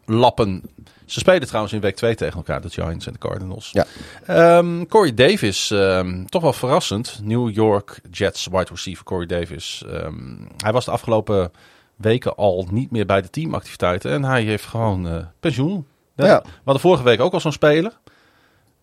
oplappen. 0.05 0.61
Ze 1.05 1.19
spelen 1.19 1.47
trouwens 1.47 1.73
in 1.73 1.81
week 1.81 1.95
2 1.95 2.15
tegen 2.15 2.35
elkaar, 2.35 2.61
de 2.61 2.69
Giants 2.69 3.05
en 3.07 3.13
de 3.13 3.19
Cardinals. 3.19 3.69
Ja. 3.71 3.85
Ehm, 4.25 4.85
Corey 4.85 5.13
Davis, 5.13 5.71
ehm, 5.71 6.25
toch 6.25 6.41
wel 6.41 6.53
verrassend. 6.53 7.19
New 7.23 7.49
York 7.49 7.99
Jets 8.11 8.47
wide 8.51 8.67
receiver 8.69 9.03
Corey 9.05 9.25
Davis. 9.25 9.83
Ehm, 9.89 10.13
hij 10.57 10.71
was 10.71 10.85
de 10.85 10.91
afgelopen 10.91 11.51
weken 11.95 12.35
al 12.35 12.67
niet 12.71 12.91
meer 12.91 13.05
bij 13.05 13.21
de 13.21 13.29
teamactiviteiten. 13.29 14.11
En 14.11 14.23
hij 14.23 14.43
heeft 14.43 14.65
gewoon 14.65 15.07
eh, 15.07 15.17
pensioen. 15.39 15.87
Ja. 16.15 16.41
We 16.43 16.49
hadden 16.63 16.81
vorige 16.81 17.03
week 17.03 17.19
ook 17.19 17.33
al 17.33 17.39
zo'n 17.39 17.51
speler. 17.51 17.91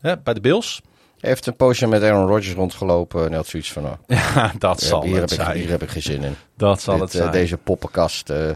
Hè, 0.01 0.19
bij 0.19 0.35
de 0.35 0.41
Bills. 0.41 0.81
Hij 1.19 1.31
heeft 1.31 1.47
een 1.47 1.57
poosje 1.57 1.87
met 1.87 2.03
Aaron 2.03 2.27
Rodgers 2.27 2.55
rondgelopen 2.55 3.27
en 3.27 3.33
had 3.33 3.47
zoiets 3.47 3.73
van, 3.73 3.83
nou, 3.83 3.97
Ja, 4.35 4.53
dat 4.59 4.81
zal 4.81 5.03
hier, 5.03 5.13
heb 5.13 5.23
het 5.23 5.33
ik, 5.33 5.41
zijn. 5.41 5.57
hier 5.57 5.69
heb 5.71 5.83
ik 5.83 5.89
geen 5.89 6.03
zin 6.03 6.23
in. 6.23 6.35
Dat 6.57 6.81
zal 6.83 6.95
Dit, 6.95 7.03
het 7.03 7.15
eh, 7.15 7.21
zijn. 7.21 7.33
deze 7.33 7.57
poppenkast 7.57 8.31
eh 8.31 8.51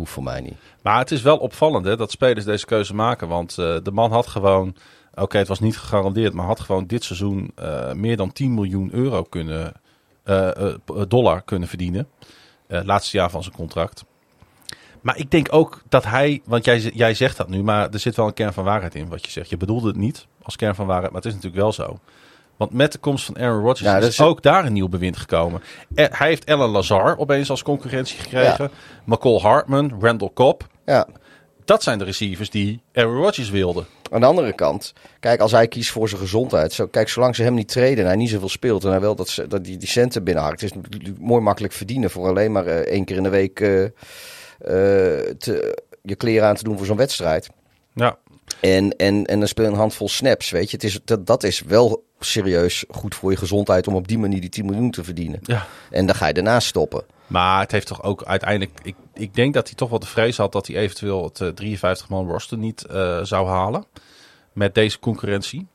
hoeft 0.00 0.12
voor 0.12 0.22
mij 0.22 0.40
niet. 0.40 0.58
Maar 0.82 0.98
het 0.98 1.10
is 1.10 1.22
wel 1.22 1.36
opvallend 1.36 1.84
hè, 1.84 1.96
dat 1.96 2.10
spelers 2.10 2.44
deze 2.44 2.66
keuze 2.66 2.94
maken. 2.94 3.28
Want 3.28 3.58
eh, 3.58 3.76
de 3.82 3.90
man 3.90 4.12
had 4.12 4.26
gewoon, 4.26 4.76
oké, 5.14 5.38
het 5.38 5.48
was 5.48 5.60
niet 5.60 5.78
gegarandeerd, 5.78 6.32
maar 6.32 6.46
had 6.46 6.60
gewoon 6.60 6.86
dit 6.86 7.04
seizoen 7.04 7.52
eh, 7.54 7.92
meer 7.92 8.16
dan 8.16 8.32
10 8.32 8.54
miljoen 8.54 8.88
euro 8.92 9.22
kunnen, 9.22 9.72
eh, 10.24 10.74
dollar 11.08 11.42
kunnen 11.42 11.68
verdienen. 11.68 12.08
Eh 12.66 12.80
laatste 12.84 13.16
jaar 13.16 13.30
van 13.30 13.42
zijn 13.42 13.54
contract. 13.54 14.04
Maar 15.00 15.18
ik 15.18 15.30
denk 15.30 15.48
ook 15.50 15.82
dat 15.88 16.04
hij, 16.04 16.42
want 16.44 16.64
jij, 16.64 16.80
jij 16.80 17.14
zegt 17.14 17.36
dat 17.36 17.48
nu, 17.48 17.62
maar 17.62 17.88
er 17.90 17.98
zit 17.98 18.16
wel 18.16 18.26
een 18.26 18.34
kern 18.34 18.52
van 18.52 18.64
waarheid 18.64 18.94
in 18.94 19.08
wat 19.08 19.24
je 19.24 19.30
zegt. 19.30 19.50
Je 19.50 19.56
bedoelde 19.56 19.86
het 19.86 19.96
niet 19.96 20.26
als 20.42 20.56
kern 20.56 20.74
van 20.74 20.86
waarheid, 20.86 21.12
maar 21.12 21.20
het 21.22 21.30
is 21.30 21.36
natuurlijk 21.36 21.62
wel 21.62 21.72
zo. 21.72 21.98
Want 22.60 22.72
met 22.72 22.92
de 22.92 22.98
komst 22.98 23.24
van 23.24 23.38
Aaron 23.38 23.62
Rodgers 23.62 23.90
Ja, 23.90 23.96
is 23.96 24.20
ook 24.20 24.42
daar 24.42 24.64
een 24.64 24.72
nieuw 24.72 24.88
bewind 24.88 25.16
gekomen. 25.16 25.62
Hij 25.94 26.28
heeft 26.28 26.44
Ellen 26.44 26.68
Lazar 26.68 27.18
opeens 27.18 27.50
als 27.50 27.62
concurrentie 27.62 28.18
gekregen. 28.18 28.70
McCall 29.04 29.38
Hartman, 29.38 29.96
Randall 30.00 30.30
Cobb. 30.34 30.62
Ja, 30.90 31.06
Dat 31.64 31.82
zijn 31.82 31.98
de 31.98 32.04
receivers 32.04 32.50
die 32.50 32.80
Aaron 32.92 33.16
Rodgers 33.16 33.50
wilde. 33.50 33.84
Aan 34.10 34.20
de 34.20 34.26
andere 34.26 34.52
kant, 34.52 34.92
kijk, 35.20 35.40
als 35.40 35.52
hij 35.52 35.68
kiest 35.68 35.90
voor 35.90 36.08
zijn 36.08 36.20
gezondheid. 36.20 36.72
Zo, 36.72 36.86
kijk, 36.86 37.08
zolang 37.08 37.36
ze 37.36 37.42
hem 37.42 37.54
niet 37.54 37.68
treden 37.68 37.98
en 37.98 38.06
hij 38.06 38.16
niet 38.16 38.30
zoveel 38.30 38.48
speelt 38.48 38.84
en 38.84 38.90
hij 38.90 39.00
wil 39.00 39.14
dat, 39.14 39.28
ze, 39.28 39.46
dat 39.46 39.64
die, 39.64 39.76
die 39.76 39.88
centen 39.88 40.24
binnenhakt, 40.24 40.62
is 40.62 40.74
het 40.74 40.82
natuurlijk 40.82 41.18
mooi 41.18 41.42
makkelijk 41.42 41.72
verdienen 41.72 42.10
voor 42.10 42.28
alleen 42.28 42.52
maar 42.52 42.66
eh, 42.66 42.76
één 42.76 43.04
keer 43.04 43.16
in 43.16 43.22
de 43.22 43.28
week 43.28 43.60
eh, 43.60 43.84
eh, 43.84 43.90
te, 45.38 45.82
je 46.02 46.14
kleren 46.14 46.48
aan 46.48 46.54
te 46.56 46.64
doen 46.64 46.76
voor 46.76 46.86
zo'n 46.86 46.96
wedstrijd. 46.96 47.48
Ja, 47.94 48.18
En, 48.60 48.96
en, 48.96 49.24
en 49.26 49.38
dan 49.38 49.48
speel 49.48 49.64
je 49.64 49.70
een 49.70 49.76
handvol 49.76 50.08
snaps, 50.08 50.50
weet 50.50 50.70
je. 50.70 50.76
Het 50.76 50.84
is, 50.84 51.00
dat, 51.04 51.26
dat 51.26 51.42
is 51.42 51.60
wel 51.60 52.04
serieus 52.20 52.84
goed 52.88 53.14
voor 53.14 53.30
je 53.30 53.36
gezondheid 53.36 53.86
om 53.86 53.94
op 53.94 54.08
die 54.08 54.18
manier 54.18 54.40
die 54.40 54.50
10 54.50 54.66
miljoen 54.66 54.90
te 54.90 55.04
verdienen. 55.04 55.40
ja. 55.42 55.66
En 55.90 56.06
dan 56.06 56.14
ga 56.14 56.26
je 56.26 56.32
daarna 56.32 56.60
stoppen. 56.60 57.04
Maar 57.30 57.60
het 57.60 57.72
heeft 57.72 57.86
toch 57.86 58.02
ook 58.02 58.24
uiteindelijk... 58.24 58.78
Ik, 58.82 58.94
ik 59.14 59.34
denk 59.34 59.54
dat 59.54 59.66
hij 59.66 59.76
toch 59.76 59.90
wel 59.90 59.98
de 59.98 60.06
vrees 60.06 60.36
had 60.36 60.52
dat 60.52 60.66
hij 60.66 60.76
eventueel 60.76 61.32
het 61.32 61.62
53-man 61.62 62.28
roster 62.28 62.58
niet 62.58 62.84
eh, 62.84 63.20
zou 63.22 63.48
halen. 63.48 63.84
Met 64.52 64.74
deze 64.74 64.98
concurrentie. 64.98 65.66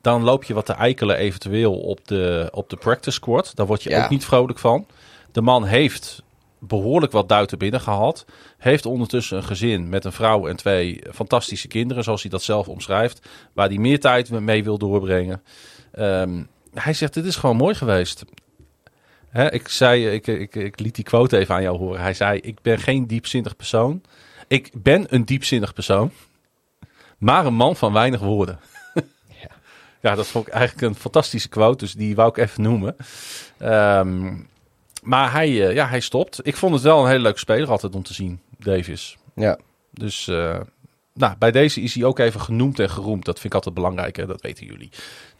Dan 0.00 0.22
loop 0.22 0.44
je 0.44 0.54
wat 0.54 0.66
te 0.66 0.72
eikelen 0.72 1.16
eventueel 1.16 1.80
op 1.80 2.08
de, 2.08 2.48
op 2.52 2.70
de 2.70 2.76
practice 2.76 3.10
squad. 3.16 3.52
Daar 3.54 3.66
word 3.66 3.82
je 3.82 3.90
Ja. 3.90 4.04
ook 4.04 4.10
niet 4.10 4.24
vrolijk 4.24 4.58
van. 4.58 4.86
De 5.32 5.40
man 5.40 5.64
heeft 5.64 6.22
behoorlijk 6.58 7.12
wat 7.12 7.28
duiten 7.28 7.58
binnen 7.58 7.80
gehad. 7.80 8.24
Heeft 8.58 8.86
ondertussen 8.86 9.36
een 9.36 9.44
gezin 9.44 9.88
met 9.88 10.04
een 10.04 10.12
vrouw 10.12 10.46
en 10.46 10.56
twee 10.56 11.02
fantastische 11.12 11.68
kinderen, 11.68 12.04
zoals 12.04 12.22
hij 12.22 12.30
dat 12.30 12.42
zelf 12.42 12.68
omschrijft. 12.68 13.28
Waar 13.52 13.68
hij 13.68 13.78
meer 13.78 14.00
tijd 14.00 14.30
mee 14.30 14.64
wil 14.64 14.78
doorbrengen. 14.78 15.42
Ehm, 15.92 16.42
hij 16.74 16.92
zegt, 16.92 17.14
dit 17.14 17.24
is 17.24 17.36
gewoon 17.36 17.56
mooi 17.56 17.74
geweest. 17.74 18.24
Hè, 19.30 19.52
ik, 19.52 19.68
zei, 19.68 20.08
ik, 20.08 20.26
ik, 20.26 20.54
ik 20.54 20.80
liet 20.80 20.94
die 20.94 21.04
quote 21.04 21.38
even 21.38 21.54
aan 21.54 21.62
jou 21.62 21.78
horen. 21.78 22.00
Hij 22.00 22.14
zei, 22.14 22.38
ik 22.38 22.62
ben 22.62 22.78
geen 22.78 23.06
diepzinnig 23.06 23.56
persoon. 23.56 24.02
Ik 24.48 24.70
ben 24.74 25.06
een 25.08 25.24
diepzinnig 25.24 25.72
persoon, 25.72 26.10
maar 27.18 27.46
een 27.46 27.54
man 27.54 27.76
van 27.76 27.92
weinig 27.92 28.20
woorden. 28.20 28.60
Ja. 28.94 29.50
ja, 30.10 30.14
dat 30.14 30.26
vond 30.26 30.46
ik 30.46 30.52
eigenlijk 30.52 30.86
een 30.86 31.00
fantastische 31.00 31.48
quote, 31.48 31.84
dus 31.84 31.92
die 31.92 32.14
wou 32.14 32.28
ik 32.28 32.36
even 32.36 32.62
noemen. 32.62 32.96
Ehm, 33.58 34.36
maar 35.02 35.32
hij, 35.32 35.68
eh, 35.68 35.74
ja, 35.74 35.88
hij 35.88 36.00
stopt. 36.00 36.46
Ik 36.46 36.56
vond 36.56 36.74
het 36.74 36.82
wel 36.82 37.00
een 37.00 37.08
hele 37.08 37.22
leuke 37.22 37.38
speler 37.38 37.70
altijd 37.70 37.94
om 37.94 38.02
te 38.02 38.14
zien, 38.14 38.40
Davis. 38.58 39.16
Ja. 39.34 39.58
Dus 39.90 40.28
eh, 40.28 40.60
nou, 41.14 41.34
bij 41.38 41.50
deze 41.50 41.80
is 41.80 41.94
hij 41.94 42.04
ook 42.04 42.18
even 42.18 42.40
genoemd 42.40 42.78
en 42.78 42.90
geroemd. 42.90 43.24
Dat 43.24 43.34
vind 43.34 43.46
ik 43.46 43.54
altijd 43.54 43.74
belangrijk, 43.74 44.16
hè? 44.16 44.26
dat 44.26 44.40
weten 44.40 44.66
jullie. 44.66 44.90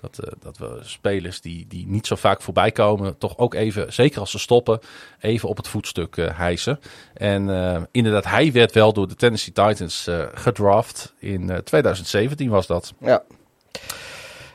Dat, 0.01 0.19
eh, 0.19 0.33
dat 0.41 0.59
we 0.59 0.79
spelers 0.83 1.41
die, 1.41 1.67
die 1.69 1.87
niet 1.87 2.07
zo 2.07 2.17
vaak 2.17 2.43
voorbij 2.43 2.73
komen, 2.73 3.19
toch 3.19 3.39
ook 3.39 3.55
even, 3.55 3.93
zeker 3.93 4.21
als 4.21 4.31
ze 4.31 4.39
stoppen, 4.39 4.81
even 5.21 5.49
op 5.49 5.57
het 5.57 5.69
voetstuk 5.69 6.17
eh, 6.17 6.39
hijsen. 6.39 6.81
En 7.15 7.51
eh, 7.51 7.83
inderdaad, 7.91 8.25
hij 8.25 8.53
werd 8.53 8.73
wel 8.73 8.93
door 8.93 9.09
de 9.09 9.15
Tennessee 9.15 9.53
Titans 9.53 10.09
gedraft. 10.35 11.15
In 11.19 11.51
eh, 11.51 11.57
2017 11.57 12.49
was 12.49 12.67
dat. 12.67 12.93
Ja. 13.01 13.23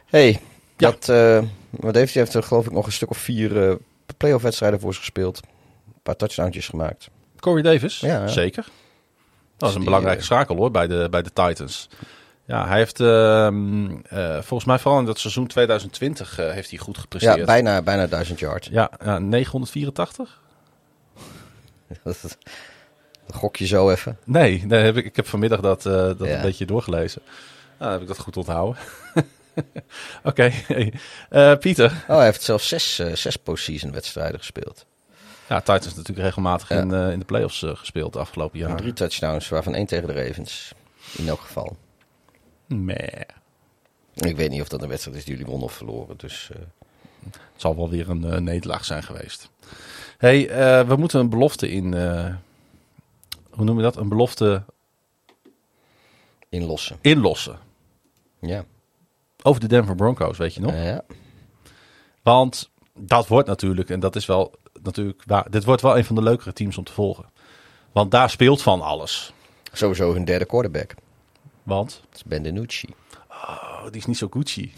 hey, 0.05 0.39
Ja. 0.77 0.91
dat, 0.91 1.09
eh 1.09 1.43
maar 1.69 1.93
Davis 1.93 2.13
heeft 2.13 2.33
er 2.33 2.43
geloof 2.43 2.65
ik 2.65 2.71
nog 2.71 2.85
een 2.85 2.91
stuk 2.91 3.09
of 3.09 3.17
vier 3.17 3.77
playoff 4.17 4.43
wedstrijden 4.43 4.79
voor 4.79 4.93
ze 4.93 4.99
gespeeld. 4.99 5.41
Een 5.87 6.01
paar 6.03 6.15
touchdowns 6.15 6.67
gemaakt. 6.67 7.09
Corey 7.39 7.61
Davis, 7.61 7.99
Ja, 7.99 8.27
zeker. 8.27 8.67
Dat 9.57 9.69
is 9.69 9.75
een 9.75 9.81
die, 9.81 9.89
belangrijke 9.89 10.23
schakel 10.23 10.55
hoor, 10.55 10.71
bij 10.71 10.87
de, 10.87 11.07
bij 11.09 11.21
de 11.21 11.33
Titans. 11.33 11.89
Ja, 12.47 12.67
hij 12.67 12.77
heeft 12.77 12.99
ehm, 12.99 13.89
eh, 14.09 14.33
volgens 14.33 14.65
mij 14.65 14.79
vooral 14.79 14.99
in 14.99 15.05
dat 15.05 15.19
seizoen 15.19 15.47
2020 15.47 16.39
eh, 16.39 16.51
heeft 16.51 16.69
hij 16.69 16.79
goed 16.79 16.97
gepresteerd. 16.97 17.37
Ja, 17.37 17.45
bijna, 17.45 17.81
bijna 17.81 18.07
1000 18.07 18.39
yards. 18.39 18.67
Ja, 18.71 18.91
ja, 19.03 19.19
984? 19.19 20.41
Dat 22.03 23.35
gok 23.35 23.55
je 23.55 23.65
zo 23.67 23.89
even. 23.89 24.17
Nee, 24.23 24.65
nee 24.65 24.83
heb 24.83 24.97
ik, 24.97 25.05
ik 25.05 25.15
heb 25.15 25.27
vanmiddag 25.27 25.59
dat, 25.59 25.85
eh, 25.85 25.93
dat 25.93 26.17
Ja. 26.19 26.35
een 26.35 26.41
beetje 26.41 26.65
doorgelezen. 26.65 27.21
Nou, 27.79 27.91
heb 27.91 28.01
ik 28.01 28.07
dat 28.07 28.17
goed 28.19 28.37
onthouden. 28.37 28.81
Oké, 30.23 30.51
hey. 30.67 30.93
Pieter. 31.57 31.91
Oh, 32.07 32.15
hij 32.15 32.25
heeft 32.25 32.41
zelfs 32.41 32.67
zes, 32.67 32.95
zes 33.13 33.35
postseason 33.35 33.91
wedstrijden 33.91 34.39
gespeeld. 34.39 34.85
Ja, 35.49 35.59
Titans 35.59 35.95
natuurlijk 35.95 36.25
regelmatig 36.25 36.69
Ja. 36.69 36.75
in, 36.77 36.91
in 36.91 37.19
de 37.19 37.25
playoffs 37.25 37.63
gespeeld 37.67 38.13
de 38.13 38.19
afgelopen 38.19 38.59
En 38.61 38.67
jaar. 38.67 38.77
Drie 38.77 38.93
touchdowns, 38.93 39.49
waarvan 39.49 39.75
één 39.75 39.85
tegen 39.85 40.07
de 40.07 40.25
Ravens. 40.27 40.73
In 41.17 41.27
elk 41.27 41.39
geval. 41.39 41.77
Meh. 42.67 43.21
Ik 44.13 44.35
weet 44.35 44.49
niet 44.49 44.61
of 44.61 44.67
dat 44.67 44.81
een 44.81 44.89
wedstrijd 44.89 45.17
is 45.17 45.23
die 45.25 45.33
jullie 45.33 45.49
wonnen 45.49 45.67
of 45.67 45.73
verloren. 45.73 46.17
Dus 46.17 46.49
eh, 46.53 46.59
Het 47.23 47.61
zal 47.61 47.75
wel 47.75 47.89
weer 47.89 48.09
een 48.09 48.23
eh, 48.23 48.39
nederlaag 48.39 48.85
zijn 48.85 49.03
geweest. 49.03 49.49
hey, 50.17 50.49
eh, 50.49 50.87
we 50.87 50.95
moeten 50.95 51.19
een 51.19 51.29
belofte 51.29 51.69
in... 51.69 51.93
hoe 53.49 53.65
noem 53.65 53.77
je 53.77 53.83
dat? 53.83 53.95
Een 53.95 54.09
belofte 54.09 54.63
inlossen. 56.49 56.97
inlossen. 57.01 57.59
Ja. 58.39 58.65
Over 59.41 59.61
de 59.61 59.67
Denver 59.67 59.95
Broncos, 59.95 60.37
weet 60.37 60.53
je 60.53 60.61
nog? 60.61 60.73
Ja. 60.73 61.03
Want 62.21 62.69
dat 62.93 63.27
wordt 63.27 63.47
natuurlijk, 63.47 63.89
en 63.89 63.99
dat 63.99 64.15
is 64.15 64.25
wel 64.25 64.53
natuurlijk 64.83 65.23
waar, 65.25 65.51
dit 65.51 65.63
wordt 65.63 65.81
wel 65.81 65.97
een 65.97 66.05
van 66.05 66.15
de 66.15 66.21
leukere 66.21 66.53
teams 66.53 66.77
om 66.77 66.83
te 66.83 66.91
volgen. 66.91 67.25
Want 67.91 68.11
daar 68.11 68.29
speelt 68.29 68.61
van 68.61 68.81
alles. 68.81 69.33
Sowieso 69.71 70.13
hun 70.13 70.25
derde 70.25 70.45
quarterback. 70.45 70.95
Want, 71.65 72.01
Dat 72.09 72.15
is 72.15 72.23
Ben 72.23 72.43
DiNucci. 72.43 72.87
oh, 73.29 73.83
die 73.83 73.95
is 74.01 74.05
niet 74.05 74.17
zo 74.17 74.27
Gucci. 74.29 74.73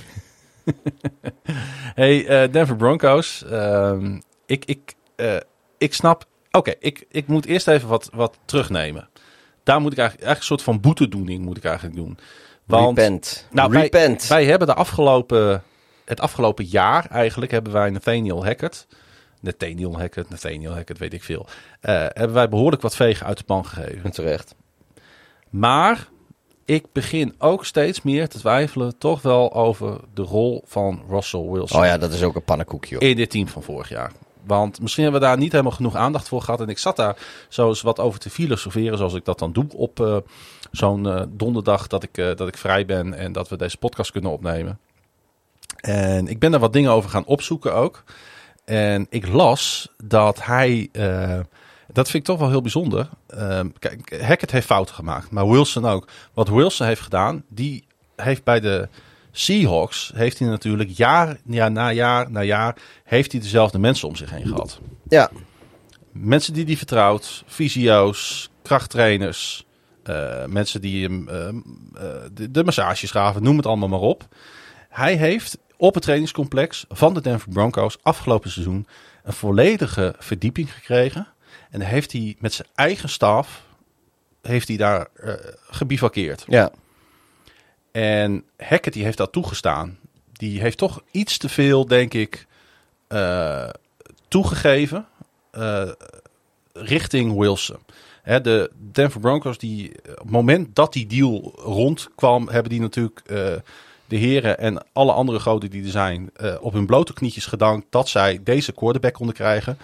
hey, 1.96 2.28
eh, 2.28 2.52
Denver 2.52 2.76
Broncos. 2.76 3.44
ehm, 3.46 4.20
ik, 4.46 4.66
ik, 4.66 4.96
eh, 5.16 5.38
ik 5.78 5.94
snap, 5.94 6.26
oké, 6.52 6.74
ik, 6.80 7.06
ik 7.10 7.28
moet 7.28 7.46
eerst 7.46 7.68
even 7.68 7.88
wat, 7.88 8.10
wat 8.14 8.38
terugnemen. 8.46 9.10
Daar 9.64 9.82
moet 9.82 9.92
ik 9.92 9.98
eigenlijk, 9.98 10.28
eigenlijk 10.28 10.40
een 10.40 10.46
soort 10.46 10.62
van 10.62 10.80
boetedoening 10.82 11.46
moet 11.46 11.58
ik 11.58 11.64
eigenlijk 11.64 11.96
doen. 11.96 12.18
Want, 12.66 12.98
Repent. 12.98 13.48
Nou, 13.52 13.72
wij- 13.72 13.82
Repent. 13.82 14.28
Wij 14.28 14.46
hebben 14.46 14.68
de 14.68 14.74
afgelopen, 14.74 15.64
het 16.06 16.20
afgelopen 16.20 16.66
jaar 16.66 17.06
eigenlijk 17.10 17.52
hebben 17.52 17.74
wij 17.74 17.90
Nathaniel 17.90 18.46
Hackett. 18.46 18.88
Nathaniel 19.42 20.00
Hackett, 20.00 20.30
Nathaniel 20.30 20.74
Hackett, 20.74 21.00
weet 21.00 21.14
ik 21.14 21.24
veel. 21.24 21.48
eh, 21.80 21.94
hebben 21.94 22.34
wij 22.34 22.50
behoorlijk 22.50 22.82
wat 22.82 22.96
vegen 22.96 23.26
uit 23.26 23.38
de 23.38 23.44
pan 23.44 23.66
gegeven. 23.66 24.12
Terecht. 24.12 24.56
Maar 25.50 26.08
ik 26.68 26.86
begin 26.92 27.36
ook 27.38 27.66
steeds 27.66 28.02
meer 28.02 28.28
te 28.28 28.40
twijfelen 28.40 28.98
toch 28.98 29.22
wel 29.22 29.54
over 29.54 30.00
de 30.14 30.22
rol 30.22 30.64
van 30.66 31.04
Russell 31.10 31.50
Wilson 31.50 31.80
Oh 31.80 31.86
ja, 31.86 31.98
dat 31.98 32.14
is 32.14 32.24
ook 32.24 32.36
een 32.36 32.44
pannenkoekje. 32.44 32.98
in 32.98 33.16
dit 33.16 33.30
team 33.30 33.48
van 33.48 33.64
vorig 33.64 33.90
jaar. 33.90 34.12
Want 34.44 34.82
misschien 34.82 35.04
hebben 35.04 35.22
we 35.22 35.28
daar 35.28 35.38
niet 35.38 35.52
helemaal 35.52 35.72
genoeg 35.72 35.96
aandacht 35.96 36.28
voor 36.28 36.42
gehad. 36.42 36.62
En 36.62 36.68
ik 36.68 36.78
zat 36.78 36.96
daar 36.96 37.18
zo 37.50 37.68
eens 37.68 37.82
wat 37.82 38.00
over 38.00 38.20
te 38.20 38.30
filosoferen, 38.30 38.98
zoals 38.98 39.14
ik 39.14 39.26
dat 39.26 39.40
dan 39.40 39.52
doe 39.52 39.66
op 39.76 40.00
eh, 40.00 40.18
zo'n 40.72 41.08
eh, 41.08 41.22
donderdag 41.30 41.88
dat 41.88 42.04
ik, 42.04 42.18
eh, 42.18 42.36
dat 42.36 42.48
ik 42.48 42.58
vrij 42.58 42.86
ben 42.86 43.14
en 43.14 43.32
dat 43.32 43.50
we 43.50 43.58
deze 43.58 43.78
podcast 43.78 44.12
kunnen 44.12 44.32
opnemen. 44.32 44.80
En 45.78 46.28
ik 46.28 46.40
ben 46.40 46.52
daar 46.52 46.60
wat 46.60 46.74
dingen 46.74 46.92
over 46.92 47.10
gaan 47.10 47.26
opzoeken 47.26 47.74
ook. 47.74 48.04
En 48.66 49.08
ik 49.10 49.28
las 49.28 49.90
dat 50.04 50.46
hij, 50.46 50.90
dat 51.94 52.10
vind 52.10 52.24
ik 52.24 52.30
toch 52.30 52.40
wel 52.40 52.50
heel 52.50 52.62
bijzonder. 52.62 53.10
Ehm, 53.28 53.70
kijk, 53.80 54.22
Hackett 54.22 54.52
heeft 54.52 54.66
fouten 54.66 54.96
gemaakt, 54.96 55.32
maar 55.32 55.50
Wilson 55.50 55.86
ook. 55.86 56.08
Wat 56.34 56.50
Wilson 56.50 56.88
heeft 56.88 57.02
gedaan, 57.02 57.44
die 57.50 57.86
heeft 58.16 58.44
bij 58.44 58.60
de 58.60 58.88
Seahawks, 59.32 60.12
heeft 60.16 60.40
hij 60.40 60.48
natuurlijk 60.48 60.90
jaar, 60.90 61.38
ja, 61.46 61.70
na 61.70 61.92
jaar 61.92 62.32
na 62.32 62.42
jaar, 62.42 62.76
heeft 63.04 63.32
hij 63.32 63.42
dezelfde 63.42 63.80
mensen 63.80 64.08
om 64.08 64.16
zich 64.16 64.30
heen 64.30 64.48
gehad. 64.48 64.80
Ja. 65.08 65.30
Mensen 66.12 66.54
die 66.54 66.66
hij 66.66 66.78
vertrouwt, 66.78 67.44
fysio's, 67.48 68.50
krachttrainers, 68.62 69.66
eh, 70.04 70.46
mensen 70.46 70.82
die 70.82 71.04
hem 71.04 71.30
eh, 71.30 71.48
eh, 71.48 71.54
de, 72.34 72.52
de 72.52 72.64
massages 72.64 73.12
gaven, 73.12 73.44
noem 73.44 73.58
het 73.58 73.66
allemaal 73.66 73.88
maar 73.88 74.00
op. 74.00 74.28
Hij 74.90 75.16
heeft 75.16 75.58
op 75.78 75.94
het 75.94 76.04
trainingscomplex 76.04 76.86
van 76.90 77.14
de 77.14 77.22
Denver 77.22 77.50
Broncos 77.50 77.98
afgelopen 78.02 78.52
seizoen 78.52 78.88
een 79.24 79.34
volledige 79.34 80.16
verdieping 80.18 80.74
gekregen. 80.74 81.28
En 81.70 81.82
heeft 81.82 82.12
hij 82.12 82.36
met 82.40 82.54
zijn 82.54 82.68
eigen 82.76 83.10
staf 83.10 83.66
heeft 84.42 84.68
hij 84.68 84.78
daar 84.78 85.08
eh 85.16 85.34
gebivakkeerd. 85.70 86.46
Ja. 86.48 86.72
En 87.92 88.44
Hackett 88.58 88.94
die 88.94 89.04
heeft 89.04 89.18
dat 89.18 89.32
toegestaan. 89.32 89.98
Die 90.32 90.62
heeft 90.62 90.78
toch 90.78 91.02
iets 91.12 91.38
te 91.38 91.50
veel, 91.50 91.86
denk 91.86 92.14
ik, 92.14 92.48
eh, 93.08 93.70
toegegeven 94.28 95.06
eh, 95.52 95.90
richting 96.74 97.38
Wilson. 97.38 97.80
Hè, 98.22 98.42
de 98.42 98.72
Denver 98.92 99.20
Broncos, 99.20 99.58
die, 99.58 99.90
op 100.10 100.18
het 100.18 100.30
moment 100.30 100.76
dat 100.76 100.94
die 100.94 101.08
deal 101.08 101.54
rondkwam, 101.56 102.50
hebben 102.50 102.72
die 102.72 102.80
natuurlijk 102.80 103.22
de 104.08 104.16
heren 104.16 104.58
en 104.60 104.86
alle 104.94 105.12
andere 105.12 105.40
goden 105.40 105.70
die 105.70 105.84
er 105.84 105.90
zijn 105.90 106.32
op 106.62 106.74
hun 106.74 106.86
blote 106.86 107.14
knietjes 107.14 107.46
gedankt 107.46 107.86
dat 107.90 108.10
zij 108.10 108.40
deze 108.44 108.72
quarterback 108.72 109.14
konden 109.14 109.36
krijgen. 109.36 109.78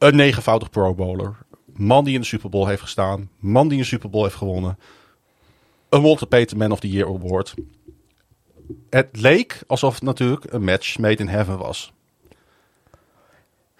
Een 0.00 0.16
negenvoudig 0.16 0.70
Pro 0.70 0.94
Bowler. 0.94 1.36
Man 1.66 2.04
die 2.04 2.14
in 2.14 2.20
de 2.20 2.26
Super 2.26 2.50
Bowl 2.50 2.66
heeft 2.66 2.82
gestaan. 2.82 3.30
Man 3.38 3.68
die 3.68 3.78
een 3.78 3.84
Super 3.84 4.10
Bowl 4.10 4.24
heeft 4.24 4.36
gewonnen 4.36 4.78
een 5.90 6.02
Walter 6.02 6.26
Payton 6.26 6.58
Man 6.58 6.72
of 6.72 6.80
the 6.80 6.90
Year 6.90 7.08
award. 7.08 7.54
Het 8.90 9.08
leek 9.12 9.62
alsof 9.66 9.94
het 9.94 10.02
natuurlijk 10.02 10.52
een 10.52 10.64
match 10.64 10.98
made 10.98 11.16
in 11.16 11.28
heaven 11.28 11.58
was. 11.58 11.92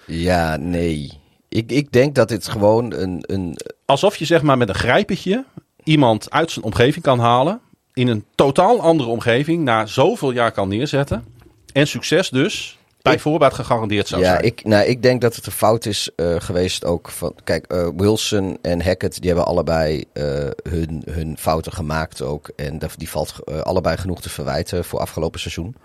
Ja, 0.07 0.57
nee. 0.57 1.13
Ik, 1.49 1.73
ik 1.73 1.93
denk 1.93 2.15
dat 2.15 2.29
dit 2.29 2.49
gewoon 2.49 2.93
een, 2.93 3.25
een... 3.27 3.57
Alsof 3.85 4.17
je 4.17 4.25
zeg 4.25 4.43
maar 4.43 4.59
met 4.59 4.69
een 4.69 4.75
grijpertje 4.75 5.45
iemand 5.85 6.31
uit 6.31 6.51
zijn 6.51 6.65
omgeving 6.65 7.05
kan 7.05 7.19
halen. 7.19 7.61
In 7.93 8.09
een 8.09 8.25
totaal 8.35 8.81
andere 8.81 9.09
omgeving 9.09 9.65
na 9.65 9.87
zoveel 9.87 10.31
jaar 10.31 10.53
kan 10.53 10.69
neerzetten. 10.69 11.25
En 11.73 11.87
succes 11.87 12.29
dus 12.29 12.79
bij 13.03 13.15
Ik- 13.15 13.21
voorbaat 13.21 13.55
gegarandeerd 13.55 14.09
zou 14.09 14.21
ja, 14.23 14.31
zijn. 14.31 14.45
ik, 14.45 14.65
nou, 14.65 14.85
ik 14.85 15.03
denk 15.03 15.21
dat 15.21 15.37
het 15.37 15.47
een 15.47 15.53
fout 15.53 15.87
is 15.87 16.11
eh, 16.17 16.35
geweest 16.39 16.85
ook 16.85 17.11
van... 17.11 17.35
Kijk, 17.45 17.67
eh, 17.67 17.89
Wilson 17.97 18.59
en 18.63 18.83
Hackett, 18.83 19.21
die 19.21 19.27
hebben 19.31 19.47
allebei 19.47 20.05
eh, 20.13 20.25
hun, 20.63 21.03
hun 21.11 21.37
fouten 21.39 21.73
gemaakt 21.73 22.23
ook. 22.23 22.51
En 22.57 22.81
die 22.97 23.09
valt 23.11 23.35
allebei 23.63 23.97
genoeg 23.97 24.21
te 24.21 24.29
verwijten 24.29 24.85
voor 24.85 25.01
afgelopen 25.01 25.41
seizoen. 25.41 25.77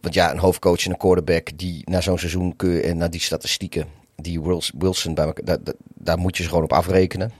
Want 0.00 0.14
ja, 0.14 0.30
een 0.30 0.38
hoofdcoach 0.38 0.84
en 0.84 0.90
een 0.90 0.96
quarterback 0.96 1.48
die 1.58 1.82
na 1.84 2.00
zo'n 2.00 2.18
seizoen 2.18 2.56
kun 2.56 2.70
je, 2.70 2.80
en 2.82 2.96
naar 2.96 3.10
die 3.10 3.20
statistieken, 3.20 3.86
die 4.16 4.42
Wils- 4.42 4.72
Wilson 4.78 5.14
bij 5.14 5.24
elkaar, 5.24 5.44
daar, 5.44 5.74
daar, 5.94 6.18
moet 6.18 6.36
je 6.36 6.42
ze 6.42 6.48
gewoon 6.48 6.64
op 6.64 6.72
afrekenen. 6.72 7.32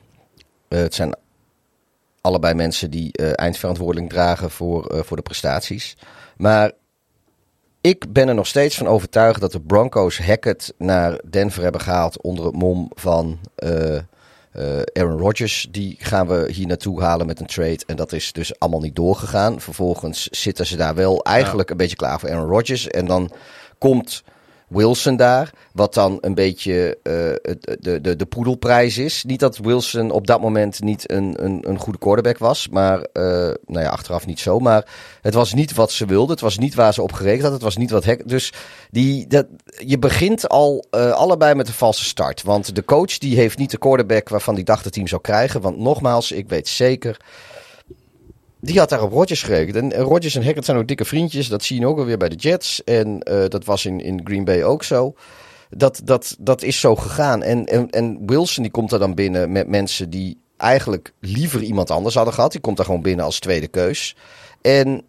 Het 0.68 0.94
zijn 0.94 1.16
allebei 2.20 2.54
mensen 2.54 2.90
die 2.90 3.12
eindverantwoording 3.12 4.08
dragen 4.08 4.50
voor, 4.50 5.02
voor 5.04 5.16
de 5.16 5.22
prestaties. 5.22 5.96
Maar 6.36 6.72
ik 7.80 8.12
ben 8.12 8.28
er 8.28 8.34
nog 8.34 8.46
steeds 8.46 8.76
van 8.76 8.86
overtuigd 8.86 9.40
dat 9.40 9.52
de 9.52 9.60
Broncos 9.60 10.18
Hackett 10.18 10.74
naar 10.78 11.20
Denver 11.30 11.62
hebben 11.62 11.80
gehaald 11.80 12.22
onder 12.22 12.44
het 12.44 12.54
mom 12.54 12.90
van 12.94 13.38
eh, 13.54 13.96
eh, 13.96 14.02
Aaron 14.92 15.18
Rodgers. 15.18 15.68
Die 15.70 15.96
gaan 15.98 16.26
we 16.26 16.52
hier 16.52 16.66
naartoe 16.66 17.02
halen 17.02 17.26
met 17.26 17.40
een 17.40 17.46
trade. 17.46 17.80
En 17.86 17.96
dat 17.96 18.12
is 18.12 18.32
dus 18.32 18.58
allemaal 18.58 18.80
niet 18.80 18.96
doorgegaan. 18.96 19.60
Vervolgens 19.60 20.28
zitten 20.28 20.66
ze 20.66 20.76
daar 20.76 20.94
wel 20.94 21.22
eigenlijk 21.22 21.70
een 21.70 21.76
beetje 21.76 21.96
klaar 21.96 22.20
voor 22.20 22.30
Aaron 22.30 22.48
Rodgers. 22.48 22.88
En 22.88 23.06
dan 23.06 23.30
komt 23.78 24.22
Wilson 24.68 25.16
daar. 25.16 25.50
Wat 25.72 25.94
dan 25.94 26.18
een 26.20 26.34
beetje 26.34 26.98
uh, 27.02 27.52
de, 27.80 28.00
de, 28.00 28.16
de 28.16 28.26
poedelprijs 28.26 28.98
is. 28.98 29.24
Niet 29.24 29.40
dat 29.40 29.58
Wilson 29.58 30.10
op 30.10 30.26
dat 30.26 30.40
moment 30.40 30.80
niet 30.80 31.10
een, 31.10 31.44
een, 31.44 31.68
een 31.68 31.78
goede 31.78 31.98
quarterback 31.98 32.38
was. 32.38 32.68
Maar, 32.68 32.98
uh, 32.98 33.04
nou 33.66 33.80
ja, 33.84 33.88
achteraf 33.88 34.26
niet 34.26 34.40
zo. 34.40 34.58
Maar 34.58 34.86
het 35.22 35.34
was 35.34 35.54
niet 35.54 35.74
wat 35.74 35.92
ze 35.92 36.06
wilden. 36.06 36.30
Het 36.30 36.40
was 36.40 36.58
niet 36.58 36.74
waar 36.74 36.94
ze 36.94 37.02
op 37.02 37.12
gerekend 37.12 37.42
hadden. 37.42 37.58
Het 37.58 37.68
was 37.68 37.76
niet 37.76 37.90
wat 37.90 38.04
hek. 38.04 38.28
Dus 38.28 38.52
die, 38.90 39.26
dat, 39.26 39.46
je 39.86 39.98
begint 39.98 40.48
al 40.48 40.84
uh, 40.90 41.10
allebei 41.10 41.54
met 41.54 41.68
een 41.68 41.74
valse 41.74 42.04
start. 42.04 42.42
Want 42.42 42.74
de 42.74 42.84
coach 42.84 43.18
die 43.18 43.36
heeft 43.36 43.58
niet 43.58 43.70
de 43.70 43.78
quarterback 43.78 44.28
waarvan 44.28 44.54
die 44.54 44.64
dacht 44.64 44.84
het 44.84 44.92
team 44.92 45.06
zou 45.06 45.20
krijgen. 45.20 45.60
Want 45.60 45.78
nogmaals, 45.78 46.32
ik 46.32 46.48
weet 46.48 46.68
zeker 46.68 47.16
die 48.60 48.78
had 48.78 48.88
daar 48.88 49.02
op 49.02 49.12
Rodgers 49.12 49.42
gerekend. 49.42 49.92
En 49.92 50.02
Rodgers 50.02 50.34
en 50.34 50.44
Hackett 50.44 50.64
zijn 50.64 50.78
ook 50.78 50.86
dikke 50.86 51.04
vriendjes. 51.04 51.48
Dat 51.48 51.64
zie 51.64 51.80
je 51.80 51.86
ook 51.86 51.98
alweer 51.98 52.16
bij 52.16 52.28
de 52.28 52.34
Jets. 52.36 52.84
En 52.84 53.20
uh, 53.30 53.44
dat 53.48 53.64
was 53.64 53.84
in, 53.84 54.00
in 54.00 54.20
Green 54.24 54.44
Bay 54.44 54.62
ook 54.62 54.84
zo. 54.84 55.14
Dat, 55.70 56.00
dat, 56.04 56.36
dat 56.38 56.62
is 56.62 56.80
zo 56.80 56.96
gegaan. 56.96 57.42
En, 57.42 57.66
en, 57.66 57.90
en 57.90 58.26
Wilson 58.26 58.62
die 58.62 58.72
komt 58.72 58.92
er 58.92 58.98
dan 58.98 59.14
binnen 59.14 59.52
met 59.52 59.68
mensen 59.68 60.10
die 60.10 60.40
eigenlijk 60.56 61.12
liever 61.20 61.62
iemand 61.62 61.90
anders 61.90 62.14
hadden 62.14 62.34
gehad. 62.34 62.52
Die 62.52 62.60
komt 62.60 62.76
daar 62.76 62.86
gewoon 62.86 63.02
binnen 63.02 63.24
als 63.24 63.38
tweede 63.38 63.68
keus. 63.68 64.16
En 64.62 65.02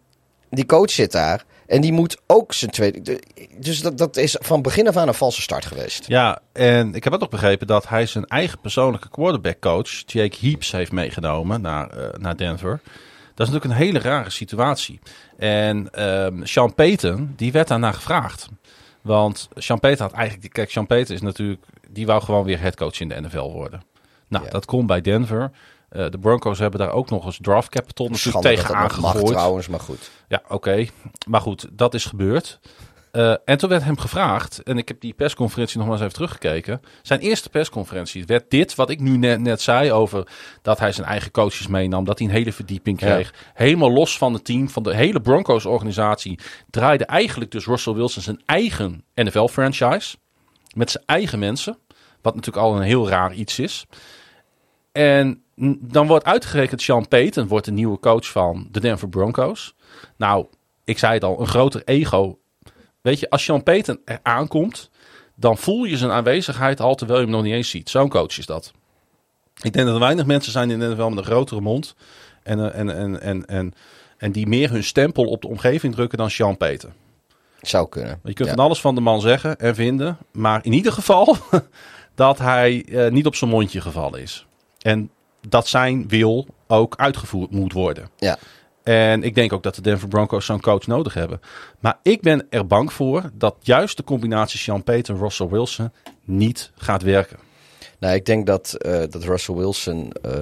die 0.50 0.66
coach 0.66 0.90
zit 0.90 1.12
daar. 1.12 1.44
En 1.66 1.80
die 1.80 1.92
moet 1.92 2.20
ook 2.26 2.52
zijn 2.52 2.70
tweede. 2.70 3.20
Dus 3.58 3.80
dat, 3.80 3.98
dat 3.98 4.16
is 4.16 4.36
van 4.40 4.62
begin 4.62 4.88
af 4.88 4.96
aan 4.96 5.08
een 5.08 5.14
valse 5.14 5.42
start 5.42 5.66
geweest. 5.66 6.06
Ja, 6.06 6.38
en 6.52 6.94
ik 6.94 7.04
heb 7.04 7.12
ook 7.12 7.30
begrepen 7.30 7.66
dat 7.66 7.88
hij 7.88 8.06
zijn 8.06 8.24
eigen 8.26 8.60
persoonlijke 8.60 9.10
quarterback 9.10 9.60
coach, 9.60 10.02
Jake 10.06 10.36
Heaps, 10.40 10.72
heeft 10.72 10.92
meegenomen 10.92 11.60
naar, 11.60 11.98
uh, 11.98 12.08
naar 12.18 12.36
Denver. 12.36 12.80
Dat 13.40 13.48
is 13.48 13.54
natuurlijk 13.54 13.80
een 13.80 13.86
hele 13.86 13.98
rare 13.98 14.30
situatie. 14.30 15.00
En 15.36 16.04
um, 16.24 16.46
Sean 16.46 16.74
Payton, 16.74 17.32
die 17.36 17.52
werd 17.52 17.68
daarna 17.68 17.92
gevraagd. 17.92 18.48
Want 19.00 19.48
Sean 19.54 19.80
Payton 19.80 20.06
had 20.06 20.14
eigenlijk... 20.14 20.52
Kijk, 20.52 20.70
Sean 20.70 20.86
Payton 20.86 21.14
is 21.14 21.20
natuurlijk... 21.20 21.62
Die 21.88 22.06
wou 22.06 22.22
gewoon 22.22 22.44
weer 22.44 22.60
headcoach 22.60 23.00
in 23.00 23.08
de 23.08 23.20
NFL 23.20 23.50
worden. 23.50 23.82
Nou, 24.28 24.44
ja. 24.44 24.50
dat 24.50 24.64
kon 24.64 24.86
bij 24.86 25.00
Denver. 25.00 25.50
Uh, 25.92 26.10
de 26.10 26.18
Broncos 26.18 26.58
hebben 26.58 26.80
daar 26.80 26.92
ook 26.92 27.10
nog 27.10 27.24
eens 27.24 27.38
draft 27.42 27.68
capital 27.68 28.08
natuurlijk 28.08 28.44
tegen 28.44 28.74
aangegooid. 28.74 29.26
trouwens, 29.26 29.68
maar 29.68 29.80
goed. 29.80 30.10
Ja, 30.28 30.42
oké. 30.44 30.54
Okay. 30.54 30.90
Maar 31.28 31.40
goed, 31.40 31.68
dat 31.72 31.94
is 31.94 32.04
gebeurd. 32.04 32.60
Uh, 33.12 33.34
en 33.44 33.58
toen 33.58 33.68
werd 33.68 33.84
hem 33.84 33.98
gevraagd, 33.98 34.62
en 34.62 34.78
ik 34.78 34.88
heb 34.88 35.00
die 35.00 35.12
persconferentie 35.12 35.78
nog 35.78 35.86
maar 35.86 35.94
eens 35.94 36.04
even 36.04 36.14
teruggekeken. 36.14 36.80
Zijn 37.02 37.20
eerste 37.20 37.48
persconferentie 37.48 38.24
werd 38.26 38.50
dit, 38.50 38.74
wat 38.74 38.90
ik 38.90 39.00
nu 39.00 39.16
net, 39.16 39.40
net 39.40 39.60
zei 39.60 39.92
over 39.92 40.26
dat 40.62 40.78
hij 40.78 40.92
zijn 40.92 41.06
eigen 41.06 41.30
coaches 41.30 41.66
meenam, 41.66 42.04
dat 42.04 42.18
hij 42.18 42.28
een 42.28 42.34
hele 42.34 42.52
verdieping 42.52 42.96
kreeg. 42.96 43.30
Ja. 43.30 43.50
Helemaal 43.54 43.92
los 43.92 44.18
van 44.18 44.32
het 44.32 44.44
team, 44.44 44.68
van 44.68 44.82
de 44.82 44.94
hele 44.94 45.20
Broncos-organisatie, 45.20 46.38
draaide 46.70 47.04
eigenlijk 47.04 47.50
dus 47.50 47.66
Russell 47.66 47.94
Wilson 47.94 48.22
zijn 48.22 48.42
eigen 48.46 49.04
NFL-franchise. 49.14 50.16
Met 50.74 50.90
zijn 50.90 51.04
eigen 51.06 51.38
mensen, 51.38 51.78
wat 52.22 52.34
natuurlijk 52.34 52.66
al 52.66 52.76
een 52.76 52.82
heel 52.82 53.08
raar 53.08 53.32
iets 53.32 53.58
is. 53.58 53.86
En 54.92 55.42
dan 55.80 56.06
wordt 56.06 56.24
uitgerekend 56.24 56.82
Sean 56.82 57.08
Payton 57.08 57.48
wordt 57.48 57.66
de 57.66 57.72
nieuwe 57.72 57.98
coach 57.98 58.30
van 58.30 58.68
de 58.70 58.80
Denver 58.80 59.08
Broncos. 59.08 59.74
Nou, 60.16 60.46
ik 60.84 60.98
zei 60.98 61.14
het 61.14 61.24
al, 61.24 61.40
een 61.40 61.46
groter 61.46 61.82
ego 61.84 62.39
Weet 63.00 63.20
je, 63.20 63.30
als 63.30 63.44
Sean 63.44 63.62
Payton 63.62 64.00
er 64.04 64.20
aankomt, 64.22 64.90
dan 65.34 65.58
voel 65.58 65.84
je 65.84 65.96
zijn 65.96 66.10
aanwezigheid 66.10 66.80
al 66.80 66.94
terwijl 66.94 67.18
je 67.18 67.24
hem 67.24 67.34
nog 67.34 67.44
niet 67.44 67.54
eens 67.54 67.70
ziet. 67.70 67.90
Zo'n 67.90 68.08
coach 68.08 68.38
is 68.38 68.46
dat. 68.46 68.72
Ik 69.62 69.72
denk 69.72 69.86
dat 69.86 69.94
er 69.94 70.00
weinig 70.00 70.26
mensen 70.26 70.52
zijn 70.52 70.70
in 70.70 70.78
de 70.78 70.88
NFL 70.88 71.08
met 71.08 71.18
een 71.18 71.24
grotere 71.24 71.60
mond. 71.60 71.94
En, 72.42 72.72
en, 72.74 72.96
en, 72.96 73.20
en, 73.20 73.46
en, 73.46 73.74
en 74.16 74.32
die 74.32 74.46
meer 74.46 74.70
hun 74.70 74.84
stempel 74.84 75.24
op 75.24 75.42
de 75.42 75.48
omgeving 75.48 75.94
drukken 75.94 76.18
dan 76.18 76.30
Sean 76.30 76.56
Payton. 76.56 76.92
Zou 77.60 77.88
kunnen. 77.88 78.20
Je 78.24 78.32
kunt 78.32 78.48
ja. 78.48 78.54
van 78.54 78.64
alles 78.64 78.80
van 78.80 78.94
de 78.94 79.00
man 79.00 79.20
zeggen 79.20 79.58
en 79.58 79.74
vinden. 79.74 80.18
Maar 80.32 80.64
in 80.64 80.72
ieder 80.72 80.92
geval 80.92 81.36
dat 82.14 82.38
hij 82.38 82.84
uh, 82.86 83.10
niet 83.10 83.26
op 83.26 83.34
zijn 83.34 83.50
mondje 83.50 83.80
gevallen 83.80 84.20
is. 84.20 84.46
En 84.78 85.10
dat 85.48 85.68
zijn 85.68 86.08
wil 86.08 86.46
ook 86.66 86.96
uitgevoerd 86.96 87.50
moet 87.50 87.72
worden. 87.72 88.10
Ja. 88.16 88.38
En 88.90 89.22
ik 89.22 89.34
denk 89.34 89.52
ook 89.52 89.62
dat 89.62 89.74
de 89.74 89.82
Denver 89.82 90.08
Broncos 90.08 90.46
zo'n 90.46 90.60
coach 90.60 90.86
nodig 90.86 91.14
hebben. 91.14 91.40
Maar 91.80 91.98
ik 92.02 92.20
ben 92.20 92.46
er 92.48 92.66
bang 92.66 92.92
voor 92.92 93.30
dat 93.34 93.56
juist 93.60 93.96
de 93.96 94.04
combinatie 94.04 94.58
Sean 94.58 94.82
Payton 94.82 95.14
en 95.14 95.20
Russell 95.22 95.48
Wilson 95.48 95.92
niet 96.24 96.70
gaat 96.76 97.02
werken. 97.02 97.38
Nou, 97.98 98.14
ik 98.14 98.26
denk 98.26 98.46
dat, 98.46 98.76
uh, 98.78 98.92
dat 98.92 99.24
Russell 99.24 99.54
Wilson 99.54 100.12
uh, 100.26 100.32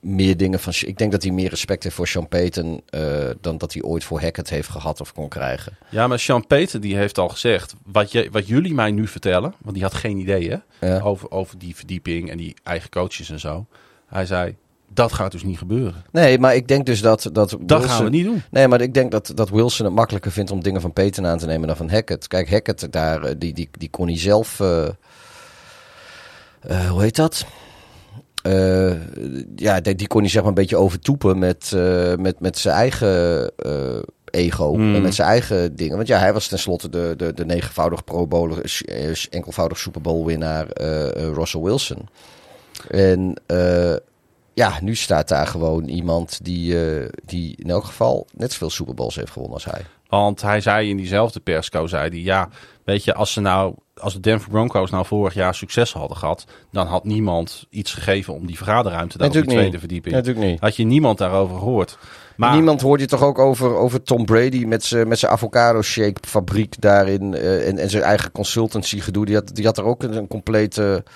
meer 0.00 0.36
dingen 0.36 0.60
van. 0.60 0.72
Ik 0.78 0.98
denk 0.98 1.12
dat 1.12 1.22
hij 1.22 1.32
meer 1.32 1.48
respect 1.48 1.82
heeft 1.82 1.94
voor 1.94 2.08
Sean 2.08 2.28
Payton 2.28 2.82
uh, 2.90 3.30
dan 3.40 3.58
dat 3.58 3.72
hij 3.72 3.82
ooit 3.82 4.04
voor 4.04 4.20
Hackett 4.20 4.50
heeft 4.50 4.68
gehad 4.68 5.00
of 5.00 5.12
kon 5.12 5.28
krijgen. 5.28 5.76
Ja, 5.90 6.06
maar 6.06 6.18
Sean 6.18 6.46
Payton 6.46 6.80
die 6.80 6.96
heeft 6.96 7.18
al 7.18 7.28
gezegd. 7.28 7.74
Wat, 7.84 8.12
je, 8.12 8.28
wat 8.30 8.46
jullie 8.46 8.74
mij 8.74 8.90
nu 8.90 9.06
vertellen, 9.06 9.54
want 9.58 9.74
die 9.74 9.84
had 9.84 9.94
geen 9.94 10.18
idee 10.18 10.50
hè, 10.50 10.86
ja. 10.86 11.00
over, 11.00 11.30
over 11.30 11.58
die 11.58 11.76
verdieping 11.76 12.30
en 12.30 12.36
die 12.36 12.54
eigen 12.62 12.90
coaches 12.90 13.30
en 13.30 13.40
zo. 13.40 13.66
Hij 14.06 14.26
zei: 14.26 14.56
dat 14.94 15.12
gaat 15.12 15.32
dus 15.32 15.42
niet 15.42 15.58
gebeuren. 15.58 16.04
Nee, 16.12 16.38
maar 16.38 16.54
ik 16.54 16.68
denk 16.68 16.86
dus 16.86 17.00
dat... 17.00 17.22
Dat, 17.32 17.32
dat 17.32 17.58
Wilson, 17.66 17.88
gaan 17.88 18.04
we 18.04 18.10
niet 18.10 18.24
doen. 18.24 18.42
Nee, 18.50 18.68
maar 18.68 18.80
ik 18.80 18.94
denk 18.94 19.10
dat, 19.10 19.32
dat 19.34 19.50
Wilson 19.50 19.86
het 19.86 19.94
makkelijker 19.94 20.32
vindt 20.32 20.50
om 20.50 20.62
dingen 20.62 20.80
van 20.80 20.92
Peyton 20.92 21.26
aan 21.26 21.38
te 21.38 21.46
nemen 21.46 21.66
dan 21.66 21.76
van 21.76 21.90
Hackett. 21.90 22.26
Kijk, 22.26 22.50
Hackett, 22.50 22.92
daar, 22.92 23.38
die, 23.38 23.52
die, 23.52 23.68
die 23.78 23.90
kon 23.90 24.06
hij 24.06 24.18
zelf... 24.18 24.60
Uh, 24.60 24.88
uh, 26.70 26.90
hoe 26.90 27.02
heet 27.02 27.16
dat? 27.16 27.46
Uh, 28.46 28.92
ja, 29.56 29.80
die, 29.80 29.94
die, 29.94 30.06
kon 30.06 30.20
hij 30.20 30.30
zeg 30.30 30.40
maar 30.40 30.50
een 30.50 30.54
beetje 30.54 30.76
overtoepen 30.76 31.38
met, 31.38 31.76
met, 32.18 32.40
met 32.40 32.58
zijn 32.58 32.74
eigen 32.74 33.52
ego. 34.24 34.74
Mm. 34.74 34.94
En 34.94 35.02
met 35.02 35.14
zijn 35.14 35.28
eigen 35.28 35.76
dingen. 35.76 35.96
Want 35.96 36.08
ja, 36.08 36.18
hij 36.18 36.32
was 36.32 36.48
tenslotte 36.48 36.88
de, 36.88 37.14
de, 37.16 37.34
de 37.34 37.44
negenvoudig 37.44 38.04
Pro 38.04 38.26
Bowler, 38.26 38.82
enkelvoudig 39.30 39.78
Super 39.78 40.00
Bowl 40.00 40.26
winnaar 40.26 40.66
Russell 41.32 41.60
Wilson. 41.60 42.08
En 42.88 43.34
ja, 44.60 44.78
nu 44.80 44.94
staat 44.94 45.28
daar 45.28 45.46
gewoon 45.46 45.84
iemand 45.84 46.38
die, 46.42 46.74
uh, 46.74 47.08
die 47.24 47.56
in 47.56 47.70
elk 47.70 47.84
geval 47.84 48.26
net 48.36 48.52
zoveel 48.52 48.70
Super 48.70 48.94
Bowls 48.94 49.14
heeft 49.14 49.30
gewonnen 49.30 49.54
als 49.54 49.64
hij. 49.64 49.84
Want 50.08 50.42
hij 50.42 50.60
zei 50.60 50.88
in 50.88 50.96
diezelfde 50.96 51.40
persco, 51.40 51.86
zei 51.86 52.08
hij, 52.08 52.18
ja, 52.18 52.48
weet 52.84 53.04
je, 53.04 53.14
als 53.14 53.32
ze 53.32 53.40
nou, 53.40 53.74
als 53.96 54.12
de 54.12 54.20
Denver 54.20 54.50
Broncos 54.50 54.90
nou 54.90 55.06
vorig 55.06 55.34
jaar 55.34 55.54
succes 55.54 55.92
hadden 55.92 56.16
gehad, 56.16 56.44
dan 56.70 56.86
had 56.86 57.04
niemand 57.04 57.66
iets 57.70 57.94
gegeven 57.94 58.34
om 58.34 58.46
die 58.46 58.56
vergaderruimte 58.56 59.18
daar 59.18 59.26
op 59.26 59.32
die 59.32 59.44
tweede 59.44 59.70
niet. 59.70 59.78
verdieping. 59.78 60.14
Natuurlijk 60.14 60.46
niet. 60.46 60.60
Had 60.60 60.76
je 60.76 60.84
niemand 60.84 61.18
daarover 61.18 61.58
gehoord. 61.58 61.98
Maar 62.36 62.54
niemand 62.54 62.80
hoort 62.80 63.00
je 63.00 63.06
toch 63.06 63.22
ook 63.22 63.38
over, 63.38 63.74
over 63.76 64.02
Tom 64.02 64.24
Brady 64.24 64.64
met 64.64 64.84
zijn 64.84 65.08
met 65.08 65.18
zijn 65.18 65.32
avocado 65.32 65.82
shake 65.82 66.20
fabriek 66.28 66.80
daarin 66.80 67.32
uh, 67.32 67.68
en, 67.68 67.78
en 67.78 67.90
zijn 67.90 68.02
eigen 68.02 68.32
consultancy 68.32 69.00
gedoe. 69.00 69.26
Die 69.26 69.34
had, 69.34 69.54
die 69.54 69.64
had 69.64 69.78
er 69.78 69.84
ook 69.84 70.02
een, 70.02 70.16
een 70.16 70.28
complete... 70.28 71.04
Uh, 71.06 71.12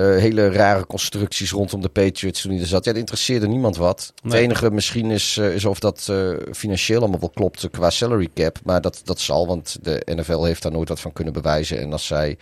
hele 0.00 0.50
rare 0.50 0.86
constructies 0.86 1.50
rondom 1.50 1.80
de 1.80 1.88
Patriots 1.88 2.40
toen 2.40 2.52
hij 2.52 2.60
er 2.60 2.66
zat. 2.66 2.84
Ja, 2.84 2.90
dat 2.90 3.00
interesseerde 3.00 3.46
niemand 3.46 3.76
wat. 3.76 4.12
Nee. 4.22 4.32
Het 4.32 4.42
enige 4.42 4.70
misschien 4.70 5.10
is, 5.10 5.36
uh, 5.36 5.54
is 5.54 5.64
of 5.64 5.78
dat 5.78 6.06
uh, 6.10 6.36
financieel 6.52 7.00
allemaal 7.00 7.20
wel 7.20 7.30
klopt 7.30 7.68
qua 7.70 7.90
salary 7.90 8.28
cap. 8.34 8.58
Maar 8.64 8.80
dat, 8.80 9.00
dat 9.04 9.20
zal, 9.20 9.46
want 9.46 9.78
de 9.82 10.02
NFL 10.04 10.44
heeft 10.44 10.62
daar 10.62 10.72
nooit 10.72 10.88
wat 10.88 11.00
van 11.00 11.12
kunnen 11.12 11.32
bewijzen. 11.32 11.80
En 11.80 11.92
als 11.92 12.06
zij 12.06 12.38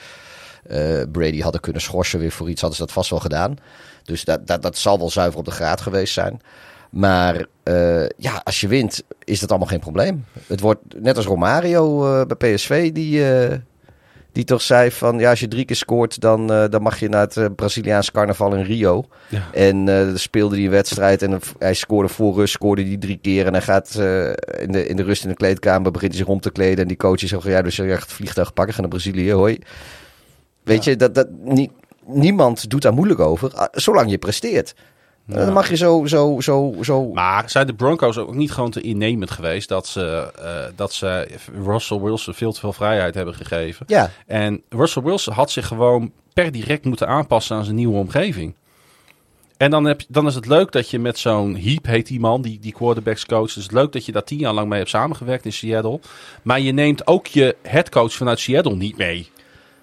Brady 1.13 1.41
hadden 1.41 1.61
kunnen 1.61 1.83
schorsen 1.83 2.19
weer 2.19 2.31
voor 2.31 2.51
iets, 2.51 2.61
hadden 2.61 2.79
ze 2.79 2.85
dat 2.85 2.95
vast 2.95 3.11
wel 3.11 3.21
gedaan. 3.21 3.57
Dus 4.05 4.25
dat, 4.25 4.47
dat, 4.47 4.63
dat 4.63 4.77
zal 4.77 4.99
wel 4.99 5.11
zuiver 5.11 5.39
op 5.39 5.45
de 5.45 5.51
graad 5.51 5.81
geweest 5.81 6.13
zijn. 6.13 6.41
Maar 6.91 7.47
uh, 7.65 8.07
ja, 8.17 8.41
als 8.45 8.61
je 8.61 8.69
wint, 8.69 9.03
is 9.25 9.41
dat 9.41 9.51
allemaal 9.51 9.69
geen 9.69 9.81
probleem. 9.81 10.25
Het 10.47 10.61
wordt 10.61 10.81
net 11.01 11.17
als 11.17 11.27
Romario 11.27 12.07
uh, 12.21 12.27
bij 12.27 12.55
PSV, 12.55 12.93
die, 12.93 13.25
die 14.33 14.45
toch 14.45 14.63
zei 14.63 14.91
van... 14.91 15.19
ja, 15.19 15.31
als 15.31 15.41
je 15.41 15.49
drie 15.49 15.65
keer 15.65 15.77
scoort, 15.77 16.21
dan, 16.21 16.47
dan 16.47 16.83
mag 16.83 17.01
je 17.01 17.09
naar 17.09 17.29
het 17.33 17.57
Braziliaans 17.57 18.11
carnaval 18.11 18.55
in 18.55 18.65
Rio. 18.65 19.05
Ja. 19.29 19.49
En 19.53 19.85
dan 19.85 20.19
speelde 20.19 20.59
een 20.59 20.71
wedstrijd 20.71 21.23
en 21.23 21.41
hij 21.59 21.75
scoorde 21.75 22.09
voor 22.09 22.35
rust, 22.35 22.53
scoorde 22.53 22.85
die 22.85 22.99
drie 22.99 23.19
keer. 23.23 23.47
En 23.47 23.53
hij 23.53 23.63
gaat 23.63 23.95
in, 24.61 24.73
de, 24.73 24.87
in 24.87 24.97
de 24.97 25.03
rust 25.03 25.23
in 25.23 25.29
de 25.29 25.37
kleedkamer, 25.37 25.91
begint 25.91 26.13
hij 26.13 26.21
zich 26.21 26.31
om 26.31 26.41
te 26.41 26.51
kleden. 26.51 26.79
En 26.79 26.89
die 26.89 26.97
coach 26.97 27.19
zegt, 27.19 27.43
ja, 27.43 27.63
dus 27.63 27.77
je 27.77 27.89
gaat 27.89 28.01
het 28.01 28.13
vliegtuig 28.13 28.53
pakken, 28.53 28.75
ga 28.75 28.81
naar 28.81 28.91
Brazilië, 28.91 29.33
hoi. 29.33 29.59
Weet 30.63 30.85
ja. 30.85 30.91
je, 30.91 30.97
dat, 30.97 31.15
dat, 31.15 31.29
nie, 31.31 31.71
niemand 32.07 32.71
doet 32.71 32.83
daar 32.83 32.95
moeilijk 32.95 33.21
over, 33.21 33.69
zolang 33.73 34.11
je 34.11 34.19
presteert. 34.19 34.75
Ja. 35.27 35.45
Dan 35.45 35.53
mag 35.53 35.69
je 35.69 35.77
zo, 35.77 36.07
zo, 36.07 36.41
zo, 36.41 36.75
zo. 36.81 37.13
Maar 37.13 37.51
zijn 37.51 37.67
de 37.67 37.75
Broncos 37.75 38.19
ook 38.19 38.35
niet 38.35 38.53
gewoon 38.53 38.71
te 38.71 38.81
innemend 38.81 39.31
geweest 39.31 39.69
dat 39.69 39.87
ze, 39.87 40.33
uh, 40.39 40.77
dat 40.77 40.93
ze 40.93 41.29
Russell 41.65 42.01
Wilson 42.01 42.35
veel 42.35 42.53
te 42.53 42.61
veel 42.61 42.73
vrijheid 42.73 43.15
hebben 43.15 43.35
gegeven? 43.35 43.87
Ja. 43.89 44.11
En 44.27 44.63
Russell 44.69 45.03
Wilson 45.03 45.35
had 45.35 45.51
zich 45.51 45.67
gewoon 45.67 46.13
per 46.33 46.53
direct 46.53 46.85
moeten 46.85 47.09
aanpassen 47.09 47.57
aan 47.57 47.65
zijn 47.65 47.77
nieuwe 47.77 47.99
omgeving. 47.99 48.55
En 49.57 49.71
dan, 49.71 49.85
heb, 49.85 50.03
dan 50.09 50.27
is 50.27 50.35
het 50.35 50.47
leuk 50.47 50.73
dat 50.73 50.91
je 50.91 50.99
met 50.99 51.19
zo'n 51.19 51.57
Heap, 51.57 51.87
heet 51.87 52.07
die 52.07 52.21
man, 52.21 52.43
die, 52.43 52.59
die 52.59 52.73
quarterbacks 52.73 53.27
coach. 53.27 53.53
Dus 53.53 53.71
leuk 53.71 53.93
dat 53.93 54.07
je 54.07 54.13
daar 54.13 54.25
tien 54.25 54.39
jaar 54.39 54.53
lang 54.53 54.69
mee 54.69 54.79
hebt 54.79 54.91
samengewerkt 54.91 55.45
in 55.45 55.53
Seattle. 55.53 56.01
Maar 56.43 56.61
je 56.61 56.73
neemt 56.73 57.07
ook 57.07 57.27
je 57.27 57.57
headcoach 57.63 58.13
vanuit 58.13 58.41
Seattle 58.41 58.77
niet 58.77 58.97
mee. 58.97 59.31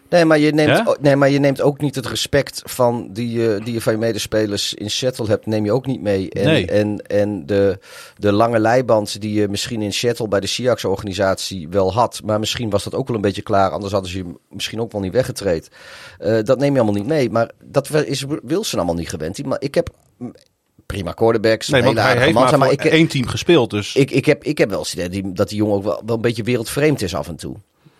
Nee, 0.10 0.26
maar 0.26 0.40
je 0.40 0.52
neemt, 0.52 0.70
Ja? 0.78 0.96
nee, 1.02 1.16
maar 1.16 1.30
je 1.30 1.40
neemt 1.40 1.62
ook 1.62 1.82
niet 1.82 1.96
het 1.96 2.06
respect 2.06 2.62
van 2.66 3.10
die, 3.14 3.30
je 3.40 3.60
die 3.64 3.74
je 3.74 3.82
van 3.82 3.94
je 3.94 4.00
medespelers 4.00 4.74
in 4.74 4.90
Seattle 4.90 5.28
hebt, 5.28 5.46
neem 5.46 5.66
je 5.66 5.72
ook 5.72 5.86
niet 5.86 6.02
mee. 6.02 6.30
En, 6.30 6.46
Nee. 6.46 6.66
en, 6.66 7.02
en 7.08 7.46
de, 7.46 7.80
de 8.18 8.32
lange 8.32 8.60
leiband 8.60 9.22
die 9.22 9.34
je 9.34 9.48
misschien 9.48 9.82
in 9.82 9.94
Seattle 9.94 10.28
bij 10.28 10.40
de 10.40 10.48
Seahawks-organisatie 10.48 11.68
wel 11.70 11.94
had, 11.94 12.22
maar 12.26 12.40
misschien 12.40 12.70
was 12.70 12.84
dat 12.84 12.96
ook 12.96 13.08
wel 13.08 13.16
een 13.16 13.22
beetje 13.22 13.42
klaar, 13.42 13.70
anders 13.72 13.92
hadden 13.94 14.12
ze 14.12 14.18
je 14.18 14.34
misschien 14.50 14.82
ook 14.82 14.92
wel 14.92 15.02
niet 15.02 15.14
weggetreed. 15.14 15.70
Eh, 16.18 16.44
dat 16.44 16.60
neem 16.60 16.74
je 16.74 16.80
allemaal 16.82 17.00
niet 17.00 17.10
mee. 17.10 17.30
Maar 17.30 17.52
dat 17.64 17.90
is 18.06 18.26
Wilson 18.44 18.80
allemaal 18.80 18.96
niet 18.98 19.10
gewend. 19.10 19.36
Die- 19.36 19.48
Maar 19.48 19.62
ik 19.62 19.76
heb 19.76 19.90
prima 20.86 21.12
quarterbacks, 21.12 21.68
Nee, 21.70 21.84
want 21.84 21.98
hij 21.98 22.18
heeft 22.18 22.34
maar 22.34 22.58
maar 22.58 22.72
ik, 22.72 22.86
één 22.86 23.08
team 23.08 23.28
gespeeld. 23.28 23.70
Dus 23.70 23.96
ik, 23.96 24.12
ik, 24.12 24.26
heb, 24.26 24.44
ik 24.44 24.58
heb 24.58 24.70
wel 24.70 24.80
eens 24.80 24.96
idee 24.96 25.32
dat 25.34 25.50
die 25.50 25.58
jongen 25.58 25.76
ook 25.76 25.84
wel, 25.84 26.02
wel 26.06 26.16
een 26.16 26.22
beetje 26.22 26.44
wereldvreemd 26.44 27.02
is 27.02 27.16
af 27.16 27.28
en 27.28 27.36
toe. 27.36 27.56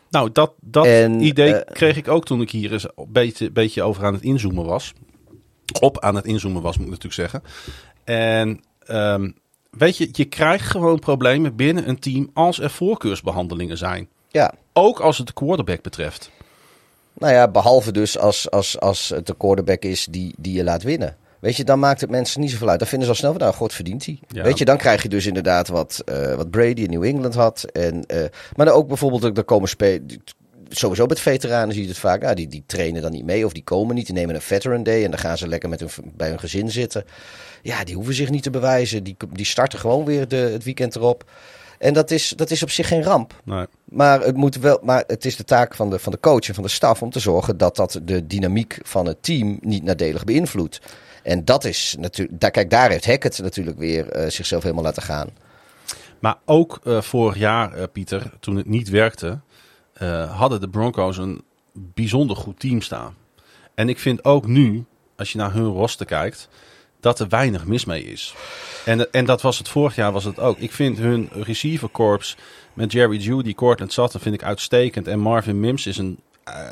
Nou, 0.10 0.30
dat, 0.32 0.54
dat 0.62 0.86
En, 0.86 1.22
idee 1.22 1.54
eh, 1.54 1.74
kreeg 1.74 1.98
ik 1.98 2.08
ook 2.08 2.26
toen 2.26 2.42
ik 2.42 2.52
hier 2.52 2.72
eens 2.72 2.84
een 2.84 3.06
beetje, 3.08 3.52
beetje 3.52 3.84
over 3.84 4.06
aan 4.06 4.14
het 4.14 4.24
inzoomen 4.24 4.66
was. 4.66 4.94
Op 5.80 6.00
aan 6.00 6.16
het 6.16 6.26
inzoomen 6.26 6.62
was, 6.62 6.78
moet 6.78 6.88
ik 6.88 7.04
natuurlijk 7.04 7.32
zeggen. 7.32 7.44
En 8.04 8.64
ehm, 8.80 9.32
weet 9.70 9.98
je, 9.98 10.10
je 10.12 10.26
krijgt 10.26 10.70
gewoon 10.70 11.00
problemen 11.00 11.56
binnen 11.56 11.90
een 11.90 12.00
team 12.00 12.30
als 12.34 12.60
er 12.60 12.70
voorkeursbehandelingen 12.70 13.78
zijn. 13.78 14.10
Ja, 14.30 14.54
Ook 14.74 15.00
als 15.00 15.18
het 15.18 15.28
de 15.28 15.34
quarterback 15.34 15.82
betreft. 15.82 16.32
Nou 17.14 17.34
ja, 17.34 17.48
behalve 17.48 17.92
dus 17.92 18.18
als, 18.18 18.52
als, 18.52 18.80
als 18.80 19.10
het 19.10 19.28
de 19.28 19.36
quarterback 19.38 19.84
is 19.84 20.08
die, 20.10 20.34
die 20.38 20.54
je 20.54 20.64
laat 20.64 20.84
winnen. 20.84 21.18
Weet 21.40 21.56
je, 21.56 21.64
dan 21.64 21.80
maakt 21.80 22.02
het 22.02 22.10
mensen 22.10 22.42
niet 22.42 22.52
zoveel 22.52 22.70
uit. 22.70 22.80
Dan 22.80 22.88
vinden 22.88 23.08
ze 23.08 23.14
al 23.14 23.20
snel 23.20 23.32
van, 23.32 23.42
nou, 23.42 23.54
god 23.54 23.74
verdient 23.74 24.06
hij. 24.06 24.20
Ja. 24.28 24.44
Weet 24.44 24.58
je, 24.58 24.66
dan 24.66 24.78
krijg 24.78 25.02
je 25.02 25.10
dus 25.10 25.26
inderdaad 25.26 25.68
wat, 25.68 26.02
eh, 26.06 26.36
wat 26.36 26.50
Brady 26.50 26.82
in 26.82 26.90
New 26.90 27.04
England 27.04 27.36
had. 27.36 27.64
En, 27.64 28.06
eh, 28.06 28.26
maar 28.56 28.66
dan 28.66 28.76
ook 28.76 28.88
bijvoorbeeld, 28.88 29.38
er 29.38 29.44
komen. 29.44 29.70
Sowieso 30.70 31.06
met 31.06 31.20
veteranen 31.20 31.74
zie 31.74 31.84
je 31.84 31.90
het 31.90 31.98
vaak. 31.98 32.22
Ja, 32.22 32.34
die, 32.34 32.48
die 32.48 32.64
trainen 32.66 33.02
dan 33.02 33.12
niet 33.12 33.26
mee 33.26 33.46
of 33.46 33.54
die 33.54 33.64
komen 33.64 33.96
niet. 33.96 34.06
Die 34.06 34.16
nemen 34.16 34.36
een 34.36 34.42
veteran 34.42 34.84
day 34.84 35.04
en 35.04 35.10
dan 35.12 35.20
gaan 35.20 35.38
ze 35.38 35.48
lekker 35.48 35.70
met 35.70 35.80
hun, 35.80 35.90
bij 36.16 36.30
hun 36.30 36.40
gezin 36.40 36.72
zitten. 36.72 37.06
Ja, 37.62 37.84
die 37.84 37.96
hoeven 37.96 38.14
zich 38.14 38.30
niet 38.30 38.44
te 38.44 38.50
bewijzen. 38.50 39.04
Die, 39.04 39.16
die 39.32 39.46
starten 39.46 39.80
gewoon 39.80 40.06
weer 40.06 40.28
de, 40.28 40.36
het 40.36 40.64
weekend 40.64 40.96
erop. 40.96 41.24
En 41.80 41.94
dat 41.94 42.12
is, 42.12 42.34
dat 42.36 42.52
is 42.52 42.64
op 42.64 42.70
zich 42.70 42.88
geen 42.88 43.04
ramp. 43.04 43.42
Nee. 43.44 43.66
Maar 43.84 44.22
het, 44.22 44.36
moet 44.36 44.56
wel, 44.56 44.80
maar 44.84 45.04
het 45.08 45.26
is 45.26 45.36
de 45.36 45.44
taak 45.44 45.76
van 45.76 45.90
de, 45.90 46.00
van 46.00 46.12
de 46.12 46.20
coach 46.20 46.48
en 46.48 46.54
van 46.54 46.64
de 46.64 46.70
staf 46.70 47.02
om 47.02 47.10
te 47.10 47.20
zorgen 47.20 47.58
dat 47.58 47.76
dat 47.76 48.00
de 48.04 48.28
dynamiek 48.28 48.80
van 48.84 49.06
het 49.06 49.24
team 49.24 49.58
niet 49.62 49.84
nadelig 49.84 50.24
beïnvloedt. 50.24 50.80
En 51.24 51.46
dat 51.46 51.66
is 51.66 51.96
natuurlijk, 52.00 52.40
daar, 52.40 52.52
kijk, 52.52 52.70
daar 52.70 52.90
heeft 52.90 53.06
Hackett 53.06 53.42
natuurlijk 53.42 53.78
weer 53.78 54.10
eh, 54.10 54.30
zichzelf 54.30 54.64
helemaal 54.64 54.84
laten 54.84 55.04
gaan. 55.04 55.30
Maar 56.20 56.38
ook 56.46 56.80
eh, 56.84 57.02
vorig 57.02 57.38
jaar, 57.38 57.74
eh, 57.74 57.84
Pieter, 57.92 58.32
toen 58.40 58.56
het 58.56 58.68
niet 58.68 58.90
werkte, 58.90 59.40
hadden 60.30 60.62
de 60.62 60.70
Broncos 60.70 61.18
een 61.18 61.44
bijzonder 61.74 62.36
goed 62.36 62.60
team 62.60 62.82
staan. 62.82 63.16
En 63.76 63.90
ik 63.90 64.00
vind 64.00 64.26
ook 64.26 64.48
nu, 64.48 64.86
als 65.16 65.32
je 65.32 65.38
naar 65.38 65.54
hun 65.54 65.66
roster 65.66 66.06
kijkt, 66.06 66.50
dat 67.00 67.20
er 67.20 67.28
weinig 67.30 67.66
mis 67.66 67.86
mee 67.86 68.04
is. 68.04 68.34
En, 68.86 69.12
en 69.12 69.26
dat 69.26 69.42
was 69.42 69.58
het 69.58 69.70
vorig 69.70 69.96
jaar 69.96 70.12
was 70.12 70.24
het 70.24 70.40
ook. 70.40 70.58
Ik 70.58 70.72
vind 70.72 70.98
hun 70.98 71.30
receivercorps 71.34 72.38
met 72.74 72.92
Jerry 72.92 73.18
Judy, 73.18 73.54
Cortland 73.54 73.94
Sutton 73.94 74.20
vind 74.20 74.36
ik 74.36 74.44
uitstekend. 74.44 75.08
En 75.08 75.20
Marvin 75.20 75.60
Mims 75.60 75.88
is 75.88 75.98
een 75.98 76.20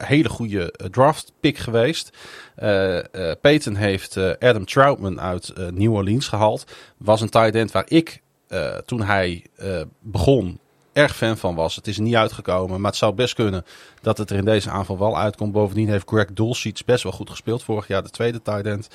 hele 0.05 0.29
goede 0.29 0.71
eh, 0.71 0.87
draft 0.87 1.31
pick 1.39 1.57
geweest. 1.57 2.17
Eh 2.55 2.97
eh, 2.97 3.37
Peyton 3.41 3.75
heeft 3.75 4.17
eh, 4.17 4.31
Adam 4.39 4.65
Troutman 4.65 5.21
uit 5.21 5.49
eh, 5.49 5.67
New 5.67 5.93
Orleans 5.93 6.27
gehaald. 6.27 6.63
Was 6.97 7.21
een 7.21 7.29
tight 7.29 7.55
end 7.55 7.71
waar 7.71 7.85
ik 7.87 8.21
eh, 8.47 8.77
toen 8.77 9.01
hij 9.01 9.45
eh, 9.55 9.81
begon 9.99 10.59
erg 10.93 11.15
fan 11.15 11.37
van 11.37 11.55
was. 11.55 11.75
Het 11.75 11.87
is 11.87 11.97
niet 11.97 12.15
uitgekomen, 12.15 12.81
maar 12.81 12.91
het 12.91 12.99
zou 12.99 13.13
best 13.13 13.33
kunnen 13.33 13.65
dat 14.01 14.17
het 14.17 14.29
er 14.29 14.37
in 14.37 14.45
deze 14.45 14.69
aanval 14.69 14.97
wel 14.97 15.17
uitkomt. 15.17 15.51
Bovendien 15.51 15.89
heeft 15.89 16.09
Greg 16.09 16.33
Dulcich 16.33 16.85
best 16.85 17.03
wel 17.03 17.11
goed 17.11 17.29
gespeeld 17.29 17.63
vorig 17.63 17.87
jaar, 17.87 18.03
de 18.03 18.09
tweede 18.09 18.41
tight 18.41 18.65
end. 18.65 18.87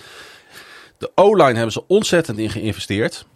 De 0.99 1.11
O-line 1.15 1.55
hebben 1.55 1.73
ze 1.73 1.87
ontzettend 1.87 2.39
in 2.39 2.51
geïnvesteerd. 2.51 3.27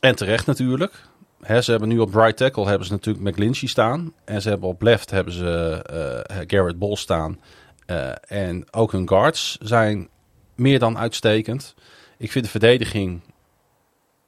En 0.00 0.16
terecht 0.16 0.46
natuurlijk. 0.46 1.08
Ze 1.46 1.70
hebben 1.70 1.88
nu 1.88 1.98
op 1.98 2.14
right 2.14 2.36
tackle 2.36 2.66
hebben 2.66 2.86
ze 2.86 2.92
natuurlijk 2.92 3.24
McGlinchey 3.24 3.68
staan. 3.68 4.12
En 4.24 4.42
ze 4.42 4.48
hebben 4.48 4.68
op 4.68 4.82
left 4.82 5.10
hebben 5.10 5.32
ze 5.34 5.82
eh, 6.26 6.36
Garrett 6.46 6.78
Ball 6.78 6.96
staan. 6.96 7.40
Eh, 7.86 8.10
en 8.26 8.64
ook 8.70 8.92
hun 8.92 9.08
guards 9.08 9.58
zijn 9.60 10.08
meer 10.54 10.78
dan 10.78 10.98
uitstekend. 10.98 11.74
Ik 12.18 12.32
vind 12.32 12.44
de 12.44 12.50
verdediging 12.50 13.20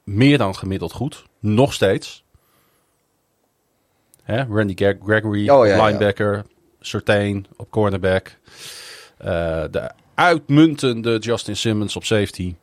meer 0.03 0.37
dan 0.37 0.55
gemiddeld 0.55 0.91
goed. 0.91 1.23
Nog 1.39 1.73
steeds. 1.73 2.23
Hè, 4.23 4.43
Randy 4.43 4.73
Gre- 4.75 4.97
Gregory, 5.05 5.49
Oh, 5.49 5.67
ja, 5.67 5.75
ja. 5.75 5.85
linebacker. 5.85 6.45
Surtain 6.79 7.45
op 7.55 7.69
cornerback. 7.71 8.37
Eh, 9.17 9.63
de 9.71 9.91
uitmuntende 10.15 11.17
Justin 11.17 11.55
Simmons 11.57 11.95
op 11.95 12.03
safety. 12.03 12.55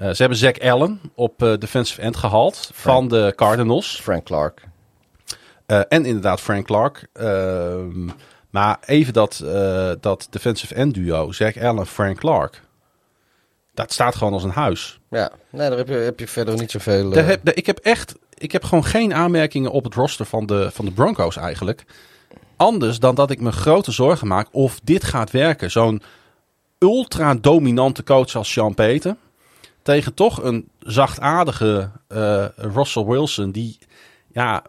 Eh, 0.00 0.08
ze 0.10 0.16
hebben 0.16 0.38
Zach 0.38 0.58
Allen 0.58 1.00
op 1.14 1.42
eh, 1.42 1.52
defensive 1.58 2.00
end 2.00 2.16
gehaald 2.16 2.70
van 2.72 3.08
de 3.08 3.32
Cardinals. 3.36 4.00
Frank 4.00 4.24
Clark. 4.24 4.62
Eh, 5.66 5.80
en 5.88 6.04
inderdaad 6.04 6.40
Frank 6.40 6.66
Clark. 6.66 7.06
Ehm, 7.12 8.08
maar 8.50 8.78
even 8.86 9.12
dat, 9.12 9.44
dat 10.00 10.26
defensive 10.30 10.74
end 10.74 10.94
duo, 10.94 11.32
Zach 11.32 11.56
Allen, 11.58 11.86
Frank 11.86 12.18
Clark. 12.18 12.62
Dat 13.74 13.92
staat 13.92 14.14
gewoon 14.14 14.32
als 14.32 14.44
een 14.44 14.50
huis. 14.50 15.00
Ja, 15.10 15.30
nee, 15.50 15.68
daar 15.68 15.78
heb 15.78 15.88
je, 15.88 15.94
heb 15.94 16.18
je 16.20 16.28
verder 16.28 16.54
niet 16.58 16.70
zoveel... 16.70 17.10
Daar 17.10 17.26
heb, 17.26 17.40
daar- 17.44 17.56
ik 17.56 17.66
heb 17.66 17.78
echt, 17.78 18.14
ik 18.34 18.52
heb 18.52 18.64
gewoon 18.64 18.84
geen 18.84 19.14
aanmerkingen 19.14 19.70
op 19.70 19.84
het 19.84 19.94
roster 19.94 20.26
van 20.26 20.46
de, 20.46 20.70
van 20.72 20.84
de 20.84 20.92
Broncos 20.92 21.36
eigenlijk. 21.36 21.84
Anders 22.56 22.98
dan 22.98 23.14
dat 23.14 23.30
ik 23.30 23.40
me 23.40 23.52
grote 23.52 23.92
zorgen 23.92 24.26
maak 24.26 24.48
of 24.52 24.80
dit 24.84 25.04
gaat 25.04 25.30
werken. 25.30 25.70
Zo'n 25.70 26.02
ultra 26.78 27.34
dominante 27.34 28.02
coach 28.02 28.34
als 28.36 28.52
Sean 28.52 28.74
Payton. 28.74 29.16
Tegen 29.90 30.14
toch 30.14 30.42
een 30.42 30.68
zachtaardige 30.78 31.90
eh, 32.08 32.44
Russell 32.56 33.04
Wilson. 33.04 33.50
Die 33.50 33.78
ja, 34.32 34.62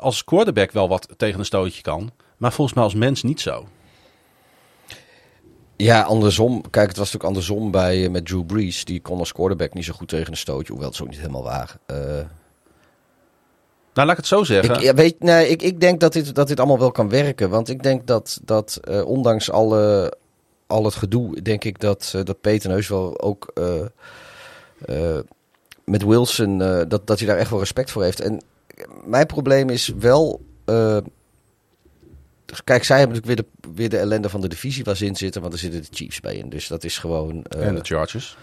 als 0.00 0.24
quarterback 0.24 0.70
wel 0.70 0.88
wat 0.88 1.08
tegen 1.16 1.38
een 1.38 1.44
stootje 1.44 1.82
kan. 1.82 2.10
Maar 2.36 2.52
volgens 2.52 2.76
mij 2.76 2.84
als 2.84 2.94
mens 2.94 3.22
niet 3.22 3.40
zo. 3.40 3.68
Ja, 5.76 6.02
andersom. 6.02 6.60
Kijk, 6.70 6.88
het 6.88 6.96
was 6.96 7.12
natuurlijk 7.12 7.24
andersom 7.24 7.70
bij, 7.70 8.04
eh, 8.04 8.10
met 8.10 8.26
Drew 8.26 8.46
Brees. 8.46 8.84
Die 8.84 9.00
kon 9.00 9.18
als 9.18 9.32
quarterback 9.32 9.74
niet 9.74 9.84
zo 9.84 9.92
goed 9.92 10.08
tegen 10.08 10.30
een 10.30 10.36
stootje. 10.36 10.72
Hoewel 10.72 10.90
het 10.90 11.00
ook 11.00 11.08
niet 11.08 11.18
helemaal 11.18 11.42
waar. 11.42 11.76
Eh, 11.86 11.96
Nou, 13.94 14.06
laat 14.06 14.10
ik 14.10 14.16
het 14.16 14.26
zo 14.26 14.44
zeggen. 14.44 14.74
Ik, 14.74 14.80
ja, 14.80 14.94
weet, 14.94 15.22
nee, 15.22 15.48
ik, 15.48 15.62
ik 15.62 15.80
denk 15.80 16.00
dat 16.00 16.12
dit, 16.12 16.34
dat 16.34 16.48
dit 16.48 16.58
allemaal 16.58 16.78
wel 16.78 16.90
kan 16.90 17.08
werken. 17.08 17.50
Want 17.50 17.68
ik 17.68 17.82
denk 17.82 18.06
dat, 18.06 18.40
dat 18.42 18.80
ondanks 19.04 19.50
alle, 19.50 20.16
al 20.70 20.84
het 20.84 20.94
gedoe, 20.94 21.42
denk 21.42 21.64
ik 21.64 21.80
dat, 21.80 22.12
eh, 22.16 22.22
dat 22.24 22.40
Peter 22.40 22.70
heus 22.70 22.88
wel 22.88 23.20
ook 23.20 23.50
eh, 23.54 23.84
eh, 24.86 25.18
met 25.84 26.02
Wilson, 26.02 26.62
eh, 26.62 26.80
dat, 26.88 27.06
dat 27.06 27.18
hij 27.18 27.28
daar 27.28 27.36
echt 27.38 27.50
wel 27.50 27.58
respect 27.58 27.90
voor 27.90 28.02
heeft. 28.02 28.20
En 28.20 28.40
mijn 29.04 29.26
probleem 29.26 29.68
is 29.70 29.88
wel. 29.98 30.40
eh, 30.64 30.96
kijk, 32.64 32.84
zij 32.84 32.98
hebben 32.98 33.16
natuurlijk 33.16 33.46
weer 33.60 33.70
de, 33.70 33.70
weer 33.76 33.88
de 33.88 33.98
ellende 33.98 34.28
van 34.28 34.40
de 34.40 34.48
divisie 34.48 34.84
waar 34.84 34.96
ze 34.96 35.06
in 35.06 35.16
zitten, 35.16 35.40
want 35.40 35.52
er 35.52 35.58
zitten 35.58 35.80
de 35.80 35.88
Chiefs 35.90 36.20
bij 36.20 36.34
in. 36.34 36.48
Dus 36.48 36.66
dat 36.66 36.84
is 36.84 36.98
gewoon. 36.98 37.42
eh, 37.44 37.66
en 37.66 37.74
de 37.74 37.80
Chargers. 37.84 38.36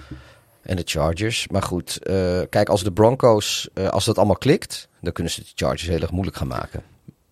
en 0.61 0.75
de 0.75 0.81
Chargers. 0.85 1.47
Maar 1.47 1.61
goed, 1.63 1.97
eh, 2.03 2.41
kijk, 2.49 2.69
als 2.69 2.83
de 2.83 2.91
Broncos, 2.91 3.69
eh, 3.73 3.87
als 3.87 4.05
dat 4.05 4.17
allemaal 4.17 4.37
klikt, 4.37 4.87
dan 5.01 5.13
kunnen 5.13 5.33
ze 5.33 5.41
de 5.41 5.47
Chargers 5.55 5.87
heel 5.87 6.01
erg 6.01 6.11
moeilijk 6.11 6.37
gaan 6.37 6.47
maken. 6.47 6.83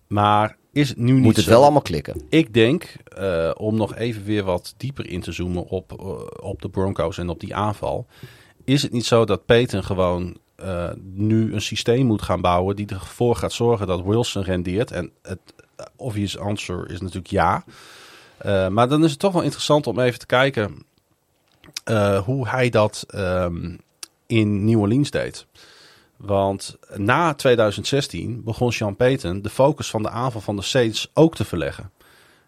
Maar 0.06 0.56
is 0.76 0.94
nu 0.96 1.12
niet 1.12 1.22
Moet 1.22 1.36
het 1.36 1.44
zo? 1.44 1.50
wel 1.50 1.62
allemaal 1.62 1.82
klikken. 1.82 2.22
Ik 2.28 2.54
denk, 2.54 2.96
eh, 3.16 3.50
om 3.56 3.76
nog 3.76 3.94
even 3.94 4.24
weer 4.24 4.44
wat 4.44 4.74
dieper 4.76 5.08
in 5.08 5.20
te 5.20 5.32
zoomen 5.32 5.66
op, 5.66 5.92
eh, 5.92 6.46
op 6.46 6.62
de 6.62 6.68
Broncos 6.68 7.18
en 7.18 7.28
op 7.28 7.40
die 7.40 7.54
aanval. 7.54 8.06
Is 8.64 8.82
het 8.82 8.92
niet 8.92 9.04
zo 9.04 9.24
dat 9.24 9.46
Peyton 9.46 9.84
gewoon 9.84 10.36
eh, 10.56 10.90
nu 11.02 11.54
een 11.54 11.60
systeem 11.60 12.06
moet 12.06 12.22
gaan 12.22 12.40
bouwen 12.40 12.76
die 12.76 12.86
ervoor 12.86 13.36
gaat 13.36 13.52
zorgen 13.52 13.86
dat 13.86 14.02
Wilson 14.04 14.42
rendeert? 14.42 14.90
En 14.90 15.10
het 15.22 15.38
obvious 15.96 16.38
answer 16.38 16.90
is 16.90 17.00
natuurlijk 17.00 17.26
ja. 17.26 17.64
Maar 18.70 18.88
dan 18.88 19.04
is 19.04 19.10
het 19.10 19.20
toch 19.20 19.32
wel 19.32 19.42
interessant 19.42 19.86
om 19.86 19.98
even 19.98 20.18
te 20.18 20.26
kijken 20.26 20.84
hoe 22.24 22.48
hij 22.48 22.70
dat 22.70 23.04
ehm, 23.08 23.76
in 24.26 24.64
New 24.64 24.80
Orleans 24.80 25.10
deed. 25.10 25.46
Want 26.16 26.76
na 26.94 27.34
2016 27.34 28.42
begon 28.44 28.72
Sean 28.72 28.96
Payton 28.96 29.42
de 29.42 29.50
focus 29.50 29.90
van 29.90 30.02
de 30.02 30.10
aanval 30.10 30.40
van 30.40 30.56
de 30.56 30.62
Saints 30.62 31.10
ook 31.14 31.36
te 31.36 31.44
verleggen. 31.44 31.90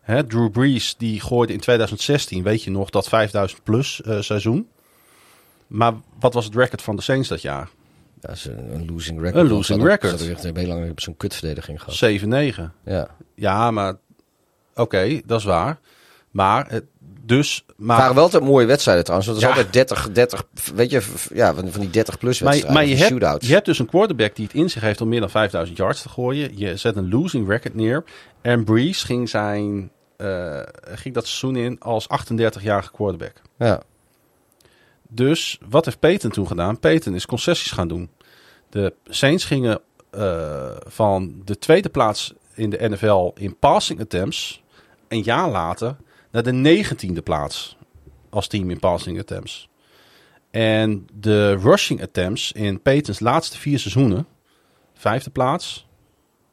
Hè, 0.01 0.25
Drew 0.25 0.51
Brees 0.51 0.97
die 0.97 1.21
gooide 1.21 1.53
in 1.53 1.61
2016, 1.61 2.43
weet 2.43 2.63
je 2.63 2.71
nog, 2.71 2.91
dat 2.91 3.09
5000 3.09 3.63
plus 3.63 4.03
eh, 4.03 4.21
seizoen. 4.21 4.69
Maar 5.67 5.95
wat 6.21 6.35
was 6.35 6.45
het 6.45 6.55
record 6.55 6.83
van 6.83 6.97
de 6.97 7.03
Saints 7.03 7.29
dat 7.29 7.43
jaar? 7.43 7.69
Dat 8.21 8.31
is 8.31 8.45
een, 8.45 8.75
een 8.75 8.87
losing 8.93 9.21
record. 9.21 9.45
Een 9.45 9.51
losing 9.51 9.79
Dat- 9.83 9.89
record. 9.89 10.25
We 10.27 10.31
echt 10.31 10.43
heel 10.43 10.67
lang 10.67 10.91
op 10.91 11.01
zo'n 11.01 11.17
kutverdediging 11.17 11.83
gehad. 11.83 12.21
7-9. 12.69 12.73
Ja. 12.85 13.09
Ja, 13.35 13.71
maar 13.71 13.95
oké, 14.75 15.21
dat 15.25 15.39
is 15.39 15.45
waar. 15.45 15.79
Maar 16.31 16.71
het, 16.71 16.85
Dus, 17.29 17.65
Het 17.67 17.77
maar, 17.77 17.99
waren 17.99 18.15
wel 18.15 18.25
altijd 18.25 18.43
mooie 18.43 18.67
wedstrijden 18.67 19.05
trouwens. 19.05 19.31
Want 19.31 19.43
er 19.43 19.49
is 19.49 19.55
Ja. 19.55 19.63
altijd 19.63 19.89
30, 19.89 20.13
30, 20.13 20.45
weet 20.75 20.91
je, 20.91 21.03
ja, 21.35 21.55
van 21.55 21.81
die 21.81 21.91
30 21.91 22.19
plus 22.19 22.41
maar, 22.41 22.49
wedstrijden. 22.53 22.73
maar 22.73 22.91
je, 22.91 23.17
die 23.17 23.27
hebt, 23.27 23.47
je 23.47 23.53
hebt 23.53 23.67
dus 23.67 23.79
een 23.79 23.87
quarterback 23.87 24.37
die 24.37 24.45
het 24.45 24.55
in 24.55 24.71
zich 24.71 24.83
heeft 24.83 25.01
om 25.01 25.09
meer 25.09 25.21
dan 25.21 25.31
5000 25.31 25.79
yards 25.79 26.03
te 26.03 26.09
gooien. 26.09 26.59
Je 26.59 26.77
zet 26.77 26.97
een 26.97 27.09
losing 27.09 27.49
record 27.49 27.75
neer. 27.75 28.05
En 28.41 28.65
Breeze 28.65 29.07
ging, 29.07 29.29
zijn, 29.29 29.91
eh, 30.17 30.61
ging 30.95 31.15
dat 31.15 31.27
seizoen 31.27 31.63
in 31.65 31.81
als 31.81 32.07
38-jarige 32.09 32.91
quarterback. 32.91 33.33
Ja. 33.59 33.83
Dus 35.09 35.59
wat 35.69 35.85
heeft 35.85 35.99
Peyton 35.99 36.31
toen 36.31 36.47
gedaan? 36.47 36.79
Peyton 36.79 37.15
is 37.15 37.27
concessies 37.27 37.71
gaan 37.73 37.89
doen. 37.89 38.11
De 38.71 38.95
Saints 39.05 39.45
gingen 39.45 39.81
eh, 40.11 40.71
van 40.87 41.43
de 41.45 41.59
tweede 41.59 41.89
plaats 41.89 42.33
in 42.55 42.71
de 42.71 42.89
NFL 42.89 43.31
in 43.35 43.59
passing 43.59 44.01
attempts 44.01 44.63
een 45.09 45.23
jaar 45.23 45.51
later 45.51 45.97
naar 46.31 46.43
de 46.43 46.53
negentiende 46.53 47.23
plaats 47.23 47.77
als 48.31 48.47
team 48.47 48.71
in 48.71 48.79
passing 48.79 49.19
attempts. 49.19 49.69
En 50.51 51.07
de 51.13 51.57
rushing 51.57 52.03
attempts 52.03 52.53
in 52.53 52.83
Peytons 52.83 53.21
laatste 53.21 53.59
vier 53.59 53.79
seizoenen, 53.79 54.27
vijfde 54.95 55.31
plaats, 55.31 55.87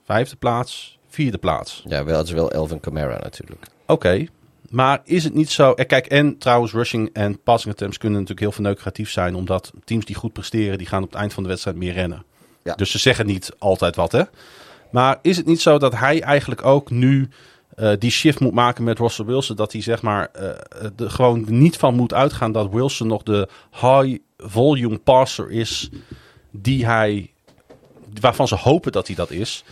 vijfde 0.04 0.36
plaats, 0.36 1.00
vierde 1.08 1.38
plaats. 1.38 1.84
ja, 1.88 2.04
wel, 2.04 2.18
het 2.18 2.28
is 2.28 2.34
wel 2.34 2.52
Elvin 2.52 2.80
Kamara 2.80 3.20
natuurlijk. 3.24 3.66
Oké, 3.86 4.26
maar 4.70 5.02
is 5.04 5.24
het 5.24 5.34
niet 5.34 5.50
zo... 5.50 5.72
En 5.72 5.88
kijk, 5.88 6.06
en 6.06 6.38
trouwens 6.38 6.74
rushing 6.74 7.10
en 7.14 7.42
passing 7.42 7.74
attempts 7.74 7.98
kunnen 7.98 8.20
natuurlijk 8.20 8.46
heel 8.48 8.56
verneukeratief 8.56 9.12
zijn. 9.12 9.36
Omdat 9.36 9.72
teams 9.84 10.06
die 10.06 10.16
goed 10.16 10.34
presteren, 10.34 10.78
die 10.78 10.88
gaan 10.88 11.04
op 11.04 11.10
het 11.10 11.20
eind 11.20 11.34
van 11.34 11.44
de 11.44 11.50
wedstrijd 11.50 11.78
meer 11.78 11.94
rennen. 11.94 12.24
Ja. 12.64 12.76
Dus 12.76 12.92
ze 12.92 12.98
zeggen 12.98 13.26
niet 13.26 13.52
altijd 13.58 13.96
wat, 13.96 14.12
hè. 14.12 14.24
Maar 14.92 15.20
is 15.22 15.38
het 15.38 15.46
niet 15.46 15.62
zo 15.62 15.78
dat 15.78 15.96
hij 15.96 16.22
eigenlijk 16.22 16.66
ook 16.66 16.90
nu 16.90 17.30
eh, 17.76 17.92
die 18.00 18.12
shift 18.12 18.40
moet 18.40 18.54
maken 18.54 18.84
met 18.84 19.00
Russell 19.00 19.26
Wilson? 19.26 19.56
Dat 19.56 19.72
hij 19.72 19.82
zeg 19.82 20.02
maar 20.02 20.30
eh, 20.32 20.50
er 20.98 21.12
gewoon 21.12 21.46
niet 21.48 21.78
van 21.78 21.96
moet 21.96 22.14
uitgaan 22.14 22.52
dat 22.52 22.72
Wilson 22.72 23.08
nog 23.08 23.24
de 23.24 23.48
high 23.72 24.18
volume 24.38 24.98
passer 24.98 25.52
is 25.52 25.90
die 26.52 26.86
hij... 26.86 27.30
Waarvan 28.22 28.48
ze 28.48 28.56
hopen 28.56 28.92
dat 28.92 29.08
hij 29.08 29.16
dat 29.16 29.32
is. 29.32 29.64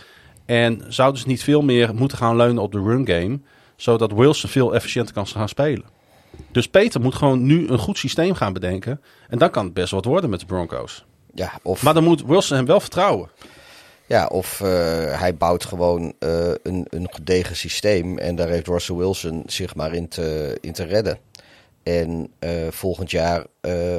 En 0.44 0.84
zou 0.88 1.12
dus 1.12 1.24
niet 1.24 1.42
veel 1.42 1.62
meer 1.62 1.94
moeten 1.94 2.18
gaan 2.18 2.36
leunen 2.36 2.62
op 2.62 2.72
de 2.72 2.82
run 2.82 3.06
game. 3.06 3.40
Zodat 3.76 4.12
Wilson 4.12 4.50
veel 4.50 4.74
efficiënter 4.74 5.14
kan 5.14 5.26
gaan 5.26 5.48
spelen. 5.48 5.84
Dus 6.52 6.68
Peter 6.68 7.00
moet 7.00 7.14
gewoon 7.14 7.46
nu 7.46 7.68
een 7.68 7.78
goed 7.78 7.98
systeem 7.98 8.34
gaan 8.34 8.52
bedenken. 8.52 9.00
En 9.28 9.38
dan 9.38 9.50
kan 9.50 9.64
het 9.64 9.74
best 9.74 9.90
wat 9.90 10.04
worden 10.04 10.30
met 10.30 10.40
de 10.40 10.46
Broncos. 10.46 11.04
Ja, 11.34 11.52
of, 11.62 11.82
Maar 11.82 11.94
dan 11.94 12.04
moet 12.04 12.24
Wilson 12.24 12.56
hem 12.56 12.66
wel 12.66 12.80
vertrouwen. 12.80 13.28
Ja, 14.06 14.26
of 14.26 14.60
eh, 14.60 14.68
hij 15.20 15.34
bouwt 15.34 15.64
gewoon 15.64 16.14
eh, 16.18 16.52
een, 16.62 16.86
een 16.88 17.08
gedegen 17.10 17.56
systeem. 17.56 18.18
En 18.18 18.36
daar 18.36 18.48
heeft 18.48 18.66
Russell 18.66 18.96
Wilson 18.96 19.42
zich 19.46 19.74
maar 19.74 19.94
in 19.94 20.08
te, 20.08 20.58
in 20.60 20.72
te 20.72 20.84
redden. 20.84 21.18
En 21.82 22.32
eh, 22.38 22.50
volgend 22.70 23.10
jaar 23.10 23.44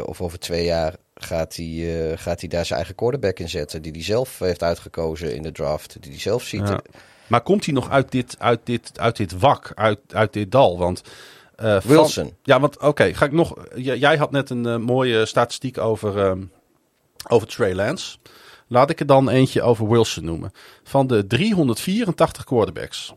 of 0.06 0.22
over 0.22 0.40
twee 0.40 0.66
jaar 0.66 0.96
gaat 1.16 1.56
hij, 1.56 2.14
gaat 2.18 2.40
hij 2.40 2.50
daar 2.50 2.66
zijn 2.66 2.78
eigen 2.78 2.96
quarterback 2.96 3.40
in 3.40 3.50
zetten. 3.50 3.82
Die 3.82 3.92
hij 3.92 4.04
zelf 4.04 4.40
heeft 4.40 4.64
uitgekozen 4.64 5.36
in 5.36 5.42
de 5.42 5.52
draft. 5.52 5.98
Die 6.00 6.12
hij 6.12 6.20
zelf 6.20 6.44
ziet. 6.44 6.68
Ja. 6.68 6.82
Maar 7.28 7.42
komt 7.42 7.66
hij 7.66 7.74
nog 7.74 7.90
uit 7.90 8.12
dit, 8.12 8.36
uit 8.40 8.60
dit, 8.64 9.00
uit 9.00 9.18
dit 9.18 9.40
wak, 9.40 9.72
uit, 9.76 10.00
uit 10.08 10.34
dit 10.34 10.52
dal? 10.52 10.78
Want, 10.78 11.02
van- 11.56 11.82
Wilson. 11.84 12.36
ja, 12.44 12.60
want 12.60 12.80
oké, 12.80 13.14
ga 13.14 13.26
ik 13.26 13.32
nog. 13.32 13.54
Jij 13.76 14.18
had 14.18 14.32
net 14.32 14.50
een 14.50 14.82
mooie 14.82 15.26
statistiek 15.26 15.78
over, 15.78 16.20
ehm, 16.20 16.44
over 17.28 17.48
Trey 17.48 17.74
Lance. 17.74 18.18
Laat 18.76 18.90
ik 18.90 19.00
er 19.00 19.06
dan 19.06 19.30
eentje 19.30 19.62
over 19.62 19.90
Wilson 19.90 20.26
noemen. 20.26 20.52
Van 20.84 21.08
de 21.08 21.28
384 21.28 22.44
quarterbacks 22.44 23.14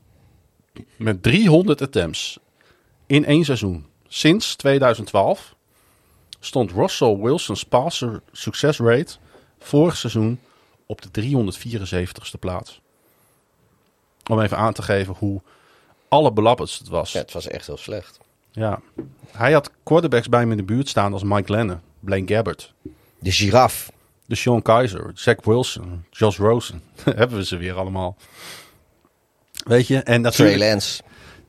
met 0.96 1.22
300 1.22 1.82
attempts 1.82 2.38
in 3.06 3.24
één 3.24 3.44
seizoen 3.44 3.86
sinds 4.08 4.56
2012 4.56 5.54
stond 6.40 6.72
Russell 6.72 7.16
Wilson's 7.16 7.64
passer 7.64 8.22
success 8.32 8.78
rate 8.78 9.16
vorig 9.58 9.96
seizoen 9.96 10.40
op 10.86 11.02
de 11.02 11.22
374ste 11.22 12.38
plaats. 12.38 12.80
Om 14.30 14.40
even 14.40 14.56
aan 14.56 14.72
te 14.72 14.82
geven 14.82 15.14
hoe 15.18 15.40
allerbelabberdst 16.08 16.78
het 16.78 16.88
was. 16.88 17.12
Ja, 17.12 17.20
het 17.20 17.32
was 17.32 17.46
echt 17.46 17.66
heel 17.66 17.76
slecht. 17.76 18.18
Ja. 18.50 18.80
Hij 19.30 19.52
had 19.52 19.70
quarterbacks 19.82 20.28
bij 20.28 20.40
hem 20.40 20.50
in 20.50 20.56
de 20.56 20.62
buurt 20.62 20.88
staan 20.88 21.12
als 21.12 21.22
Mike 21.22 21.52
Lennon, 21.52 21.80
Blaine 22.00 22.34
Gabbert, 22.34 22.72
De 23.18 23.32
giraf. 23.32 23.96
De 24.28 24.34
Sean 24.34 24.62
Kaiser, 24.62 25.10
Zach 25.14 25.36
Wilson, 25.42 26.04
Josh 26.10 26.38
Rosen. 26.38 26.82
Hebben 27.04 27.38
we 27.38 27.44
ze 27.44 27.56
weer 27.56 27.74
allemaal. 27.74 28.16
Weet 29.64 29.86
je, 29.86 29.96
en 29.96 30.02
Trey 30.02 30.18
natuurlijk, 30.18 30.58
Lance. 30.58 31.02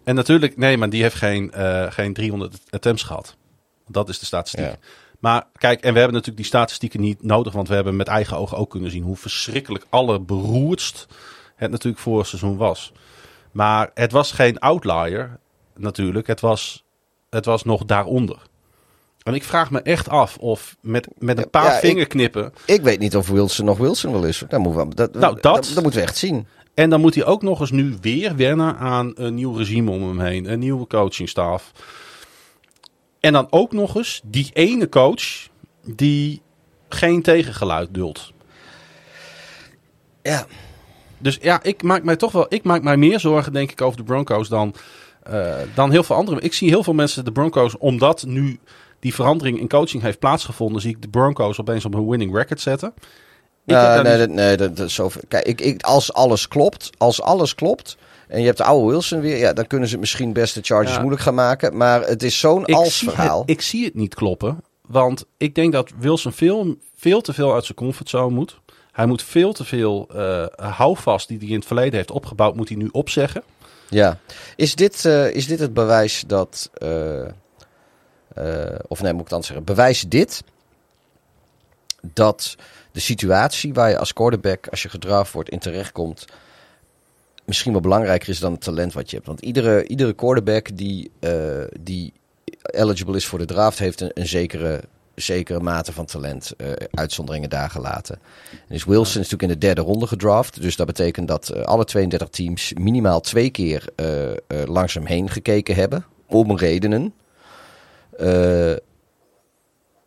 en 0.04 0.16
natuurlijk, 0.16 0.58
nee, 0.58 0.78
maar 0.78 0.90
die 0.90 1.02
heeft 1.02 1.16
geen, 1.16 1.52
eh, 1.52 1.92
geen 1.92 2.14
300 2.14 2.58
attempts 2.70 3.04
gehad. 3.04 3.36
Dat 3.88 4.10
is 4.10 4.20
de 4.20 4.26
statistiek. 4.26 4.66
Ja. 4.66 4.78
Maar 5.20 5.48
kijk, 5.58 5.82
en 5.82 5.94
we 5.94 6.00
hebben 6.00 6.14
natuurlijk 6.14 6.38
die 6.38 6.46
statistieken 6.46 7.02
niet 7.02 7.24
nodig, 7.24 7.54
want 7.54 7.68
we 7.68 7.74
hebben 7.74 7.96
met 7.96 8.08
eigen 8.08 8.38
ogen 8.38 8.58
ook 8.58 8.70
kunnen 8.70 8.92
zien 8.92 9.04
hoe 9.04 9.16
verschrikkelijk 9.16 9.86
allerberoerdst 9.90 11.08
het 11.56 11.72
natuurlijk 11.72 12.04
vorig 12.04 12.28
seizoen 12.28 12.58
was. 12.58 12.92
Maar 13.52 13.92
het 13.94 14.12
was 14.12 14.32
geen 14.32 14.60
outlier, 14.60 15.40
natuurlijk. 15.76 16.28
Het 16.28 16.40
was, 16.40 16.84
het 17.30 17.46
was 17.46 17.64
nog 17.64 17.86
daaronder. 17.86 18.49
En 19.24 19.34
ik 19.34 19.44
vraag 19.44 19.72
me 19.72 19.82
echt 19.82 20.10
af 20.10 20.38
of 20.38 20.76
met, 20.82 21.08
met 21.18 21.38
een 21.38 21.50
paar 21.50 21.74
Ja, 21.74 21.80
vingerknippen. 21.80 22.54
Ik 22.66 22.82
weet 22.82 23.00
niet 23.00 23.16
of 23.16 23.28
Wilson 23.30 23.66
nog 23.66 23.78
Wilson 23.78 24.12
wel 24.12 24.24
is. 24.26 24.44
Dat, 24.50 24.60
moeten 24.60 24.88
we, 24.90 24.96
dat, 24.96 25.14
Nou, 25.14 25.34
dat- 25.34 25.44
dat, 25.44 25.72
dat 25.74 25.84
moeten 25.84 26.00
we 26.02 26.06
echt 26.06 26.18
zien. 26.18 26.48
En 26.74 26.90
dan 26.90 27.02
moet 27.02 27.16
hij 27.16 27.26
ook 27.26 27.42
nog 27.42 27.60
eens 27.60 27.72
nu 27.72 27.98
weer 28.02 28.36
wennen 28.36 28.78
aan 28.78 29.12
een 29.16 29.34
nieuw 29.36 29.54
regime 29.54 29.92
om 29.92 30.08
hem 30.08 30.20
heen. 30.20 30.52
Een 30.52 30.60
nieuwe 30.60 30.88
coachingstaf. 30.88 31.72
En 33.20 33.34
dan 33.34 33.48
ook 33.50 33.72
nog 33.72 33.96
eens 33.96 34.22
die 34.26 34.50
ene 34.54 34.90
coach 34.90 35.48
die 35.86 36.42
geen 36.90 37.22
tegengeluid 37.22 37.94
duldt. 37.94 38.32
Ja, 40.24 40.46
Dus 41.18 41.38
ja, 41.42 41.64
ik 41.64 41.84
maak 41.84 42.04
mij 42.04 42.16
toch 42.16 42.32
wel. 42.32 42.46
Ik 42.50 42.64
maak 42.64 42.84
mij 42.84 42.98
meer 42.98 43.20
zorgen, 43.20 43.54
denk 43.54 43.72
ik, 43.72 43.82
over 43.82 43.98
de 43.98 44.04
Broncos 44.04 44.48
dan, 44.50 44.74
eh, 45.24 45.56
dan 45.76 45.92
heel 45.92 46.04
veel 46.04 46.16
anderen. 46.16 46.44
Ik 46.44 46.54
zie 46.54 46.70
heel 46.70 46.84
veel 46.84 46.94
mensen 46.94 47.26
de 47.26 47.32
Broncos, 47.32 47.78
omdat 47.78 48.24
nu 48.28 48.60
die 49.00 49.14
verandering 49.14 49.60
in 49.60 49.68
coaching 49.68 50.04
heeft 50.04 50.20
plaatsgevonden, 50.20 50.82
zie 50.82 50.92
ik 50.96 51.02
de 51.02 51.08
Broncos 51.08 51.60
opeens 51.60 51.86
op 51.86 51.94
een 51.94 52.08
winning 52.10 52.36
record 52.36 52.62
zetten. 52.62 52.94
Daar 53.66 54.04
nee, 54.04 54.18
niet- 54.18 54.36
nee, 54.36 54.58
dat, 54.58 54.80
is 54.80 54.94
zo. 54.94 55.12
Kijk, 55.28 55.46
ik, 55.46 55.62
ik, 55.62 55.84
als 55.84 56.14
alles 56.14 56.48
klopt, 56.48 56.90
als 56.98 57.22
alles 57.22 57.56
klopt. 57.56 57.98
En 58.28 58.40
je 58.40 58.46
hebt 58.46 58.58
de 58.58 58.64
oude 58.64 58.92
Wilson 58.92 59.20
weer, 59.20 59.38
ja, 59.38 59.54
dan 59.54 59.68
kunnen 59.68 59.88
ze 59.88 59.94
het 59.94 60.02
misschien 60.02 60.34
best 60.34 60.54
de 60.54 60.62
Chargers 60.64 60.94
Ja. 60.94 61.00
moeilijk 61.00 61.22
gaan 61.24 61.36
maken. 61.36 61.78
Maar 61.78 62.02
het 62.02 62.24
is 62.24 62.40
zo'n 62.40 62.66
ik 62.66 62.76
als 62.76 62.98
zie 62.98 63.10
verhaal. 63.10 63.40
Het, 63.42 63.50
ik 63.50 63.62
zie 63.62 63.86
het 63.86 63.96
niet 63.96 64.16
kloppen. 64.16 64.64
Want 64.88 65.26
ik 65.38 65.56
denk 65.56 65.74
dat 65.74 65.92
Wilson 66.00 66.32
veel, 66.32 66.76
veel 66.96 67.22
te 67.22 67.34
veel 67.34 67.54
uit 67.54 67.66
zijn 67.66 67.78
comfortzone 67.78 68.36
moet. 68.36 68.60
Hij 68.92 69.06
moet 69.06 69.24
veel 69.24 69.54
te 69.54 69.64
veel 69.66 70.08
eh 70.16 70.46
houvast 70.56 71.28
die 71.28 71.38
hij 71.38 71.48
in 71.48 71.56
het 71.56 71.66
verleden 71.66 71.94
heeft 71.94 72.12
opgebouwd, 72.12 72.56
moet 72.56 72.70
hij 72.70 72.78
nu 72.78 72.90
opzeggen. 72.92 73.44
Ja. 73.90 74.20
Is 74.56 74.76
dit, 74.76 75.06
eh, 75.06 75.32
is 75.32 75.48
dit 75.48 75.60
het 75.60 75.74
bewijs 75.74 76.24
dat. 76.28 76.70
Eh, 78.40 78.80
of 78.88 79.02
nee, 79.02 79.14
moet 79.14 79.22
ik 79.26 79.32
anders 79.32 79.48
zeggen. 79.48 79.66
Bewijs 79.66 80.02
dit 80.08 80.44
dat 82.02 82.56
de 82.92 83.00
situatie 83.00 83.74
waar 83.74 83.90
je 83.90 83.98
als 83.98 84.14
quarterback, 84.14 84.68
als 84.68 84.82
je 84.82 84.90
gedraft 84.90 85.32
wordt, 85.32 85.50
in 85.50 85.60
terechtkomt. 85.60 86.26
misschien 87.46 87.72
wel 87.72 87.82
belangrijker 87.82 88.30
is 88.30 88.40
dan 88.40 88.52
het 88.52 88.62
talent 88.62 88.94
wat 88.94 89.10
je 89.10 89.16
hebt. 89.16 89.28
Want 89.28 89.42
iedere, 89.42 89.88
iedere 89.88 90.14
quarterback 90.14 90.78
die, 90.78 91.12
eh, 91.20 91.64
die 91.80 92.14
eligible 92.62 93.16
is 93.16 93.26
voor 93.26 93.40
de 93.40 93.46
draft, 93.46 93.80
heeft 93.80 94.02
een, 94.02 94.12
een 94.14 94.28
zekere, 94.28 94.82
zekere 95.16 95.60
mate 95.60 95.94
van 95.94 96.06
talent. 96.06 96.54
eh, 96.58 96.72
uitzonderingen 96.92 97.50
daar 97.50 97.70
gelaten. 97.70 98.20
En 98.52 98.60
dus 98.68 98.86
Wilson 98.86 99.22
is 99.22 99.30
natuurlijk 99.30 99.42
in 99.42 99.60
de 99.60 99.66
derde 99.66 99.82
ronde 99.82 100.08
gedraft. 100.08 100.62
Dus 100.62 100.76
dat 100.76 100.88
betekent 100.88 101.28
dat 101.28 101.66
alle 101.66 101.86
32 101.86 102.30
teams 102.30 102.74
minimaal 102.74 103.22
twee 103.22 103.50
keer 103.50 103.86
langs 104.66 104.94
hem 104.94 105.06
heen 105.06 105.30
gekeken 105.30 105.76
hebben. 105.76 106.06
Om 106.26 106.58
redenen. 106.58 107.14
Eh, 108.20 108.72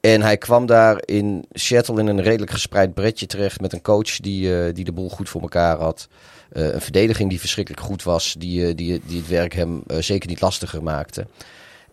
en 0.00 0.22
hij 0.22 0.36
kwam 0.36 0.66
daar 0.66 1.02
in 1.04 1.44
Seattle 1.52 2.00
in 2.00 2.06
een 2.06 2.22
redelijk 2.22 2.50
gespreid 2.50 2.94
bretje 2.94 3.26
terecht. 3.26 3.60
Met 3.60 3.72
een 3.72 3.82
coach 3.82 4.16
die, 4.16 4.56
eh, 4.56 4.74
die 4.74 4.84
de 4.84 4.92
boel 4.92 5.08
goed 5.08 5.28
voor 5.28 5.40
elkaar 5.40 5.78
had. 5.78 6.08
Eh, 6.52 6.72
een 6.72 6.80
verdediging 6.80 7.30
die 7.30 7.40
verschrikkelijk 7.40 7.82
goed 7.82 8.02
was. 8.02 8.34
Die, 8.38 8.74
die, 8.74 9.00
die 9.06 9.18
het 9.18 9.28
werk 9.28 9.54
hem 9.54 9.82
zeker 9.98 10.28
niet 10.28 10.40
lastiger 10.40 10.82
maakte. 10.82 11.26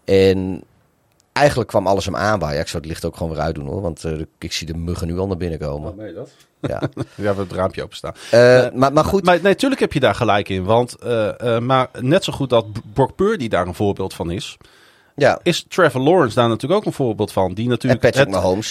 En 0.06 0.64
eigenlijk 1.34 1.70
kwam 1.70 1.88
alles 1.88 2.06
hem 2.06 2.16
aanwaaien. 2.16 2.62
Ik 2.62 2.68
zou 2.68 2.82
het 2.82 2.92
licht 2.92 3.06
ook 3.06 3.18
gewoon 3.18 3.32
weer 3.32 3.42
uitdoen 3.42 3.68
hoor. 3.68 3.82
Want 3.82 4.04
ik 4.40 4.52
zie 4.52 4.68
de 4.68 4.78
muggen 4.78 5.08
nu 5.08 5.18
al 5.18 5.28
naar 5.28 5.38
binnen 5.38 5.60
komen. 5.60 5.96
nee, 5.96 6.14
dat? 6.14 6.30
Ja. 6.62 6.80
Ja, 6.94 7.04
we 7.16 7.26
hebben 7.26 7.44
het 7.44 7.54
raampje 7.54 7.84
openstaan. 7.84 8.14
Eh, 8.32 8.68
maar, 8.74 8.94
maar 8.94 9.06
goed. 9.06 9.24
Maar 9.24 9.36
nee, 9.36 9.44
natuurlijk 9.44 9.82
heb 9.82 9.94
je 9.94 10.00
daar 10.00 10.16
gelijk 10.16 10.50
in. 10.50 10.64
Want, 10.64 10.96
maar 11.60 11.90
net 12.00 12.24
zo 12.24 12.34
goed 12.34 12.50
dat 12.50 12.66
Brock 12.94 13.16
Purdy 13.16 13.48
daar 13.48 13.68
een 13.68 13.76
voorbeeld 13.76 14.14
van 14.14 14.32
is, 14.32 14.58
ja. 15.20 15.40
is 15.44 15.66
Trevor 15.68 16.02
Lawrence 16.02 16.36
daar 16.36 16.48
natuurlijk 16.50 16.80
ook 16.80 16.86
een 16.86 16.94
voorbeeld 16.94 17.32
van. 17.32 17.54
Die 17.54 17.68
natuurlijk 17.68 18.04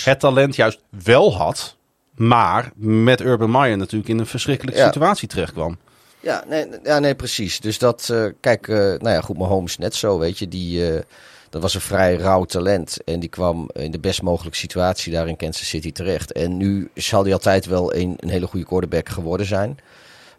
het, 0.05 0.21
talent 0.21 0.57
juist 0.57 0.81
wel 1.05 1.37
had, 1.37 1.77
maar 2.15 2.71
met 2.75 3.21
Urban 3.21 3.51
Meyer 3.51 3.77
natuurlijk 3.77 4.11
in 4.11 4.19
een 4.19 4.27
verschrikkelijke 4.27 4.81
Ja. 4.81 4.87
situatie 4.87 5.29
terechtkwam. 5.29 5.79
Ja, 6.21 6.45
nee, 6.49 6.67
ja, 6.83 6.99
nee, 6.99 7.15
precies. 7.15 7.61
Dus 7.61 7.79
dat, 7.79 8.09
eh, 8.13 8.25
kijk, 8.41 8.69
eh, 8.69 8.77
nou 8.77 9.09
ja, 9.11 9.21
goed, 9.21 9.39
Mahomes 9.39 9.79
net 9.79 9.95
zo, 9.95 10.19
weet 10.19 10.39
je. 10.39 10.49
Die, 10.49 10.93
eh, 10.93 11.03
Dat 11.51 11.63
was 11.63 11.75
een 11.75 11.81
vrij 11.81 12.17
rauw 12.17 12.45
talent. 12.45 12.97
En 13.05 13.21
die 13.21 13.29
kwam 13.29 13.71
in 13.73 13.91
de 13.91 13.99
best 13.99 14.23
mogelijke 14.23 14.59
situatie 14.59 15.13
daar 15.13 15.29
in 15.29 15.37
Kansas 15.37 15.69
City 15.69 15.93
terecht. 15.93 16.33
En 16.33 16.57
nu 16.57 16.91
zal 16.95 17.23
hij 17.23 17.33
altijd 17.33 17.67
wel 17.67 17.95
een, 17.95 18.15
een 18.17 18.29
hele 18.29 18.47
goede 18.47 18.67
quarterback 18.67 19.09
geworden 19.09 19.47
zijn. 19.47 19.79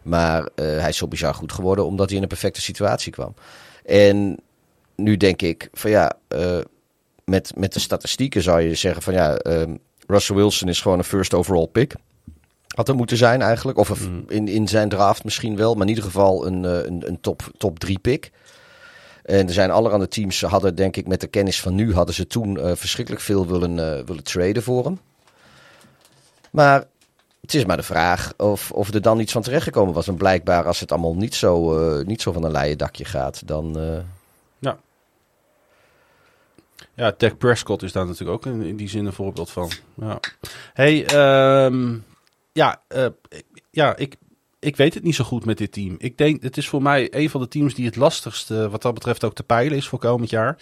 Maar 0.02 0.48
hij 0.54 0.88
is 0.88 0.96
zo 0.96 1.08
bizar 1.08 1.34
goed 1.34 1.52
geworden 1.52 1.86
omdat 1.86 2.06
hij 2.08 2.16
in 2.16 2.22
een 2.22 2.28
perfecte 2.28 2.60
situatie 2.60 3.12
kwam. 3.12 3.34
En 3.84 4.38
nu 5.02 5.16
denk 5.16 5.42
ik 5.42 5.68
van 5.72 5.90
ja, 5.90 6.12
uh, 6.28 6.58
met, 7.24 7.52
met 7.56 7.72
de 7.72 7.80
statistieken 7.80 8.42
zou 8.42 8.60
je 8.60 8.74
zeggen 8.74 9.02
van 9.02 9.12
ja, 9.12 9.44
uh, 9.46 9.62
Russell 10.06 10.36
Wilson 10.36 10.68
is 10.68 10.80
gewoon 10.80 10.98
een 10.98 11.04
first 11.04 11.34
overall 11.34 11.66
pick. 11.66 11.94
Had 12.66 12.88
er 12.88 12.94
moeten 12.94 13.16
zijn 13.16 13.42
eigenlijk. 13.42 13.78
Of 13.78 14.08
mm. 14.08 14.24
in, 14.28 14.48
in 14.48 14.68
zijn 14.68 14.88
draft 14.88 15.24
misschien 15.24 15.56
wel. 15.56 15.72
Maar 15.74 15.82
in 15.82 15.88
ieder 15.88 16.04
geval 16.04 16.46
een, 16.46 16.64
een, 16.64 17.08
een 17.08 17.20
top, 17.20 17.50
top 17.56 17.78
drie 17.78 17.98
pick. 17.98 18.30
En 19.24 19.46
er 19.46 19.52
zijn 19.52 19.70
allerhande 19.70 20.08
teams, 20.08 20.40
hadden 20.40 20.74
denk 20.74 20.96
ik 20.96 21.06
met 21.06 21.20
de 21.20 21.26
kennis 21.26 21.60
van 21.60 21.74
nu, 21.74 21.94
hadden 21.94 22.14
ze 22.14 22.26
toen 22.26 22.58
uh, 22.58 22.72
verschrikkelijk 22.74 23.22
veel 23.22 23.46
willen, 23.46 23.70
uh, 23.76 24.06
willen 24.06 24.24
traden 24.24 24.62
voor 24.62 24.84
hem. 24.84 25.00
Maar 26.50 26.84
het 27.40 27.54
is 27.54 27.64
maar 27.64 27.76
de 27.76 27.82
vraag 27.82 28.32
of, 28.36 28.72
of 28.72 28.94
er 28.94 29.02
dan 29.02 29.20
iets 29.20 29.32
van 29.32 29.42
terechtgekomen 29.42 29.94
was. 29.94 30.08
En 30.08 30.16
blijkbaar 30.16 30.66
als 30.66 30.80
het 30.80 30.92
allemaal 30.92 31.14
niet 31.14 31.34
zo, 31.34 31.78
uh, 31.98 32.06
niet 32.06 32.22
zo 32.22 32.32
van 32.32 32.44
een 32.44 32.50
leien 32.50 32.78
dakje 32.78 33.04
gaat, 33.04 33.46
dan... 33.46 33.78
Ja. 36.94 37.14
Dak 37.16 37.38
Prescott 37.38 37.82
is 37.82 37.92
daar 37.92 38.06
natuurlijk 38.06 38.46
ook 38.46 38.52
in, 38.52 38.76
die 38.76 38.88
zin 38.88 39.06
een 39.06 39.12
voorbeeld 39.12 39.50
van. 39.50 39.70
Ja. 39.94 40.20
Hey, 40.72 40.98
um, 41.64 42.04
ja, 42.52 42.82
ja 43.70 43.96
ik, 43.96 44.16
ik 44.58 44.76
weet 44.76 44.94
het 44.94 45.02
niet 45.02 45.14
zo 45.14 45.24
goed 45.24 45.44
met 45.44 45.58
dit 45.58 45.72
team. 45.72 45.94
Ik 45.98 46.18
denk, 46.18 46.42
het 46.42 46.56
is 46.56 46.68
voor 46.68 46.82
mij 46.82 47.08
een 47.10 47.30
van 47.30 47.40
de 47.40 47.48
teams 47.48 47.74
die 47.74 47.86
het 47.86 47.96
lastigste 47.96 48.70
wat 48.70 48.82
dat 48.82 48.94
betreft 48.94 49.24
ook 49.24 49.34
te 49.34 49.42
peilen 49.42 49.76
is 49.76 49.88
voor 49.88 49.98
komend 49.98 50.30
jaar. 50.30 50.58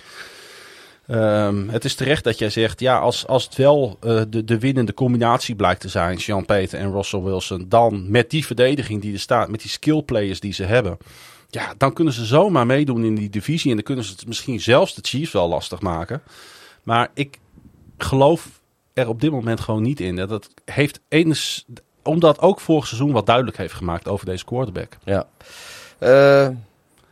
Um, 1.11 1.69
het 1.69 1.85
is 1.85 1.95
terecht 1.95 2.25
dat 2.25 2.39
jij 2.39 2.51
zegt, 2.51 2.81
ja, 2.81 2.99
als, 2.99 3.27
als 3.27 3.45
het 3.45 3.57
wel 3.57 3.99
uh, 4.05 4.23
de, 4.29 4.45
de 4.45 4.59
winnende 4.59 4.95
combinatie 4.95 5.55
blijkt 5.55 5.81
te 5.81 5.89
zijn, 5.89 6.21
Sean 6.21 6.45
Peter 6.45 6.79
en 6.79 6.93
Russell 6.93 7.21
Wilson, 7.21 7.67
dan 7.69 8.11
met 8.11 8.31
die 8.31 8.47
verdediging 8.47 9.03
die 9.03 9.13
er 9.13 9.21
staat, 9.21 9.49
met 9.49 9.61
die 9.61 9.71
skill 9.71 10.03
players 10.03 10.41
die 10.41 10.53
ze 10.53 10.65
hebben, 10.65 10.99
ja, 11.51 11.75
dan 11.77 11.93
kunnen 11.93 12.13
ze 12.13 12.25
zomaar 12.25 12.67
meedoen 12.67 13.05
in 13.05 13.15
die 13.15 13.31
divisie 13.31 13.71
en 13.71 13.77
dan 13.77 13.85
kunnen 13.85 14.05
ze 14.05 14.13
het 14.13 14.27
misschien 14.27 14.61
zelfs 14.61 14.95
de 14.95 15.01
Chiefs 15.05 15.33
wel 15.33 15.49
lastig 15.49 15.81
maken. 15.81 16.23
Maar 16.83 17.11
ik 17.15 17.39
geloof 17.99 18.61
er 18.93 19.09
op 19.09 19.21
dit 19.21 19.31
moment 19.31 19.61
gewoon 19.61 19.83
niet 19.83 20.01
in. 20.01 20.17
Dat 20.17 20.51
heeft 20.65 21.01
eens, 21.09 21.67
omdat 22.03 22.39
ook 22.39 22.61
vorig 22.61 22.87
seizoen 22.87 23.13
wat 23.13 23.27
duidelijk 23.27 23.57
heeft 23.57 23.75
gemaakt 23.75 24.09
over 24.09 24.27
deze 24.27 24.45
quarterback. 24.45 24.97
Ja. 25.05 25.29
Uh, 25.99 26.49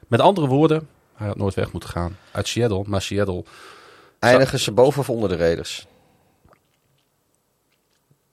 Met 0.09 0.21
andere 0.21 0.47
woorden, 0.47 0.89
hij 1.15 1.27
had 1.27 1.37
nooit 1.37 1.55
weg 1.55 1.73
moeten 1.73 1.91
gaan 1.91 2.17
uit 2.31 2.49
Seattle. 2.49 2.85
Maar 2.87 3.03
Seattle... 3.03 3.45
Eindigen 4.19 4.59
ze 4.59 4.73
boven 4.73 5.01
of 5.01 5.11
onder 5.11 5.29
de 5.29 5.37
Raiders? 5.37 5.87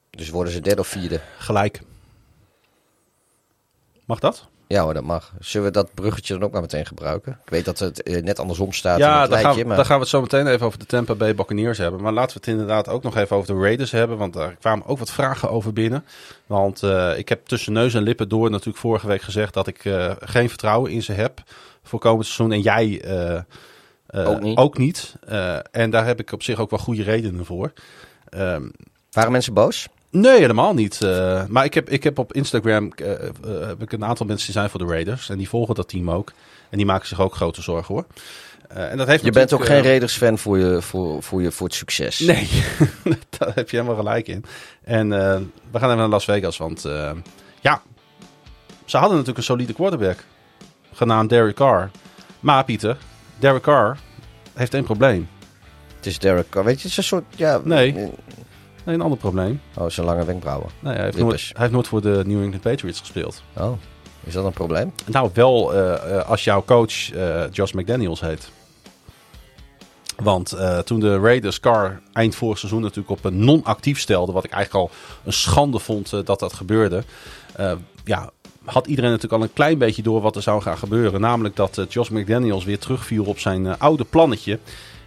Dus 0.09 0.29
worden 0.29 0.53
ze 0.53 0.59
derde 0.59 0.81
of 0.81 0.87
vierde? 0.87 1.21
Gelijk. 1.37 1.81
Mag 4.05 4.19
dat? 4.19 4.47
Ja 4.73 4.83
hoor, 4.83 4.93
dat 4.93 5.03
mag. 5.03 5.33
Zullen 5.39 5.67
we 5.67 5.73
dat 5.73 5.93
bruggetje 5.93 6.33
dan 6.33 6.43
ook 6.43 6.51
maar 6.51 6.61
meteen 6.61 6.85
gebruiken? 6.85 7.39
Ik 7.43 7.49
weet 7.49 7.65
dat 7.65 7.79
het 7.79 8.03
eh, 8.03 8.23
net 8.23 8.39
andersom 8.39 8.71
staat 8.71 8.97
ja, 8.97 9.05
in 9.15 9.21
het 9.21 9.21
dan 9.21 9.29
lijstje. 9.29 9.49
gaan, 9.49 9.61
we, 9.61 9.67
maar... 9.67 9.75
dan 9.75 9.85
gaan 9.85 9.95
we 9.95 10.01
het 10.01 10.11
zo 10.11 10.21
meteen 10.21 10.47
even 10.47 10.65
over 10.65 10.79
de 10.79 10.85
Tampa 10.85 11.15
Bay 11.15 11.35
Buccaneers 11.35 11.77
hebben. 11.77 12.01
Maar 12.01 12.13
laten 12.13 12.33
we 12.33 12.39
het 12.45 12.47
inderdaad 12.47 12.87
ook 12.87 13.03
nog 13.03 13.17
even 13.17 13.35
over 13.35 13.53
de 13.53 13.61
Raiders 13.61 13.91
hebben. 13.91 14.17
Want 14.17 14.33
daar 14.33 14.55
kwamen 14.55 14.85
ook 14.85 14.99
wat 14.99 15.11
vragen 15.11 15.49
over 15.49 15.73
binnen. 15.73 16.05
Want 16.45 16.81
uh, 16.81 17.17
ik 17.17 17.29
heb 17.29 17.45
tussen 17.45 17.73
neus 17.73 17.93
en 17.93 18.03
lippen 18.03 18.29
door 18.29 18.49
natuurlijk 18.49 18.77
vorige 18.77 19.07
week 19.07 19.21
gezegd... 19.21 19.53
dat 19.53 19.67
ik 19.67 19.85
uh, 19.85 20.11
geen 20.19 20.49
vertrouwen 20.49 20.91
in 20.91 21.03
ze 21.03 21.11
heb 21.11 21.43
voor 21.83 21.99
komend 21.99 22.25
seizoen. 22.25 22.51
En 22.51 22.61
jij 22.61 23.03
ook 24.07 24.41
niet. 24.41 24.57
Ook 24.57 24.77
niet. 24.77 25.15
en 25.71 25.89
daar 25.89 26.05
heb 26.05 26.19
ik 26.19 26.31
op 26.31 26.43
zich 26.43 26.59
ook 26.59 26.69
wel 26.69 26.79
goede 26.79 27.03
redenen 27.03 27.45
voor. 27.45 27.73
Um, 28.37 28.71
Waren 29.11 29.31
mensen 29.31 29.53
boos? 29.53 29.87
Nee, 30.13 30.39
helemaal 30.39 30.73
niet. 30.73 30.99
Uh, 31.03 31.45
maar 31.47 31.65
ik 31.65 31.73
heb, 31.73 31.89
ik 31.89 32.03
heb 32.03 32.19
op 32.19 32.33
Instagram 32.33 32.91
uh, 32.95 33.07
uh, 33.09 33.17
heb 33.67 33.81
ik 33.81 33.91
een 33.91 34.05
aantal 34.05 34.25
mensen 34.25 34.45
die 34.45 34.55
zijn 34.55 34.69
voor 34.69 34.79
de 34.79 34.85
Raiders. 34.85 35.29
En 35.29 35.37
die 35.37 35.49
volgen 35.49 35.75
dat 35.75 35.87
team 35.87 36.11
ook. 36.11 36.31
En 36.69 36.77
die 36.77 36.85
maken 36.85 37.07
zich 37.07 37.21
ook 37.21 37.35
grote 37.35 37.61
zorgen 37.61 37.93
hoor. 37.93 38.05
en 38.67 38.97
dat 38.97 39.07
heeft 39.07 39.23
je 39.23 39.31
bent 39.31 39.53
ook 39.53 39.65
geen 39.65 39.83
Raiders-fan 39.83 40.37
voor, 40.37 40.57
je, 40.57 40.81
voor, 40.81 41.23
voor, 41.23 41.41
je, 41.41 41.51
voor 41.51 41.67
het 41.67 41.75
succes. 41.75 42.19
Nee, 42.19 42.49
daar 43.37 43.51
heb 43.55 43.69
je 43.69 43.77
helemaal 43.77 43.97
gelijk 43.97 44.27
in. 44.27 44.45
En 44.83 45.09
we 45.09 45.79
gaan 45.79 45.83
even 45.83 45.97
naar 45.97 46.07
Las 46.07 46.25
Vegas. 46.25 46.57
Want 46.57 46.81
ja, 47.61 47.81
ze 48.85 48.97
hadden 48.97 49.11
natuurlijk 49.17 49.37
een 49.37 49.43
solide 49.43 49.73
quarterback. 49.73 50.23
Genaamd 50.93 51.29
Derek 51.29 51.55
Carr. 51.55 51.91
Maar 52.39 52.63
Pieter, 52.63 52.97
Derek 53.39 53.61
Carr 53.61 53.97
heeft 54.53 54.73
één 54.73 54.83
probleem. 54.83 55.27
Het 55.95 56.05
is 56.05 56.19
Derek 56.19 56.49
Carr. 56.49 56.65
Weet 56.65 56.75
je, 56.75 56.81
het 56.81 56.91
is 56.91 56.97
een 56.97 57.03
soort... 57.03 57.23
Ja, 57.35 57.61
nee. 57.63 58.11
Nee, 58.83 58.95
een 58.95 59.01
ander 59.01 59.17
probleem. 59.17 59.61
Oh, 59.77 59.89
zijn 59.89 60.05
lange 60.05 60.25
wenkbrauwen. 60.25 60.69
Nee, 60.79 60.93
hij 60.93 61.03
heeft, 61.03 61.17
nooit, 61.17 61.41
hij 61.41 61.61
heeft 61.61 61.71
nooit 61.71 61.87
voor 61.87 62.01
de 62.01 62.23
New 62.25 62.41
England 62.41 62.61
Patriots 62.61 62.99
gespeeld. 62.99 63.43
Oh, 63.57 63.71
is 64.23 64.33
dat 64.33 64.45
een 64.45 64.53
probleem? 64.53 64.93
Nou, 65.05 65.29
wel 65.33 65.75
uh, 65.75 66.29
als 66.29 66.43
jouw 66.43 66.63
coach 66.65 67.13
uh, 67.13 67.43
Josh 67.51 67.71
McDaniels 67.71 68.21
heet. 68.21 68.49
Want 70.15 70.53
uh, 70.53 70.79
toen 70.79 70.99
de 70.99 71.19
Raiders 71.19 71.59
Carr 71.59 72.01
eind 72.13 72.35
vorig 72.35 72.57
seizoen 72.57 72.81
natuurlijk 72.81 73.09
op 73.09 73.23
een 73.23 73.45
non-actief 73.45 73.99
stelde, 73.99 74.31
wat 74.31 74.43
ik 74.43 74.51
eigenlijk 74.51 74.83
al 74.85 74.95
een 75.23 75.33
schande 75.33 75.79
vond 75.79 76.25
dat 76.25 76.39
dat 76.39 76.53
gebeurde. 76.53 77.03
ja, 78.03 78.31
had 78.63 78.87
iedereen 78.87 79.09
natuurlijk 79.09 79.41
al 79.41 79.47
een 79.47 79.53
klein 79.53 79.77
beetje 79.77 80.01
door 80.01 80.21
wat 80.21 80.35
er 80.35 80.41
zou 80.41 80.61
gaan 80.61 80.77
gebeuren. 80.77 81.21
Namelijk 81.21 81.55
dat 81.55 81.85
Josh 81.89 82.09
McDaniels 82.09 82.63
weer 82.63 82.79
terugviel 82.79 83.25
op 83.25 83.39
zijn 83.39 83.79
oude 83.79 84.03
plannetje. 84.03 84.59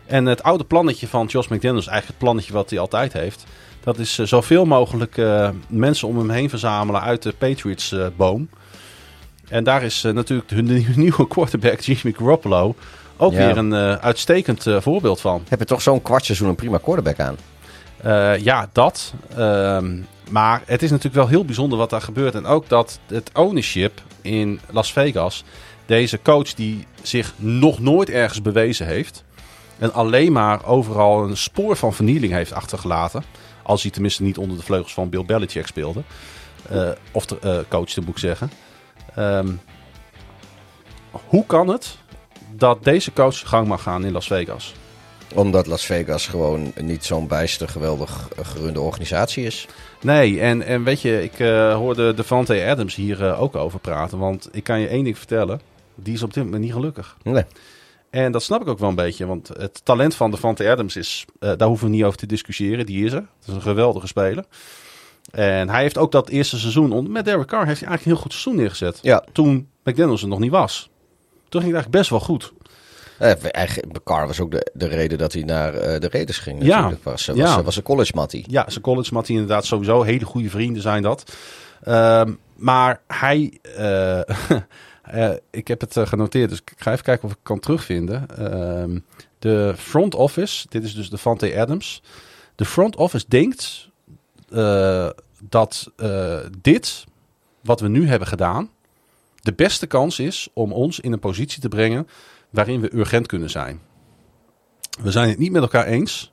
En 0.07 0.27
het 0.27 0.43
oude 0.43 0.65
plannetje 0.65 1.09
van 1.09 1.27
Josh 1.27 1.47
McDaniels, 1.49 1.87
eigenlijk 1.87 2.07
het 2.07 2.19
plannetje 2.19 2.53
wat 2.53 2.71
hij 2.71 2.79
altijd 2.79 3.13
heeft. 3.13 3.45
Dat 3.87 3.99
is 3.99 4.19
uh, 4.19 4.27
zoveel 4.27 4.65
mogelijk 4.65 5.17
uh, 5.17 5.49
mensen 5.69 6.09
om 6.09 6.19
hem 6.19 6.31
heen 6.31 6.49
verzamelen 6.49 7.01
uit 7.01 7.23
de 7.23 7.35
Patriots-boom. 7.39 8.49
Uh, 8.51 9.57
en 9.57 9.65
daar 9.65 9.83
is 9.83 10.03
natuurlijk 10.03 10.49
de, 10.49 10.63
nieuwe 10.97 11.29
quarterback 11.29 11.81
Jimmy 11.81 12.15
Garoppolo 12.19 12.75
ook 13.17 13.33
ja. 13.33 13.39
weer 13.39 13.57
een 13.57 13.75
uitstekend 14.01 14.67
voorbeeld 14.79 15.21
van. 15.21 15.45
Heb 15.49 15.59
je 15.59 15.65
toch 15.65 15.83
zo'n 15.83 16.03
kwart 16.03 16.25
seizoen 16.25 16.49
een 16.49 16.55
prima 16.55 16.79
quarterback 16.79 17.21
aan? 17.21 17.37
ja, 18.41 18.69
dat. 18.73 19.15
Ehm, 19.37 19.99
maar 20.31 20.63
het 20.65 20.83
is 20.83 20.91
natuurlijk 20.91 21.17
wel 21.17 21.29
heel 21.29 21.45
bijzonder 21.45 21.79
wat 21.79 21.91
daar 21.91 22.01
gebeurt. 22.01 22.35
En 22.35 22.47
ook 22.47 22.69
dat 22.69 22.99
het 23.07 23.31
ownership 23.33 24.03
in 24.23 24.61
Las 24.71 24.93
Vegas, 24.93 25.45
deze 25.87 26.23
coach 26.23 26.55
die 26.55 26.87
zich 27.03 27.33
nog 27.37 27.79
nooit 27.79 28.11
ergens 28.11 28.43
bewezen 28.43 28.87
heeft... 28.87 29.25
En 29.79 29.93
alleen 29.93 30.33
maar 30.33 30.65
overal 30.65 31.25
een 31.25 31.37
spoor 31.37 31.77
van 31.77 31.95
vernieling 31.95 32.33
heeft 32.33 32.53
achtergelaten. 32.53 33.25
Als 33.67 33.83
hij 33.83 33.91
tenminste 33.91 34.23
niet 34.23 34.39
onder 34.39 34.57
de 34.57 34.63
vleugels 34.63 34.95
van 34.95 35.09
Bill 35.09 35.25
Belichick 35.25 35.67
speelde. 35.67 36.03
Uh, 36.73 36.91
of 37.11 37.27
de, 37.27 37.39
uh, 37.45 37.59
coachte, 37.69 38.01
moet 38.01 38.09
ik 38.09 38.19
zeggen. 38.19 38.51
Um, 39.19 39.61
hoe 41.11 41.47
kan 41.47 41.69
het 41.69 41.99
dat 42.51 42.85
deze 42.85 43.13
coach 43.13 43.49
gang 43.49 43.69
mag 43.69 43.83
gaan 43.83 44.05
in 44.05 44.13
Las 44.13 44.27
Vegas? 44.27 44.75
Omdat 45.35 45.67
Las 45.67 45.85
Vegas 45.85 46.27
gewoon 46.27 46.73
niet 46.81 47.05
zo'n 47.05 47.27
bijster 47.27 47.69
geweldig 47.69 48.29
gerunde 48.43 48.81
organisatie 48.81 49.45
is. 49.45 49.67
Nee, 50.01 50.41
en, 50.41 50.63
en 50.63 50.85
weet 50.85 51.01
je, 51.01 51.23
ik 51.23 51.39
uh, 51.39 51.75
hoorde 51.75 52.15
Devante 52.15 52.65
Adams 52.65 52.95
hier 52.95 53.37
ook 53.37 53.57
over 53.57 53.79
praten. 53.79 54.19
Want 54.19 54.49
ik 54.53 54.65
kan 54.65 54.81
je 54.81 54.89
één 54.89 55.05
ding 55.05 55.19
vertellen. 55.19 55.61
Die 55.95 56.15
is 56.15 56.23
op 56.23 56.35
dit 56.35 56.45
moment 56.45 56.63
niet 56.63 56.73
gelukkig. 56.73 57.17
Nee. 57.23 57.45
En 58.17 58.33
dat 58.33 58.43
snap 58.43 58.61
ik 58.61 58.69
ook 58.69 58.79
wel 58.79 58.89
een 58.89 58.95
beetje, 58.95 59.27
want 59.27 59.49
het 59.49 59.85
talent 59.85 60.15
van 60.15 60.31
Devante 60.31 60.71
Adams 60.71 60.97
is, 60.97 61.25
uh, 61.41 61.53
daar 61.57 61.69
hoeven 61.69 61.87
we 61.87 61.95
niet 61.95 62.05
over 62.05 62.19
te 62.19 62.27
discussiëren. 62.27 62.87
Die 62.87 63.05
is 63.05 63.13
er. 63.13 63.19
Het 63.39 63.49
is 63.49 63.55
een 63.55 63.63
geweldige 63.63 64.07
speler. 64.07 64.45
En 65.31 65.69
hij 65.69 65.83
heeft 65.83 65.99
ook 65.99 66.13
dat 66.13 66.29
eerste 66.29 66.59
seizoen, 66.59 67.13
met 67.13 67.25
Derek 67.25 67.47
Carr, 67.47 67.67
heeft 67.67 67.81
hij 67.81 67.89
eigenlijk 67.89 68.05
een 68.05 68.13
heel 68.13 68.21
goed 68.21 68.33
seizoen 68.33 68.57
neergezet. 68.57 68.99
Ja. 69.03 69.25
Toen 69.33 69.69
McDaniels 69.85 70.23
er 70.23 70.29
nog 70.29 70.39
niet 70.39 70.51
was. 70.51 70.91
Toen 71.49 71.61
ging 71.61 71.75
het 71.75 71.85
eigenlijk 71.85 71.91
best 71.91 72.11
wel 72.11 72.21
goed. 72.21 72.53
Eh, 73.19 73.55
eigenlijk, 73.55 74.05
Carr 74.05 74.27
was 74.27 74.41
ook 74.41 74.51
de, 74.51 74.71
de 74.73 74.87
reden 74.87 75.19
dat 75.19 75.33
hij 75.33 75.43
naar 75.43 75.75
uh, 75.75 75.81
de 75.81 76.09
Raiders 76.11 76.39
ging. 76.39 76.63
Ja. 76.63 76.77
Natuurlijk. 76.77 77.05
Was, 77.05 77.27
was, 77.27 77.37
ja. 77.37 77.63
was 77.63 77.77
een 77.77 77.83
college 77.83 78.13
mattie. 78.15 78.45
Ja, 78.49 78.65
zijn 78.69 78.83
college 78.83 79.13
mattie 79.13 79.35
inderdaad 79.35 79.65
sowieso. 79.65 80.03
Hele 80.03 80.25
goede 80.25 80.51
vrienden 80.51 80.83
zijn 80.83 81.03
dat. 81.03 81.33
Uh, 81.85 82.23
maar 82.57 83.01
hij... 83.07 83.59
Uh, 83.79 84.21
ik 85.51 85.69
heb 85.69 85.81
het 85.81 85.97
uh, 85.97 86.07
genoteerd, 86.07 86.49
dus 86.49 86.61
ik 86.61 86.73
ga 86.77 86.93
even 86.93 87.05
kijken 87.05 87.25
of 87.25 87.33
ik 87.33 87.39
kan 87.43 87.61
terugvinden. 87.61 88.27
Uh, 88.39 89.01
de 89.39 89.75
front 89.77 90.15
office, 90.15 90.67
dit 90.69 90.85
is 90.85 90.95
dus 90.95 91.11
de 91.11 91.19
Fante 91.19 91.61
Adams. 91.61 92.03
De 92.55 92.65
front 92.65 92.97
office 92.97 93.25
denkt 93.29 93.89
uh, 94.51 95.09
dat 95.43 95.93
dit, 96.61 97.05
wat 97.61 97.81
we 97.81 97.89
nu 97.89 98.09
hebben 98.09 98.29
gedaan, 98.29 98.71
de 99.41 99.53
beste 99.53 99.87
kans 99.87 100.19
is 100.19 100.49
om 100.53 100.73
ons 100.73 101.01
in 101.01 101.13
een 101.13 101.19
positie 101.19 101.61
te 101.61 101.69
brengen 101.69 102.09
waarin 102.51 102.81
we 102.81 102.95
urgent 102.95 103.27
kunnen 103.27 103.51
zijn. 103.51 103.81
We 105.01 105.11
zijn 105.11 105.29
het 105.29 105.39
niet 105.39 105.53
met 105.53 105.63
elkaar 105.63 105.87
eens 105.87 106.33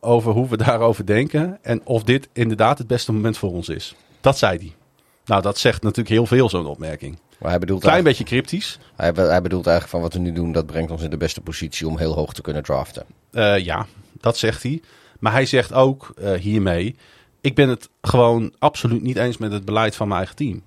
over 0.00 0.32
hoe 0.32 0.48
we 0.48 0.56
daarover 0.66 1.06
denken 1.06 1.58
en 1.62 1.80
of 1.84 2.02
dit 2.02 2.28
inderdaad 2.32 2.78
het 2.78 2.86
beste 2.86 3.12
moment 3.12 3.38
voor 3.38 3.50
ons 3.50 3.68
is. 3.68 3.94
Dat 4.20 4.38
zei 4.38 4.58
hij. 4.58 4.85
Nou, 5.26 5.42
dat 5.42 5.58
zegt 5.58 5.82
natuurlijk 5.82 6.08
heel 6.08 6.26
veel, 6.26 6.48
zo'n 6.48 6.66
opmerking. 6.66 7.18
Maar 7.38 7.50
hij 7.50 7.58
bedoelt, 7.58 7.82
Klein 7.82 8.04
beetje 8.04 8.24
cryptisch. 8.24 8.78
hij, 8.96 9.12
be- 9.12 9.20
hij 9.20 9.42
bedoelt 9.42 9.66
eigenlijk 9.66 9.96
van 9.96 10.00
wat 10.04 10.12
we 10.12 10.18
nu 10.30 10.32
doen, 10.32 10.52
dat 10.52 10.66
brengt 10.66 10.90
ons 10.90 11.02
in 11.02 11.10
de 11.10 11.16
beste 11.16 11.40
positie 11.40 11.86
om 11.88 11.98
heel 11.98 12.14
hoog 12.14 12.32
te 12.32 12.42
kunnen 12.42 12.62
draften. 12.62 13.04
Eh, 13.30 13.58
ja, 13.58 13.86
dat 14.20 14.36
zegt 14.38 14.62
hij. 14.62 14.80
Maar 15.20 15.32
hij 15.32 15.46
zegt 15.46 15.72
ook 15.72 16.12
eh, 16.18 16.32
hiermee: 16.32 16.96
ik 17.40 17.54
ben 17.54 17.68
het 17.68 17.88
gewoon 18.02 18.52
absoluut 18.58 19.02
niet 19.02 19.16
eens 19.16 19.36
met 19.36 19.52
het 19.52 19.64
beleid 19.64 19.96
van 19.96 20.06
mijn 20.08 20.18
eigen 20.18 20.36
team. 20.36 20.62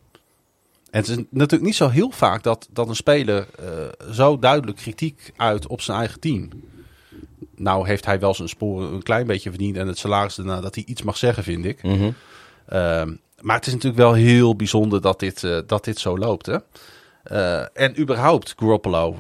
En 0.91 0.99
het 0.99 1.07
is 1.07 1.15
natuurlijk 1.29 1.61
niet 1.63 1.75
zo 1.75 1.87
heel 1.87 2.11
vaak 2.11 2.43
dat, 2.43 2.67
dat 2.71 2.87
een 2.89 2.95
speler 2.95 3.47
eh, 3.59 4.11
zo 4.13 4.39
duidelijk 4.39 4.77
kritiek 4.77 5.31
uit 5.35 5.67
op 5.67 5.81
zijn 5.81 5.97
eigen 5.97 6.19
team. 6.19 6.49
Nou 7.55 7.87
heeft 7.87 8.05
hij 8.05 8.19
wel 8.19 8.33
zijn 8.33 8.49
sporen 8.49 8.93
een 8.93 9.03
klein 9.03 9.27
beetje 9.27 9.49
verdiend 9.49 9.77
en 9.77 9.87
het 9.87 9.97
salaris 9.97 10.35
daarna 10.35 10.61
dat 10.61 10.75
hij 10.75 10.83
iets 10.87 11.01
mag 11.01 11.17
zeggen, 11.17 11.43
vind 11.43 11.65
ik. 11.65 11.79
Ehm, 12.65 13.13
maar 13.41 13.55
het 13.55 13.67
is 13.67 13.73
natuurlijk 13.73 14.01
wel 14.01 14.13
heel 14.13 14.55
bijzonder 14.55 15.01
dat 15.01 15.19
dit, 15.19 15.43
eh, 15.43 15.59
dat 15.67 15.83
dit 15.83 15.99
zo 15.99 16.17
loopt. 16.17 16.45
Hè? 16.45 16.57
Eh, 17.23 17.65
en 17.73 17.99
überhaupt, 17.99 18.53
Garoppolo 18.57 19.15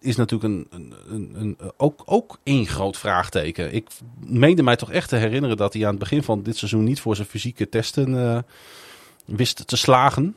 is 0.00 0.16
natuurlijk 0.16 0.54
een, 0.54 0.66
een, 0.70 0.94
een, 1.08 1.30
een- 1.40 1.58
ook, 1.76 2.02
ook 2.04 2.38
één 2.42 2.66
groot 2.66 2.96
vraagteken. 2.96 3.74
Ik 3.74 3.88
meende 4.26 4.62
mij 4.62 4.76
toch 4.76 4.90
echt 4.92 5.08
te 5.08 5.16
herinneren 5.16 5.56
dat 5.56 5.72
hij 5.72 5.82
aan 5.84 5.90
het 5.90 5.98
begin 5.98 6.22
van 6.22 6.42
dit 6.42 6.56
seizoen 6.56 6.84
niet 6.84 7.00
voor 7.00 7.16
zijn 7.16 7.28
fysieke 7.28 7.68
testen 7.68 8.18
eh, 8.34 8.38
wist 9.24 9.66
te 9.66 9.76
slagen. 9.76 10.34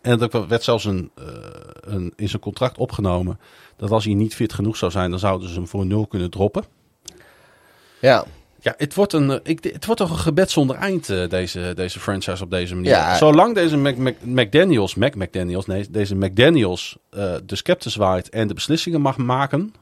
En 0.00 0.20
er 0.20 0.48
werd 0.48 0.62
zelfs 0.62 0.84
een, 0.84 1.10
eh, 1.14 1.24
een, 1.80 2.12
in 2.16 2.28
zijn 2.28 2.42
contract 2.42 2.78
opgenomen 2.78 3.38
dat 3.76 3.90
als 3.90 4.04
hij 4.04 4.14
niet 4.14 4.34
fit 4.34 4.52
genoeg 4.52 4.76
zou 4.76 4.90
zijn, 4.90 5.10
dan 5.10 5.18
zouden 5.18 5.48
ze 5.48 5.54
hem 5.54 5.68
voor 5.68 5.86
nul 5.86 6.06
kunnen 6.06 6.30
droppen. 6.30 6.64
Ja, 8.00 8.24
Ja, 8.62 8.74
het 8.76 8.94
wordt, 8.94 9.12
een, 9.12 9.30
eh, 9.30 9.38
ik, 9.42 9.64
het 9.64 9.86
wordt 9.86 10.00
toch 10.00 10.10
een 10.10 10.18
gebed 10.18 10.50
zonder 10.50 10.76
eind, 10.76 11.08
eh, 11.08 11.28
deze, 11.28 11.72
deze 11.74 12.00
franchise 12.00 12.42
op 12.44 12.50
deze 12.50 12.74
manier. 12.74 12.90
Ja. 12.90 13.16
Zolang 13.16 13.54
deze 13.54 13.76
Mac, 13.76 13.96
Mac, 13.96 14.14
McDaniels, 14.24 14.94
Mac 14.94 15.14
McDaniels, 15.14 15.66
nee, 15.66 15.86
deze 15.90 16.14
McDaniels 16.16 16.96
eh, 17.10 17.34
de 17.46 17.56
scepter 17.56 17.90
zwaait 17.90 18.28
en 18.28 18.48
de 18.48 18.54
beslissingen 18.54 19.00
mag 19.00 19.16
maken, 19.16 19.74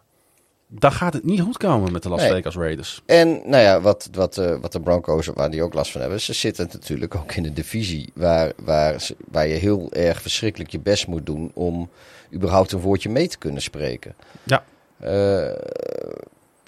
dan 0.66 0.92
gaat 0.92 1.12
het 1.12 1.24
niet 1.24 1.40
goed 1.40 1.56
komen 1.56 1.92
met 1.92 2.02
de 2.02 2.08
Las 2.08 2.20
Nee. 2.20 2.30
Vegas 2.30 2.54
Raiders. 2.56 3.02
En 3.06 3.28
nou 3.28 3.62
ja, 3.62 3.80
wat, 3.80 4.08
wat, 4.12 4.34
wat 4.60 4.72
de 4.72 4.80
Broncos, 4.80 5.26
waar 5.26 5.50
die 5.50 5.62
ook 5.62 5.74
last 5.74 5.92
van 5.92 6.00
hebben, 6.00 6.20
ze 6.20 6.32
zitten 6.32 6.68
natuurlijk 6.72 7.14
ook 7.14 7.32
in 7.34 7.44
een 7.44 7.54
divisie 7.54 8.10
waar, 8.14 8.52
waar, 8.64 9.00
ze- 9.00 9.16
waar 9.30 9.46
je 9.48 9.54
heel 9.54 9.92
erg 9.92 10.22
verschrikkelijk 10.22 10.70
je 10.70 10.80
best 10.80 11.06
moet 11.06 11.26
doen 11.26 11.50
om 11.54 11.90
überhaupt 12.34 12.72
een 12.72 12.80
woordje 12.80 13.08
mee 13.08 13.28
te 13.28 13.38
kunnen 13.38 13.62
spreken. 13.62 14.14
Ja. 14.42 14.64
Eh, 14.98 15.52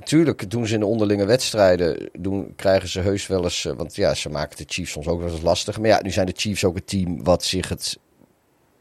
tuurlijk 0.05 0.51
doen 0.51 0.66
ze 0.66 0.74
in 0.74 0.81
de 0.81 0.86
onderlinge 0.86 1.24
wedstrijden, 1.24 2.10
doen, 2.18 2.52
krijgen 2.56 2.89
ze 2.89 3.01
heus 3.01 3.27
wel 3.27 3.44
eens, 3.44 3.64
eh, 3.64 3.72
want 3.72 3.97
ja, 3.97 4.14
ze 4.14 4.28
maken 4.28 4.56
de 4.56 4.64
Chiefs 4.66 4.93
soms 4.93 5.06
ook 5.06 5.20
wel 5.20 5.31
eens 5.31 5.43
lastig. 5.43 5.78
Maar 5.78 5.89
ja, 5.89 6.01
nu 6.02 6.10
zijn 6.10 6.27
de 6.27 6.35
Chiefs 6.36 6.64
ook 6.64 6.74
het 6.74 6.86
team 6.86 7.24
wat 7.24 7.44
zich 7.44 7.68
het 7.68 7.98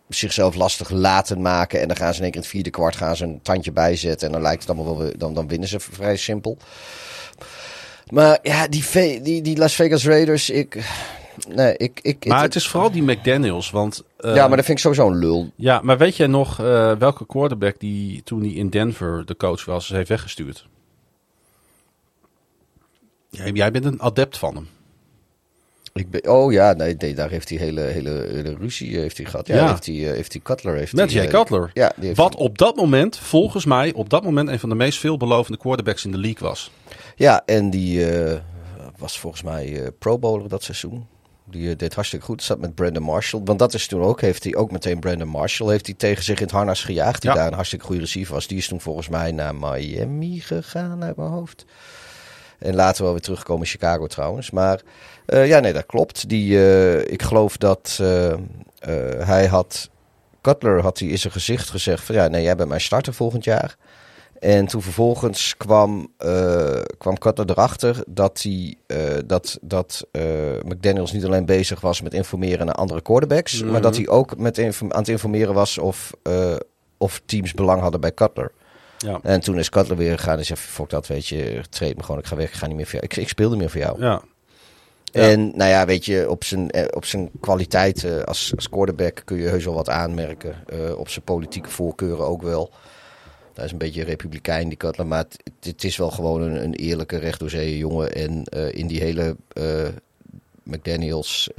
zichzelf 0.09 0.55
lastig 0.55 0.89
laten 0.89 1.41
maken. 1.41 1.81
En 1.81 1.87
dan 1.87 1.97
gaan 1.97 2.13
ze 2.13 2.17
in 2.17 2.23
één 2.23 2.31
keer 2.31 2.41
in 2.41 2.47
het 2.47 2.55
vierde 2.55 2.69
kwart 2.69 2.95
gaan 2.95 3.15
ze 3.15 3.23
een 3.23 3.41
tandje 3.41 3.71
bijzetten. 3.71 4.27
En 4.27 4.33
dan 4.33 4.41
lijkt 4.41 4.61
het 4.61 4.77
allemaal 4.77 4.97
wel 4.97 5.11
dan, 5.17 5.33
dan 5.33 5.47
winnen 5.47 5.67
ze 5.67 5.79
vrij 5.79 6.15
simpel. 6.17 6.57
Maar 8.09 8.39
ja, 8.41 8.67
die, 8.67 8.83
die, 9.21 9.41
die 9.41 9.57
Las 9.57 9.75
Vegas 9.75 10.05
Raiders, 10.05 10.49
ik. 10.49 10.77
Nee, 11.47 11.77
ik. 11.77 11.99
ik 12.01 12.25
Maar 12.25 12.41
het 12.41 12.55
is 12.55 12.67
vooral 12.67 12.91
die 12.91 13.03
McDaniels, 13.03 13.71
want... 13.71 14.03
eh, 14.17 14.35
ja, 14.35 14.47
maar 14.47 14.57
dat 14.57 14.65
vind 14.65 14.77
ik 14.77 14.83
sowieso 14.83 15.07
een 15.07 15.17
lul. 15.17 15.51
ja, 15.55 15.79
maar 15.83 15.97
weet 15.97 16.15
jij 16.15 16.27
nog 16.27 16.59
eh, 16.59 16.91
welke 16.95 17.25
quarterback 17.25 17.79
die 17.79 18.23
toen 18.23 18.41
hij 18.41 18.51
in 18.51 18.69
Denver 18.69 19.25
de 19.25 19.35
coach 19.35 19.65
was, 19.65 19.89
heeft 19.89 20.09
weggestuurd? 20.09 20.67
Jij, 23.43 23.51
jij 23.51 23.71
bent 23.71 23.85
een 23.85 24.01
adept 24.01 24.37
van 24.37 24.55
hem. 24.55 24.67
Ik 25.93 26.09
ben, 26.09 26.29
oh 26.29 26.51
ja, 26.51 26.73
nee, 26.73 26.95
nee, 26.97 27.13
daar 27.15 27.29
heeft 27.29 27.49
hij 27.49 27.57
hele, 27.57 27.81
hele, 27.81 28.27
hele 28.31 28.55
ruzie 28.59 28.95
eh, 28.95 29.01
heeft 29.01 29.17
hij 29.17 29.25
gehad. 29.25 29.47
Ja, 29.47 29.55
Ja. 29.55 29.67
Heeft, 29.67 29.85
hij, 29.85 29.95
eh, 29.95 30.13
heeft 30.13 30.33
hij 30.33 30.41
Cutler. 30.41 30.75
Heeft 30.75 30.93
Met 30.93 31.11
Jay 31.11 31.25
eh, 31.25 31.31
Cutler. 31.31 31.71
Ja, 31.73 31.91
Wat 32.15 32.35
op 32.35 32.57
dat 32.57 32.75
moment, 32.75 33.17
volgens 33.17 33.65
mij, 33.65 33.93
op 33.93 34.09
dat 34.09 34.23
moment 34.23 34.49
een 34.49 34.59
van 34.59 34.69
de 34.69 34.75
meest 34.75 34.99
veelbelovende 34.99 35.57
quarterbacks 35.57 36.05
in 36.05 36.11
de 36.11 36.17
league 36.17 36.47
was. 36.47 36.71
Ja, 37.15 37.41
en 37.45 37.69
die 37.69 38.05
was 38.99 39.19
volgens 39.19 39.43
mij 39.43 39.81
eh, 39.81 39.87
pro 39.99 40.19
bowler 40.19 40.49
dat 40.49 40.63
seizoen. 40.63 41.07
Die 41.45 41.75
deed 41.75 41.93
hartstikke 41.93 42.25
goed. 42.25 42.43
Zat 42.43 42.59
met 42.59 42.75
Brandon 42.75 43.03
Marshall. 43.03 43.41
Want 43.45 43.59
dat 43.59 43.73
is 43.73 43.87
toen 43.87 44.01
ook, 44.01 44.21
heeft 44.21 44.43
hij 44.43 44.55
ook 44.55 44.71
meteen 44.71 44.99
Brandon 44.99 45.27
Marshall 45.27 45.69
heeft 45.69 45.85
hij 45.85 45.95
tegen 45.95 46.23
zich 46.23 46.37
in 46.37 46.43
het 46.43 46.51
harnas 46.51 46.83
gejaagd. 46.83 47.21
Die 47.21 47.29
Ja. 47.29 47.35
daar 47.35 47.47
een 47.47 47.53
hartstikke 47.53 47.85
goede 47.85 48.01
receiver 48.01 48.33
was. 48.33 48.47
Die 48.47 48.57
is 48.57 48.67
toen 48.67 48.81
volgens 48.81 49.09
mij 49.09 49.31
naar 49.31 49.55
Miami 49.55 50.39
gegaan 50.39 51.03
uit 51.03 51.15
mijn 51.15 51.29
hoofd. 51.29 51.65
En 52.59 52.75
later 52.75 53.03
wel 53.03 53.11
weer 53.11 53.21
teruggekomen 53.21 53.63
in 53.63 53.69
Chicago 53.69 54.07
trouwens. 54.07 54.51
Maar 54.51 54.81
eh, 55.25 55.47
ja, 55.47 55.59
nee, 55.59 55.73
dat 55.73 55.85
klopt. 55.85 56.29
Die, 56.29 56.57
eh, 56.57 57.11
ik 57.11 57.21
geloof 57.21 57.57
dat 57.57 57.97
eh, 58.01 58.33
hij 59.17 59.47
had... 59.47 59.89
Cutler 60.41 60.81
had 60.81 60.99
hij 60.99 61.07
in 61.07 61.17
zijn 61.19 61.33
gezicht 61.33 61.69
gezegd 61.69 62.03
van... 62.03 62.15
Ja, 62.15 62.27
nee, 62.27 62.43
jij 62.43 62.55
bent 62.55 62.69
mijn 62.69 62.81
starter 62.81 63.13
volgend 63.13 63.43
jaar. 63.43 63.77
En 64.39 64.65
toen 64.65 64.81
vervolgens 64.81 65.57
kwam, 65.57 66.13
kwam 66.97 67.17
Cutler 67.17 67.49
erachter 67.49 68.03
dat, 68.07 68.43
hij, 68.43 68.75
dat, 69.25 69.57
dat 69.61 70.07
McDaniels 70.63 71.11
niet 71.11 71.25
alleen 71.25 71.45
bezig 71.45 71.81
was 71.81 72.01
met 72.01 72.13
informeren 72.13 72.65
naar 72.65 72.75
andere 72.75 73.01
quarterbacks, 73.01 73.61
Mhm. 73.61 73.71
maar 73.71 73.81
dat 73.81 73.95
hij 73.95 74.07
ook 74.07 74.37
met 74.37 74.59
aan 74.59 74.87
het 74.89 75.07
informeren 75.07 75.53
was 75.53 75.77
of, 75.77 76.11
of 76.97 77.21
teams 77.25 77.53
belang 77.53 77.81
hadden 77.81 78.01
bij 78.01 78.13
Cutler. 78.13 78.51
Ja. 79.05 79.19
En 79.23 79.39
toen 79.39 79.57
is 79.57 79.69
Cutler 79.69 79.97
weer 79.97 80.17
gegaan 80.17 80.37
en 80.37 80.45
zei: 80.45 80.59
Fok 80.59 80.89
dat, 80.89 81.07
weet 81.07 81.27
je, 81.27 81.61
treed 81.69 81.97
me 81.97 82.03
gewoon, 82.03 82.19
ik 82.19 82.27
ga 82.27 82.35
weg, 82.35 82.47
ik 82.47 82.55
ga 82.55 82.67
niet 82.67 82.75
meer 82.75 82.85
voor 82.85 82.99
jou. 82.99 83.05
Ik, 83.05 83.17
ik 83.17 83.29
speel 83.29 83.49
niet 83.49 83.59
meer 83.59 83.69
voor 83.69 83.81
jou. 83.81 84.01
Ja. 84.01 84.21
Ja. 85.11 85.21
En 85.21 85.51
nou 85.55 85.69
ja, 85.69 85.85
weet 85.85 86.05
je, 86.05 86.29
op 86.29 86.43
zijn, 86.43 86.71
eh, 86.71 86.85
op 86.89 87.05
zijn 87.05 87.29
kwaliteit 87.39 88.25
als, 88.25 88.53
als 88.55 88.69
quarterback 88.69 89.21
kun 89.25 89.37
je 89.37 89.47
heus 89.47 89.65
wel 89.65 89.73
wat 89.73 89.89
aanmerken. 89.89 90.55
Eh, 90.67 90.97
op 90.97 91.09
zijn 91.09 91.25
politieke 91.25 91.69
voorkeuren 91.69 92.25
ook 92.25 92.41
wel. 92.41 92.71
Hij 93.53 93.65
is 93.65 93.71
een 93.71 93.77
beetje 93.77 94.03
republikein, 94.03 94.67
die 94.67 94.77
Cutler. 94.77 95.07
Maar 95.07 95.25
het, 95.59 95.83
is 95.83 95.97
wel 95.97 96.11
gewoon 96.11 96.41
een, 96.41 96.63
een 96.63 96.73
eerlijke, 96.73 97.17
recht 97.17 97.39
door 97.39 97.49
zee 97.49 97.77
jongen. 97.77 98.13
En 98.13 98.43
eh, 98.43 98.73
in 98.73 98.87
die 98.87 98.99
hele 98.99 99.35
McDaniels 100.63 101.49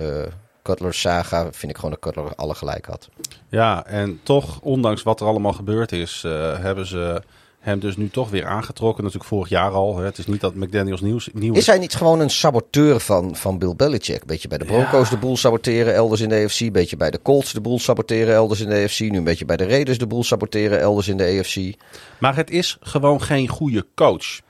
Cutler 0.62 0.94
saga 0.94 1.48
vind 1.52 1.70
ik 1.72 1.76
gewoon 1.76 1.90
dat 1.90 2.00
Cutler 2.00 2.34
alle 2.34 2.54
gelijk 2.54 2.86
had. 2.86 3.08
ja, 3.48 3.86
en 3.86 4.20
toch, 4.22 4.60
ondanks 4.60 5.02
wat 5.02 5.20
er 5.20 5.26
allemaal 5.26 5.52
gebeurd 5.52 5.92
is, 5.92 6.22
eh, 6.24 6.58
hebben 6.58 6.86
ze 6.86 7.22
hem 7.60 7.78
dus 7.78 7.96
nu 7.96 8.08
toch 8.10 8.30
weer 8.30 8.46
aangetrokken. 8.46 9.02
Natuurlijk 9.04 9.30
vorig 9.30 9.48
jaar 9.48 9.70
al. 9.70 9.96
Hè. 9.98 10.04
Het 10.04 10.18
is 10.18 10.26
niet 10.26 10.40
dat 10.40 10.54
McDaniels 10.54 11.00
nieuws, 11.00 11.28
nieuw 11.32 11.54
Is 11.54 11.66
hij 11.66 11.78
niet 11.78 11.94
gewoon 11.94 12.20
een 12.20 12.30
saboteur 12.30 13.00
van, 13.00 13.36
van 13.36 13.58
Bill 13.58 13.74
Belichick? 13.76 14.24
Beetje 14.24 14.48
bij 14.48 14.58
de 14.58 14.64
Broncos 14.64 15.08
Ja. 15.08 15.14
de 15.14 15.20
boel 15.20 15.36
saboteren, 15.36 15.94
elders 15.94 16.20
in 16.20 16.28
de 16.28 16.44
AFC. 16.44 16.72
Beetje 16.72 16.96
bij 16.96 17.10
de 17.10 17.22
Colts 17.22 17.52
de 17.52 17.60
boel 17.60 17.78
saboteren, 17.78 18.34
elders 18.34 18.60
in 18.60 18.68
de 18.68 18.74
AFC. 18.84 19.00
Nu 19.00 19.16
een 19.16 19.24
beetje 19.24 19.44
bij 19.44 19.56
de 19.56 19.66
Raiders 19.66 19.98
de 19.98 20.06
boel 20.06 20.24
saboteren, 20.24 20.80
elders 20.80 21.08
in 21.08 21.16
de 21.16 21.38
AFC. 21.38 21.74
Maar 22.18 22.36
het 22.36 22.50
is 22.50 22.76
gewoon 22.80 23.22
geen 23.22 23.48
goede 23.48 23.86
coach. 23.94 24.40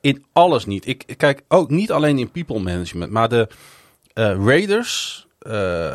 In 0.00 0.24
alles 0.32 0.66
niet. 0.66 0.86
Ik 0.86 1.14
kijk 1.16 1.42
ook 1.48 1.70
niet 1.70 1.90
alleen 1.92 2.18
in 2.18 2.30
people 2.30 2.58
management, 2.60 3.12
maar 3.12 3.28
de 3.28 3.48
eh, 4.12 4.36
Raiders 4.44 5.25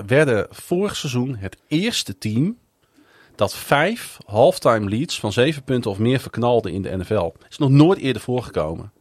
werden 0.05 0.47
vorig 0.49 0.95
seizoen 0.95 1.35
het 1.35 1.57
eerste 1.67 2.17
team 2.17 2.57
dat 3.35 3.55
vijf 3.55 4.17
halftime 4.25 4.89
leads 4.89 5.19
van 5.19 5.33
zeven 5.33 5.63
punten 5.63 5.91
of 5.91 5.97
meer 5.97 6.19
verknalde 6.19 6.71
in 6.71 6.81
de 6.81 6.97
NFL. 6.97 7.31
Is 7.49 7.57
nog 7.57 7.69
nooit 7.69 7.99
eerder 7.99 8.21
voorgekomen. 8.21 8.91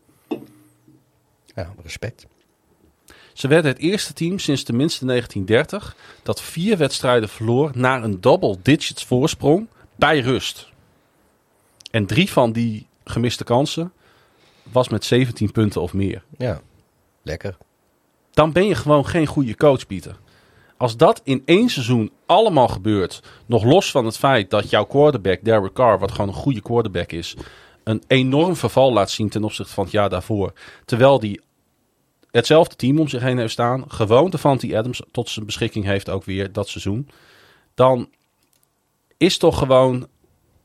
Ja, 1.55 1.75
respect. 1.83 2.27
Ze 3.33 3.49
werden 3.49 3.71
het 3.71 3.81
eerste 3.81 4.13
team 4.13 4.39
sinds 4.39 4.63
tenminste 4.63 5.05
1930 5.05 5.97
dat 6.23 6.43
vier 6.43 6.77
wedstrijden 6.77 7.29
verloor 7.29 7.71
naar 7.75 8.05
een 8.05 8.21
double 8.21 8.57
digits 8.63 9.05
voorsprong 9.05 9.67
bij 9.97 10.21
rust. 10.21 10.69
En 11.91 12.07
drie 12.07 12.31
van 12.31 12.53
die 12.53 12.87
gemiste 13.05 13.45
kansen 13.45 13.93
was 14.63 14.89
met 14.89 15.05
17 15.05 15.53
punten 15.53 15.81
of 15.81 15.93
meer. 15.93 16.23
Ja, 16.39 16.61
lekker. 17.23 17.57
Dan 18.31 18.53
ben 18.53 18.67
je 18.67 18.75
gewoon 18.75 19.07
geen 19.07 19.27
goede 19.27 19.57
coach, 19.57 19.87
Pieter. 19.87 20.19
Als 20.81 20.97
dat 20.97 21.21
in 21.25 21.43
één 21.45 21.69
seizoen 21.69 22.11
allemaal 22.27 22.69
gebeurt, 22.69 23.23
nog 23.47 23.65
los 23.65 23.91
van 23.91 24.05
het 24.05 24.17
feit 24.19 24.51
dat 24.51 24.71
jouw 24.71 24.85
quarterback, 24.85 25.45
Derek 25.45 25.73
Carr, 25.73 25.99
wat 25.99 26.11
gewoon 26.13 26.29
een 26.29 26.35
goede 26.35 26.61
quarterback 26.63 27.13
is, 27.13 27.35
een 27.85 28.03
enorm 28.07 28.57
verval 28.57 28.93
laat 28.93 29.11
zien 29.11 29.29
ten 29.29 29.45
opzichte 29.45 29.73
van 29.73 29.85
het 29.85 29.93
jaar 29.93 30.09
daarvoor. 30.09 30.53
Terwijl 30.85 31.19
die 31.21 31.41
hetzelfde 32.31 32.77
team 32.77 32.99
om 32.99 33.09
zich 33.09 33.23
heen 33.23 33.39
heeft 33.39 33.53
staan, 33.53 33.85
gewoon 33.89 34.31
Devante 34.31 34.77
Adams 34.79 35.03
tot 35.11 35.29
zijn 35.29 35.47
beschikking 35.47 35.85
heeft 35.85 36.09
ook 36.11 36.25
weer 36.25 36.53
dat 36.53 36.69
seizoen. 36.69 37.09
Dan 37.75 38.09
is 39.17 39.39
toch 39.39 39.59
gewoon 39.59 40.07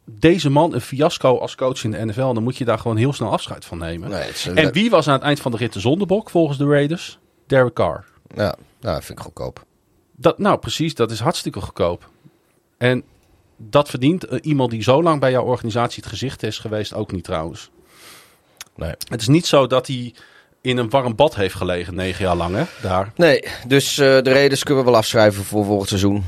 deze 0.05 0.49
man 0.49 0.73
een 0.73 0.81
fiasco 0.81 1.37
als 1.37 1.55
coach 1.55 1.83
in 1.83 1.91
de 1.91 2.05
NFL. 2.05 2.33
Dan 2.33 2.43
moet 2.43 2.57
je 2.57 2.65
daar 2.65 2.79
gewoon 2.79 2.97
heel 2.97 3.13
snel 3.13 3.31
afscheid 3.31 3.65
van 3.65 3.77
nemen. 3.77 4.09
Nee, 4.09 4.29
een- 4.45 4.57
En 4.57 4.71
wie 4.73 4.89
was 4.89 5.07
aan 5.07 5.13
het 5.13 5.23
eind 5.23 5.39
van 5.39 5.51
de 5.51 5.57
rit 5.57 5.73
de 5.73 5.79
zondebok 5.79 6.29
volgens 6.29 6.57
de 6.57 6.65
Raiders? 6.65 7.19
Derek 7.47 7.73
Carr. 7.73 8.05
Ja, 8.35 8.55
nou, 8.81 9.01
vind 9.03 9.17
ik 9.19 9.23
goedkoop. 9.25 9.63
Dat, 10.15 10.37
nou, 10.37 10.59
precies, 10.59 10.95
dat 10.95 11.11
is 11.11 11.19
hartstikke 11.19 11.61
goedkoop. 11.61 12.09
En 12.77 13.03
dat 13.57 13.89
verdient 13.89 14.25
eh, 14.25 14.39
iemand 14.41 14.71
die 14.71 14.83
zo 14.83 15.03
lang 15.03 15.19
bij 15.19 15.31
jouw 15.31 15.43
organisatie 15.43 16.03
het 16.03 16.11
gezicht 16.11 16.43
is 16.43 16.59
geweest 16.59 16.93
ook 16.93 17.11
niet 17.11 17.23
trouwens. 17.23 17.69
Nee. 18.75 18.93
Het 19.09 19.21
is 19.21 19.27
niet 19.27 19.45
zo 19.45 19.67
dat 19.67 19.87
hij 19.87 20.13
in 20.61 20.77
een 20.77 20.89
warm 20.89 21.15
bad 21.15 21.35
heeft 21.35 21.55
gelegen 21.55 21.95
negen 21.95 22.25
jaar 22.25 22.35
lang, 22.35 22.55
hè? 22.55 22.63
Daar. 22.81 23.11
Nee, 23.15 23.43
dus 23.67 23.97
eh, 23.97 24.21
de 24.21 24.31
Raiders 24.31 24.63
kunnen 24.63 24.83
we 24.83 24.89
wel 24.89 24.99
afschrijven 24.99 25.43
voor 25.43 25.65
volgend 25.65 25.89
seizoen. 25.89 26.23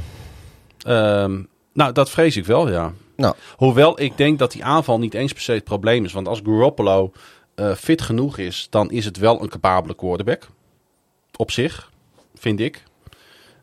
Ehm, 0.81 1.41
nou, 1.73 1.91
dat 1.91 2.09
vrees 2.09 2.37
ik 2.37 2.45
wel, 2.45 2.69
ja. 2.69 2.93
Nou. 3.15 3.35
Hoewel 3.55 4.01
ik 4.01 4.17
denk 4.17 4.39
dat 4.39 4.51
die 4.51 4.63
aanval 4.63 4.99
niet 4.99 5.13
eens 5.13 5.33
per 5.33 5.41
se 5.41 5.51
het 5.51 5.63
probleem 5.63 6.05
is. 6.05 6.13
Want 6.13 6.27
als 6.27 6.41
Garoppolo 6.43 7.11
eh, 7.55 7.73
fit 7.75 8.01
genoeg 8.01 8.37
is, 8.37 8.67
dan 8.69 8.91
is 8.91 9.05
het 9.05 9.17
wel 9.17 9.41
een 9.41 9.49
capabele 9.49 9.95
quarterback. 9.95 10.47
Op 11.35 11.51
zich, 11.51 11.91
vind 12.35 12.59
ik. 12.59 12.83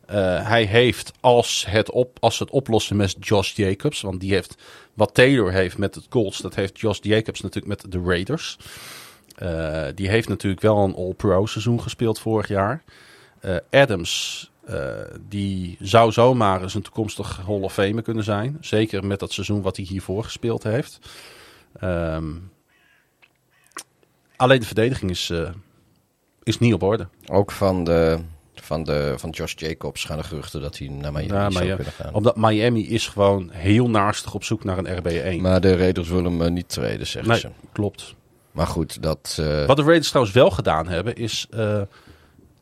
Eh, 0.05 0.47
hij 0.47 0.63
heeft, 0.63 1.11
als, 1.19 1.65
het 1.69 1.91
op, 1.91 2.17
als 2.19 2.39
het 2.39 2.49
oplossen 2.49 2.95
met 2.95 3.15
Josh 3.19 3.55
Jacobs, 3.55 4.01
want 4.01 4.19
die 4.19 4.33
heeft 4.33 4.55
wat 4.93 5.13
Taylor 5.13 5.51
heeft 5.51 5.77
met 5.77 5.95
het 5.95 6.07
Colts, 6.07 6.41
dat 6.41 6.55
heeft 6.55 6.79
Josh 6.79 6.99
Jacobs 7.01 7.41
natuurlijk 7.41 7.81
met 7.81 7.91
de 7.91 8.01
Raiders. 8.05 8.57
Eh, 9.35 9.85
die 9.95 10.09
heeft 10.09 10.29
natuurlijk 10.29 10.61
wel 10.61 10.77
een 10.77 10.95
All-Pro 10.95 11.45
seizoen 11.45 11.81
gespeeld 11.81 12.19
vorig 12.19 12.47
jaar. 12.47 12.83
Eh, 13.39 13.55
Adams, 13.71 14.49
die 15.27 15.77
zou 15.79 16.11
zomaar 16.11 16.61
eens 16.61 16.73
een 16.73 16.81
toekomstig 16.81 17.41
Hall 17.45 17.61
of 17.61 17.73
Famer 17.73 18.01
kunnen 18.01 18.23
zijn. 18.23 18.57
Zeker 18.61 19.05
met 19.05 19.19
dat 19.19 19.31
seizoen 19.31 19.61
wat 19.61 19.75
hij 19.75 19.85
hiervoor 19.85 20.23
gespeeld 20.23 20.63
heeft. 20.63 20.99
Ehm, 21.79 22.31
alleen 24.35 24.59
de 24.59 24.65
verdediging 24.65 25.11
is, 25.11 25.33
is 26.43 26.59
niet 26.59 26.73
op 26.73 26.83
orde. 26.83 27.07
Ook 27.25 27.51
van, 27.51 27.83
de, 27.83 28.19
van, 28.65 28.83
de, 28.83 29.13
van 29.17 29.29
Josh 29.29 29.53
Jacobs 29.55 30.03
gaan 30.03 30.17
de 30.17 30.23
geruchten 30.23 30.61
dat 30.61 30.77
hij 30.77 30.87
naar 30.87 31.11
Miami 31.11 31.33
Ja, 31.33 31.49
zou 31.51 31.65
ja, 31.65 31.75
kunnen 31.75 31.93
gaan. 31.93 32.13
Omdat 32.13 32.35
Miami 32.35 32.87
is 32.89 33.07
gewoon 33.07 33.49
heel 33.51 33.89
naastig 33.89 34.33
op 34.33 34.43
zoek 34.43 34.63
naar 34.63 34.77
een 34.77 34.97
RB1. 35.37 35.41
Maar 35.41 35.61
de 35.61 35.77
Raiders 35.77 36.07
willen 36.09 36.31
hem 36.31 36.41
eh, 36.41 36.51
niet 36.51 36.69
treden, 36.69 37.07
zeggen 37.07 37.31
nee, 37.31 37.39
ze. 37.39 37.49
klopt. 37.71 38.15
Maar 38.51 38.67
goed, 38.67 39.01
dat... 39.01 39.37
eh, 39.39 39.65
Wat 39.65 39.77
de 39.77 39.83
Raiders 39.83 40.07
trouwens 40.09 40.35
wel 40.35 40.49
gedaan 40.51 40.87
hebben, 40.87 41.15
is... 41.15 41.47
eh, 41.49 41.81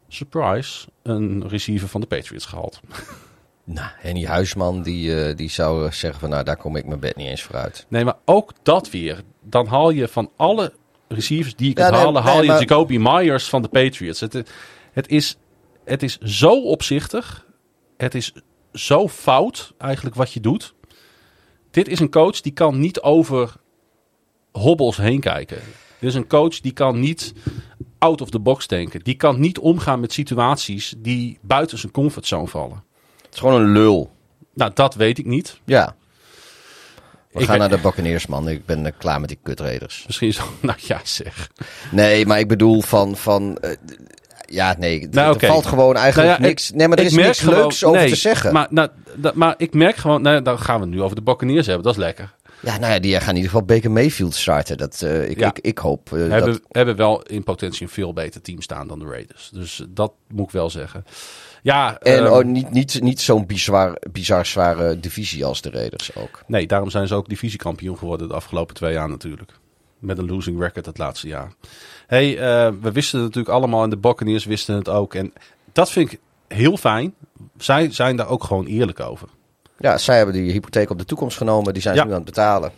surprise, 0.07 0.87
een 1.03 1.47
receiver 1.47 1.87
van 1.87 2.01
de 2.01 2.07
Patriots 2.07 2.45
gehaald. 2.45 2.79
nou, 3.63 3.87
Henny 3.97 4.25
Huisman, 4.25 4.81
die, 4.81 5.33
die 5.35 5.49
zou 5.49 5.91
zeggen 5.91 6.19
van... 6.19 6.29
Nou, 6.29 6.43
daar 6.43 6.57
kom 6.57 6.75
ik 6.75 6.85
mijn 6.85 6.99
bed 6.99 7.15
niet 7.15 7.27
eens 7.27 7.41
voor 7.41 7.55
uit. 7.55 7.85
Nee, 7.87 8.03
maar 8.03 8.17
ook 8.25 8.51
dat 8.63 8.89
weer. 8.89 9.21
Dan 9.41 9.67
haal 9.67 9.89
je 9.89 10.07
van 10.07 10.29
alle 10.35 10.73
receivers 11.07 11.55
die 11.55 11.69
je 11.73 11.79
Ja, 11.81 11.89
nee, 11.89 11.99
halen, 11.99 12.13
nee, 12.13 12.31
haal 12.31 12.41
je 12.41 12.47
maar- 12.47 12.59
Jacoby 12.59 12.97
Myers 12.97 13.49
van 13.49 13.61
de 13.61 13.67
Patriots. 13.67 14.19
Het, 14.19 14.43
het, 14.93 15.07
is, 15.09 15.37
het 15.85 16.03
is 16.03 16.17
zo 16.17 16.61
opzichtig. 16.61 17.45
Het 17.97 18.15
is 18.15 18.33
zo 18.73 19.07
fout 19.07 19.73
eigenlijk 19.77 20.15
wat 20.15 20.33
je 20.33 20.39
doet. 20.39 20.73
Dit 21.71 21.87
is 21.87 21.99
een 21.99 22.09
coach 22.09 22.41
die 22.41 22.51
kan 22.51 22.79
niet 22.79 23.01
over 23.01 23.55
hobbels 24.51 24.97
heen 24.97 25.19
kijken. 25.19 25.57
Dit 25.99 26.09
is 26.09 26.15
een 26.15 26.27
coach 26.27 26.59
die 26.59 26.71
kan 26.73 26.99
niet 26.99 27.33
out 27.97 28.21
of 28.21 28.29
the 28.29 28.39
box 28.39 28.67
denken. 28.67 29.03
Die 29.03 29.15
kan 29.15 29.39
niet 29.39 29.59
omgaan 29.59 29.99
met 29.99 30.13
situaties 30.13 30.93
die 30.97 31.39
buiten 31.41 31.77
zijn 31.77 31.91
comfortzone 31.91 32.47
vallen. 32.47 32.83
Het 33.21 33.33
is 33.33 33.39
gewoon 33.39 33.61
een 33.61 33.71
lul. 33.71 34.11
Nou, 34.53 34.71
dat 34.73 34.95
weet 34.95 35.17
ik 35.17 35.25
niet. 35.25 35.59
Ja. 35.65 35.95
We 37.31 37.39
Ik 37.39 37.45
gaan 37.45 37.57
ben- 37.57 37.69
naar 37.69 37.77
de 37.77 37.83
Buccaneers, 37.83 38.27
man. 38.27 38.49
Ik 38.49 38.65
ben 38.65 38.85
eh, 38.85 38.91
klaar 38.97 39.19
met 39.19 39.29
die 39.29 39.39
kutraiders. 39.43 40.03
Misschien 40.05 40.33
zo, 40.33 40.43
nou 40.61 40.77
ja 40.81 40.99
zeg. 41.03 41.51
Nee, 41.91 42.25
maar 42.25 42.39
ik 42.39 42.47
bedoel 42.47 42.81
van... 42.81 43.15
van 43.15 43.57
eh, 43.57 43.77
ja, 44.45 44.75
nee. 44.79 45.07
Nou, 45.11 45.37
er 45.39 45.47
valt 45.47 45.65
gewoon 45.65 45.95
eigenlijk 45.95 46.29
Nou 46.29 46.41
ja, 46.41 46.47
niks... 46.47 46.71
Nee, 46.71 46.87
maar 46.87 46.97
er 46.97 47.05
is 47.05 47.13
niks 47.13 47.39
gewoon- 47.39 47.55
leuks 47.59 47.83
over 47.83 47.99
nee, 47.99 48.09
te 48.09 48.15
zeggen. 48.15 48.53
Maar, 48.53 48.67
nou, 48.69 48.89
maar 49.33 49.53
ik 49.57 49.73
merk 49.73 49.95
gewoon, 49.95 50.21
nou, 50.21 50.41
dan 50.41 50.59
gaan 50.59 50.75
we 50.79 50.85
het 50.85 50.95
nu 50.95 51.01
over 51.01 51.15
de 51.15 51.21
Buccaneers 51.21 51.65
hebben. 51.65 51.83
Dat 51.83 51.93
is 51.93 51.99
lekker. 51.99 52.33
Ja, 52.61 52.77
nou 52.77 52.93
ja, 52.93 52.99
die 52.99 53.19
gaan 53.19 53.29
in 53.29 53.35
ieder 53.35 53.49
geval 53.51 53.65
Baker 53.65 53.91
Mayfield 53.91 54.35
starten. 54.35 54.77
Dat, 54.77 55.01
eh, 55.01 55.29
ik, 55.29 55.39
Ja. 55.39 55.47
ik, 55.47 55.59
ik 55.59 55.77
hoop 55.77 56.09
We 56.09 56.17
hebben, 56.17 56.51
dat... 56.51 56.61
hebben 56.71 56.95
wel 56.95 57.21
in 57.21 57.43
potentie 57.43 57.81
een 57.81 57.89
veel 57.89 58.13
beter 58.13 58.41
team 58.41 58.61
staan 58.61 58.87
dan 58.87 58.99
de 58.99 59.05
Raiders. 59.05 59.49
Dus 59.53 59.83
dat 59.89 60.13
moet 60.27 60.45
ik 60.45 60.51
wel 60.51 60.69
zeggen. 60.69 61.05
Ja, 61.61 61.97
En 61.99 62.17
ehm, 62.25 62.33
oh, 62.33 62.43
niet, 62.43 62.71
niet, 62.71 63.01
niet 63.01 63.21
zo'n 63.21 63.45
bizar, 63.45 63.97
bizar 64.11 64.45
zware 64.45 64.99
divisie 64.99 65.45
als 65.45 65.61
de 65.61 65.69
Raiders 65.69 66.15
ook. 66.15 66.41
nee, 66.47 66.67
daarom 66.67 66.89
zijn 66.89 67.07
ze 67.07 67.15
ook 67.15 67.29
divisiekampioen 67.29 67.97
geworden 67.97 68.27
de 68.27 68.33
afgelopen 68.33 68.75
twee 68.75 68.93
jaar 68.93 69.09
natuurlijk. 69.09 69.51
Met 69.99 70.17
een 70.17 70.27
losing 70.27 70.59
record 70.59 70.85
het 70.85 70.97
laatste 70.97 71.27
jaar. 71.27 71.51
Hey, 72.13 72.37
eh, 72.37 72.73
we 72.81 72.91
wisten 72.91 73.19
het 73.19 73.27
natuurlijk 73.27 73.55
allemaal 73.55 73.83
en 73.83 73.89
de 73.89 73.97
Buccaneers 73.97 74.45
wisten 74.45 74.75
het 74.75 74.89
ook. 74.89 75.13
En 75.13 75.33
dat 75.71 75.89
vind 75.91 76.11
ik 76.11 76.19
heel 76.47 76.77
fijn. 76.77 77.13
Zij 77.57 77.91
zijn 77.91 78.15
daar 78.15 78.29
ook 78.29 78.43
gewoon 78.43 78.65
eerlijk 78.65 78.99
over. 78.99 79.27
Ja, 79.77 79.97
zij 79.97 80.17
hebben 80.17 80.35
die 80.35 80.51
hypotheek 80.51 80.89
op 80.89 80.97
de 80.97 81.05
toekomst 81.05 81.37
genomen. 81.37 81.73
Die 81.73 81.81
zijn 81.81 81.95
Ja. 81.95 82.01
ze 82.01 82.07
nu 82.07 82.13
aan 82.13 82.19
het 82.21 82.29
betalen. 82.29 82.71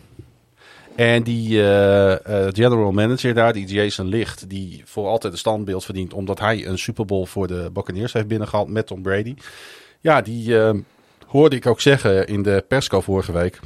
En 0.94 1.22
die 1.22 1.60
eh, 1.62 2.12
eh, 2.12 2.54
general 2.54 2.92
manager 2.92 3.34
daar, 3.34 3.52
die 3.52 3.66
Jason 3.66 4.06
Licht, 4.06 4.48
die 4.48 4.82
voor 4.84 5.06
altijd 5.06 5.32
een 5.32 5.38
standbeeld 5.38 5.84
verdient, 5.84 6.14
omdat 6.14 6.38
hij 6.38 6.66
een 6.66 6.78
Super 6.78 7.04
Bowl 7.04 7.24
voor 7.24 7.46
de 7.46 7.70
Buccaneers 7.72 8.12
heeft 8.12 8.28
binnengehaald 8.28 8.68
met 8.68 8.86
Tom 8.86 9.02
Brady. 9.02 9.34
Ja, 10.00 10.20
die 10.20 10.56
hoorde 11.26 11.56
ik 11.56 11.66
ook 11.66 11.80
zeggen 11.80 12.26
in 12.26 12.42
de 12.42 12.64
persco 12.68 13.00
vorige 13.00 13.32
week. 13.32 13.60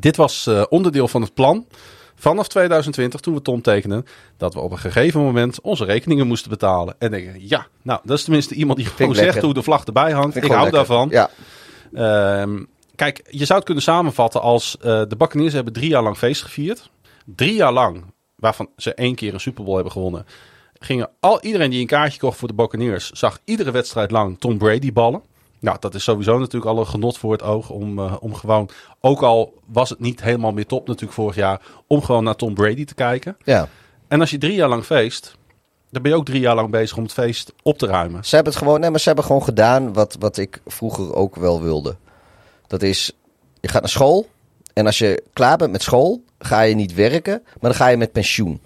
Dit 0.00 0.16
was 0.16 0.50
onderdeel 0.68 1.08
van 1.08 1.22
het 1.22 1.34
plan 1.34 1.66
vanaf 2.16 2.48
2020, 2.48 3.20
toen 3.20 3.34
we 3.34 3.42
Tom 3.42 3.62
tekenden, 3.62 4.06
dat 4.36 4.54
we 4.54 4.60
op 4.60 4.70
een 4.70 4.78
gegeven 4.78 5.20
moment 5.20 5.60
onze 5.60 5.84
rekeningen 5.84 6.26
moesten 6.26 6.50
betalen. 6.50 6.94
En 6.98 7.10
denk 7.10 7.34
ik, 7.34 7.42
ja, 7.48 7.66
nou, 7.82 8.00
dat 8.04 8.18
is 8.18 8.24
tenminste 8.24 8.54
iemand 8.54 8.78
die 8.78 8.86
gewoon 8.86 9.14
zegt 9.14 9.42
hoe 9.42 9.54
de 9.54 9.62
vlag 9.62 9.84
erbij 9.84 10.12
hangt. 10.12 10.32
Vind 10.32 10.44
Ik, 10.44 10.50
hou 10.50 10.62
lekker. 10.62 10.78
daarvan. 10.78 11.08
Ja, 11.10 11.30
Ehm, 11.92 12.62
kijk, 12.94 13.26
je 13.30 13.44
zou 13.44 13.54
het 13.54 13.64
kunnen 13.64 13.82
samenvatten 13.84 14.40
als 14.40 14.76
eh, 14.76 15.02
de 15.08 15.16
Buccaneers 15.16 15.52
hebben 15.52 15.72
drie 15.72 15.88
jaar 15.88 16.02
lang 16.02 16.16
feest 16.16 16.42
gevierd. 16.42 16.90
Drie 17.24 17.54
jaar 17.54 17.72
lang, 17.72 18.04
waarvan 18.34 18.68
ze 18.76 18.94
één 18.94 19.14
keer 19.14 19.34
een 19.34 19.40
Super 19.40 19.62
Bowl 19.64 19.74
hebben 19.74 19.92
gewonnen, 19.92 20.26
gingen 20.78 21.10
al 21.20 21.42
iedereen 21.42 21.70
die 21.70 21.80
een 21.80 21.86
kaartje 21.86 22.18
kocht 22.18 22.38
voor 22.38 22.48
de 22.48 22.54
Buccaneers, 22.54 23.10
zag 23.10 23.38
iedere 23.44 23.70
wedstrijd 23.70 24.10
lang 24.10 24.38
Tom 24.38 24.58
Brady 24.58 24.92
ballen. 24.92 25.22
Nou, 25.66 25.78
dat 25.80 25.94
is 25.94 26.02
sowieso 26.02 26.38
natuurlijk 26.38 26.72
al 26.72 26.78
een 26.78 26.86
genot 26.86 27.18
voor 27.18 27.32
het 27.32 27.42
oog 27.42 27.70
om, 27.70 27.98
eh, 27.98 28.16
om 28.20 28.34
gewoon, 28.34 28.68
ook 29.00 29.22
al 29.22 29.54
was 29.64 29.88
het 29.90 30.00
niet 30.00 30.22
helemaal 30.22 30.52
meer 30.52 30.66
top 30.66 30.86
natuurlijk 30.86 31.14
vorig 31.14 31.34
jaar, 31.34 31.60
om 31.86 32.02
gewoon 32.02 32.24
naar 32.24 32.36
Tom 32.36 32.54
Brady 32.54 32.84
te 32.84 32.94
kijken. 32.94 33.36
ja. 33.44 33.68
En 34.08 34.20
als 34.20 34.30
je 34.30 34.38
drie 34.38 34.54
jaar 34.54 34.68
lang 34.68 34.84
feest, 34.84 35.36
dan 35.90 36.02
ben 36.02 36.10
je 36.10 36.16
ook 36.16 36.24
drie 36.24 36.40
jaar 36.40 36.54
lang 36.54 36.70
bezig 36.70 36.96
om 36.96 37.02
het 37.02 37.12
feest 37.12 37.52
op 37.62 37.78
te 37.78 37.86
ruimen. 37.86 38.24
Ze 38.24 38.34
hebben 38.34 38.52
het 38.52 38.62
gewoon, 38.62 38.80
nee, 38.80 38.90
maar 38.90 39.00
ze 39.00 39.06
hebben 39.06 39.24
gewoon 39.24 39.42
gedaan 39.42 39.92
wat, 39.92 40.16
wat 40.18 40.36
ik 40.36 40.60
vroeger 40.66 41.14
ook 41.14 41.36
wel 41.36 41.62
wilde. 41.62 41.96
Dat 42.66 42.82
is, 42.82 43.12
je 43.60 43.68
gaat 43.68 43.80
naar 43.80 43.90
school 43.90 44.28
en 44.72 44.86
als 44.86 44.98
je 44.98 45.22
klaar 45.32 45.56
bent 45.56 45.72
met 45.72 45.82
school, 45.82 46.24
ga 46.38 46.60
je 46.60 46.74
niet 46.74 46.94
werken, 46.94 47.42
maar 47.44 47.70
dan 47.70 47.74
ga 47.74 47.88
je 47.88 47.96
met 47.96 48.12
pensioen. 48.12 48.60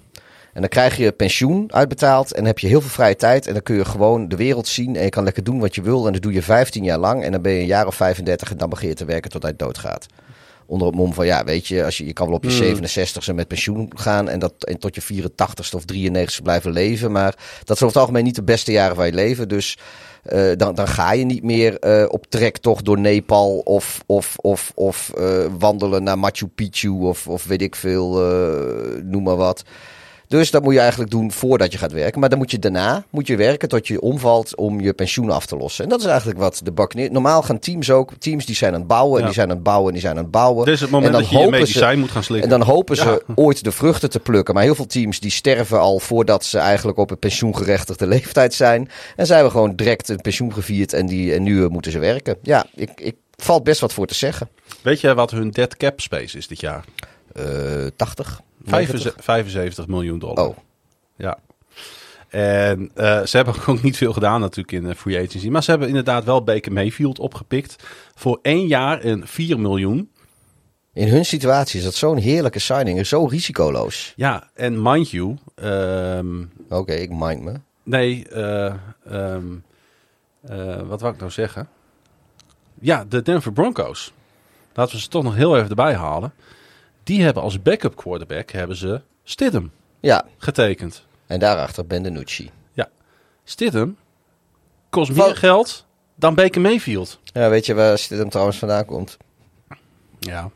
En 0.53 0.61
dan 0.61 0.69
krijg 0.69 0.97
je 0.97 1.13
pensioen 1.13 1.73
uitbetaald 1.73 2.31
en 2.31 2.37
dan 2.37 2.47
heb 2.47 2.59
je 2.59 2.67
heel 2.67 2.81
veel 2.81 2.91
vrije 2.91 3.17
tijd. 3.17 3.47
En 3.47 3.53
dan 3.53 3.63
kun 3.63 3.77
je 3.77 3.85
gewoon 3.85 4.29
de 4.29 4.37
wereld 4.37 4.69
zien 4.69 4.97
en 4.97 5.05
je 5.05 5.09
kan 5.09 5.25
lekker 5.25 5.45
doen 5.45 5.61
wat 5.61 5.75
je 5.75 5.83
wil. 5.83 6.07
En 6.07 6.13
dat 6.13 6.23
doe 6.23 6.33
je 6.33 6.43
15 6.43 6.85
jaar 6.85 6.99
lang 6.99 7.25
en 7.25 7.33
dan 7.33 7.43
ben 7.43 7.53
je 7.53 7.61
een 7.61 7.67
jaar 7.67 7.87
of 7.87 7.95
35 7.95 8.51
en 8.51 8.57
dan 8.57 8.69
begin 8.69 8.89
je 8.89 8.95
te 8.95 9.05
werken 9.05 9.31
tot 9.31 9.43
hij 9.43 9.57
doodgaat. 9.57 10.07
Onder 10.67 10.87
het 10.87 10.97
mom 10.97 11.15
van, 11.15 11.27
ja, 11.27 11.45
weet 11.45 11.67
je, 11.67 11.85
als 11.85 11.99
je, 11.99 12.07
je 12.07 12.13
kan 12.13 12.27
wel 12.27 12.37
op 12.37 12.45
je 12.45 12.77
67ste 12.77 13.35
met 13.35 13.49
pensioen 13.49 13.91
gaan 13.95 14.29
en, 14.29 14.39
dat, 14.39 14.53
en 14.59 14.79
tot 14.79 14.95
je 14.95 15.23
84ste 15.23 15.75
of 15.75 15.83
93ste 15.95 16.43
blijven 16.43 16.73
leven. 16.73 17.13
Maar 17.13 17.31
dat 17.31 17.39
zijn 17.39 17.69
over 17.69 17.87
het 17.87 17.97
algemeen 17.97 18.25
niet 18.25 18.35
de 18.35 18.43
beste 18.43 18.73
jaren 18.73 18.97
van 18.97 19.07
je 19.07 19.13
leven. 19.13 19.49
Dus 19.49 19.79
eh, 20.23 20.51
dan, 20.57 20.75
dan 20.75 20.89
ga 20.89 21.13
je 21.13 21.25
niet 21.25 21.43
meer 21.43 21.79
eh, 21.79 22.05
op 22.09 22.27
trektocht 22.29 22.85
door 22.85 22.99
Nepal 22.99 23.59
of, 23.59 24.01
of, 24.07 24.37
of, 24.41 24.73
of 24.75 25.13
eh, 25.17 25.45
wandelen 25.59 26.03
naar 26.03 26.19
Machu 26.19 26.47
Picchu 26.47 26.89
of, 26.89 27.27
of 27.27 27.45
weet 27.45 27.63
ik 27.63 27.75
veel, 27.75 28.13
noem 29.05 29.23
maar 29.23 29.37
wat. 29.37 29.65
Dus 30.31 30.51
dat 30.51 30.63
moet 30.63 30.73
je 30.75 30.81
eigenlijk 30.81 31.11
doen 31.11 31.33
voordat 31.33 31.73
je 31.73 31.79
gaat 31.79 31.93
werken. 31.93 32.21
Maar 32.21 32.29
dan 32.29 32.39
moet 32.39 32.51
je 32.51 32.59
daarna 32.59 33.05
moet 33.11 33.27
je 33.27 33.37
werken 33.37 33.69
tot 33.69 33.87
je 33.87 34.01
omvalt 34.01 34.57
om 34.57 34.81
je 34.81 34.93
pensioen 34.93 35.31
af 35.31 35.47
te 35.47 35.57
lossen. 35.57 35.85
En 35.85 35.91
dat 35.91 36.01
is 36.01 36.07
eigenlijk 36.07 36.39
wat 36.39 36.61
de 36.65 36.73
Buccaneers... 36.73 37.11
Normaal 37.11 37.43
gaan 37.43 37.59
teams 37.59 37.91
ook... 37.91 38.13
Teams 38.19 38.47
die 38.47 38.55
zijn 38.57 38.73
aan 38.73 38.79
het 38.79 38.89
bouwen 38.89 39.15
en 39.15 39.21
Ja. 39.21 39.25
die 39.27 39.35
zijn 39.35 39.49
aan 39.49 39.55
het 39.55 39.63
bouwen 39.65 39.87
en 39.87 39.93
die 39.93 40.01
zijn 40.03 40.17
aan 40.17 40.23
het 40.23 40.31
bouwen. 40.33 40.67
Is 40.73 40.81
het 40.81 40.91
moment 40.91 41.07
En 41.07 41.13
dan 41.13 41.21
dat 41.23 41.31
je 41.31 41.37
je 41.39 41.43
hopen 41.45 41.59
ze- 41.59 41.65
medicijn 41.65 41.99
moet 41.99 42.11
gaan 42.11 42.23
slikken. 42.25 42.51
En 42.51 42.59
dan 42.59 42.69
hopen 42.69 42.97
ze 42.97 43.23
ooit 43.35 43.65
de 43.65 43.73
vruchten 43.73 44.11
te 44.11 44.21
plukken. 44.21 44.55
Maar 44.55 44.63
heel 44.63 44.75
veel 44.75 44.87
teams 44.87 45.21
die 45.21 45.31
sterven 45.31 45.81
al 45.81 45.99
voordat 45.99 46.45
ze 46.45 46.59
eigenlijk 46.59 46.99
op 46.99 47.11
een 47.11 47.19
pensioengerechtigde 47.19 48.07
leeftijd 48.17 48.55
zijn. 48.55 48.89
En 49.17 49.27
zij 49.27 49.35
hebben 49.35 49.53
gewoon 49.55 49.77
direct 49.77 50.09
een 50.09 50.21
pensioen 50.21 50.53
gevierd 50.53 50.93
en, 50.93 51.07
die, 51.07 51.35
en 51.35 51.43
nu 51.43 51.63
eh, 51.65 51.69
moeten 51.71 51.93
ze 51.93 51.99
werken. 51.99 52.37
Ja, 52.43 52.67
ik, 52.75 52.91
ik 52.97 53.17
valt 53.37 53.65
best 53.65 53.81
wat 53.81 53.93
voor 53.93 54.07
te 54.07 54.15
zeggen. 54.15 54.49
Weet 54.83 55.01
je 55.01 55.15
wat 55.15 55.31
hun 55.31 55.51
dead 55.51 55.77
cap 55.77 56.01
space 56.01 56.37
is 56.39 56.47
dit 56.49 56.61
jaar? 56.61 56.85
Eh 57.33 57.45
80? 57.97 58.41
90? 58.71 59.15
75 59.19 59.87
miljoen 59.87 60.19
dollar. 60.19 60.47
Oh, 60.49 60.57
Ja. 61.17 61.39
En 62.29 62.91
eh, 62.95 63.23
ze 63.23 63.37
hebben 63.37 63.55
ook 63.67 63.83
niet 63.83 63.97
veel 63.97 64.13
gedaan 64.13 64.41
natuurlijk 64.41 64.73
in 64.73 64.83
de 64.89 64.95
free 64.95 65.19
agency. 65.27 65.49
Maar 65.49 65.63
ze 65.63 65.71
hebben 65.71 65.89
inderdaad 65.89 66.25
wel 66.25 66.45
Baker 66.45 66.73
Mayfield 66.73 67.19
opgepikt. 67.19 67.77
Voor 68.15 68.39
één 68.43 68.67
jaar 68.67 69.01
en 69.01 69.27
4 69.27 69.61
miljoen. 69.61 70.11
in 70.93 71.09
hun 71.09 71.25
situatie 71.25 71.79
is 71.79 71.85
dat 71.85 71.95
zo'n 71.95 72.17
heerlijke 72.17 72.59
signing. 72.59 72.99
en 72.99 73.07
Zo 73.07 73.25
risicoloos. 73.25 74.13
Ja, 74.17 74.51
en 74.55 74.83
mind 74.83 75.11
you... 75.11 75.37
ehm, 75.55 76.45
Oké, 76.69 76.93
ik 76.93 77.11
mind 77.11 77.43
me. 77.43 77.53
nee, 77.83 78.29
eh, 78.29 78.75
ehm, 79.07 79.45
eh, 80.41 80.81
wat 80.83 81.01
wou 81.01 81.13
ik 81.15 81.19
nou 81.21 81.31
zeggen? 81.31 81.69
Ja, 82.81 83.05
de 83.09 83.23
Denver 83.23 83.53
Broncos. 83.53 84.13
Laten 84.75 84.95
we 84.95 85.01
ze 85.01 85.09
toch 85.09 85.23
nog 85.23 85.35
heel 85.35 85.57
even 85.57 85.69
erbij 85.69 85.95
halen. 85.95 86.33
Die 87.11 87.23
hebben 87.23 87.43
als 87.43 87.63
backup 87.63 87.97
quarterback 87.97 88.51
hebben 88.51 88.77
ze 88.77 89.01
Stidham 89.25 89.71
Ja, 90.01 90.25
getekend. 90.39 91.07
en 91.27 91.39
daarachter 91.39 91.87
Ben 91.87 92.03
DiNucci. 92.03 92.51
Stidham 93.45 93.97
kost 94.91 95.13
meer 95.13 95.37
geld 95.37 95.87
dan 96.15 96.35
Baker 96.35 96.61
Mayfield. 96.61 97.21
Ja, 97.25 97.49
weet 97.49 97.67
je 97.67 97.75
waar 97.75 98.07
hem 98.09 98.29
trouwens 98.29 98.59
vandaan 98.59 98.85
komt? 98.85 99.17
Ja. 100.19 100.51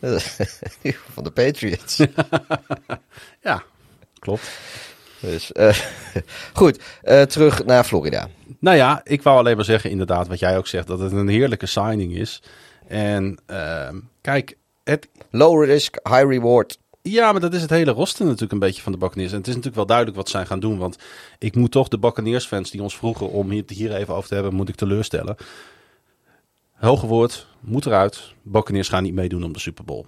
Van 1.14 1.24
de 1.24 1.30
Patriots. 1.30 1.96
Ja, 3.42 3.62
klopt. 4.18 4.58
Dus, 5.20 5.52
eh, 5.52 5.76
goed, 6.52 6.78
eh, 7.02 7.22
terug 7.22 7.64
naar 7.64 7.84
Florida. 7.84 8.28
Nou 8.58 8.76
ja, 8.76 9.00
ik 9.04 9.22
wou 9.22 9.38
alleen 9.38 9.56
maar 9.56 9.64
zeggen, 9.64 9.90
inderdaad, 9.90 10.28
wat 10.28 10.38
jij 10.38 10.56
ook 10.56 10.66
zegt, 10.66 10.86
dat 10.86 10.98
het 10.98 11.12
een 11.12 11.28
heerlijke 11.28 11.66
signing 11.66 12.14
is. 12.16 12.42
En 12.88 13.38
ehm, 13.46 14.00
kijk, 14.20 14.56
het, 14.84 15.08
Low 15.30 15.64
risk, 15.64 15.98
high 16.02 16.26
reward. 16.26 16.78
ja, 17.02 17.32
maar 17.32 17.40
dat 17.40 17.54
is 17.54 17.62
het 17.62 17.70
hele 17.70 17.90
roster 17.90 18.24
natuurlijk 18.24 18.52
een 18.52 18.58
beetje 18.58 18.82
van 18.82 18.92
de 18.92 18.98
Buccaneers. 18.98 19.30
En 19.30 19.36
het 19.38 19.46
is 19.46 19.54
natuurlijk 19.54 19.76
wel 19.76 19.86
duidelijk 19.86 20.16
wat 20.16 20.28
zij 20.28 20.46
gaan 20.46 20.60
doen. 20.60 20.78
Want 20.78 20.98
ik 21.38 21.54
moet 21.54 21.70
toch 21.70 21.88
de 21.88 21.98
Buccaneers-fans 21.98 22.70
die 22.70 22.82
ons 22.82 22.96
vroegen 22.96 23.30
om 23.30 23.50
hier, 23.50 23.64
hier 23.66 23.94
even 23.94 24.14
over 24.14 24.28
te 24.28 24.34
hebben, 24.34 24.54
moet 24.54 24.68
ik 24.68 24.74
teleurstellen. 24.74 25.36
Hoge 26.72 27.06
woord, 27.06 27.46
moet 27.60 27.86
eruit. 27.86 28.32
Buccaneers 28.42 28.88
gaan 28.88 29.02
niet 29.02 29.14
meedoen 29.14 29.44
om 29.44 29.52
de 29.52 29.58
Super 29.58 29.84
Bowl. 29.84 30.06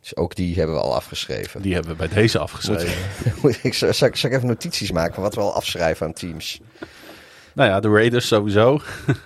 Dus 0.00 0.16
ook 0.16 0.34
die 0.34 0.56
hebben 0.56 0.76
we 0.76 0.82
al 0.82 0.94
afgeschreven. 0.94 1.62
Die 1.62 1.74
hebben 1.74 1.92
we 1.92 1.98
bij 1.98 2.08
deze 2.08 2.38
afgeschreven. 2.38 2.98
ik 3.62 3.74
zal, 3.74 3.92
zal 3.92 4.08
ik 4.08 4.24
even 4.24 4.46
notities 4.46 4.92
maken 4.92 5.14
van 5.14 5.22
wat 5.22 5.34
we 5.34 5.40
al 5.40 5.54
afschrijven 5.54 6.06
aan 6.06 6.12
teams? 6.12 6.60
Nou 7.54 7.68
ja, 7.68 7.80
de 7.80 7.88
Raiders 7.88 8.26
sowieso. 8.26 8.80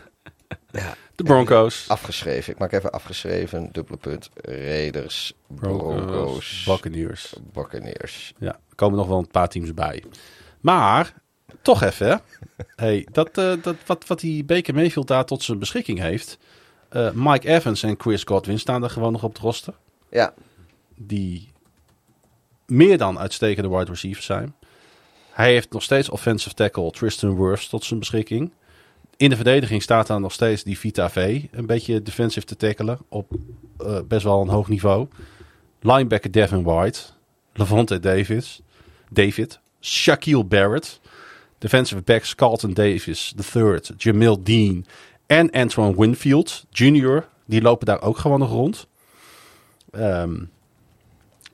Ja, 0.73 0.95
De 1.23 1.29
Broncos. 1.29 1.85
afgeschreven. 1.89 2.53
Ik 2.53 2.59
maak 2.59 2.73
even 2.73 2.91
afgeschreven. 2.93 3.69
Dubbele 3.73 3.97
punt. 3.99 4.31
Raiders, 4.43 5.33
Broncos, 5.47 6.65
Buccaneers. 6.67 7.35
Buccaneers. 7.53 8.33
Ja, 8.39 8.49
er 8.69 8.75
komen 8.75 8.99
nog 8.99 9.07
wel 9.07 9.19
een 9.19 9.27
paar 9.31 9.49
teams 9.49 9.75
bij. 9.75 10.05
Maar, 10.61 11.15
toch 11.63 11.83
even. 11.83 12.21
Hey, 12.77 13.07
dat, 13.13 13.39
eh, 13.39 13.53
dat, 13.63 13.77
wat, 13.87 14.07
wat 14.07 14.21
die 14.21 14.45
Baker 14.45 14.75
Mayfield 14.75 15.07
daar 15.09 15.25
tot 15.25 15.43
zijn 15.43 15.59
beschikking 15.59 15.99
heeft. 15.99 16.39
eh, 16.89 17.11
Mike 17.13 17.49
Evans 17.49 17.83
en 17.83 17.95
Chris 17.99 18.23
Godwin 18.25 18.59
staan 18.59 18.83
er 18.83 18.91
gewoon 18.91 19.13
nog 19.13 19.23
op 19.23 19.33
het 19.33 19.43
roster. 19.43 19.75
Ja, 20.11 20.35
Die 20.97 21.53
meer 22.67 22.99
dan 22.99 23.19
uitstekende 23.19 23.69
wide 23.69 23.91
receivers 23.91 24.27
zijn. 24.27 24.55
Hij 25.31 25.53
heeft 25.53 25.73
nog 25.73 25.83
steeds 25.83 26.09
offensive 26.09 26.55
tackle 26.55 26.91
Tristan 26.91 27.37
Wirfs 27.43 27.69
tot 27.69 27.85
zijn 27.85 27.99
beschikking. 27.99 28.53
In 29.23 29.31
de 29.31 29.37
verdediging 29.37 29.83
staat 29.83 30.07
daar 30.07 30.21
nog 30.21 30.33
steeds 30.33 30.63
die 30.63 30.79
Vita 30.79 31.11
V. 31.11 31.43
Een 31.51 31.67
beetje 31.67 32.03
defensive 32.03 32.47
te 32.47 32.57
tackelen 32.57 32.99
op 33.09 33.33
eh, 33.79 33.99
best 34.09 34.25
wel 34.25 34.41
een 34.41 34.49
hoog 34.49 34.69
niveau. 34.69 35.07
Linebacker 35.81 36.31
Devin 36.31 36.63
White. 36.63 37.01
Levante 37.53 38.01
Davis. 38.01 38.61
David. 39.11 39.61
Shaquille 39.81 40.45
Barrett. 40.45 41.01
Defensive 41.59 42.03
backs 42.03 42.35
Carlton 42.35 42.75
Davis 42.75 43.35
III. 43.55 43.81
Jamil 43.97 44.43
Dean. 44.43 44.87
En 45.27 45.51
Antoine 45.51 45.97
Winfield 45.97 46.65
Jr. 46.71 47.29
Die 47.45 47.63
lopen 47.63 47.87
daar 47.87 48.03
ook 48.03 48.19
gewoon 48.19 48.39
nog 48.39 48.51
rond. 48.51 48.87
Ehm, 49.91 50.45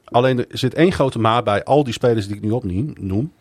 alleen 0.04 0.38
er 0.38 0.58
zit 0.58 0.74
één 0.74 0.92
grote 0.92 1.18
maar 1.18 1.42
bij 1.42 1.64
al 1.64 1.84
die 1.84 1.92
spelers 1.92 2.26
die 2.26 2.36
ik 2.36 2.42
nu 2.42 2.50
opnoem. 2.50 3.32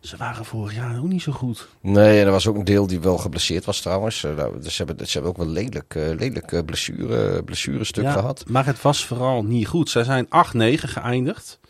Ze 0.00 0.16
waren 0.16 0.44
vorig 0.44 0.74
jaar 0.74 0.98
ook 0.98 1.08
niet 1.08 1.22
zo 1.22 1.32
goed. 1.32 1.68
nee, 1.80 2.20
en 2.20 2.26
er 2.26 2.32
was 2.32 2.46
ook 2.46 2.56
een 2.56 2.64
deel 2.64 2.86
die 2.86 3.00
wel 3.00 3.18
geblesseerd 3.18 3.64
was 3.64 3.80
trouwens. 3.80 4.24
Eh, 4.24 4.34
nou, 4.34 4.60
Dus 4.60 4.74
ze 4.74 4.84
hebben, 4.84 5.06
ze 5.06 5.12
hebben 5.12 5.30
ook 5.30 5.36
wel 5.36 5.46
lelijk, 5.46 5.94
eh, 5.94 6.08
lelijk 6.16 6.64
blessure, 6.66 7.42
blessurestuk 7.42 8.04
Ja, 8.04 8.12
gehad. 8.12 8.44
Maar 8.48 8.66
het 8.66 8.82
was 8.82 9.06
vooral 9.06 9.44
niet 9.44 9.66
goed. 9.66 9.90
Zij 9.90 10.04
zijn 10.04 10.26
8-9 10.28 10.88
geëindigd. 10.88 11.60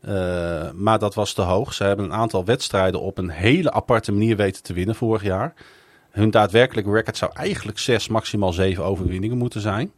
Eh, 0.00 0.70
maar 0.70 0.98
dat 0.98 1.14
was 1.14 1.32
te 1.32 1.42
hoog. 1.42 1.74
Ze 1.74 1.84
hebben 1.84 2.04
een 2.04 2.12
aantal 2.12 2.44
wedstrijden 2.44 3.00
op 3.00 3.18
een 3.18 3.30
hele 3.30 3.72
aparte 3.72 4.12
manier 4.12 4.36
weten 4.36 4.62
te 4.62 4.72
winnen 4.72 4.94
vorig 4.94 5.22
jaar. 5.22 5.54
Hun 6.10 6.30
daadwerkelijke 6.30 6.92
record 6.92 7.16
zou 7.16 7.30
eigenlijk 7.34 7.78
6, 7.78 8.08
maximaal 8.08 8.52
7 8.52 8.84
overwinningen 8.84 9.38
moeten 9.38 9.60
zijn. 9.60 9.92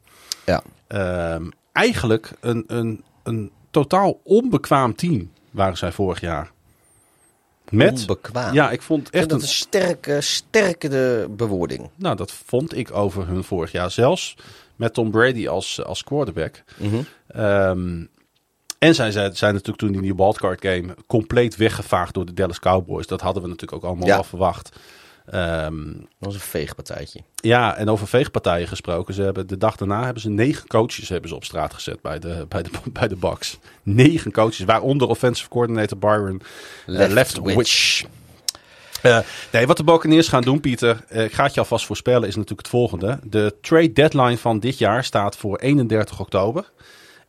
Ja. 0.47 0.63
Ehm, 0.87 1.49
eigenlijk 1.73 2.33
een, 2.41 2.65
een, 2.67 3.05
een 3.23 3.51
totaal 3.71 4.21
onbekwaam 4.25 4.95
team 4.95 5.31
waren 5.51 5.77
zij 5.77 5.93
vorig 5.93 6.21
jaar. 6.21 6.51
Met, 7.71 8.01
Onbekwaam. 8.01 8.55
ja, 8.55 8.71
ik 8.71 8.83
vond 8.83 9.09
Ik 9.09 9.15
echt 9.15 9.29
dat 9.29 9.39
een 9.39 9.45
een 9.45 9.53
sterke, 9.53 10.21
sterke 10.21 10.89
de 10.89 11.27
bewoording. 11.31 11.91
Nou, 11.97 12.17
dat 12.17 12.33
vond 12.47 12.77
ik 12.77 12.93
over 12.97 13.27
hun 13.27 13.45
vorig 13.45 13.73
jaar. 13.73 13.91
Zelfs 13.91 14.35
met 14.77 14.95
Tom 14.95 15.11
Brady 15.11 15.49
als, 15.49 15.85
als 15.85 16.05
quarterback. 16.05 16.63
Mhm. 16.77 16.97
Ehm, 17.27 18.05
en 18.79 18.95
zij 18.95 19.11
zijn, 19.11 19.37
zijn 19.37 19.53
natuurlijk 19.53 19.79
toen 19.79 19.95
in 19.95 20.01
die 20.03 20.15
wildcard 20.17 20.61
game 20.67 20.95
compleet 21.07 21.57
weggevaagd 21.57 22.15
door 22.15 22.27
de 22.27 22.35
Dallas 22.35 22.59
Cowboys. 22.59 23.07
Dat 23.07 23.21
hadden 23.21 23.43
we 23.43 23.49
natuurlijk 23.49 23.83
ook 23.83 23.89
allemaal 23.89 24.07
Ja. 24.09 24.15
wel 24.15 24.25
verwacht. 24.25 24.77
Ehm, 25.31 25.93
Dat 25.93 26.09
was 26.19 26.35
een 26.35 26.41
veegpartijtje. 26.41 27.21
ja, 27.35 27.77
en 27.77 27.89
over 27.89 28.07
veegpartijen 28.07 28.69
gesproken. 28.69 29.15
Ze 29.15 29.23
hebben, 29.23 29.47
de 29.47 29.59
dag 29.59 29.77
daarna 29.77 30.05
hebben 30.05 30.23
ze 30.23 30.31
negen 30.31 30.67
coaches 30.67 31.09
hebben 31.09 31.29
ze 31.29 31.35
op 31.35 31.45
straat 31.45 31.75
gezet 31.75 32.01
bij 32.03 32.19
de, 32.19 32.47
bij 32.49 32.63
de, 32.63 32.71
bij 32.99 33.09
de 33.09 33.17
Bucks. 33.17 33.59
Negen 33.83 34.33
coaches, 34.33 34.65
waaronder 34.65 35.09
offensive 35.09 35.49
coordinator 35.49 35.99
Byron 35.99 36.43
eh, 36.87 37.09
Leftwich. 37.09 38.05
Eh, 39.03 39.19
nee, 39.53 39.67
wat 39.67 39.77
de 39.77 39.85
Buccaneers 39.85 40.29
gaan 40.29 40.43
doen, 40.43 40.61
Pieter, 40.61 41.05
eh, 41.09 41.25
ik 41.25 41.33
ga 41.33 41.45
het 41.45 41.55
je 41.55 41.61
alvast 41.61 41.87
voorspellen, 41.87 42.29
is 42.29 42.35
natuurlijk 42.35 42.61
het 42.61 42.69
volgende. 42.69 43.19
De 43.23 43.55
trade 43.61 43.93
deadline 43.93 44.39
van 44.39 44.59
dit 44.59 44.79
jaar 44.79 45.05
staat 45.05 45.37
voor 45.37 45.59
31 45.59 46.21
oktober. 46.21 46.71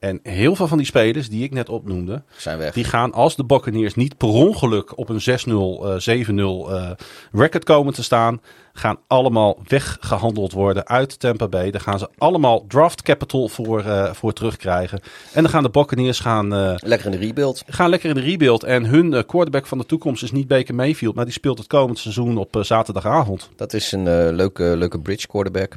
En 0.01 0.19
heel 0.23 0.55
veel 0.55 0.67
van 0.67 0.77
die 0.77 0.85
spelers 0.87 1.29
die 1.29 1.43
ik 1.43 1.53
net 1.53 1.69
opnoemde, 1.69 2.23
Zijn 2.37 2.57
weg. 2.57 2.73
die 2.73 2.83
gaan 2.83 3.13
als 3.13 3.35
de 3.35 3.45
Buccaneers 3.45 3.95
niet 3.95 4.17
per 4.17 4.27
ongeluk 4.27 4.97
op 4.97 5.09
een 5.09 5.21
6-0, 5.21 5.85
eh 5.85 5.99
7-0 5.99 6.71
eh, 6.71 6.89
record 7.31 7.63
komen 7.63 7.93
te 7.93 8.03
staan, 8.03 8.41
gaan 8.73 8.97
allemaal 9.07 9.57
weggehandeld 9.67 10.51
worden 10.51 10.87
uit 10.87 11.19
Tampa 11.19 11.47
Bay. 11.47 11.71
Daar 11.71 11.81
gaan 11.81 11.99
ze 11.99 12.09
allemaal 12.17 12.65
draft 12.67 13.01
capital 13.01 13.47
voor, 13.47 13.79
eh, 13.85 14.13
voor 14.13 14.33
terugkrijgen. 14.33 14.99
En 15.33 15.41
dan 15.41 15.51
gaan 15.51 15.63
de 15.63 15.69
Buccaneers 15.69 16.19
gaan, 16.19 16.53
eh, 16.53 16.73
Lekker 16.77 17.05
in 17.13 17.19
de 17.19 17.25
rebuild. 17.25 17.63
gaan 17.67 17.89
lekker 17.89 18.09
in 18.09 18.15
de 18.15 18.21
rebuild. 18.21 18.63
En 18.63 18.85
hun 18.85 19.13
eh, 19.13 19.23
quarterback 19.27 19.65
van 19.65 19.77
de 19.77 19.85
toekomst 19.85 20.23
is 20.23 20.31
niet 20.31 20.47
Baker 20.47 20.75
Mayfield, 20.75 21.15
maar 21.15 21.25
die 21.25 21.33
speelt 21.33 21.57
het 21.57 21.67
komend 21.67 21.99
seizoen 21.99 22.37
op 22.37 22.55
eh, 22.55 22.63
zaterdagavond. 22.63 23.49
Dat 23.55 23.73
is 23.73 23.91
een 23.91 24.07
eh, 24.07 24.31
leuke, 24.31 24.63
leuke 24.77 24.99
bridge 24.99 25.27
quarterback. 25.27 25.75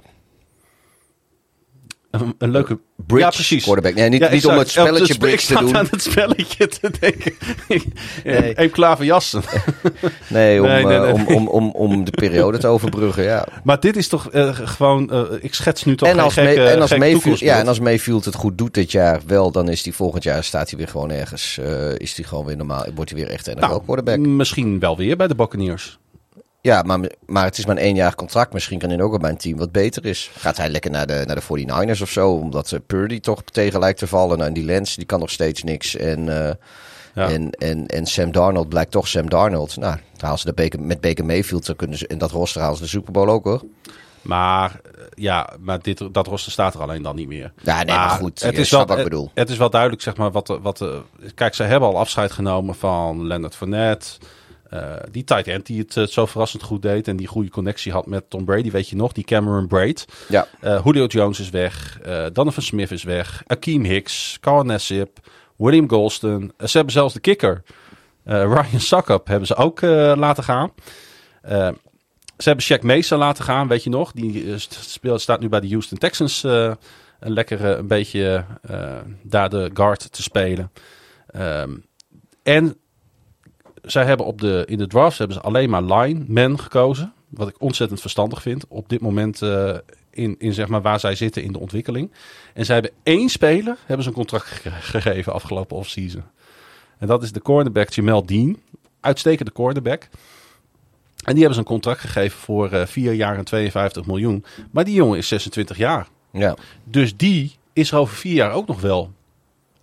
Een, 2.20 2.34
een 2.38 2.50
leuke 2.50 2.78
Bridge 3.06 3.24
ja, 3.24 3.30
precies. 3.30 3.62
quarterback. 3.62 3.94
Nee, 3.94 4.08
niet, 4.08 4.20
Ja, 4.20 4.30
niet 4.30 4.46
om 4.46 4.58
het 4.58 4.68
spelletje 4.70 5.12
Ja, 5.12 5.18
bridge 5.18 5.46
te 5.46 5.52
Ik 5.52 5.58
doen. 5.58 5.68
zat 5.68 5.76
aan 5.78 5.86
het 5.90 6.02
spelletje 6.02 6.68
te 6.68 6.90
denken. 7.00 7.32
Nee. 8.24 8.52
Eén 8.60 8.70
klaver 8.70 9.04
jassen. 9.04 9.42
Nee, 10.28 10.60
om, 10.62 10.66
Nee, 10.68 10.84
nee, 10.84 10.98
nee. 10.98 11.06
eh, 11.08 11.14
om, 11.14 11.26
om, 11.26 11.48
om, 11.48 11.70
om 11.70 12.04
de 12.04 12.10
periode 12.10 12.58
te 12.58 12.66
overbruggen, 12.66 13.22
ja. 13.24 13.46
Maar 13.64 13.80
dit 13.80 13.96
is 13.96 14.08
toch 14.08 14.30
eh, 14.30 14.48
gewoon... 14.52 15.10
eh, 15.10 15.22
ik 15.40 15.54
schets 15.54 15.84
nu 15.84 15.96
toch 15.96 16.08
En 16.08 16.18
als, 16.18 16.32
gekke, 16.34 16.62
en, 16.62 16.80
als 16.80 16.96
Mayfield, 16.96 17.38
ja, 17.38 17.58
en 17.58 17.68
als 17.68 17.80
Mayfield 17.80 18.24
het 18.24 18.34
goed 18.34 18.58
doet 18.58 18.74
dit 18.74 18.92
jaar 18.92 19.20
wel, 19.26 19.50
dan 19.50 19.68
is 19.68 19.84
hij 19.84 19.92
volgend 19.92 20.22
jaar, 20.22 20.44
staat 20.44 20.68
hij 20.70 20.78
weer 20.78 20.88
gewoon 20.88 21.10
ergens, 21.10 21.58
eh, 21.58 21.94
is 21.96 22.16
hij 22.16 22.24
gewoon 22.24 22.44
weer 22.44 22.56
normaal, 22.56 22.84
wordt 22.94 23.10
hij 23.10 23.20
weer 23.20 23.30
echt 23.30 23.46
een 23.46 23.56
NFL 23.56 23.66
Nou, 23.66 23.82
quarterback. 23.84 24.18
Misschien 24.18 24.78
wel 24.78 24.96
weer 24.96 25.16
bij 25.16 25.26
de 25.26 25.34
Buccaneers. 25.34 25.98
Ja, 26.64 26.82
maar, 26.82 27.00
maar 27.26 27.44
het 27.44 27.58
is 27.58 27.66
maar 27.66 27.76
een 27.78 28.14
contract. 28.14 28.52
Misschien 28.52 28.78
kan 28.78 28.90
hij 28.90 29.00
ook 29.00 29.20
bij 29.20 29.30
een 29.30 29.36
team 29.36 29.58
wat 29.58 29.72
beter 29.72 30.06
is. 30.06 30.30
Gaat 30.36 30.56
hij 30.56 30.68
lekker 30.68 30.90
naar 30.90 31.06
de, 31.06 31.22
naar 31.26 31.36
de 31.36 31.96
49ers 31.96 32.02
of 32.02 32.10
zo, 32.10 32.30
omdat 32.30 32.72
eh, 32.72 32.78
Purdy 32.86 33.20
toch 33.20 33.42
tegen 33.42 33.80
lijkt 33.80 33.98
te 33.98 34.06
vallen. 34.06 34.36
Nou, 34.36 34.48
en 34.48 34.54
die 34.54 34.64
Lens, 34.64 34.94
die 34.96 35.06
kan 35.06 35.20
nog 35.20 35.30
steeds 35.30 35.62
niks. 35.62 35.96
En, 35.96 36.46
eh, 36.46 36.54
Ja. 37.14 37.28
en, 37.28 37.50
en, 37.50 37.86
en 37.86 38.06
Sam 38.06 38.32
Darnold 38.32 38.68
blijkt 38.68 38.90
toch 38.90 39.08
Sam 39.08 39.28
Darnold. 39.28 39.76
Nou, 39.76 39.94
dan 39.96 40.20
halen 40.20 40.38
ze 40.38 40.46
de 40.46 40.52
Baker, 40.52 40.80
met 40.80 41.00
Baker 41.00 41.24
Mayfield, 41.24 41.66
dan 41.66 41.76
kunnen 41.76 41.98
ze, 41.98 42.06
in 42.06 42.18
dat 42.18 42.30
roster 42.30 42.60
halen 42.60 42.76
ze 42.76 42.82
de 42.82 42.88
Super 42.88 43.12
Bowl 43.12 43.28
ook 43.28 43.44
hoor. 43.44 43.62
Maar 44.22 44.70
eh, 44.70 45.02
ja, 45.14 45.50
maar 45.60 45.82
dit, 45.82 46.14
dat 46.14 46.26
roster 46.26 46.52
staat 46.52 46.74
er 46.74 46.80
alleen 46.80 47.02
dan 47.02 47.16
niet 47.16 47.28
meer. 47.28 47.52
Ja, 47.62 47.76
nee, 47.82 47.96
maar, 47.96 48.10
goed. 48.10 48.42
Het 48.42 48.52
is, 48.52 48.56
wel, 48.56 48.64
snapt 48.64 48.88
wat 48.88 48.98
ik 48.98 49.04
bedoel. 49.04 49.24
het, 49.24 49.38
het 49.38 49.50
is 49.50 49.56
wel 49.56 49.70
duidelijk, 49.70 50.02
zeg 50.02 50.16
maar, 50.16 50.30
wat... 50.30 50.58
wat 50.62 50.84
kijk, 51.34 51.54
ze 51.54 51.62
hebben 51.62 51.88
al 51.88 51.98
afscheid 51.98 52.32
genomen 52.32 52.74
van 52.74 53.26
Leonard 53.26 53.56
Fournette. 53.56 54.06
Eh, 54.70 54.94
die 55.10 55.24
tight 55.24 55.46
end 55.46 55.66
die 55.66 55.78
het 55.78 55.96
eh, 55.96 56.06
zo 56.06 56.26
verrassend 56.26 56.62
goed 56.62 56.82
deed 56.82 57.08
en 57.08 57.16
die 57.16 57.26
goede 57.26 57.50
connectie 57.50 57.92
had 57.92 58.06
met 58.06 58.30
Tom 58.30 58.44
Brady, 58.44 58.70
weet 58.70 58.88
je 58.88 58.96
nog? 58.96 59.12
Die 59.12 59.24
Cameron 59.24 59.66
Braid. 59.66 60.04
Ja, 60.28 60.46
Eh, 60.60 60.80
Julio 60.84 61.06
Jones 61.06 61.40
is 61.40 61.50
weg. 61.50 61.98
Donovan 62.32 62.62
Smith 62.62 62.90
is 62.90 63.02
weg. 63.02 63.42
Akeem 63.46 63.84
Hicks. 63.84 64.38
Carl 64.40 64.64
Nassib. 64.64 65.18
William 65.56 65.88
Golston. 65.88 66.52
Ze 66.58 66.76
hebben 66.76 66.92
zelfs 66.92 67.14
de 67.14 67.20
kicker. 67.20 67.62
Ryan 68.24 68.80
Suckup 68.80 69.26
hebben 69.26 69.46
ze 69.46 69.56
ook 69.56 69.80
laten 70.16 70.44
gaan. 70.44 70.72
Ze 72.36 72.48
hebben 72.48 72.64
Shaq 72.64 72.82
Mesa 72.82 73.16
laten 73.16 73.44
gaan, 73.44 73.68
weet 73.68 73.84
je 73.84 73.90
nog. 73.90 74.12
Die 74.12 74.54
speelt, 74.58 75.20
staat 75.20 75.40
nu 75.40 75.48
bij 75.48 75.60
de 75.60 75.68
Houston 75.68 75.98
Texans 75.98 76.44
een 77.24 77.32
lekker 77.32 77.70
eh, 77.70 77.76
een 77.76 77.86
beetje 77.86 78.44
daar 79.22 79.50
de 79.50 79.70
guard 79.74 80.12
te 80.12 80.22
spelen. 80.22 80.72
Ehm, 81.26 81.76
en 82.42 82.76
zij 83.84 84.04
hebben 84.04 84.26
op 84.26 84.40
de, 84.40 84.62
in 84.66 84.78
de 84.78 84.86
drafts 84.86 85.18
hebben 85.18 85.36
ze 85.36 85.42
alleen 85.42 85.70
maar 85.70 85.82
linemen 85.82 86.58
gekozen. 86.58 87.12
Wat 87.28 87.48
ik 87.48 87.60
ontzettend 87.60 88.00
verstandig 88.00 88.42
vind. 88.42 88.64
Op 88.68 88.88
dit 88.88 89.00
moment 89.00 89.42
eh, 89.42 89.74
in, 90.10 90.34
in 90.38 90.52
zeg 90.52 90.68
maar 90.68 90.82
waar 90.82 91.00
zij 91.00 91.14
zitten 91.14 91.42
in 91.42 91.52
de 91.52 91.58
ontwikkeling. 91.58 92.12
En 92.54 92.64
zij 92.64 92.74
hebben 92.74 92.92
één 93.02 93.28
speler 93.28 93.76
hebben 93.86 94.02
ze 94.04 94.08
een 94.10 94.16
contract 94.16 94.46
ge- 94.46 94.70
gegeven 95.00 95.32
afgelopen 95.32 95.76
offseason. 95.76 96.22
En 96.98 97.06
dat 97.06 97.22
is 97.22 97.32
de 97.32 97.42
cornerback 97.42 97.90
Jamel 97.90 98.26
Dean. 98.26 98.58
Uitstekende 99.00 99.52
cornerback. 99.52 100.08
En 101.24 101.32
die 101.32 101.38
hebben 101.44 101.54
ze 101.54 101.58
een 101.58 101.64
contract 101.64 102.00
gegeven 102.00 102.38
voor 102.38 102.70
eh, 102.70 102.86
vier 102.86 103.12
jaar 103.12 103.36
en 103.38 103.44
52 103.44 104.06
miljoen. 104.06 104.44
Maar 104.70 104.84
die 104.84 104.94
jongen 104.94 105.18
is 105.18 105.28
26 105.28 105.76
jaar. 105.76 106.08
Ja. 106.32 106.56
Dus 106.84 107.16
die 107.16 107.56
is 107.72 107.90
er 107.90 107.98
over 107.98 108.16
vier 108.16 108.34
jaar 108.34 108.52
ook 108.52 108.66
nog 108.66 108.80
wel. 108.80 109.12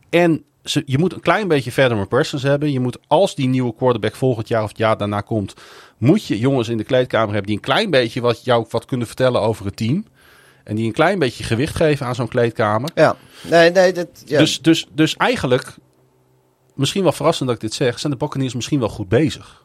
En 0.09 0.43
ze, 0.63 0.83
je 0.85 0.97
moet 0.97 1.13
een 1.13 1.19
klein 1.19 1.47
beetje 1.47 1.71
verder 1.71 1.97
met 1.97 2.09
Parsons 2.09 2.43
hebben. 2.43 2.71
Je 2.71 2.79
moet, 2.79 2.97
als 3.07 3.35
die 3.35 3.47
nieuwe 3.47 3.75
quarterback 3.75 4.15
volgend 4.15 4.47
jaar 4.47 4.63
of 4.63 4.69
het 4.69 4.77
jaar 4.77 4.97
daarna 4.97 5.21
komt, 5.21 5.53
moet 5.97 6.25
je 6.25 6.39
jongens 6.39 6.69
in 6.69 6.77
de 6.77 6.83
kleedkamer 6.83 7.27
hebben 7.27 7.47
die 7.47 7.55
een 7.55 7.61
klein 7.61 7.89
beetje 7.89 8.21
wat 8.21 8.43
jou 8.43 8.65
wat 8.69 8.85
kunnen 8.85 9.07
vertellen 9.07 9.41
over 9.41 9.65
het 9.65 9.75
team. 9.75 10.05
En 10.63 10.75
die 10.75 10.85
een 10.85 10.93
klein 10.93 11.19
beetje 11.19 11.43
gewicht 11.43 11.75
geven 11.75 12.05
aan 12.05 12.15
zo'n 12.15 12.27
kleedkamer. 12.27 12.89
Ja. 12.95 13.15
Nee, 13.41 13.71
nee, 13.71 13.93
dat, 13.93 14.07
ja. 14.25 14.39
Dus, 14.39 14.61
dus, 14.61 14.87
dus 14.93 15.17
eigenlijk, 15.17 15.75
misschien 16.75 17.03
wel 17.03 17.11
verrassend 17.11 17.47
dat 17.47 17.55
ik 17.55 17.63
dit 17.63 17.73
zeg, 17.73 17.99
zijn 17.99 18.13
de 18.13 18.17
Buccaneers 18.17 18.53
misschien 18.53 18.79
wel 18.79 18.89
goed 18.89 19.09
bezig. 19.09 19.60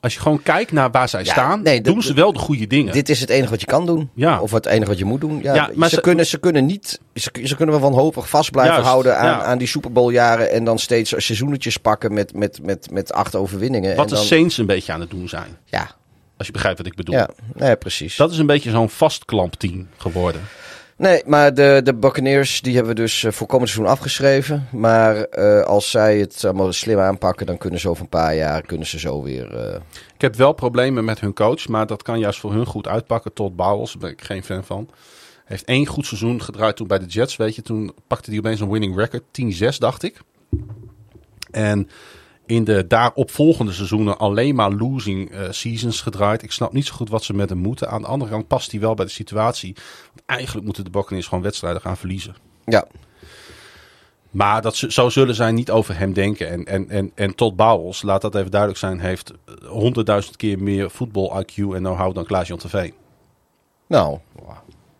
Als 0.00 0.14
je 0.14 0.20
gewoon 0.20 0.42
kijkt 0.42 0.72
naar 0.72 0.90
waar 0.90 1.08
zij 1.08 1.24
Ja, 1.24 1.30
staan, 1.32 1.62
nee, 1.62 1.80
doen 1.80 2.02
ze 2.02 2.12
wel 2.14 2.32
de 2.32 2.38
goede 2.38 2.66
dingen. 2.66 2.92
Dit 2.92 3.08
is 3.08 3.20
het 3.20 3.30
enige 3.30 3.50
wat 3.50 3.60
je 3.60 3.66
kan 3.66 3.86
doen. 3.86 4.10
Ja. 4.14 4.40
Of 4.40 4.50
het 4.50 4.66
enige 4.66 4.88
wat 4.90 4.98
je 4.98 5.04
moet 5.04 5.20
doen. 5.20 5.40
Ja, 5.42 5.54
Ja, 5.54 5.70
maar 5.74 5.88
ze, 5.88 5.94
ze- 5.94 6.00
kunnen, 6.00 6.26
ze 6.26 6.38
kunnen 6.38 6.66
niet. 6.66 7.00
Ze, 7.14 7.30
ze 7.44 7.56
kunnen 7.56 7.80
wel 7.80 7.90
wanhopig 7.90 8.28
vast 8.28 8.50
blijven 8.50 8.74
Juist, 8.74 8.88
houden 8.90 9.18
aan, 9.18 9.40
aan 9.42 9.58
die 9.58 9.66
Super 9.66 9.92
Bowl 9.92 10.10
jaren. 10.10 10.50
En 10.50 10.64
dan 10.64 10.78
steeds 10.78 11.14
seizoenetjes 11.16 11.76
pakken 11.76 12.14
met, 12.14 12.34
met, 12.34 12.58
met, 12.62 12.90
met 12.90 13.12
acht 13.12 13.36
overwinningen. 13.36 13.96
wat 13.96 14.04
en 14.04 14.10
de 14.10 14.14
dan, 14.14 14.24
Saints 14.24 14.58
een 14.58 14.66
beetje 14.66 14.92
aan 14.92 15.00
het 15.00 15.10
doen 15.10 15.28
zijn. 15.28 15.56
Ja, 15.64 15.90
Als 16.36 16.46
je 16.46 16.52
begrijpt 16.52 16.78
wat 16.78 16.86
ik 16.86 16.94
bedoel. 16.94 17.14
ja 17.14 17.28
nee, 17.54 17.76
precies. 17.76 18.16
Dat 18.16 18.30
is 18.30 18.38
een 18.38 18.46
beetje 18.46 18.70
zo'n 18.70 18.90
vastklampteam 18.90 19.88
geworden. 19.96 20.40
Nee, 21.00 21.22
maar 21.26 21.54
de, 21.54 21.80
de 21.84 21.94
Buccaneers 21.94 22.60
die 22.60 22.74
hebben 22.74 22.94
we 22.94 23.00
dus 23.00 23.24
eh, 23.24 23.32
voor 23.32 23.46
komend 23.46 23.70
seizoen 23.70 23.92
afgeschreven. 23.92 24.68
Maar 24.72 25.16
eh, 25.16 25.62
als 25.62 25.90
zij 25.90 26.18
het 26.18 26.44
allemaal 26.44 26.72
slim 26.72 26.98
aanpakken, 26.98 27.46
dan 27.46 27.58
kunnen 27.58 27.80
ze 27.80 27.88
over 27.88 28.02
een 28.02 28.08
paar 28.08 28.34
jaar 28.34 28.62
kunnen 28.62 28.86
ze 28.86 28.98
zo 28.98 29.22
weer. 29.22 29.54
eh, 29.56 29.80
Ik 30.14 30.20
heb 30.20 30.34
wel 30.36 30.52
problemen 30.52 31.04
met 31.04 31.20
hun 31.20 31.32
coach, 31.34 31.68
maar 31.68 31.86
dat 31.86 32.02
kan 32.02 32.18
juist 32.18 32.40
voor 32.40 32.52
hun 32.52 32.66
goed 32.66 32.88
uitpakken. 32.88 33.32
Tot 33.32 33.56
Bowles, 33.56 33.90
daar 33.92 34.00
ben 34.00 34.10
ik 34.10 34.22
geen 34.22 34.42
fan 34.44 34.64
van. 34.64 34.88
Heeft 35.44 35.64
één 35.64 35.86
goed 35.86 36.06
seizoen 36.06 36.42
gedraaid 36.42 36.76
toen 36.76 36.86
bij 36.86 36.98
de 36.98 37.06
Jets, 37.06 37.36
weet 37.36 37.54
je. 37.54 37.62
Toen 37.62 37.92
pakte 38.06 38.30
hij 38.30 38.38
opeens 38.38 38.60
een 38.60 38.70
winning 38.70 38.96
record, 38.96 39.22
10-6 39.74 39.78
dacht 39.78 40.02
ik. 40.02 40.20
En 41.50 41.88
in 42.50 42.64
de 42.64 42.86
daaropvolgende 42.86 43.72
seizoenen 43.72 44.18
alleen 44.18 44.54
maar 44.54 44.72
losing 44.72 45.30
eh, 45.30 45.50
seasons 45.50 46.00
gedraaid. 46.00 46.42
Ik 46.42 46.52
snap 46.52 46.72
niet 46.72 46.86
zo 46.86 46.94
goed 46.94 47.08
wat 47.10 47.24
ze 47.24 47.34
met 47.34 47.48
hem 47.48 47.58
moeten. 47.58 47.88
Aan 47.90 48.00
de 48.02 48.06
andere 48.08 48.30
kant 48.30 48.46
past 48.46 48.70
hij 48.70 48.80
wel 48.80 48.94
bij 48.94 49.04
de 49.04 49.10
situatie. 49.10 49.74
Want 50.14 50.22
eigenlijk 50.26 50.64
moeten 50.66 50.84
de 50.84 50.90
Buccaneers 50.90 51.26
gewoon 51.26 51.44
wedstrijden 51.44 51.80
gaan 51.80 51.96
verliezen. 51.96 52.34
ja, 52.64 52.86
Maar 54.30 54.62
dat 54.62 54.76
ze, 54.76 54.92
zo 54.92 55.08
zullen 55.08 55.34
zij 55.34 55.52
niet 55.52 55.70
over 55.70 55.98
hem 55.98 56.12
denken. 56.12 56.48
En, 56.48 56.64
en, 56.64 56.88
en, 56.88 57.12
en 57.14 57.34
Todd 57.34 57.56
Bowles, 57.56 58.02
laat 58.02 58.20
dat 58.22 58.34
even 58.34 58.50
duidelijk 58.50 58.80
zijn, 58.80 59.00
heeft 59.00 59.32
honderdduizend 59.66 60.36
keer 60.36 60.62
meer 60.62 60.90
voetbal 60.90 61.42
IQ 61.42 61.54
en 61.56 61.68
know-how 61.78 62.14
dan 62.14 62.24
Klaas-Jan 62.24 62.58
TV. 62.58 62.90
nou. 63.86 64.18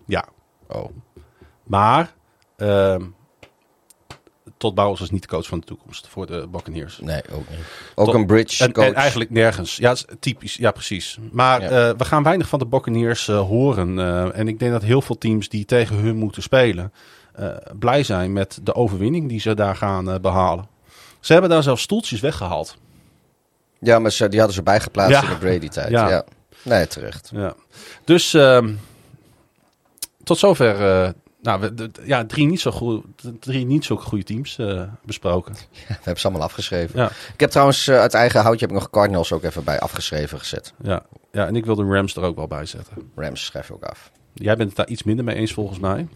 Ja, 0.07 0.25
Oh. 0.69 0.91
maar 1.65 2.15
ehm 2.57 3.03
Todd 4.61 4.75
Bowles 4.75 5.01
is 5.01 5.11
niet 5.11 5.23
de 5.23 5.29
coach 5.29 5.47
van 5.47 5.61
de 5.61 5.67
toekomst 5.67 6.07
voor 6.09 6.27
de 6.27 6.49
Buccaneers. 6.51 6.99
Nee, 7.03 7.23
ook 7.33 7.49
niet. 7.49 7.59
Ook 7.95 8.05
Tot- 8.07 8.15
een 8.15 8.27
bridge 8.27 8.65
En, 8.65 8.73
coach. 8.73 8.87
en 8.87 8.95
eigenlijk 8.95 9.31
nergens. 9.31 9.77
Ja, 9.77 9.95
typisch. 10.21 10.55
Ja, 10.55 10.71
precies. 10.71 11.19
Maar 11.33 11.63
Ja. 11.63 11.69
eh, 11.89 11.95
we 11.97 12.05
gaan 12.05 12.23
weinig 12.23 12.49
van 12.49 12.59
de 12.59 12.67
Buccaneers 12.67 13.29
eh, 13.29 13.41
horen. 13.41 13.99
eh, 13.99 14.39
en 14.39 14.49
ik 14.49 14.59
denk 14.59 14.73
dat 14.73 14.83
heel 14.83 15.03
veel 15.03 15.19
teams 15.19 15.49
die 15.49 15.65
tegen 15.65 15.97
hun 15.97 16.17
moeten 16.17 16.43
spelen... 16.43 16.93
blij 17.79 18.03
zijn 18.03 18.33
met 18.33 18.59
de 18.63 18.75
overwinning 18.75 19.29
die 19.29 19.41
ze 19.41 19.55
daar 19.55 19.77
gaan 19.77 20.11
eh, 20.11 20.19
behalen. 20.21 20.69
Ze 21.21 21.33
hebben 21.33 21.51
daar 21.51 21.63
zelfs 21.63 21.83
stoeltjes 21.83 22.21
weggehaald. 22.21 22.77
Ja, 23.81 23.99
maar 23.99 24.11
ze, 24.13 24.29
die 24.29 24.39
hadden 24.39 24.57
ze 24.57 24.63
bijgeplaatst 24.63 25.13
Ja. 25.21 25.23
in 25.23 25.29
de 25.29 25.37
Brady-tijd. 25.39 25.91
Ja. 25.91 26.09
Ja. 26.09 26.25
Nee, 26.63 26.87
terecht. 26.87 27.31
Ja. 27.35 27.55
Dus 28.05 28.35
ehm, 28.35 28.73
tot 30.25 30.39
zover. 30.39 31.15
Nou, 31.43 31.61
we, 31.61 31.75
de- 31.75 31.91
ja, 32.05 32.25
drie 32.27 32.47
niet 32.47 32.61
zo, 32.61 32.71
goed, 32.71 33.05
drie 33.41 33.67
niet 33.67 33.85
zo 33.85 33.97
goede 33.97 34.25
teams 34.25 34.59
eh, 34.59 34.83
besproken. 35.05 35.53
We 35.89 35.95
hebben 35.95 36.19
ze 36.21 36.27
allemaal 36.27 36.47
afgeschreven. 36.47 36.99
Ja, 37.01 37.11
Ik 37.35 37.41
heb 37.41 37.51
trouwens 37.51 37.89
eh, 37.89 37.99
uit 37.99 38.15
eigen 38.15 38.41
houtje 38.43 38.61
heb 38.67 38.75
ik 38.75 38.81
nog 38.81 38.91
Cardinals 38.91 39.33
ook 39.33 39.43
even 39.43 39.65
bij 39.65 39.81
afgeschreven 39.81 40.39
gezet. 40.39 40.73
ja, 40.83 41.03
ja, 41.33 41.47
en 41.47 41.57
ik 41.57 41.65
wil 41.65 41.75
de 41.75 41.85
Rams 41.85 42.17
er 42.17 42.23
ook 42.23 42.37
wel 42.37 42.47
bij 42.47 42.67
zetten. 42.67 43.11
Rams 43.17 43.45
schrijf 43.45 43.67
je 43.69 43.75
ook 43.75 43.85
af. 43.85 44.11
Jij 44.33 44.57
bent 44.57 44.69
het 44.69 44.77
daar 44.77 44.89
iets 44.89 45.03
minder 45.03 45.25
mee 45.25 45.37
eens 45.37 45.53
volgens 45.53 45.79
mij. 45.79 46.09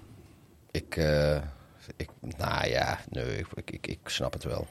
Ik, 0.71 0.97
eh, 0.97 1.37
ik 1.97 2.09
nou 2.37 2.69
ja, 2.69 2.99
nee, 3.11 3.39
ik, 3.39 3.47
ik, 3.55 3.71
ik, 3.71 3.87
ik 3.87 3.99
snap 4.05 4.33
het 4.33 4.45
wel. 4.45 4.67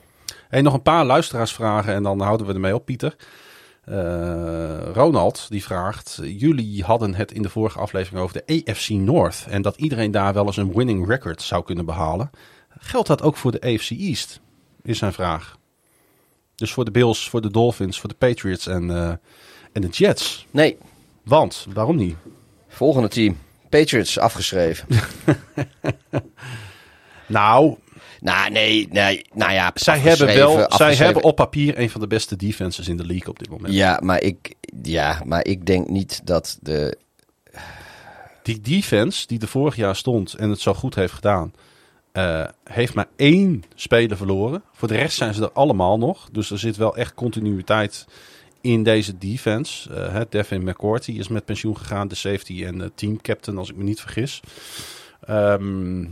Hey, 0.49 0.61
nog 0.61 0.73
een 0.73 0.81
paar 0.81 1.05
luisteraarsvragen 1.05 1.93
en 1.93 2.03
dan 2.03 2.19
houden 2.21 2.47
we 2.47 2.53
ermee 2.53 2.75
op, 2.75 2.85
Pieter. 2.85 3.15
Eh, 3.85 4.79
Ronald 4.93 5.45
die 5.49 5.63
vraagt: 5.63 6.19
Jullie 6.23 6.83
hadden 6.83 7.15
het 7.15 7.31
in 7.31 7.41
de 7.41 7.49
vorige 7.49 7.79
aflevering 7.79 8.23
over 8.23 8.43
de 8.45 8.63
AFC 8.65 8.89
North 8.89 9.45
en 9.49 9.61
dat 9.61 9.77
iedereen 9.77 10.11
daar 10.11 10.33
wel 10.33 10.45
eens 10.45 10.57
een 10.57 10.73
winning 10.73 11.07
record 11.07 11.41
zou 11.41 11.63
kunnen 11.63 11.85
behalen. 11.85 12.29
Geldt 12.79 13.07
dat 13.07 13.21
ook 13.21 13.37
voor 13.37 13.51
de 13.51 13.61
AFC 13.61 13.89
East? 13.89 14.39
Is 14.83 14.97
zijn 14.97 15.13
vraag. 15.13 15.57
Dus 16.55 16.73
voor 16.73 16.85
de 16.85 16.91
Bills, 16.91 17.29
voor 17.29 17.41
de 17.41 17.51
Dolphins, 17.51 17.99
voor 17.99 18.09
de 18.09 18.15
Patriots 18.15 18.67
en, 18.67 18.89
eh, 18.89 19.09
en 19.71 19.81
de 19.81 19.87
Jets. 19.87 20.45
Nee, 20.51 20.77
Want, 21.23 21.65
waarom 21.73 21.95
niet? 21.95 22.15
volgende 22.67 23.07
team. 23.07 23.37
Patriots 23.69 24.19
afgeschreven. 24.19 24.87
Nou, 27.27 27.77
nou, 28.23 28.51
nee, 28.51 28.87
nee, 28.91 29.25
nou 29.33 29.51
ja. 29.51 29.71
zij 29.73 29.99
hebben 29.99 30.27
wel, 30.27 30.65
zij 30.71 30.95
hebben 30.95 31.23
op 31.23 31.35
papier 31.35 31.79
een 31.79 31.89
van 31.89 32.01
de 32.01 32.07
beste 32.07 32.35
defenses 32.35 32.87
in 32.87 32.97
de 32.97 33.05
league 33.05 33.27
op 33.27 33.39
dit 33.39 33.49
moment. 33.49 33.73
Ja, 33.73 33.99
maar 34.03 34.21
ik, 34.21 34.53
ja, 34.83 35.21
maar 35.25 35.45
ik 35.45 35.65
denk 35.65 35.87
niet 35.87 36.21
dat 36.23 36.57
de. 36.61 36.97
Die 38.43 38.61
defense 38.61 39.27
die 39.27 39.39
er 39.39 39.47
vorig 39.47 39.75
jaar 39.75 39.95
stond 39.95 40.33
en 40.33 40.49
het 40.49 40.59
zo 40.59 40.73
goed 40.73 40.95
heeft 40.95 41.13
gedaan, 41.13 41.53
eh, 42.11 42.45
heeft 42.63 42.93
maar 42.93 43.07
één 43.15 43.63
speler 43.75 44.17
verloren. 44.17 44.63
Voor 44.71 44.87
de 44.87 44.95
rest 44.95 45.17
zijn 45.17 45.33
ze 45.33 45.41
er 45.41 45.51
allemaal 45.51 45.97
nog. 45.97 46.29
Dus 46.31 46.51
er 46.51 46.59
zit 46.59 46.77
wel 46.77 46.95
echt 46.95 47.13
continuïteit 47.13 48.05
in 48.61 48.83
deze 48.83 49.17
defense. 49.17 49.93
Hè, 49.93 50.23
Devin 50.29 50.63
McCourty 50.63 51.11
is 51.11 51.27
met 51.27 51.45
pensioen 51.45 51.77
gegaan, 51.77 52.07
de 52.07 52.15
safety 52.15 52.65
en 52.65 52.81
eh, 52.81 52.87
team 52.95 53.21
captain, 53.21 53.57
als 53.57 53.69
ik 53.69 53.75
me 53.75 53.83
niet 53.83 54.01
vergis. 54.01 54.39
Ehm, 55.25 56.05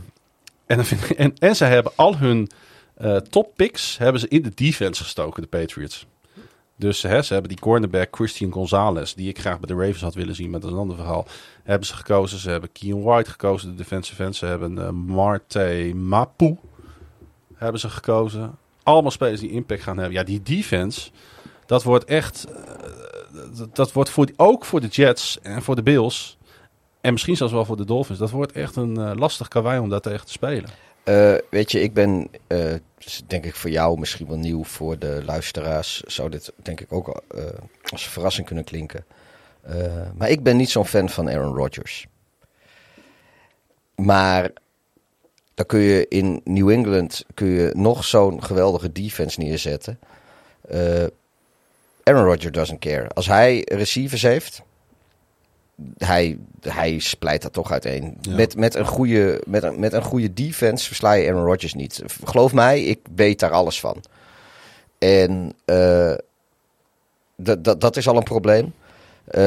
en, 1.38 1.56
ze 1.56 1.64
hebben 1.64 1.92
al 1.96 2.16
hun 2.16 2.50
eh 2.94 3.16
top 3.16 3.52
picks 3.56 3.98
hebben 3.98 4.20
ze 4.20 4.28
in 4.28 4.42
de 4.42 4.52
defense 4.54 5.02
gestoken, 5.02 5.42
de 5.42 5.48
Patriots. 5.48 6.06
Dus 6.76 7.02
hè, 7.02 7.22
ze 7.22 7.32
hebben 7.32 7.50
die 7.50 7.60
cornerback 7.60 8.08
Christian 8.16 8.52
Gonzalez, 8.52 9.12
die 9.14 9.28
ik 9.28 9.38
graag 9.38 9.60
bij 9.60 9.76
de 9.76 9.82
Ravens 9.82 10.00
had 10.02 10.14
willen 10.14 10.34
zien, 10.34 10.50
maar 10.50 10.60
dat 10.60 10.68
is 10.68 10.74
een 10.74 10.82
ander 10.82 10.96
verhaal. 10.96 11.26
Hebben 11.62 11.86
ze 11.86 11.94
gekozen. 11.96 12.38
Ze 12.38 12.50
hebben 12.50 12.72
Keon 12.72 13.02
White 13.02 13.30
gekozen, 13.30 13.70
de 13.70 13.74
defensive 13.76 14.22
end. 14.24 14.36
Ze 14.36 14.46
hebben 14.46 14.78
eh, 14.78 14.90
Marte 14.90 15.92
Mapu 15.94 16.56
hebben 17.54 17.80
ze 17.80 17.88
gekozen. 17.88 18.58
Allemaal 18.82 19.10
spelers 19.10 19.40
die 19.40 19.50
impact 19.50 19.82
gaan 19.82 19.96
hebben. 19.96 20.14
Ja, 20.14 20.22
die 20.24 20.42
defense, 20.42 21.10
dat 21.66 21.82
wordt 21.82 22.04
echt, 22.04 22.44
eh, 22.44 23.62
dat- 23.72 23.92
wordt 23.92 24.32
ook 24.36 24.64
voor 24.64 24.80
de 24.80 24.86
Jets 24.86 25.38
en 25.42 25.62
voor 25.62 25.74
de 25.76 25.82
Bills 25.82 26.36
en 27.02 27.12
misschien 27.12 27.36
zelfs 27.36 27.52
wel 27.52 27.64
voor 27.64 27.76
de 27.76 27.84
Dolphins. 27.84 28.18
Dat 28.18 28.30
wordt 28.30 28.52
echt 28.52 28.76
een 28.76 28.96
eh, 28.96 29.10
lastig 29.14 29.48
karwei 29.48 29.78
om 29.80 29.88
daar 29.88 30.00
tegen 30.00 30.26
te 30.26 30.32
spelen. 30.32 30.70
eh, 31.04 31.34
weet 31.50 31.72
je, 31.72 31.80
ik 31.80 31.94
ben, 31.94 32.28
eh, 32.46 32.74
denk 33.26 33.44
ik 33.44 33.54
voor 33.54 33.70
jou 33.70 33.98
misschien 33.98 34.26
wel 34.26 34.36
nieuw. 34.36 34.64
Voor 34.64 34.98
de 34.98 35.22
luisteraars 35.24 36.00
zou 36.00 36.30
dit 36.30 36.52
denk 36.56 36.80
ik 36.80 36.92
ook 36.92 37.22
als 37.92 38.08
verrassing 38.08 38.46
kunnen 38.46 38.64
klinken. 38.64 39.04
Maar 40.16 40.30
ik 40.30 40.42
ben 40.42 40.56
niet 40.56 40.70
zo'n 40.70 40.86
fan 40.86 41.08
van 41.08 41.30
Aaron 41.30 41.54
Rodgers. 41.54 42.06
Maar 43.94 44.50
dan 45.54 45.66
kun 45.66 45.78
je 45.78 46.06
in 46.08 46.40
New 46.44 46.70
England 46.70 47.24
kun 47.34 47.46
je 47.46 47.70
nog 47.74 48.04
zo'n 48.04 48.42
geweldige 48.42 48.92
defense 48.92 49.40
neerzetten. 49.40 49.98
Aaron 52.02 52.24
Rodgers 52.24 52.52
doesn't 52.52 52.78
care. 52.80 53.08
Als 53.08 53.26
hij 53.26 53.66
receivers 53.70 54.22
heeft, 54.22 54.62
hij, 55.98 56.38
hij 56.60 56.98
splijt 56.98 57.42
dat 57.42 57.52
toch 57.52 57.72
uiteen. 57.72 58.16
Ja. 58.20 58.34
Met, 58.34 58.56
met, 58.56 58.74
een 58.74 58.86
goede, 58.86 59.42
met, 59.46 59.62
een, 59.62 59.80
met 59.80 59.92
een 59.92 60.02
goede 60.02 60.34
defense 60.34 60.86
versla 60.86 61.12
je 61.12 61.28
Aaron 61.28 61.44
Rodgers 61.44 61.74
niet. 61.74 62.02
Geloof 62.24 62.52
mij, 62.52 62.82
ik 62.82 62.98
weet 63.14 63.40
daar 63.40 63.50
alles 63.50 63.80
van. 63.80 64.02
En 64.98 65.52
eh, 65.64 66.14
dat, 67.36 67.64
dat, 67.64 67.80
dat 67.80 67.96
is 67.96 68.08
al 68.08 68.16
een 68.16 68.22
probleem. 68.22 68.72
Eh, 69.24 69.40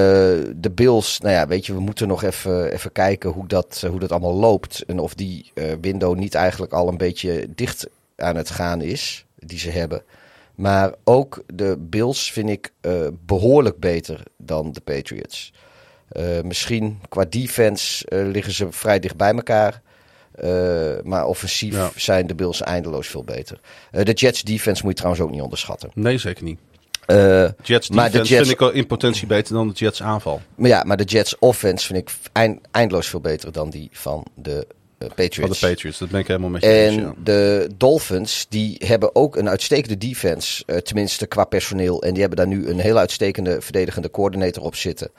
de 0.56 0.72
Bills, 0.76 1.20
nou 1.20 1.34
ja, 1.34 1.48
weet 1.48 1.66
je, 1.66 1.74
we 1.74 1.80
moeten 1.80 2.07
nog 2.07 2.24
even, 2.24 2.72
even 2.72 2.91
kijken 2.91 3.30
hoe 3.30 3.48
dat, 3.48 3.84
hoe 3.90 3.99
dat 3.99 4.12
allemaal 4.12 4.36
loopt. 4.36 4.84
En 4.88 4.99
of 4.99 5.14
die 5.14 5.52
eh, 5.53 5.72
window 5.82 6.16
niet 6.16 6.36
eigenlijk 6.36 6.74
al 6.74 6.88
een 6.88 6.98
beetje 6.98 7.48
dicht 7.56 7.88
aan 8.16 8.36
het 8.36 8.49
gaan 8.49 8.82
is, 8.82 9.26
die 9.36 9.60
ze 9.60 9.70
hebben. 9.70 10.03
Maar 10.56 10.94
ook 11.03 11.44
de 11.53 11.78
Bills 11.80 12.32
vind 12.32 12.49
ik 12.49 12.72
eh, 12.82 13.07
behoorlijk 13.26 13.80
beter 13.80 14.24
dan 14.38 14.72
de 14.72 14.82
Patriots. 14.82 15.53
Eh, 16.16 16.42
misschien 16.44 17.00
qua 17.10 17.26
defense 17.30 18.06
eh, 18.08 18.26
liggen 18.26 18.54
ze 18.54 18.68
vrij 18.72 19.00
dicht 19.00 19.16
bij 19.18 19.34
elkaar. 19.34 19.82
Eh, 20.36 20.50
maar 21.04 21.26
offensief 21.26 21.74
Ja. 21.74 21.92
zijn 21.96 22.28
de 22.28 22.36
Bills 22.36 22.62
eindeloos 22.62 23.08
veel 23.08 23.24
beter. 23.24 23.60
De 23.92 24.14
Jets 24.14 24.44
defense 24.44 24.82
moet 24.84 24.92
je 24.92 24.98
trouwens 24.98 25.24
ook 25.26 25.32
niet 25.32 25.42
onderschatten. 25.42 25.90
Nee, 25.94 26.18
zeker 26.18 26.44
niet. 26.44 26.60
Eh, 27.06 27.48
Jets 27.64 27.90
Maar 27.90 28.12
de 28.12 28.18
Jets- 28.18 28.30
vind 28.30 28.50
ik 28.50 28.62
al 28.62 28.72
in 28.72 28.88
potentie 28.88 29.28
beter 29.28 29.54
dan 29.54 29.68
de 29.68 29.74
Jets 29.74 30.02
aanval. 30.04 30.42
maar 30.56 30.70
ja, 30.70 30.84
maar 30.84 30.98
de 30.98 31.04
Jets 31.04 31.40
offense 31.40 31.86
vind 31.86 32.00
ik 32.00 32.16
eind- 32.32 32.60
eindeloos 32.72 33.08
veel 33.08 33.20
beter 33.22 33.52
dan 33.52 33.70
die 33.70 33.90
van 33.92 34.26
de 34.36 34.68
Patriots. 34.98 35.38
Van 35.38 35.50
de 35.50 35.58
Patriots, 35.74 35.98
dat 35.98 36.10
ben 36.10 36.20
ik 36.20 36.28
helemaal 36.28 36.50
met 36.50 36.62
je 36.64 36.70
eens. 36.72 36.96
En 36.96 37.02
ja. 37.02 37.14
de 37.24 37.70
Dolphins, 37.78 38.46
die 38.50 38.76
hebben 38.86 39.16
ook 39.16 39.36
een 39.36 39.50
uitstekende 39.50 39.98
defense, 39.98 40.64
tenminste 40.84 41.26
qua 41.26 41.44
personeel. 41.44 42.02
En 42.04 42.10
die 42.12 42.20
hebben 42.20 42.38
daar 42.38 42.48
nu 42.58 42.68
een 42.70 42.80
hele 42.80 43.00
uitstekende 43.00 43.62
verdedigende 43.62 44.12
coördinator 44.12 44.64
op 44.64 44.76
zitten. 44.76 45.12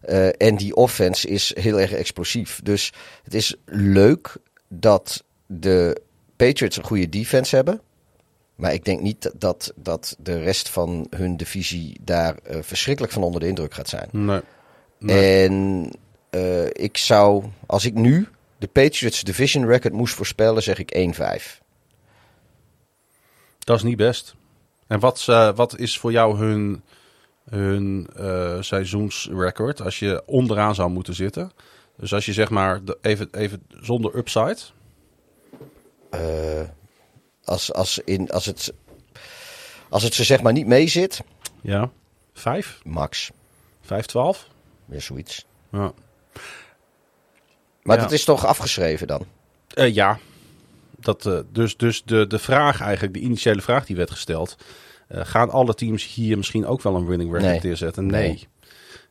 Eh, 0.00 0.28
en 0.42 0.56
die 0.56 0.74
offense 0.74 1.28
is 1.28 1.52
heel 1.60 1.80
erg 1.80 1.92
explosief. 1.92 2.60
Dus 2.62 2.92
het 3.24 3.34
is 3.34 3.54
leuk 3.64 4.36
dat 4.68 5.24
de 5.46 6.00
Patriots 6.36 6.76
een 6.76 6.84
goede 6.84 7.08
defense 7.08 7.56
hebben. 7.56 7.80
Maar 8.54 8.72
ik 8.72 8.84
denk 8.84 9.00
niet 9.00 9.30
dat, 9.34 9.72
dat 9.76 10.16
de 10.18 10.38
rest 10.38 10.68
van 10.68 11.06
hun 11.10 11.36
divisie 11.36 11.96
daar 12.00 12.36
eh, 12.36 12.58
verschrikkelijk 12.60 13.12
van 13.12 13.22
onder 13.22 13.40
de 13.40 13.46
indruk 13.46 13.74
gaat 13.74 13.88
zijn. 13.88 14.08
Nee. 14.12 14.40
Nee. 14.98 15.44
En 15.44 15.90
eh, 16.30 16.66
ik 16.66 16.96
zou, 16.96 17.44
als 17.66 17.84
ik 17.84 17.94
nu 17.94 18.28
de 18.58 18.66
Patriots 18.66 19.22
division 19.22 19.66
record 19.66 19.92
moest 19.92 20.14
voorspellen, 20.14 20.62
zeg 20.62 20.78
ik 20.78 21.14
1-5. 21.16 21.62
Dat 23.58 23.76
is 23.76 23.82
niet 23.82 23.96
best. 23.96 24.34
En 24.86 25.00
wat, 25.00 25.24
wat 25.54 25.78
is 25.78 25.98
voor 25.98 26.12
jou 26.12 26.38
hun, 26.38 26.82
hun 27.50 28.08
eh, 28.16 28.56
seizoensrecord 28.60 29.80
als 29.80 29.98
je 29.98 30.22
onderaan 30.26 30.74
zou 30.74 30.90
moeten 30.90 31.14
zitten? 31.14 31.52
Dus 31.96 32.14
als 32.14 32.26
je 32.26 32.32
zeg 32.32 32.50
maar 32.50 32.84
de, 32.84 32.98
even, 33.02 33.28
even 33.32 33.62
zonder 33.80 34.16
upside. 34.16 34.56
Eh, 36.10 36.20
als, 37.44 37.72
als, 37.72 37.98
in, 38.04 38.30
als, 38.30 38.46
het, 38.46 38.72
als 39.88 40.02
het 40.02 40.14
ze 40.14 40.24
zeg 40.24 40.42
maar 40.42 40.52
niet 40.52 40.66
mee 40.66 40.88
zit, 40.88 41.20
Ja. 41.60 41.90
Vijf? 42.32 42.80
max. 42.84 43.30
Vijf, 43.80 44.06
twaalf? 44.06 44.48
Weer 44.84 45.02
zoiets. 45.02 45.46
Ja. 45.72 45.92
Maar 47.82 47.96
Ja. 47.96 48.02
dat 48.02 48.12
is 48.12 48.24
toch 48.24 48.46
afgeschreven 48.46 49.06
dan? 49.06 49.26
Eh, 49.74 49.94
ja. 49.94 50.18
Dat, 51.00 51.30
dus 51.52 51.76
dus 51.76 52.02
de, 52.04 52.26
de 52.26 52.38
vraag 52.38 52.80
eigenlijk, 52.80 53.14
de 53.14 53.20
initiële 53.20 53.60
vraag 53.60 53.86
die 53.86 53.96
werd 53.96 54.10
gesteld. 54.10 54.56
Eh, 55.08 55.20
gaan 55.24 55.50
alle 55.50 55.74
teams 55.74 56.14
hier 56.14 56.36
misschien 56.36 56.66
ook 56.66 56.82
wel 56.82 56.94
een 56.94 57.06
winning 57.06 57.30
record 57.32 57.50
Nee. 57.50 57.60
neerzetten? 57.62 58.06
Nee. 58.06 58.48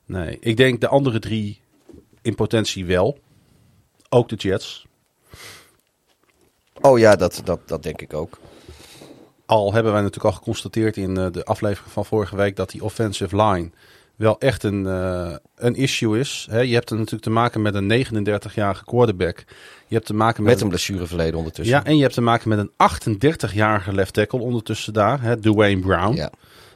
Nee. 0.05 0.25
nee. 0.25 0.37
Ik 0.39 0.57
denk 0.57 0.81
de 0.81 0.87
andere 0.87 1.19
drie 1.19 1.61
in 2.21 2.35
potentie 2.35 2.85
wel. 2.85 3.17
Ook 4.09 4.29
de 4.29 4.35
Jets. 4.35 4.85
Oh 6.81 6.99
ja, 6.99 7.15
dat, 7.15 7.41
dat, 7.43 7.59
dat 7.65 7.83
denk 7.83 8.01
ik 8.01 8.13
ook. 8.13 8.39
Al 9.45 9.73
hebben 9.73 9.91
wij 9.91 10.01
natuurlijk 10.01 10.33
al 10.33 10.39
geconstateerd 10.39 10.97
in 10.97 11.17
eh, 11.17 11.31
de 11.31 11.45
aflevering 11.45 11.91
van 11.91 12.05
vorige 12.05 12.35
week 12.35 12.55
dat 12.55 12.69
die 12.69 12.83
offensive 12.83 13.35
line 13.35 13.69
wel 14.15 14.39
echt 14.39 14.63
een, 14.63 14.87
eh, 14.87 15.35
een 15.55 15.75
issue 15.75 16.19
is. 16.19 16.47
Je 16.51 16.73
hebt 16.73 16.89
er 16.89 16.95
natuurlijk 16.95 17.23
te 17.23 17.29
maken 17.29 17.61
met 17.61 17.75
een 17.75 17.87
39-jarige 17.87 18.85
quarterback. 18.85 19.43
Je 19.87 19.95
hebt 19.95 20.07
te 20.07 20.13
maken 20.13 20.43
met, 20.43 20.53
Met 20.53 20.61
een 20.61 20.67
blessureverleden 20.69 21.37
ondertussen. 21.37 21.75
ja, 21.75 21.83
en 21.83 21.95
je 21.95 22.01
hebt 22.01 22.13
te 22.13 22.21
maken 22.21 22.49
met 22.49 22.59
een 22.59 22.71
38-jarige 23.49 23.93
left 23.93 24.13
tackle 24.13 24.39
ondertussen 24.39 24.93
daar, 24.93 25.21
hè, 25.21 25.37
Dwayne 25.39 25.81
Brown. 25.81 26.15
Ja. 26.15 26.29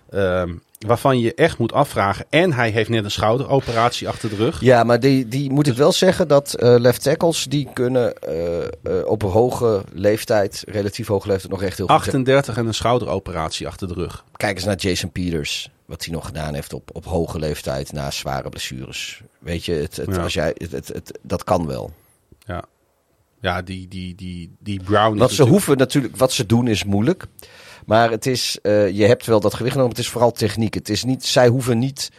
Ehm, 0.10 0.54
waarvan 0.88 1.20
je 1.20 1.34
echt 1.34 1.58
moet 1.58 1.74
afvragen. 1.74 2.26
En 2.30 2.54
hij 2.54 2.70
heeft 2.70 2.90
net 2.90 3.04
een 3.04 3.12
schouderoperatie 3.12 4.08
achter 4.08 4.30
de 4.30 4.36
rug. 4.36 4.62
Ja, 4.62 4.84
maar 4.84 5.00
die, 5.00 5.28
die 5.28 5.52
moet 5.52 5.68
ik 5.68 5.74
wel 5.76 5.92
zeggen 5.92 6.28
dat 6.28 6.54
eh, 6.54 6.76
left 6.80 7.04
tackles 7.04 7.46
die 7.46 7.68
kunnen 7.74 8.18
eh, 8.22 8.58
eh, 8.64 8.70
op 9.06 9.24
een 9.24 9.30
hoge 9.30 9.84
leeftijd, 9.94 10.64
relatief 10.68 11.08
hoge 11.08 11.28
leeftijd, 11.28 11.52
nog 11.52 11.62
echt 11.62 11.78
heel 11.78 11.88
goed 11.88 11.96
zijn. 12.04 12.16
38 12.16 12.58
en 12.58 12.66
een 12.68 12.74
schouderoperatie 12.74 13.68
achter 13.68 13.88
de 13.88 13.94
rug. 13.94 14.24
Kijk 14.36 14.56
eens 14.56 14.66
naar 14.66 14.76
Jason 14.76 15.12
Peters, 15.12 15.70
wat 15.86 16.06
hij 16.06 16.14
nog 16.14 16.26
gedaan 16.26 16.54
heeft 16.54 16.74
op, 16.74 16.90
op 16.94 17.06
hoge 17.06 17.40
leeftijd 17.40 17.92
na 17.92 18.12
zware 18.12 18.50
blessures. 18.50 19.22
Weet 19.40 19.66
je, 19.66 19.74
het, 19.74 19.96
het, 19.98 20.16
Ja. 20.16 20.22
als 20.22 20.34
jij, 20.34 20.56
het- 20.72 21.20
dat 21.22 21.44
kan 21.44 21.68
wel. 21.68 21.92
Ja, 22.46 22.64
ja 23.42 23.62
die, 23.62 23.88
die, 23.88 24.16
die, 24.16 24.56
die 24.60 24.84
Brown. 24.84 25.02
Wat 25.02 25.12
ze 25.18 25.20
natuurlijk- 25.22 25.50
hoeven 25.50 25.78
natuurlijk, 25.78 26.16
wat 26.18 26.32
ze 26.32 26.46
doen 26.46 26.68
is 26.68 26.84
moeilijk. 26.84 27.26
Maar 27.86 28.12
het 28.12 28.26
is, 28.26 28.58
eh, 28.62 28.90
je 28.90 29.06
hebt 29.06 29.26
wel 29.26 29.40
dat 29.40 29.54
gewicht 29.54 29.72
genomen. 29.74 29.96
Het 29.96 30.04
is 30.06 30.10
vooral 30.12 30.32
techniek. 30.32 30.74
Het 30.74 30.90
is 30.90 31.04
niet, 31.04 31.26
zij 31.26 31.48
hoeven 31.48 31.80
niet. 31.80 32.10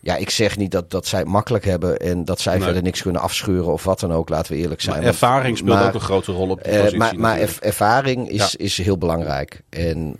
Ja, 0.00 0.16
ik 0.16 0.30
zeg 0.30 0.56
niet 0.56 0.70
dat, 0.70 0.90
dat 0.90 1.06
zij 1.06 1.18
het 1.18 1.28
makkelijk 1.28 1.64
hebben 1.64 1.96
en 1.98 2.24
dat 2.24 2.40
zij 2.40 2.54
Nee. 2.54 2.62
verder 2.62 2.82
niks 2.82 3.02
kunnen 3.02 3.20
afscheuren 3.22 3.72
of 3.72 3.84
wat 3.84 4.00
dan 4.00 4.12
ook. 4.12 4.28
Laten 4.28 4.52
we 4.52 4.58
eerlijk 4.58 4.80
zijn. 4.80 4.94
Maar 4.96 5.04
Want- 5.04 5.14
ervaring 5.22 5.58
speelt 5.58 5.76
maar- 5.78 5.86
ook 5.86 5.94
een 5.94 6.00
grote 6.00 6.32
rol 6.32 6.48
op 6.50 6.64
die 6.64 6.72
Eh, 6.72 6.82
positie. 6.84 7.18
maar 7.18 7.38
ervaring 7.60 8.28
is, 8.30 8.52
Ja. 8.52 8.58
is 8.64 8.78
heel 8.78 8.98
belangrijk. 8.98 9.60
En 9.68 10.16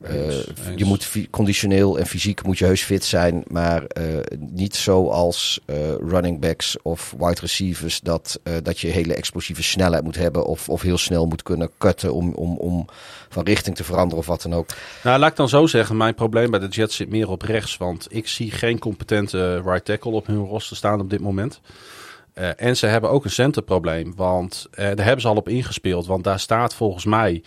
eh, 0.00 0.24
Eens, 0.24 0.46
je 0.76 0.84
moet 0.84 1.10
conditioneel 1.30 1.98
en 1.98 2.06
fysiek 2.06 2.42
moet 2.42 2.58
je 2.58 2.64
heus 2.64 2.82
fit 2.82 3.04
zijn. 3.04 3.44
Maar 3.46 3.84
eh, 3.84 4.04
niet 4.38 4.76
zoals 4.76 5.60
eh 5.64 5.76
running 6.08 6.40
backs 6.40 6.76
of 6.82 7.14
wide 7.18 7.40
receivers. 7.40 8.00
Dat, 8.00 8.40
dat 8.62 8.78
je 8.78 8.88
hele 8.88 9.14
explosieve 9.14 9.62
snelheid 9.62 10.04
moet 10.04 10.16
hebben. 10.16 10.46
Of, 10.46 10.68
of 10.68 10.82
heel 10.82 10.98
snel 10.98 11.26
moet 11.26 11.42
kunnen 11.42 11.70
cutten 11.78 12.14
om, 12.14 12.34
om, 12.34 12.56
om 12.56 12.86
van 13.28 13.44
richting 13.44 13.76
te 13.76 13.84
veranderen 13.84 14.18
of 14.18 14.26
wat 14.26 14.42
dan 14.42 14.54
ook. 14.54 14.66
Nou, 15.02 15.18
laat 15.18 15.30
ik 15.30 15.36
dan 15.36 15.48
zo 15.48 15.66
zeggen. 15.66 15.96
Mijn 15.96 16.14
probleem 16.14 16.50
bij 16.50 16.60
de 16.60 16.68
Jets 16.68 16.96
zit 16.96 17.10
meer 17.10 17.28
op 17.28 17.42
rechts. 17.42 17.76
Want 17.76 18.06
ik 18.10 18.28
zie 18.28 18.50
geen 18.50 18.78
competente 18.78 19.62
right 19.64 19.84
tackle 19.84 20.12
op 20.12 20.26
hun 20.26 20.44
roster 20.44 20.76
staan 20.76 21.00
op 21.00 21.10
dit 21.10 21.20
moment. 21.20 21.60
En 22.56 22.76
ze 22.76 22.86
hebben 22.86 23.10
ook 23.10 23.24
een 23.24 23.30
centerprobleem. 23.30 24.12
Want 24.16 24.66
eh, 24.70 24.84
daar 24.84 25.04
hebben 25.04 25.20
ze 25.20 25.28
al 25.28 25.36
op 25.36 25.48
ingespeeld. 25.48 26.06
Want 26.06 26.24
daar 26.24 26.40
staat 26.40 26.74
volgens 26.74 27.04
mij 27.04 27.42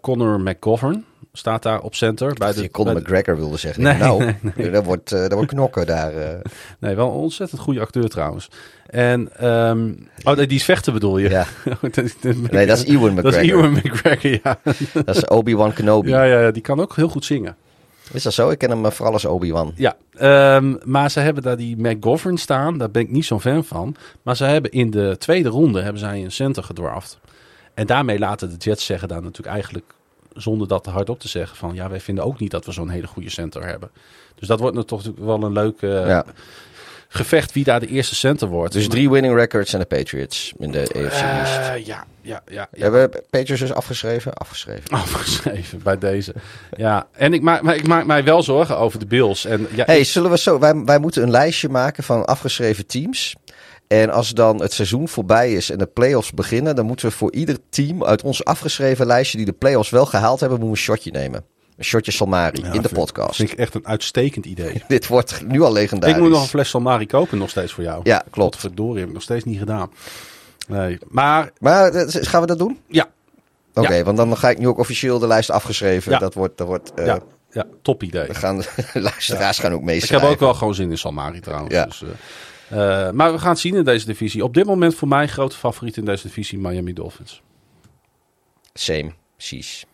Connor 0.00 0.40
McGovern. 0.40 1.04
Staat 1.32 1.62
daar 1.62 1.80
op 1.80 1.94
center. 1.94 2.34
Bij 2.34 2.52
de, 2.52 2.62
je 2.62 2.70
Conor 2.70 2.92
bij 2.92 3.02
McGregor 3.02 3.36
wilde 3.36 3.56
zeggen. 3.56 3.82
Nee, 3.82 3.96
nou, 3.98 4.34
Dat, 4.72 4.84
wordt, 4.84 5.12
eh, 5.12 5.20
dat 5.20 5.32
wordt 5.32 5.48
knokken 5.48 5.86
daar. 5.86 6.12
eh. 6.16 6.38
nee, 6.80 6.94
wel 6.94 7.06
een 7.06 7.12
ontzettend 7.14 7.60
goede 7.60 7.80
acteur 7.80 8.08
trouwens. 8.08 8.48
En, 8.86 9.36
ehm, 9.36 9.92
oh, 10.22 10.36
nee, 10.36 10.46
die 10.46 10.58
is 10.58 10.64
vechten 10.64 10.92
bedoel 10.92 11.18
je? 11.18 11.28
ja. 11.28 11.46
nee, 12.22 12.34
Nee, 12.50 12.66
dat 12.66 12.78
is 12.78 12.84
Ewan 12.84 13.14
Dat 13.22 13.24
is 13.24 13.30
McGregor. 13.36 13.58
Ewan 13.58 13.72
McGregor, 13.72 14.40
ja. 14.42 14.58
Dat 15.04 15.16
is 15.16 15.24
Obi-Wan 15.26 15.72
Kenobi. 15.72 16.08
ja. 16.08 16.22
Ja, 16.24 16.40
ja, 16.40 16.50
die 16.50 16.62
kan 16.62 16.80
ook 16.80 16.96
heel 16.96 17.08
goed 17.08 17.24
zingen. 17.24 17.56
Is 18.12 18.22
dat 18.22 18.32
zo? 18.32 18.50
Ik 18.50 18.58
ken 18.58 18.70
hem 18.70 18.84
eh, 18.84 18.90
vooral 18.90 19.12
als 19.12 19.24
Obi-Wan. 19.24 19.72
Ja, 19.76 19.96
ehm, 20.16 20.74
maar 20.84 21.10
ze 21.10 21.20
hebben 21.20 21.42
daar 21.42 21.56
die 21.56 21.76
McGovern 21.88 22.36
staan. 22.38 22.78
Daar 22.78 22.90
ben 22.90 23.02
ik 23.02 23.10
niet 23.10 23.24
zo'n 23.24 23.40
fan 23.40 23.64
van. 23.64 23.96
Maar 24.22 24.36
ze 24.36 24.44
hebben 24.44 24.70
in 24.70 24.90
de 24.90 25.16
tweede 25.18 25.48
ronde 25.48 25.80
hebben 25.82 26.00
zij 26.00 26.24
een 26.24 26.32
center 26.32 26.62
gedraft. 26.62 27.18
En 27.74 27.86
daarmee 27.86 28.18
laten 28.18 28.48
de 28.50 28.56
Jets 28.56 28.84
zeggen 28.84 29.08
daar 29.08 29.22
natuurlijk 29.22 29.54
eigenlijk... 29.54 29.84
zonder 30.34 30.68
dat 30.68 30.84
te 30.84 30.90
hardop 30.90 31.20
te 31.20 31.28
zeggen 31.28 31.56
van... 31.56 31.74
ja, 31.74 31.88
wij 31.90 32.00
vinden 32.00 32.24
ook 32.24 32.38
niet 32.40 32.50
dat 32.50 32.66
we 32.66 32.72
zo'n 32.72 32.88
hele 32.88 33.06
goede 33.06 33.30
center 33.30 33.66
hebben. 33.66 33.90
Dus 34.34 34.48
dat 34.48 34.60
wordt 34.60 34.76
natuurlijk 34.76 35.16
toch 35.16 35.26
wel 35.26 35.42
een 35.42 35.52
leuk 35.52 35.82
eh, 35.82 36.06
Ja. 36.06 36.24
gevecht 37.08 37.52
wie 37.52 37.64
daar 37.64 37.80
de 37.80 37.86
eerste 37.86 38.14
center 38.14 38.48
wordt. 38.48 38.72
Dus 38.72 38.88
drie 38.88 39.10
winning 39.10 39.34
records 39.34 39.72
en 39.72 39.78
de 39.78 39.84
Patriots 39.86 40.52
in 40.58 40.70
de 40.70 40.80
AFC 40.80 40.94
East. 40.94 41.56
Eh, 41.58 41.86
ja, 41.86 42.04
ja, 42.22 42.42
ja. 42.48 42.68
ja. 42.72 42.82
Hebben 42.82 43.00
we 43.10 43.22
Patriots 43.30 43.60
dus 43.60 43.72
afgeschreven? 43.72 44.34
Afgeschreven. 44.34 44.90
Afgeschreven 45.04 45.82
bij 45.82 45.98
deze. 45.98 46.34
Ja, 46.76 47.06
en 47.12 47.32
ik 47.32 47.42
maak, 47.42 47.62
maar 47.62 47.74
ik 47.76 47.86
maak 47.86 48.04
mij 48.06 48.24
wel 48.24 48.42
zorgen 48.42 48.78
over 48.78 48.98
de 48.98 49.06
Bills. 49.06 49.44
En 49.44 49.68
ja, 49.74 49.84
Hey, 49.84 50.04
zullen 50.04 50.30
we 50.30 50.38
zo? 50.38 50.58
Wij, 50.58 50.74
wij 50.84 50.98
moeten 50.98 51.22
een 51.22 51.30
lijstje 51.30 51.68
maken 51.68 52.04
van 52.04 52.24
afgeschreven 52.26 52.86
teams. 52.86 53.34
En 53.90 54.10
als 54.10 54.30
dan 54.30 54.60
het 54.62 54.72
seizoen 54.72 55.08
voorbij 55.08 55.52
is 55.52 55.70
en 55.70 55.78
de 55.78 55.86
playoffs 55.86 56.32
beginnen, 56.32 56.76
dan 56.76 56.86
moeten 56.86 57.06
we 57.08 57.12
voor 57.12 57.32
ieder 57.32 57.56
team 57.70 58.04
uit 58.04 58.22
ons 58.22 58.44
afgeschreven 58.44 59.06
lijstje 59.06 59.36
die 59.36 59.46
de 59.46 59.52
playoffs 59.52 59.90
wel 59.90 60.06
gehaald 60.06 60.40
hebben, 60.40 60.58
moeten 60.60 60.82
we 60.84 60.90
een 60.90 60.96
shotje 60.96 61.10
nemen. 61.10 61.44
Een 61.76 61.84
shotje 61.84 62.12
Salmari 62.12 62.60
Ja, 62.62 62.66
in 62.72 62.82
de 62.82 62.88
vind- 62.88 62.92
podcast. 63.00 63.36
vind 63.36 63.52
ik 63.52 63.58
echt 63.58 63.74
een 63.74 63.86
uitstekend 63.86 64.46
idee. 64.46 64.82
Dit 64.88 65.06
wordt 65.06 65.42
nu 65.46 65.60
al 65.62 65.72
legendarisch. 65.72 66.16
Ik 66.16 66.22
moet 66.22 66.30
nog 66.30 66.42
een 66.42 66.48
fles 66.48 66.68
Salmari 66.68 67.06
kopen 67.06 67.38
nog 67.38 67.50
steeds 67.50 67.72
voor 67.72 67.84
jou. 67.84 68.00
Ja, 68.02 68.22
klopt. 68.30 68.56
Verdorie, 68.56 68.98
heb 68.98 69.08
ik 69.08 69.14
nog 69.14 69.22
steeds 69.22 69.44
niet 69.44 69.58
gedaan. 69.58 69.90
Nee, 70.68 70.98
maar 71.08 71.50
Maar 71.58 71.92
eh, 71.94 72.04
gaan 72.08 72.40
we 72.40 72.46
dat 72.46 72.58
doen? 72.58 72.78
ja, 72.88 73.08
Oké, 73.74 74.04
want 74.04 74.16
dan 74.16 74.36
ga 74.36 74.50
ik 74.50 74.58
nu 74.58 74.68
ook 74.68 74.78
officieel 74.78 75.18
de 75.18 75.26
lijst 75.26 75.50
afgeschreven. 75.50 76.12
Ja. 76.12 76.18
Dat 76.18 76.34
wordt, 76.34 76.58
dat 76.58 76.66
wordt. 76.66 76.94
eh, 76.94 77.16
ja, 77.52 77.64
top 77.82 78.02
idee. 78.02 78.26
we 78.26 78.34
gaan, 78.34 78.58
de 78.92 79.00
luisteraars 79.10 79.58
gaan 79.58 79.72
ook 79.72 79.78
Ik 79.80 79.84
meeschrijven. 79.84 80.26
heb 80.28 80.36
ook 80.36 80.42
wel 80.42 80.54
gewoon 80.54 80.74
zin 80.74 80.90
in 80.90 80.98
Salmari 80.98 81.40
trouwens. 81.40 81.74
Ja. 81.74 81.84
Dus, 81.84 82.02
eh, 82.02 82.08
eh, 82.70 83.10
maar 83.10 83.32
we 83.32 83.38
gaan 83.38 83.50
het 83.50 83.58
zien 83.58 83.74
in 83.74 83.84
deze 83.84 84.06
divisie. 84.06 84.44
Op 84.44 84.54
dit 84.54 84.66
moment 84.66 84.94
voor 84.94 85.08
mij 85.08 85.28
grote 85.28 85.56
favoriet 85.56 85.96
in 85.96 86.04
deze 86.04 86.26
divisie 86.26 86.58
Miami 86.58 86.92
Dolphins. 86.92 87.42
Same, 88.72 89.12
precies. 89.36 89.86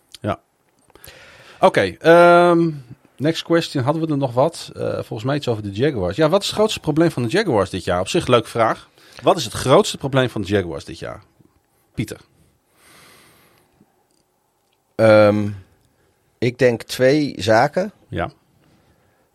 Oké, 1.60 1.96
ehm, 1.98 2.70
next 3.16 3.42
question. 3.42 3.84
Hadden 3.84 4.02
we 4.02 4.10
er 4.10 4.16
nog 4.16 4.32
wat? 4.32 4.70
Eh, 4.74 4.92
volgens 4.92 5.24
mij 5.24 5.36
iets 5.36 5.48
over 5.48 5.62
de 5.62 5.70
Jaguars. 5.70 6.16
Ja, 6.16 6.28
wat 6.28 6.42
is 6.42 6.46
het 6.46 6.56
grootste 6.56 6.80
probleem 6.80 7.10
van 7.10 7.22
de 7.22 7.28
Jaguars 7.28 7.70
dit 7.70 7.84
jaar? 7.84 8.00
Op 8.00 8.08
zich 8.08 8.26
leuke 8.26 8.48
vraag. 8.48 8.88
Wat 9.22 9.36
is 9.36 9.44
het 9.44 9.52
grootste 9.52 9.98
probleem 9.98 10.28
van 10.28 10.40
de 10.40 10.46
Jaguars 10.46 10.84
dit 10.84 10.98
jaar? 10.98 11.22
Pieter. 11.94 12.20
Ehm, 14.94 15.48
ik 16.38 16.58
denk 16.58 16.82
twee 16.82 17.34
zaken. 17.36 17.92
Ja. 18.08 18.30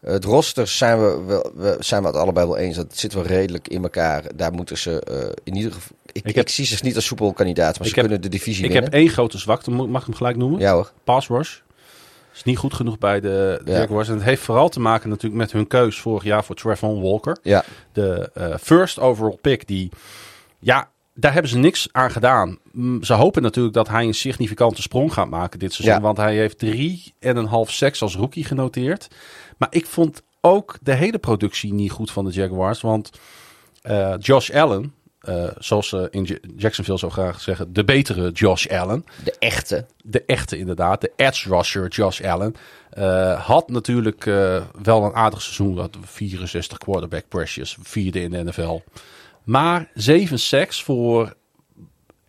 Het 0.02 0.24
roster 0.26 0.68
zijn 0.68 1.00
we, 1.00 1.22
wel, 1.26 1.52
we, 1.56 1.76
zijn 1.80 2.02
we 2.02 2.08
het 2.08 2.18
allebei 2.18 2.46
wel 2.48 2.58
eens. 2.58 2.76
Dat 2.76 2.98
zit 2.98 3.14
wel 3.14 3.24
redelijk 3.26 3.68
in 3.68 3.84
elkaar. 3.84 4.24
Daar 4.36 4.52
moeten 4.54 4.78
ze 4.78 5.00
eh, 5.02 5.30
in 5.44 5.56
ieder 5.56 5.72
geval... 5.72 5.98
Ik, 6.12 6.26
Ik 6.26 6.36
ik, 6.36 6.50
zie 6.50 6.66
ze 6.66 6.78
niet 6.82 6.96
als 6.96 7.06
soepel 7.06 7.34
kandidaat, 7.34 7.78
maar 7.80 7.88
Ik 7.88 7.94
ze 7.94 8.00
heb- 8.00 8.08
kunnen 8.10 8.22
de 8.22 8.30
divisie 8.38 8.64
Ik 8.66 8.72
winnen. 8.72 8.84
heb 8.92 8.94
één 9.02 9.10
grote 9.10 9.38
zwakte, 9.38 9.72
mag 9.72 10.02
ik 10.02 10.08
hem 10.08 10.16
gelijk 10.16 10.38
noemen? 10.38 10.60
Ja 10.60 10.74
hoor. 10.74 10.92
Pass 11.04 11.28
rush. 11.28 11.58
Is 12.34 12.44
niet 12.44 12.58
goed 12.58 12.74
genoeg 12.74 12.98
bij 12.98 13.20
de, 13.20 13.62
de 13.66 13.72
Ja. 13.72 13.78
Jaguars. 13.78 14.08
En 14.08 14.14
het 14.14 14.24
heeft 14.24 14.42
vooral 14.42 14.70
te 14.70 14.80
maken 14.80 15.10
natuurlijk 15.10 15.42
met 15.42 15.52
hun 15.52 15.68
keus 15.68 16.00
vorig 16.00 16.24
jaar 16.24 16.44
voor 16.44 16.56
Trevon 16.56 17.02
Walker. 17.02 17.38
Ja, 17.42 17.64
De 17.92 18.30
eh, 18.34 18.56
first 18.62 19.00
overall 19.00 19.38
pick 19.42 19.68
die... 19.68 19.90
Ja, 20.60 20.90
daar 21.14 21.34
hebben 21.34 21.52
ze 21.52 21.58
niks 21.58 21.88
aan 21.92 22.12
gedaan. 22.12 22.58
Mm, 22.72 23.04
Ze 23.04 23.14
hopen 23.14 23.42
natuurlijk 23.42 23.76
dat 23.76 23.88
hij 23.88 24.06
een 24.06 24.14
significante 24.14 24.82
sprong 24.82 25.14
gaat 25.14 25.30
maken 25.30 25.60
dit 25.60 25.74
seizoen. 25.74 25.96
Ja. 25.98 26.02
Want 26.02 26.18
hij 26.18 26.36
heeft 26.36 26.58
drie 26.60 27.14
en 27.20 27.38
een 27.38 27.46
half 27.46 27.72
seks 27.72 28.02
als 28.02 28.16
rookie 28.16 28.44
genoteerd. 28.46 29.08
Maar 29.62 29.70
ik 29.72 29.86
vond 29.86 30.22
ook 30.42 30.78
de 30.82 30.94
hele 30.94 31.18
productie 31.20 31.74
niet 31.74 31.92
goed 31.92 32.12
van 32.12 32.26
de 32.26 32.32
Jaguars. 32.32 32.82
Want 32.82 33.12
eh, 33.82 34.14
Josh 34.20 34.50
Allen, 34.50 34.94
eh, 35.20 35.44
zoals 35.60 35.88
ze 35.90 36.08
in 36.12 36.24
J- 36.24 36.38
Jacksonville 36.58 36.98
zo 36.98 37.10
graag 37.10 37.42
zeggen, 37.42 37.74
de 37.74 37.84
betere 37.84 38.32
Josh 38.32 38.68
Allen. 38.68 39.06
de 39.24 39.36
echte. 39.40 39.86
De 40.04 40.24
echte 40.26 40.58
inderdaad, 40.58 41.02
de 41.02 41.12
edge 41.16 41.50
rusher 41.50 41.88
Josh 41.88 42.22
Allen. 42.22 42.56
eh, 42.90 43.46
had 43.46 43.70
natuurlijk 43.70 44.24
wel 44.82 45.04
een 45.04 45.14
aardig 45.16 45.42
seizoen. 45.42 45.76
Dat 45.76 45.98
64 46.02 46.78
quarterback 46.78 47.28
pressures, 47.28 47.78
vierde 47.82 48.22
in 48.22 48.32
de 48.32 48.44
NFL. 48.44 48.80
Maar 49.44 49.90
7 49.94 50.40
sacks 50.40 50.84
voor 50.84 51.34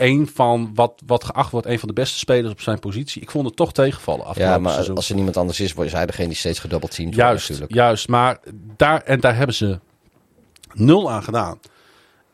een 0.02 0.30
van 0.34 0.70
wat, 0.74 1.02
wat 1.06 1.24
geacht 1.24 1.50
wordt 1.50 1.66
een 1.66 1.78
van 1.78 1.88
de 1.88 1.94
beste 1.94 2.18
spelers 2.18 2.52
op 2.52 2.60
zijn 2.60 2.78
positie. 2.78 3.22
Ik 3.22 3.30
vond 3.30 3.46
het 3.46 3.56
toch 3.56 3.72
tegenvallen 3.72 4.24
afgelopen 4.24 4.54
Ja, 4.54 4.60
maar 4.60 4.72
seizoen. 4.72 4.96
als 4.96 5.08
er 5.08 5.14
niemand 5.14 5.36
anders 5.36 5.60
is, 5.60 5.74
is 5.74 5.92
hij 5.92 6.06
degene 6.06 6.28
die 6.28 6.36
steeds 6.36 6.58
gedoubleteamd 6.58 7.14
wordt 7.14 7.28
Juist, 7.28 7.48
natuurlijk. 7.48 7.74
juist. 7.74 8.08
Maar 8.08 8.38
daar, 8.76 9.00
en 9.02 9.20
daar 9.20 9.36
hebben 9.36 9.54
ze 9.56 9.78
nul 10.72 11.10
aan 11.10 11.22
gedaan. 11.22 11.58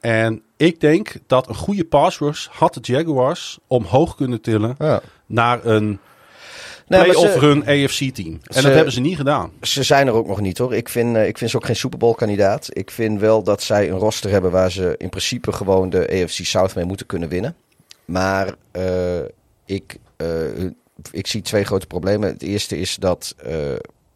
En 0.01 0.43
ik 0.57 0.81
denk 0.81 1.15
dat 1.27 1.49
een 1.49 1.55
goede 1.55 1.85
pass 1.85 2.19
rush 2.19 2.47
had 2.47 2.75
de 2.75 2.81
Jaguars 2.83 3.59
omhoog 3.67 4.15
kunnen 4.15 4.41
tillen 4.41 4.75
Ja. 4.79 5.01
naar 5.27 5.65
een 5.65 5.99
playoff 6.89 7.37
run 7.37 7.67
AFC-team. 7.67 8.41
En 8.45 8.63
dat 8.63 8.73
hebben 8.73 8.93
ze 8.93 9.01
niet 9.01 9.17
gedaan. 9.17 9.53
Ze 9.61 9.83
zijn 9.83 10.07
er 10.07 10.13
ook 10.13 10.27
nog 10.27 10.41
niet 10.41 10.59
hoor. 10.59 10.75
Ik 10.75 10.89
vind, 10.89 11.17
eh, 11.17 11.27
ik 11.27 11.39
vind 11.39 11.51
ze 11.51 11.57
ook 11.57 11.65
geen 11.65 11.77
Super 11.77 11.99
Bowl 11.99 12.15
kandidaat. 12.15 12.69
Ik 12.73 12.91
vind 12.91 13.21
wel 13.21 13.43
dat 13.43 13.63
zij 13.63 13.91
een 13.91 13.99
roster 13.99 14.31
hebben 14.31 14.51
waar 14.51 14.71
ze 14.71 14.95
in 14.99 15.09
principe 15.09 15.53
gewoon 15.53 15.91
de 15.91 16.23
AFC 16.23 16.45
South 16.45 16.75
mee 16.75 16.85
moeten 16.85 17.07
kunnen 17.07 17.29
winnen. 17.29 17.57
Maar 18.05 18.55
eh, 18.71 19.19
ik, 19.65 19.97
eh, 20.17 20.65
ik 21.11 21.27
zie 21.27 21.43
twee 21.43 21.65
grote 21.65 21.87
problemen. 21.87 22.29
Het 22.29 22.43
eerste 22.43 22.79
is 22.79 22.97
dat 22.97 23.35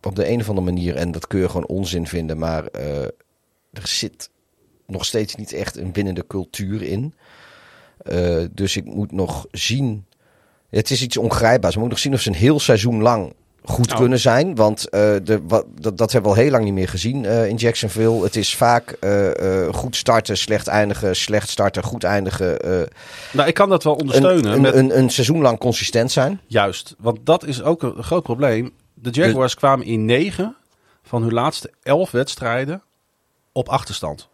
op 0.02 0.16
de 0.16 0.28
een 0.28 0.40
of 0.40 0.48
andere 0.48 0.66
manier, 0.66 0.96
en 0.96 1.12
dat 1.12 1.26
kun 1.26 1.40
je 1.40 1.48
gewoon 1.48 1.66
onzin 1.66 2.06
vinden, 2.06 2.38
maar 2.38 2.64
er 3.72 3.86
zit 3.86 4.30
nog 4.86 5.04
steeds 5.04 5.34
niet 5.34 5.52
echt 5.52 5.76
een 5.76 5.92
winnende 5.92 6.26
cultuur 6.26 6.82
in. 6.82 7.14
Dus 8.52 8.76
ik 8.76 8.84
moet 8.84 9.12
nog 9.12 9.46
zien. 9.50 10.04
Het 10.78 10.90
is 10.90 11.02
iets 11.02 11.16
ongrijpbaars. 11.16 11.74
We 11.74 11.80
moeten 11.80 11.98
nog 11.98 11.98
zien 11.98 12.14
of 12.14 12.20
ze 12.20 12.28
een 12.28 12.46
heel 12.48 12.60
seizoen 12.60 13.02
lang 13.02 13.32
goed 13.64 13.86
Nou. 13.86 14.00
kunnen 14.00 14.18
zijn. 14.18 14.54
Want 14.54 14.88
eh, 14.88 15.00
de, 15.22 15.40
wat, 15.42 15.66
dat, 15.80 15.98
dat 15.98 16.12
hebben 16.12 16.30
we 16.30 16.36
al 16.36 16.42
heel 16.42 16.52
lang 16.52 16.64
niet 16.64 16.72
meer 16.72 16.88
gezien 16.88 17.24
eh, 17.24 17.48
in 17.48 17.56
Jacksonville. 17.56 18.22
Het 18.22 18.36
is 18.36 18.56
vaak 18.56 18.90
eh, 18.90 19.68
goed 19.74 19.96
starten, 19.96 20.36
slecht 20.38 20.66
eindigen, 20.66 21.16
slecht 21.16 21.48
starten, 21.48 21.82
goed 21.82 22.04
eindigen. 22.04 22.58
Nou, 23.32 23.48
ik 23.48 23.54
kan 23.54 23.68
dat 23.68 23.84
wel 23.84 23.94
ondersteunen. 23.94 24.44
een, 24.44 24.52
een, 24.52 24.60
met, 24.60 24.74
een, 24.74 24.98
een 24.98 25.10
seizoen 25.10 25.40
lang 25.40 25.58
consistent 25.58 26.12
zijn. 26.12 26.40
Juist, 26.46 26.94
want 26.98 27.18
dat 27.24 27.44
is 27.44 27.62
ook 27.62 27.82
een 27.82 28.02
groot 28.02 28.22
probleem. 28.22 28.72
De 28.94 29.10
Jaguars 29.10 29.54
kwamen 29.54 29.86
in 29.86 30.04
negen 30.04 30.56
van 31.02 31.22
hun 31.22 31.32
laatste 31.32 31.70
elf 31.82 32.10
wedstrijden 32.10 32.82
op 33.52 33.68
achterstand. 33.68 34.28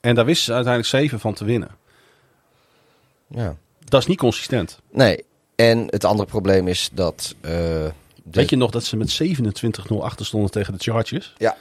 En 0.00 0.14
daar 0.14 0.24
wisten 0.24 0.44
ze 0.44 0.52
uiteindelijk 0.52 0.94
zeven 0.94 1.20
van 1.20 1.34
te 1.34 1.44
winnen. 1.44 1.70
Ja. 3.26 3.56
Dat 3.94 4.02
is 4.02 4.08
niet 4.08 4.18
consistent. 4.18 4.78
Nee. 4.92 5.24
En 5.54 5.86
het 5.90 6.04
andere 6.04 6.28
probleem 6.28 6.68
is 6.68 6.90
dat. 6.92 7.34
eh, 7.40 7.50
de- 7.50 7.92
Weet 8.30 8.50
je 8.50 8.56
nog 8.56 8.70
dat 8.70 8.84
ze 8.84 8.96
met 8.96 9.10
27-0 9.92 10.04
achter 10.04 10.26
stonden 10.26 10.50
tegen 10.50 10.72
de 10.72 10.78
Chargers? 10.78 11.34
Ja. 11.38 11.56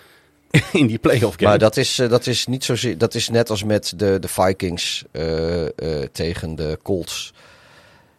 In 0.71 0.87
die 0.87 0.97
playoff 0.97 1.35
game. 1.35 1.49
Maar 1.49 1.59
dat 1.59 1.77
is, 1.77 1.99
eh, 1.99 2.09
dat 2.09 2.27
is 2.27 2.45
niet 2.47 2.63
zozeer. 2.63 2.97
Dat 2.97 3.15
is 3.15 3.29
net 3.29 3.49
als 3.49 3.63
met 3.63 3.93
de, 3.95 4.17
de 4.19 4.27
Vikings 4.27 5.03
eh, 5.11 5.65
tegen 6.11 6.55
de 6.55 6.79
Colts. 6.83 7.33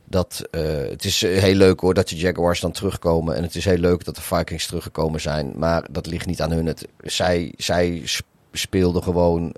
Dat, 0.05 0.43
het 0.91 1.05
is 1.05 1.21
heel 1.21 1.55
leuk 1.55 1.81
hoor 1.81 1.95
dat 1.95 2.09
de 2.09 2.17
Jaguars 2.17 2.61
dan 2.61 2.73
terugkomen. 2.73 3.37
En 3.37 3.43
het 3.43 3.55
is 3.55 3.65
heel 3.65 3.77
leuk 3.79 4.05
dat 4.05 4.15
de 4.15 4.21
Vikings 4.23 4.67
teruggekomen 4.67 5.21
zijn. 5.21 5.53
Maar 5.57 5.87
dat 5.91 6.07
ligt 6.07 6.27
niet 6.27 6.41
aan 6.41 6.51
hun. 6.53 6.67
Het, 6.67 6.89
zij, 7.03 7.53
zij 7.57 8.03
sp- 8.05 8.27
speelden 8.53 9.03
gewoon 9.03 9.55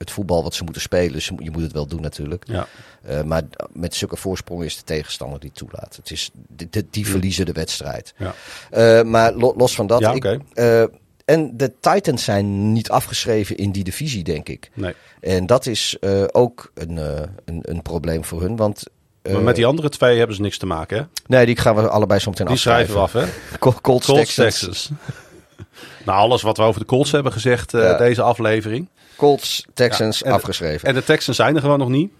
het 0.00 0.10
voetbal 0.10 0.42
wat 0.42 0.54
ze 0.54 0.64
moeten 0.64 0.82
spelen. 0.82 1.22
Ze, 1.22 1.34
je 1.38 1.50
moet 1.50 1.62
het 1.62 1.72
wel 1.72 1.86
doen 1.86 2.00
natuurlijk. 2.00 2.44
Ja. 2.46 2.66
Eh, 3.02 3.22
maar 3.22 3.42
met 3.72 3.94
zulke 3.94 4.16
voorsprong 4.16 4.64
is 4.64 4.76
de 4.76 4.82
tegenstander 4.84 5.40
die 5.40 5.50
toelaat. 5.54 5.96
Het 5.96 6.10
is, 6.10 6.30
die, 6.48 6.68
die- 6.70 6.86
die 6.90 7.06
verliezen 7.06 7.46
de 7.46 7.52
wedstrijd. 7.52 8.14
Ja. 8.16 8.34
Eh, 8.70 9.02
maar 9.04 9.32
lo- 9.32 9.54
los 9.56 9.74
van 9.74 9.86
dat. 9.86 10.00
Ja, 10.00 10.12
ik- 10.12 10.24
eh, 10.54 10.82
en 11.24 11.56
de 11.56 11.72
Titans 11.80 12.24
zijn 12.24 12.72
niet 12.72 12.90
afgeschreven 12.90 13.56
in 13.56 13.72
die 13.72 13.84
divisie, 13.84 14.24
denk 14.24 14.48
ik. 14.48 14.70
Nee. 14.74 14.94
En 15.20 15.46
dat 15.46 15.66
is 15.66 15.96
ook 16.32 16.70
een, 16.74 16.96
een, 17.44 17.60
een 17.62 17.82
probleem 17.82 18.24
voor 18.24 18.40
hun. 18.40 18.56
Want 18.56 18.82
Maar 19.22 19.40
met 19.40 19.56
die 19.56 19.66
andere 19.66 19.88
twee 19.88 20.18
hebben 20.18 20.36
ze 20.36 20.42
niks 20.42 20.58
te 20.58 20.66
maken, 20.66 20.98
hè? 20.98 21.04
nee, 21.26 21.46
die 21.46 21.56
gaan 21.56 21.74
we 21.74 21.88
allebei 21.88 22.20
zo 22.20 22.30
meteen 22.30 22.46
Die 22.46 22.56
schrijven 22.56 22.94
we 22.94 23.00
af, 23.00 23.12
hè? 23.12 23.24
Col- 23.58 23.80
Colts, 23.80 24.06
Colts, 24.06 24.34
Texans. 24.34 24.90
Nou, 26.04 26.18
alles 26.18 26.42
wat 26.42 26.56
we 26.56 26.62
over 26.62 26.80
de 26.80 26.86
Colts 26.86 27.10
hebben 27.12 27.32
gezegd 27.32 27.72
Ja. 27.72 27.96
deze 27.96 28.22
aflevering. 28.22 28.88
Colts, 29.20 29.66
Texans, 29.74 30.18
Ja, 30.18 30.26
en- 30.26 30.32
afgeschreven. 30.32 30.88
En 30.88 30.94
de 30.94 31.04
Texans 31.04 31.36
zijn 31.36 31.54
er 31.54 31.60
gewoon 31.60 31.78
nog 31.78 31.88
niet. 31.88 32.12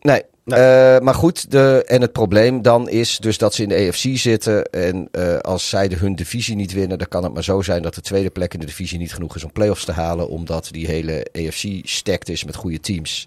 Nee. 0.00 0.22
Nee. 0.44 0.58
Eh, 0.60 1.00
maar 1.00 1.14
goed, 1.14 1.50
de, 1.50 1.84
en 1.86 2.00
het 2.00 2.12
probleem 2.12 2.62
dan 2.62 2.88
is 2.88 3.18
dus 3.18 3.38
dat 3.38 3.54
ze 3.54 3.62
in 3.62 3.68
de 3.68 3.88
AFC 3.88 4.18
zitten. 4.18 4.64
En 4.64 5.08
eh, 5.12 5.38
als 5.38 5.68
zij 5.68 5.88
de, 5.88 5.96
hun 5.96 6.14
divisie 6.14 6.56
niet 6.56 6.72
winnen, 6.72 6.98
dan 6.98 7.08
kan 7.08 7.22
het 7.22 7.34
maar 7.34 7.44
zo 7.44 7.62
zijn 7.62 7.82
dat 7.82 7.94
de 7.94 8.00
tweede 8.00 8.30
plek 8.30 8.54
in 8.54 8.60
de 8.60 8.66
divisie 8.66 8.98
niet 8.98 9.14
genoeg 9.14 9.36
is 9.36 9.44
om 9.44 9.52
playoffs 9.52 9.84
te 9.84 9.92
halen. 9.92 10.28
Omdat 10.28 10.68
die 10.70 10.86
hele 10.86 11.26
AFC 11.32 11.64
stacked 11.82 12.28
is 12.28 12.44
met 12.44 12.56
goede 12.56 12.80
teams. 12.80 13.26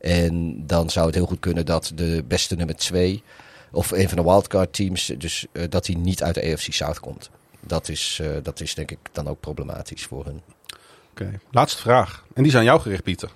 En 0.00 0.62
dan 0.66 0.90
zou 0.90 1.06
het 1.06 1.14
heel 1.14 1.26
goed 1.26 1.40
kunnen 1.40 1.66
dat 1.66 1.92
de 1.94 2.24
beste 2.28 2.54
nummer 2.54 2.76
twee, 2.76 3.22
of 3.72 3.90
een 3.90 4.08
van 4.08 4.18
de 4.18 4.24
wildcard 4.24 4.72
teams, 4.72 5.12
dus 5.18 5.46
eh, 5.52 5.62
dat 5.68 5.84
die 5.84 5.98
niet 5.98 6.22
uit 6.22 6.34
de 6.34 6.52
AFC 6.52 6.72
South 6.72 7.00
komt. 7.00 7.30
Dat 7.60 7.88
is, 7.88 8.22
dat 8.42 8.60
is 8.60 8.74
denk 8.74 8.90
ik 8.90 8.98
dan 9.12 9.28
ook 9.28 9.40
problematisch 9.40 10.04
voor 10.04 10.24
hun. 10.24 10.40
Laatste 11.50 11.80
vraag. 11.82 12.24
En 12.34 12.42
die 12.42 12.52
is 12.52 12.58
aan 12.58 12.64
jou 12.64 12.80
gericht, 12.80 13.02
Pieter. 13.02 13.30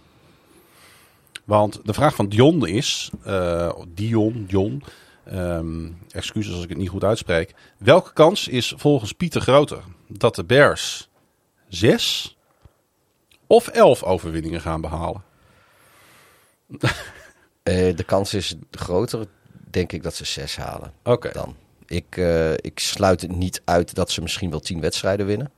Want 1.44 1.80
de 1.84 1.92
vraag 1.94 2.14
van 2.14 2.28
Dion 2.28 2.66
is... 2.66 3.10
eh, 3.24 3.72
Dion, 3.88 4.44
Dion... 4.48 4.82
ehm, 5.24 5.88
excuses 6.10 6.54
als 6.54 6.62
ik 6.62 6.68
het 6.68 6.78
niet 6.78 6.88
goed 6.88 7.04
uitspreek. 7.04 7.54
Welke 7.78 8.12
kans 8.12 8.48
is 8.48 8.74
volgens 8.76 9.12
Pieter 9.12 9.40
groter? 9.40 9.82
Dat 10.06 10.34
de 10.34 10.44
Bears 10.44 11.08
zes 11.68 12.36
of 13.46 13.68
elf 13.68 14.02
overwinningen 14.02 14.60
gaan 14.60 14.80
behalen? 14.80 15.22
Eh, 17.62 17.96
de 17.96 18.04
kans 18.04 18.34
is 18.34 18.54
groter, 18.70 19.26
denk 19.70 19.92
ik, 19.92 20.02
dat 20.02 20.14
ze 20.14 20.24
zes 20.24 20.56
halen. 20.56 20.92
Oké. 21.04 21.30
dan. 21.32 21.56
Ik, 21.86 22.16
eh, 22.16 22.52
ik 22.52 22.78
sluit 22.78 23.20
het 23.20 23.36
niet 23.36 23.62
uit 23.64 23.94
dat 23.94 24.10
ze 24.10 24.22
misschien 24.22 24.50
wel 24.50 24.60
tien 24.60 24.80
wedstrijden 24.80 25.26
winnen. 25.26 25.50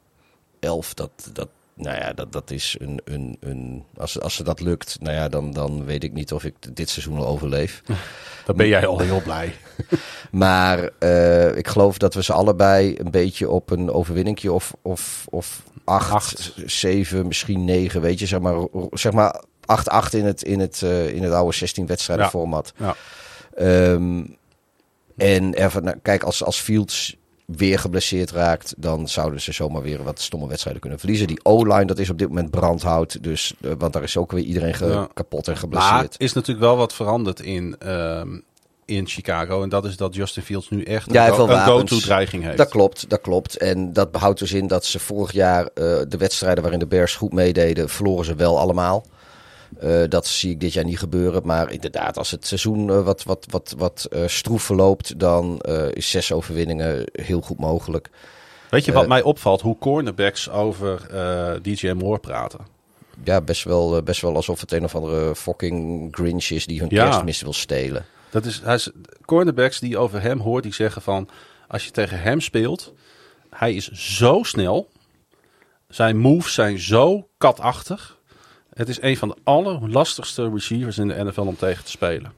Elf, 0.60 0.94
dat, 0.94 1.30
dat, 1.32 1.48
nou 1.74 1.96
ja, 1.96 2.12
dat, 2.12 2.32
dat 2.32 2.50
is 2.50 2.76
een. 2.80 3.00
een, 3.04 3.36
een 3.40 3.84
als, 3.96 4.20
als 4.20 4.34
ze 4.34 4.42
dat 4.44 4.60
lukt, 4.60 4.96
nou 5.00 5.16
ja, 5.16 5.28
dan, 5.28 5.52
dan 5.52 5.84
weet 5.84 6.04
ik 6.04 6.12
niet 6.12 6.32
of 6.32 6.44
ik 6.44 6.54
dit 6.76 6.88
seizoen 6.88 7.18
al 7.18 7.26
overleef. 7.26 7.82
Dan 8.46 8.56
ben 8.56 8.68
jij 8.68 8.86
al 8.86 8.98
heel 8.98 9.22
blij. 9.22 9.54
Maar 10.30 10.90
eh, 10.98 11.56
ik 11.56 11.68
geloof 11.68 11.98
dat 11.98 12.14
we 12.14 12.22
ze 12.22 12.32
allebei 12.32 12.94
een 12.98 13.10
beetje 13.10 13.48
op 13.50 13.70
een 13.70 13.90
overwinningje 13.90 14.52
of, 14.52 14.74
of, 14.82 15.24
of 15.30 15.62
acht, 15.84 16.10
Acht. 16.12 16.52
zeven, 16.66 17.26
misschien 17.26 17.64
negen, 17.64 18.00
weet 18.00 18.18
je, 18.18 18.26
zeg 18.26 18.40
maar, 18.40 18.66
zeg 18.90 19.12
maar 19.12 19.42
8-8 20.06 20.10
in 20.10 20.24
het, 20.24 20.42
in, 20.42 20.60
het, 20.60 20.82
eh, 20.82 21.08
in 21.08 21.22
het 21.22 21.32
oude 21.32 21.54
16 21.56 21.86
wedstrijden 21.86 22.24
Ja. 22.24 22.30
format. 22.30 22.72
Ja. 22.76 22.94
Ehm, 23.54 24.24
en 25.16 25.54
ervan, 25.54 25.82
nou, 25.84 25.96
kijk, 26.02 26.22
als, 26.22 26.44
als 26.44 26.60
Fields 26.60 27.16
weer 27.56 27.78
geblesseerd 27.78 28.30
raakt, 28.30 28.74
dan 28.76 29.08
zouden 29.08 29.40
ze 29.40 29.52
zomaar 29.52 29.82
weer 29.82 30.02
wat 30.02 30.20
stomme 30.20 30.46
wedstrijden 30.48 30.80
kunnen 30.80 30.98
verliezen. 30.98 31.26
Die 31.26 31.40
O-line, 31.44 31.84
dat 31.84 31.98
is 31.98 32.10
op 32.10 32.18
dit 32.18 32.28
moment 32.28 32.50
brandhout. 32.50 33.22
Dus, 33.22 33.54
eh, 33.60 33.70
want 33.78 33.92
daar 33.92 34.02
is 34.02 34.16
ook 34.16 34.32
weer 34.32 34.44
iedereen 34.44 34.74
Ja. 34.88 35.08
kapot 35.14 35.46
en 35.46 35.52
Maar 35.52 35.60
geblesseerd. 35.60 36.14
is 36.18 36.32
natuurlijk 36.32 36.66
wel 36.66 36.76
wat 36.76 36.92
veranderd 36.94 37.40
in, 37.40 37.76
ehm, 37.78 38.38
in 38.84 39.06
Chicago. 39.06 39.62
En 39.62 39.68
dat 39.68 39.84
is 39.84 39.96
dat 39.96 40.14
Justin 40.14 40.42
Fields 40.42 40.70
nu 40.70 40.82
echt 40.82 41.12
Ja, 41.12 41.28
een, 41.28 41.50
een 41.50 41.64
go-to-dreiging 41.64 42.42
heeft. 42.44 42.56
Dat 42.56 42.68
klopt, 42.68 43.10
dat 43.10 43.20
klopt. 43.20 43.56
En 43.56 43.92
dat 43.92 44.12
behoudt 44.12 44.38
dus 44.38 44.52
in 44.52 44.66
dat 44.66 44.84
ze 44.84 44.98
vorig 44.98 45.32
jaar 45.32 45.64
eh, 45.64 45.84
de 46.08 46.16
wedstrijden 46.18 46.62
waarin 46.62 46.80
de 46.80 46.86
Bears 46.86 47.16
goed 47.16 47.32
meededen, 47.32 47.88
verloren 47.88 48.24
ze 48.24 48.34
wel 48.34 48.58
allemaal. 48.58 49.04
Eh, 49.78 50.02
dat 50.08 50.26
zie 50.26 50.50
ik 50.50 50.60
dit 50.60 50.72
jaar 50.72 50.84
niet 50.84 50.98
gebeuren. 50.98 51.46
Maar 51.46 51.72
inderdaad, 51.72 52.18
als 52.18 52.30
het 52.30 52.46
seizoen 52.46 52.90
eh, 52.90 53.04
wat, 53.04 53.22
wat, 53.22 53.46
wat, 53.50 53.74
wat 53.78 54.06
eh, 54.10 54.26
stroef 54.26 54.62
verloopt, 54.62 55.18
dan 55.18 55.60
is 55.92 56.10
zes 56.10 56.32
overwinningen 56.32 57.04
heel 57.12 57.40
goed 57.40 57.58
mogelijk. 57.58 58.10
Weet 58.70 58.84
je 58.84 58.92
wat 58.92 59.08
mij 59.08 59.22
opvalt? 59.22 59.60
Hoe 59.60 59.78
cornerbacks 59.78 60.50
over 60.50 61.00
DJ 61.62 61.90
Moore 61.90 62.18
praten. 62.18 62.60
Ja, 63.24 63.40
best 63.40 63.64
wel, 63.64 64.02
best 64.02 64.20
wel 64.20 64.34
alsof 64.34 64.60
het 64.60 64.72
een 64.72 64.84
of 64.84 64.94
andere 64.94 65.34
fucking 65.36 66.08
Grinch 66.10 66.44
is 66.44 66.66
die 66.66 66.80
hun 66.80 66.88
Ja. 66.90 67.04
kerstmis 67.04 67.42
wil 67.42 67.52
stelen. 67.52 68.04
Dat 68.30 68.44
is, 68.44 68.60
hij 68.64 68.74
is, 68.74 68.90
cornerbacks 69.24 69.80
die 69.80 69.98
over 69.98 70.22
hem 70.22 70.38
hoort, 70.38 70.62
die 70.62 70.74
zeggen 70.74 71.02
van... 71.02 71.28
als 71.68 71.84
je 71.84 71.90
tegen 71.90 72.20
hem 72.20 72.40
speelt, 72.40 72.92
hij 73.50 73.74
is 73.74 73.90
zo 73.90 74.42
snel. 74.42 74.88
Zijn 75.88 76.16
moves 76.16 76.54
zijn 76.54 76.78
zo 76.78 77.28
katachtig. 77.38 78.18
Het 78.74 78.88
is 78.88 79.02
een 79.02 79.16
van 79.16 79.28
de 79.28 79.36
allerlastigste 79.44 80.50
receivers 80.54 80.98
in 80.98 81.08
de 81.08 81.24
NFL 81.24 81.40
om 81.40 81.56
tegen 81.56 81.84
te 81.84 81.90
spelen. 81.90 82.32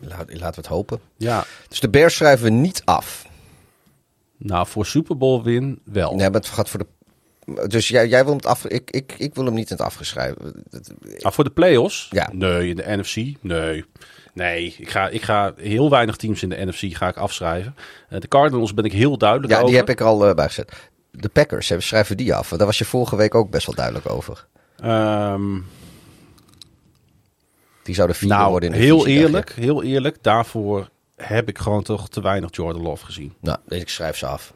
Laat, 0.00 0.24
laten 0.28 0.38
we 0.38 0.44
het 0.54 0.66
hopen. 0.66 1.00
Ja, 1.16 1.44
Dus 1.68 1.80
de 1.80 1.88
Bears 1.88 2.14
schrijven 2.16 2.44
we 2.44 2.50
niet 2.50 2.82
af. 2.84 3.26
nou 4.36 4.66
voor 4.66 4.86
Super 4.86 5.16
Bowl 5.16 5.42
win 5.42 5.80
wel. 5.84 6.14
Nee, 6.14 6.30
maar 6.30 6.40
het 6.40 6.48
gaat 6.48 6.68
voor 6.68 6.80
de... 6.80 6.86
Dus 7.68 7.88
jij, 7.88 8.08
jij 8.08 8.18
wil 8.18 8.26
hem 8.28 8.36
het 8.36 8.46
af... 8.46 8.64
Ik, 8.64 8.90
ik, 8.90 9.14
ik 9.18 9.34
wil 9.34 9.44
hem 9.44 9.54
niet 9.54 9.70
in 9.70 9.76
het 9.76 9.84
afgeschrijven. 9.86 10.64
Maar 11.22 11.32
voor 11.32 11.44
de 11.44 11.50
playoffs? 11.50 12.06
Ja. 12.10 12.28
Nee, 12.32 12.68
in 12.68 12.76
de 12.76 12.84
NFC? 12.96 13.16
Nee. 13.40 13.84
Nee, 14.34 14.74
ik 14.78 14.90
ga, 14.90 15.08
ik 15.08 15.22
ga 15.22 15.52
heel 15.56 15.90
weinig 15.90 16.16
teams 16.16 16.42
in 16.42 16.48
de 16.48 16.64
NFC 16.64 16.96
ga 16.96 17.08
ik 17.08 17.16
afschrijven. 17.16 17.74
Eh, 18.08 18.20
de 18.20 18.28
Cardinals 18.28 18.74
ben 18.74 18.84
ik 18.84 18.92
heel 18.92 19.18
duidelijk 19.18 19.50
Ja, 19.52 19.56
over. 19.58 19.68
die 19.68 19.76
heb 19.78 19.88
ik 19.90 20.00
al 20.00 20.28
uh, 20.28 20.34
bijgezet. 20.34 20.72
De 21.10 21.28
Packers, 21.28 21.72
schrijven 21.78 22.16
die 22.16 22.34
af. 22.34 22.48
Daar 22.48 22.66
was 22.66 22.78
je 22.78 22.84
vorige 22.84 23.16
week 23.16 23.34
ook 23.34 23.50
best 23.50 23.66
wel 23.66 23.74
duidelijk 23.74 24.10
over. 24.10 24.46
Ehm, 24.80 25.58
Die 27.82 27.94
zouden 27.94 28.16
vierde 28.16 28.34
nou, 28.34 28.50
worden 28.50 28.72
in 28.72 28.78
de 28.78 28.84
heel 28.84 29.06
eerlijk, 29.06 29.52
heel 29.52 29.82
eerlijk. 29.82 30.16
Daarvoor 30.22 30.88
heb 31.16 31.48
ik 31.48 31.58
gewoon 31.58 31.82
toch 31.82 32.08
te 32.08 32.20
weinig 32.20 32.50
Jordan 32.56 32.82
Love 32.82 33.04
gezien. 33.04 33.34
Nou, 33.40 33.58
dus 33.66 33.80
ik 33.80 33.88
schrijf 33.88 34.16
ze 34.16 34.26
af. 34.26 34.52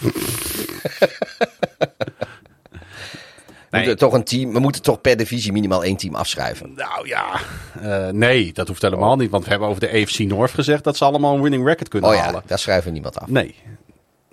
We 3.70 3.82
Nee. 3.82 3.86
moeten 3.86 4.08
toch 4.08 4.12
een 4.18 4.24
team, 4.24 4.52
we 4.52 4.58
moeten 4.58 4.82
toch 4.82 5.00
per 5.00 5.16
divisie 5.16 5.52
minimaal 5.52 5.84
één 5.84 5.96
team 5.96 6.14
afschrijven. 6.14 6.74
Nou 6.74 7.08
ja, 7.08 7.40
eh, 7.80 8.08
nee, 8.08 8.52
dat 8.52 8.68
hoeft 8.68 8.82
helemaal 8.82 9.16
niet. 9.16 9.30
Want 9.30 9.44
we 9.44 9.50
hebben 9.50 9.68
over 9.68 9.80
de 9.80 9.90
AFC 10.02 10.18
North 10.18 10.50
gezegd 10.50 10.84
dat 10.84 10.96
ze 10.96 11.04
allemaal 11.04 11.34
een 11.34 11.42
winning 11.42 11.64
record 11.66 11.88
kunnen 11.88 12.10
Oh 12.10 12.16
ja, 12.16 12.22
halen. 12.22 12.42
daar 12.46 12.58
schrijven 12.58 12.84
we 12.86 12.90
niemand 12.92 13.18
af. 13.20 13.28
Nee. 13.28 13.54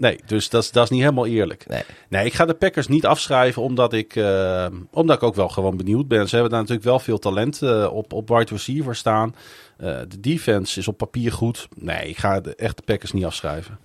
Nee, 0.03 0.19
dus 0.25 0.49
dat, 0.49 0.63
is- 0.63 0.71
dat 0.71 0.83
is 0.83 0.89
niet 0.89 0.99
helemaal 1.01 1.25
eerlijk. 1.25 1.67
Nee. 1.67 1.81
Nee, 2.09 2.25
ik 2.25 2.33
ga 2.33 2.45
de 2.45 2.53
Packers 2.53 2.87
niet 2.87 3.05
afschrijven 3.05 3.61
omdat 3.61 3.93
ik, 3.93 4.15
eh, 4.15 4.65
omdat 4.91 5.15
ik 5.15 5.23
ook 5.23 5.35
wel 5.35 5.49
gewoon 5.49 5.77
benieuwd 5.77 6.07
ben. 6.07 6.27
Ze 6.27 6.33
hebben 6.33 6.51
daar 6.51 6.59
natuurlijk 6.61 6.87
wel 6.87 6.99
veel 6.99 7.19
talent 7.19 7.61
eh, 7.61 7.89
op, 7.93 8.13
op 8.13 8.29
wide 8.29 8.51
receiver 8.51 8.95
staan. 8.95 9.35
Eh, 9.77 9.99
de 10.07 10.19
defense 10.19 10.79
is 10.79 10.87
op 10.87 10.97
papier 10.97 11.31
goed. 11.31 11.67
Nee, 11.75 12.09
ik 12.09 12.17
ga 12.17 12.39
de, 12.41 12.55
echt 12.55 12.77
de 12.77 12.83
Packers 12.83 13.11
niet 13.11 13.25
afschrijven. 13.25 13.77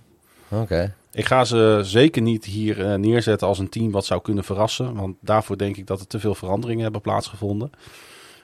Oké. 0.49 0.95
Ik 1.11 1.25
ga 1.25 1.43
ze 1.45 1.79
zeker 1.83 2.21
niet 2.21 2.45
hier 2.45 2.99
neerzetten 2.99 3.47
als 3.47 3.59
een 3.59 3.69
team 3.69 3.91
wat 3.91 4.05
zou 4.05 4.21
kunnen 4.21 4.43
verrassen. 4.43 4.93
Want 4.95 5.15
daarvoor 5.21 5.57
denk 5.57 5.77
ik 5.77 5.87
dat 5.87 5.99
er 5.99 6.07
te 6.07 6.19
veel 6.19 6.35
veranderingen 6.35 6.83
hebben 6.83 7.01
plaatsgevonden. 7.01 7.71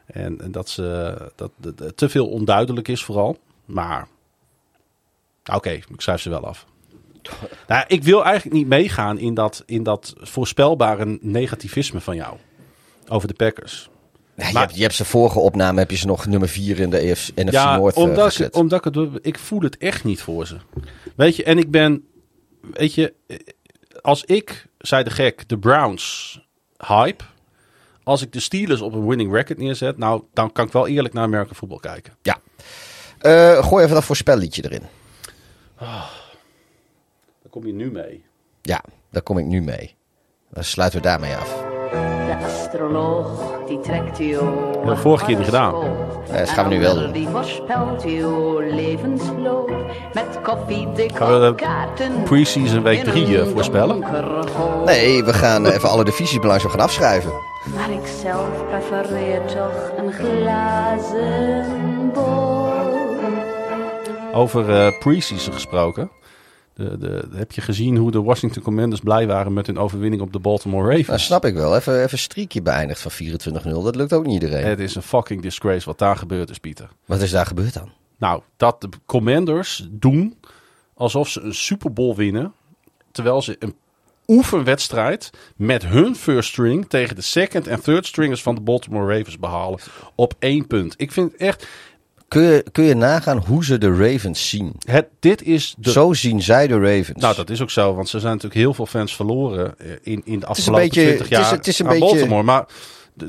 En, 0.05 0.41
en 0.41 0.51
dat, 0.51 0.69
ze, 0.69 1.15
dat 1.35 1.51
dat- 1.57 1.77
dat 1.77 1.97
te 1.97 2.09
veel 2.09 2.27
onduidelijk 2.27 2.87
is 2.87 3.03
vooral. 3.03 3.37
Maar 3.65 4.07
oké, 5.53 5.69
ik 5.69 5.85
schrijf 5.97 6.21
ze 6.21 6.29
wel 6.29 6.45
af. 6.47 6.65
Nou, 7.67 7.83
ik 7.87 8.03
wil 8.03 8.23
eigenlijk 8.25 8.55
niet 8.55 8.67
meegaan 8.67 9.17
in 9.19 9.33
dat, 9.33 9.63
in 9.65 9.83
dat 9.83 10.13
voorspelbare 10.17 11.17
negativisme 11.21 12.01
van 12.01 12.15
jou. 12.15 12.37
Over 13.07 13.27
de 13.27 13.33
Packers. 13.33 13.89
Ja, 14.35 14.47
je, 14.47 14.53
Maar- 14.53 14.61
hebt, 14.63 14.75
je 14.75 14.81
hebt 14.81 14.93
ze 14.93 15.05
vorige 15.05 15.39
opname, 15.39 15.79
heb 15.79 15.91
je 15.91 15.97
ze 15.97 16.05
nog 16.05 16.25
nummer 16.25 16.49
4 16.49 16.79
in 16.79 16.89
de 16.89 16.97
EF, 16.97 17.31
NFC 17.35 17.51
ja, 17.51 17.77
North 17.77 17.95
eh, 17.95 18.03
omdat, 18.03 18.25
ik, 18.25 18.31
gezet. 18.31 18.53
omdat 18.53 18.85
ik 18.85 18.93
het, 18.93 19.09
ik 19.21 19.39
voel 19.39 19.61
het 19.61 19.77
echt 19.77 20.03
niet 20.03 20.21
voor 20.21 20.47
ze. 20.47 20.57
Weet 21.15 21.35
je, 21.35 21.43
en 21.43 21.57
ik 21.57 21.71
ben, 21.71 22.03
weet 22.73 22.93
je, 22.93 23.13
eh, 23.27 23.37
als 24.01 24.23
ik, 24.23 24.65
zei 24.77 25.03
de 25.03 25.09
gek, 25.09 25.49
de 25.49 25.57
Browns 25.57 26.39
hype, 26.77 27.23
als 28.03 28.21
ik 28.21 28.31
de 28.33 28.39
Steelers 28.39 28.81
op 28.81 28.93
een 28.93 29.07
winning 29.07 29.33
record 29.33 29.57
neerzet, 29.57 29.97
nou, 29.97 30.23
dan 30.33 30.51
kan 30.51 30.65
ik 30.65 30.71
wel 30.71 30.87
eerlijk 30.87 31.13
naar 31.13 31.23
American 31.23 31.55
voetbal 31.55 31.79
kijken. 31.79 32.13
Ja. 32.21 32.37
Eh, 33.19 33.63
gooi 33.67 33.83
even 33.83 33.95
dat 33.95 34.03
voorspelliedje 34.03 34.63
erin. 34.65 34.83
Daar 35.79 36.24
kom 37.55 37.65
je 37.65 37.73
nu 37.73 37.91
mee. 37.91 38.23
Ja, 38.61 38.81
daar 39.11 39.21
kom 39.21 39.37
ik 39.37 39.45
nu 39.45 39.61
mee. 39.61 39.95
Dan 40.49 40.63
sluiten 40.63 40.99
we 40.99 41.05
daarmee 41.05 41.35
af. 41.35 41.63
De 42.25 42.45
astroloog 42.45 43.57
die 43.67 43.79
trekt 43.79 44.19
u 44.19 44.33
hebben 44.33 44.85
we 44.85 44.95
vorige 44.95 45.25
keer 45.25 45.35
niet 45.35 45.45
gedaan. 45.45 45.73
Nee, 46.29 46.39
dat 46.39 46.49
gaan 46.49 46.69
we 46.69 46.75
nu 46.75 46.81
wel 46.81 46.95
doen. 46.95 47.11
Die 47.11 47.27
voorspelt 47.27 48.03
uw 48.03 48.59
levensloop 48.59 49.69
met 50.13 50.41
koffie, 50.43 50.87
Gaan 51.13 51.39
we 51.39 51.47
de 51.47 51.55
kaarten. 51.55 52.23
Preseason 52.23 52.83
week 52.83 52.97
in 52.97 53.05
3 53.05 53.39
een 53.39 53.47
voorspellen? 53.47 53.99
Nee, 54.85 55.23
we 55.23 55.33
gaan 55.33 55.65
even 55.65 55.89
alle 55.89 56.03
divisies 56.03 56.39
belangrijk 56.39 56.71
gaan 56.71 56.83
afschrijven. 56.83 57.31
Maar 57.75 57.91
ik 57.91 58.07
zelf 58.21 58.65
prefereer 58.69 59.45
toch 59.45 59.91
een 59.97 60.11
glazen 60.11 62.11
bol. 62.13 62.73
Over 64.33 64.85
eh 64.85 64.99
preseason 64.99 65.53
gesproken. 65.53 66.11
De, 66.75 66.97
de, 66.97 67.27
heb 67.31 67.51
je 67.51 67.61
gezien 67.61 67.97
hoe 67.97 68.11
de 68.11 68.21
Washington 68.21 68.63
Commanders 68.63 69.01
blij 69.01 69.27
waren 69.27 69.53
met 69.53 69.67
hun 69.67 69.77
overwinning 69.77 70.21
op 70.21 70.33
de 70.33 70.39
Baltimore 70.39 70.87
Ravens? 70.87 71.07
Nou, 71.07 71.19
snap 71.19 71.45
ik 71.45 71.53
wel. 71.53 71.75
Even, 71.75 71.97
even 71.97 72.11
een 72.11 72.17
streakje 72.17 72.61
beëindigd 72.61 73.01
van 73.01 73.11
24-0. 73.11 73.83
Dat 73.83 73.95
lukt 73.95 74.13
ook 74.13 74.25
niet 74.25 74.41
iedereen. 74.41 74.65
Het 74.65 74.79
is 74.79 74.95
een 74.95 75.01
fucking 75.01 75.41
disgrace 75.41 75.85
wat 75.85 75.97
daar 75.97 76.17
gebeurd 76.17 76.49
is, 76.49 76.57
Pieter. 76.57 76.89
Wat 77.05 77.21
is 77.21 77.31
daar 77.31 77.45
gebeurd 77.45 77.73
dan? 77.73 77.91
Nou, 78.17 78.41
dat 78.57 78.81
de 78.81 78.89
Commanders 79.05 79.87
doen 79.91 80.37
alsof 80.93 81.29
ze 81.29 81.41
een 81.41 81.53
Super 81.53 81.93
Bowl 81.93 82.15
winnen. 82.15 82.53
Terwijl 83.11 83.41
ze 83.41 83.55
een 83.59 83.75
oefenwedstrijd 84.27 85.29
met 85.55 85.85
hun 85.85 86.15
first 86.15 86.49
string 86.49 86.89
tegen 86.89 87.15
de 87.15 87.21
second 87.21 87.67
en 87.67 87.81
third 87.81 88.05
stringers 88.05 88.41
van 88.41 88.55
de 88.55 88.61
Baltimore 88.61 89.17
Ravens 89.17 89.39
behalen. 89.39 89.79
Op 90.15 90.33
één 90.39 90.67
punt. 90.67 90.93
Ik 90.97 91.11
vind 91.11 91.31
het 91.31 91.41
echt. 91.41 91.67
Kun 92.35 92.43
je, 92.43 92.65
kun 92.71 92.83
je 92.83 92.93
nagaan 92.95 93.37
hoe 93.37 93.65
ze 93.65 93.77
de 93.77 93.95
Ravens 93.95 94.49
zien? 94.49 94.73
Het, 94.85 95.07
dit 95.19 95.41
is 95.43 95.75
de. 95.77 95.91
Zo 95.91 96.13
zien 96.13 96.41
zij 96.41 96.67
de 96.67 96.79
Ravens. 96.79 97.21
Nou, 97.21 97.35
dat 97.35 97.49
is 97.49 97.61
ook 97.61 97.69
zo, 97.69 97.93
want 97.95 98.09
ze 98.09 98.19
zijn 98.19 98.33
natuurlijk 98.33 98.61
heel 98.61 98.73
veel 98.73 98.85
fans 98.85 99.15
verloren 99.15 99.79
eh, 99.79 99.87
in, 100.01 100.21
in 100.25 100.39
de 100.39 100.45
afgelopen 100.45 100.83
beetje- 100.83 101.01
20 101.01 101.29
het 101.29 101.37
is- 101.39 101.45
jaar 101.45 101.57
het 101.57 101.67
is 101.67 101.79
een 101.79 101.85
aan 101.87 101.91
beetje- 101.99 102.15
Baltimore. 102.15 102.43
Maar, 102.43 102.65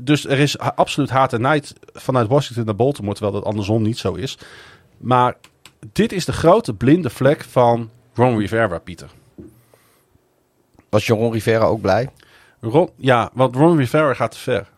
dus 0.02 0.26
er 0.26 0.38
is 0.38 0.58
absoluut 0.58 1.10
haat 1.10 1.32
en 1.32 1.40
nijd 1.40 1.74
vanuit 1.92 2.28
Washington 2.28 2.64
naar 2.64 2.76
Baltimore, 2.76 3.14
terwijl 3.14 3.36
dat 3.36 3.44
andersom 3.44 3.82
niet 3.82 3.98
zo 3.98 4.12
is. 4.14 4.38
Maar 4.98 5.36
dit 5.92 6.12
is 6.12 6.24
de 6.24 6.32
grote 6.32 6.74
blinde 6.74 7.10
vlek 7.10 7.44
van 7.44 7.90
Ron 8.14 8.38
Rivera, 8.38 8.78
Pieter. 8.78 9.08
Was 10.88 11.06
Jeroen 11.06 11.32
Rivera 11.32 11.64
ook 11.64 11.80
blij? 11.80 12.08
Ron, 12.60 12.90
ja, 12.96 13.30
want 13.32 13.56
Ron 13.56 13.76
Rivera 13.76 14.14
gaat 14.14 14.30
te 14.30 14.38
ver. 14.38 14.68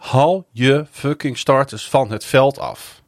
Haal 0.00 0.46
je 0.50 0.86
fucking 0.90 1.38
starters 1.38 1.88
van 1.88 2.10
het 2.10 2.24
veld 2.24 2.58
af. 2.58 3.02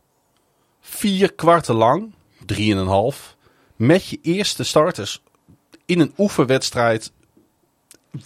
Vier 0.81 1.33
kwarten 1.33 1.75
lang, 1.75 2.13
drieënhalf, 2.47 3.37
met 3.77 4.07
je 4.07 4.19
eerste 4.23 4.65
starters 4.65 5.23
in 5.87 6.01
een 6.01 6.15
oefenwedstrijd. 6.19 7.13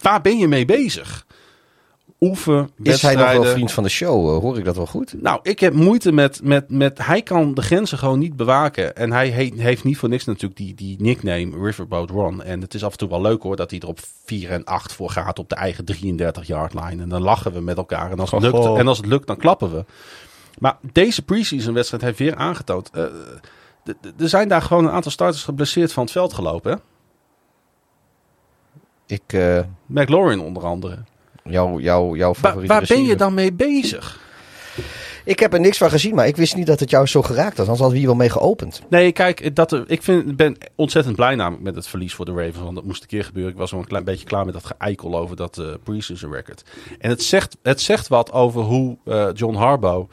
Waar 0.01 0.21
ben 0.21 0.37
je 0.37 0.47
mee 0.47 0.65
bezig? 0.65 1.26
Is 2.19 2.27
Oefenwedstrijden. 2.27 3.25
hij 3.25 3.33
nog 3.35 3.43
wel 3.43 3.53
vriend 3.53 3.71
van 3.71 3.83
de 3.83 3.89
show? 3.89 4.35
Eh, 4.35 4.41
hoor 4.41 4.57
ik 4.57 4.65
dat 4.65 4.75
wel 4.75 4.85
goed? 4.85 5.21
Nou, 5.21 5.39
ik 5.43 5.59
heb 5.59 5.73
moeite 5.73 6.11
met, 6.11 6.39
met, 6.43 6.69
met... 6.69 7.05
Hij 7.05 7.21
kan 7.21 7.53
de 7.53 7.61
grenzen 7.61 7.97
gewoon 7.97 8.19
niet 8.19 8.35
bewaken. 8.35 8.95
En 8.95 9.11
hij 9.11 9.29
he- 9.29 9.51
heeft 9.55 9.83
niet 9.83 9.97
voor 9.97 10.09
niks 10.09 10.25
natuurlijk 10.25 10.59
die, 10.59 10.75
die 10.75 10.95
nickname 11.01 11.63
Riverboat 11.63 12.09
Ron. 12.09 12.43
En 12.43 12.61
het 12.61 12.73
is 12.73 12.83
af 12.83 12.91
en 12.91 12.97
toe 12.97 13.09
wel 13.09 13.21
leuk 13.21 13.41
hoor 13.41 13.55
dat 13.55 13.69
hij 13.71 13.79
er 13.79 13.87
op 13.87 13.99
4 14.25 14.51
en 14.51 14.63
8 14.63 14.93
voor 14.93 15.09
gaat 15.09 15.39
op 15.39 15.49
de 15.49 15.55
eigen 15.55 15.85
33 15.85 16.47
yard 16.47 16.73
line. 16.73 17.01
En 17.01 17.09
dan 17.09 17.21
lachen 17.21 17.51
we 17.53 17.59
met 17.61 17.77
elkaar. 17.77 18.11
En 18.11 18.19
als 18.19 18.31
het, 18.31 18.41
lukt, 18.41 18.55
Goh. 18.55 18.79
en 18.79 18.87
als 18.87 18.97
het 18.97 19.05
lukt, 19.07 19.27
dan 19.27 19.37
klappen 19.37 19.71
we. 19.71 19.85
Maar 20.59 20.77
deze 20.91 21.21
preseason 21.21 21.73
wedstrijd 21.73 22.03
heeft 22.03 22.19
weer 22.19 22.35
aangetoond... 22.35 22.89
eh, 22.89 23.03
er 24.19 24.29
zijn 24.29 24.47
daar 24.47 24.61
gewoon 24.61 24.85
een 24.85 24.91
aantal 24.91 25.11
starters 25.11 25.43
geblesseerd 25.43 25.93
van 25.93 26.03
het 26.03 26.11
veld 26.11 26.33
gelopen. 26.33 26.71
Hè? 26.71 26.77
Ik, 29.05 29.33
eh, 29.33 29.59
McLaurin 29.85 30.39
onder 30.39 30.65
andere. 30.65 30.97
Jou, 31.49 31.81
jou, 31.81 32.17
jouw 32.17 32.33
Waar, 32.33 32.51
favoriete 32.51 32.73
waar 32.73 32.85
ben 32.87 33.03
je 33.03 33.15
dan 33.15 33.33
mee 33.33 33.53
bezig? 33.53 34.25
Ik 35.27 35.39
heb 35.39 35.53
er 35.53 35.59
niks 35.59 35.77
van 35.77 35.89
gezien, 35.89 36.15
maar 36.15 36.27
ik 36.27 36.35
wist 36.35 36.55
niet 36.55 36.67
dat 36.67 36.79
het 36.79 36.89
jou 36.89 37.05
zo 37.05 37.21
geraakt 37.21 37.57
had. 37.57 37.67
Anders 37.67 37.79
hadden 37.79 37.91
we 37.91 37.97
hier 37.97 38.07
wel 38.07 38.15
mee 38.15 38.29
geopend. 38.29 38.81
Nee, 38.89 39.11
kijk, 39.11 39.55
dat, 39.55 39.83
ik 39.87 40.03
vind, 40.03 40.35
ben 40.35 40.57
ontzettend 40.75 41.15
blij 41.15 41.35
namelijk 41.35 41.63
met 41.63 41.75
het 41.75 41.87
verlies 41.87 42.13
voor 42.13 42.25
de 42.25 42.31
Ravens. 42.31 42.63
Want 42.63 42.75
dat 42.75 42.83
moest 42.83 43.01
een 43.01 43.07
keer 43.07 43.23
gebeuren. 43.23 43.51
Ik 43.51 43.57
was 43.57 43.71
wel 43.71 43.79
een 43.79 43.87
klein 43.87 44.03
beetje 44.03 44.25
klaar 44.25 44.45
met 44.45 44.53
dat 44.53 44.65
geëikel 44.65 45.17
over 45.17 45.35
dat 45.35 45.57
eh 45.57 45.65
preseason 45.83 46.31
record. 46.31 46.63
En 46.99 47.09
het 47.09 47.23
zegt, 47.23 47.57
het 47.63 47.81
zegt 47.81 48.07
wat 48.07 48.31
over 48.31 48.61
hoe 48.61 48.97
eh, 49.05 49.27
John 49.33 49.55
Harbaugh 49.55 50.11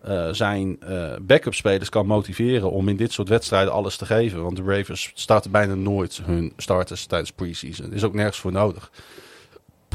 eh, 0.00 0.28
zijn 0.32 0.76
eh 0.80 1.12
backup 1.22 1.54
spelers 1.54 1.88
kan 1.88 2.06
motiveren 2.06 2.70
om 2.70 2.88
in 2.88 2.96
dit 2.96 3.12
soort 3.12 3.28
wedstrijden 3.28 3.72
alles 3.72 3.96
te 3.96 4.06
geven. 4.06 4.42
Want 4.42 4.56
de 4.56 4.62
Ravens 4.66 5.10
starten 5.14 5.50
bijna 5.50 5.74
nooit 5.74 6.20
hun 6.22 6.52
starters 6.56 7.06
tijdens 7.06 7.32
preseason. 7.32 7.86
Er 7.86 7.96
is 7.96 8.04
ook 8.04 8.14
nergens 8.14 8.38
voor 8.38 8.52
nodig. 8.52 8.90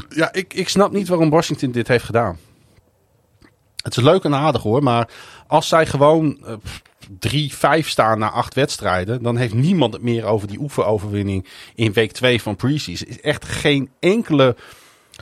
Ja, 0.08 0.32
ik, 0.32 0.54
ik 0.54 0.68
snap 0.68 0.92
niet 0.92 1.08
waarom 1.08 1.30
Washington 1.30 1.70
dit 1.70 1.88
heeft 1.88 2.04
gedaan. 2.04 2.38
Het 3.82 3.96
is 3.96 4.02
leuk 4.02 4.24
en 4.24 4.34
aardig 4.34 4.62
hoor, 4.62 4.82
maar 4.82 5.08
als 5.46 5.68
zij 5.68 5.86
gewoon 5.86 6.38
eh, 6.44 6.54
pff, 6.62 6.82
3-5 7.82 7.86
staan 7.86 8.18
na 8.18 8.30
acht 8.30 8.54
wedstrijden, 8.54 9.22
dan 9.22 9.36
heeft 9.36 9.54
niemand 9.54 9.92
het 9.92 10.02
meer 10.02 10.24
over 10.24 10.48
die 10.48 10.60
oefenoverwinning 10.60 11.46
in 11.74 11.92
week 11.92 12.12
2 12.12 12.42
van 12.42 12.56
preseason. 12.56 13.08
Is 13.08 13.20
echt 13.20 13.44
geen 13.44 13.90
enkele. 14.00 14.56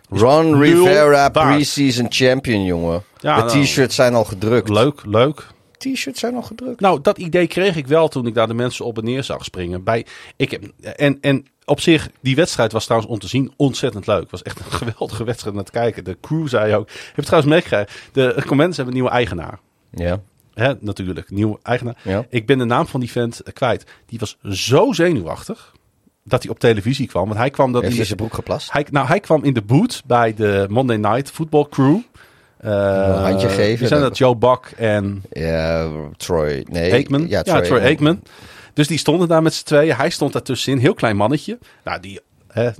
Ron 0.08 0.60
Rivera, 0.60 1.28
preseason 1.28 2.06
champion, 2.08 2.64
jongen. 2.64 3.02
Ja, 3.20 3.36
de 3.36 3.54
nou, 3.54 3.64
t-shirts 3.64 3.94
zijn 3.94 4.14
al 4.14 4.24
gedrukt. 4.24 4.68
Leuk, 4.68 5.00
leuk. 5.04 5.46
t-shirts 5.78 6.20
zijn 6.20 6.34
al 6.34 6.42
gedrukt. 6.42 6.80
Nou, 6.80 7.00
dat 7.02 7.18
idee 7.18 7.46
kreeg 7.46 7.76
ik 7.76 7.86
wel 7.86 8.08
toen 8.08 8.26
ik 8.26 8.34
daar 8.34 8.46
de 8.46 8.54
mensen 8.54 8.84
op 8.84 8.98
en 8.98 9.04
neer 9.04 9.24
zag 9.24 9.44
springen. 9.44 9.84
Bij, 9.84 10.06
ik 10.36 10.50
heb, 10.50 10.64
en, 10.96 11.18
en 11.20 11.46
op 11.68 11.80
zich, 11.80 12.08
die 12.20 12.36
wedstrijd 12.36 12.72
was 12.72 12.84
trouwens 12.84 13.12
om 13.12 13.18
te 13.18 13.28
zien 13.28 13.52
ontzettend 13.56 14.06
leuk. 14.06 14.20
Het 14.20 14.30
was 14.30 14.42
echt 14.42 14.58
een 14.58 14.72
geweldige 14.86 15.24
wedstrijd 15.24 15.56
om 15.56 15.64
te 15.64 15.70
kijken. 15.72 16.04
De 16.04 16.16
crew 16.20 16.48
zei 16.48 16.74
ook. 16.74 16.88
Ik 16.90 17.12
heb 17.14 17.24
trouwens 17.24 17.52
meegekregen. 17.54 17.86
De 18.12 18.42
Commanders 18.46 18.76
hebben 18.76 18.94
een 18.94 19.00
nieuwe 19.00 19.16
eigenaar. 19.16 19.58
Ja. 19.90 20.20
Hè, 20.54 20.72
natuurlijk, 20.80 21.30
nieuwe 21.30 21.58
eigenaar. 21.62 21.96
Ja. 22.02 22.24
Ik 22.28 22.46
ben 22.46 22.58
de 22.58 22.64
naam 22.64 22.86
van 22.86 23.00
die 23.00 23.10
vent 23.10 23.42
kwijt. 23.52 23.84
Die 24.06 24.18
was 24.18 24.36
zo 24.50 24.92
zenuwachtig 24.92 25.72
dat 26.24 26.42
hij 26.42 26.50
op 26.52 26.58
televisie 26.58 27.06
kwam. 27.06 27.24
Want 27.26 27.38
hij 27.38 27.50
kwam 27.50 27.72
dat 27.72 27.82
Heeft 27.82 27.96
in 27.96 28.04
zijn 28.04 28.16
broek 28.16 28.34
geplast? 28.34 28.72
hij, 28.72 28.86
nou, 28.90 29.06
hij 29.06 29.20
kwam 29.20 29.44
in 29.44 29.52
de 29.54 29.62
boot 29.62 30.02
bij 30.06 30.34
de 30.34 30.66
Monday 30.68 30.96
Night 30.96 31.30
Football 31.30 31.66
Crew. 31.70 31.98
Eh, 32.58 32.70
Een 32.72 33.22
handje 33.22 33.48
geven, 33.48 33.78
Die 33.78 33.86
zijn 33.88 34.00
dat- 34.00 34.18
Joe 34.18 34.36
Buck 34.36 34.72
en 34.76 35.22
Ja, 35.32 35.88
Troy. 36.16 36.66
Nee. 36.70 36.92
Aikman. 36.92 37.28
Ja, 37.28 37.42
Troy, 37.42 37.80
Aikman. 37.80 38.22
Dus 38.78 38.86
die 38.86 38.98
stonden 38.98 39.28
daar 39.28 39.42
met 39.42 39.54
z'n 39.54 39.64
tweeën. 39.64 39.96
Hij 39.96 40.10
stond 40.10 40.32
daartussenin. 40.32 40.78
Heel 40.78 40.94
klein 40.94 41.16
mannetje. 41.16 41.58
Nou, 41.84 42.00
die... 42.00 42.20
Hè. 42.48 42.70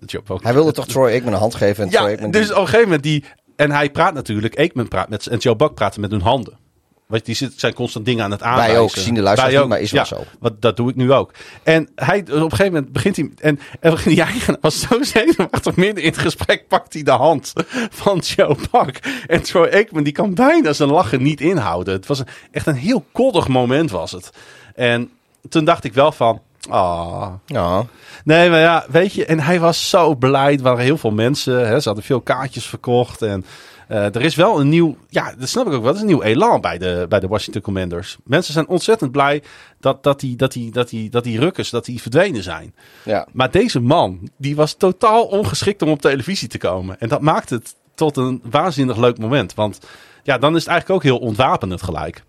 Hij 0.42 0.54
wilde 0.54 0.72
toch 0.72 0.86
Troy 0.86 1.10
Aikman 1.10 1.32
een 1.32 1.38
hand 1.38 1.54
geven 1.54 1.84
en 1.84 1.90
Troy 1.90 2.02
Ja, 2.02 2.08
Aikman... 2.08 2.30
dus 2.30 2.46
die- 2.46 2.54
op 2.54 2.60
een 2.60 2.66
gegeven 2.66 2.84
moment 2.86 3.02
die... 3.02 3.24
En 3.56 3.70
hij 3.70 3.90
praat 3.90 4.14
natuurlijk... 4.14 4.58
Aikman 4.58 4.88
praat 4.88 5.08
met... 5.08 5.26
En 5.26 5.38
Joe 5.38 5.56
Buck 5.56 5.74
praten 5.74 6.00
met 6.00 6.10
hun 6.10 6.20
handen. 6.20 6.58
Want 7.06 7.24
die 7.24 7.34
zit- 7.34 7.52
zijn 7.56 7.74
constant 7.74 8.04
dingen 8.04 8.24
aan 8.24 8.30
het 8.30 8.42
aanwijzen. 8.42 8.78
ook, 8.80 8.90
zien 8.90 9.14
de 9.14 9.22
luisteraars 9.22 9.54
Wij 9.54 9.62
niet, 9.62 9.70
maar 9.72 9.80
is 9.80 9.90
wel 9.90 10.00
ja, 10.00 10.06
zo. 10.06 10.24
Want 10.38 10.62
dat 10.62 10.76
doe 10.76 10.90
ik 10.90 10.96
nu 10.96 11.12
ook. 11.12 11.32
En 11.62 11.88
hij, 11.94 12.18
op 12.20 12.28
een 12.28 12.40
gegeven 12.50 12.72
moment 12.72 12.92
begint 12.92 13.16
hij... 13.16 13.30
En, 13.38 13.60
en 13.80 13.96
die 14.04 14.22
eigenaar 14.22 14.58
was 14.60 14.80
zo 14.80 15.02
zenuwachtig. 15.02 15.76
Midden 15.76 16.02
in 16.02 16.10
het 16.10 16.18
gesprek 16.18 16.68
pakt 16.68 16.92
hij 16.92 17.02
de 17.02 17.10
hand 17.10 17.52
van 17.90 18.18
Joe 18.18 18.56
Buck. 18.70 19.24
En 19.26 19.42
Troy 19.42 19.68
Aikman 19.68 20.02
die 20.02 20.12
kan 20.12 20.34
bijna 20.34 20.72
zijn 20.72 20.90
lachen 20.90 21.22
niet 21.22 21.40
inhouden. 21.40 21.94
Het 21.94 22.06
was 22.06 22.18
een, 22.18 22.28
echt 22.50 22.66
een 22.66 22.74
heel 22.74 23.04
koddig 23.12 23.48
moment 23.48 23.90
was 23.90 24.12
het. 24.12 24.30
En 24.74 25.10
toen 25.48 25.64
dacht 25.64 25.84
ik 25.84 25.94
wel 25.94 26.12
van... 26.12 26.40
Ah, 26.68 27.32
Ja. 27.46 27.84
Nee, 28.24 28.50
maar 28.50 28.60
ja, 28.60 28.84
weet 28.88 29.12
je, 29.12 29.24
en 29.24 29.40
hij 29.40 29.60
was 29.60 29.90
zo 29.90 30.14
blij. 30.14 30.56
Er 30.56 30.62
waren 30.62 30.84
heel 30.84 30.98
veel 30.98 31.10
mensen. 31.10 31.68
Hè, 31.68 31.80
ze 31.80 31.86
hadden 31.86 32.04
veel 32.06 32.20
kaartjes 32.20 32.66
verkocht. 32.66 33.22
En 33.22 33.44
eh, 33.88 34.14
er 34.14 34.22
is 34.22 34.34
wel 34.34 34.60
een 34.60 34.68
nieuw, 34.68 34.96
ja, 35.08 35.34
dat 35.38 35.48
snap 35.48 35.66
ik 35.66 35.72
ook 35.72 35.80
wel. 35.82 35.88
Er 35.90 35.94
is 35.94 36.00
een 36.00 36.06
nieuw 36.06 36.22
elan 36.22 36.60
bij 36.60 36.78
de, 36.78 37.06
bij 37.08 37.20
de 37.20 37.28
Washington 37.28 37.62
Commanders. 37.62 38.16
Mensen 38.24 38.52
zijn 38.52 38.68
ontzettend 38.68 39.12
blij 39.12 39.42
dat, 39.80 40.02
dat, 40.02 40.20
die, 40.20 40.36
dat, 40.36 40.52
die, 40.52 40.70
dat, 40.70 40.88
die, 40.88 41.10
dat 41.10 41.24
die 41.24 41.38
rukkers, 41.38 41.70
dat 41.70 41.84
die 41.84 42.02
verdwenen 42.02 42.42
zijn. 42.42 42.74
Ja. 43.02 43.26
Maar 43.32 43.50
deze 43.50 43.80
man, 43.80 44.30
die 44.36 44.56
was 44.56 44.74
totaal 44.74 45.24
ongeschikt 45.24 45.82
om 45.82 45.88
op 45.88 46.00
televisie 46.00 46.48
te 46.48 46.58
komen. 46.58 47.00
En 47.00 47.08
dat 47.08 47.20
maakt 47.20 47.50
het 47.50 47.74
tot 47.94 48.16
een 48.16 48.42
waanzinnig 48.50 48.96
leuk 48.96 49.18
moment. 49.18 49.54
Want 49.54 49.78
ja, 50.22 50.38
dan 50.38 50.56
is 50.56 50.60
het 50.60 50.70
eigenlijk 50.70 51.00
ook 51.00 51.10
heel 51.10 51.28
ontwapenend 51.28 51.82
gelijk. 51.82 52.24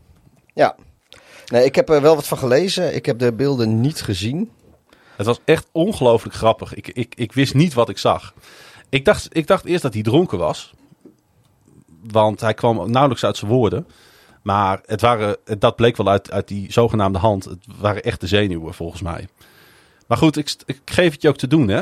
Ja. 0.54 0.76
Nee, 1.50 1.66
ik 1.66 1.76
heb 1.76 1.90
er 1.90 2.02
wel 2.02 2.16
wat 2.16 2.28
van 2.28 2.38
gelezen. 2.38 2.96
Ik 2.96 3.06
heb 3.06 3.20
de 3.20 3.34
beelden 3.34 3.82
niet 3.82 4.02
gezien. 4.02 4.52
Het 5.16 5.26
was 5.26 5.40
echt 5.46 5.68
ongelooflijk 5.72 6.36
grappig. 6.36 6.74
Ik, 6.74 6.88
ik, 6.88 7.14
ik 7.16 7.34
wist 7.34 7.54
niet 7.54 7.74
wat 7.74 7.90
ik 7.90 7.98
zag. 7.98 8.34
Ik 8.90 9.06
dacht, 9.06 9.28
ik 9.32 9.48
dacht 9.48 9.66
eerst 9.66 9.82
dat 9.82 9.94
hij 9.94 10.04
dronken 10.04 10.38
was. 10.38 10.74
Want 12.12 12.42
hij 12.42 12.54
kwam 12.54 12.92
nauwelijks 12.92 13.24
uit 13.24 13.38
zijn 13.38 13.52
woorden. 13.52 13.88
Maar 14.42 14.82
het 14.86 15.02
waren, 15.02 15.38
dat 15.60 15.76
bleek 15.76 15.98
wel 15.98 16.10
uit, 16.10 16.32
uit 16.32 16.48
die 16.48 16.72
zogenaamde 16.72 17.20
hand. 17.20 17.46
Het 17.46 17.66
waren 17.80 18.04
echte 18.04 18.28
zenuwen 18.28 18.74
volgens 18.74 19.02
mij. 19.02 19.28
Maar 20.08 20.18
goed, 20.18 20.38
ik, 20.38 20.56
ik 20.66 20.82
geef 20.86 21.12
het 21.12 21.22
je 21.22 21.28
ook 21.28 21.38
te 21.38 21.48
doen 21.48 21.68
hè. 21.68 21.82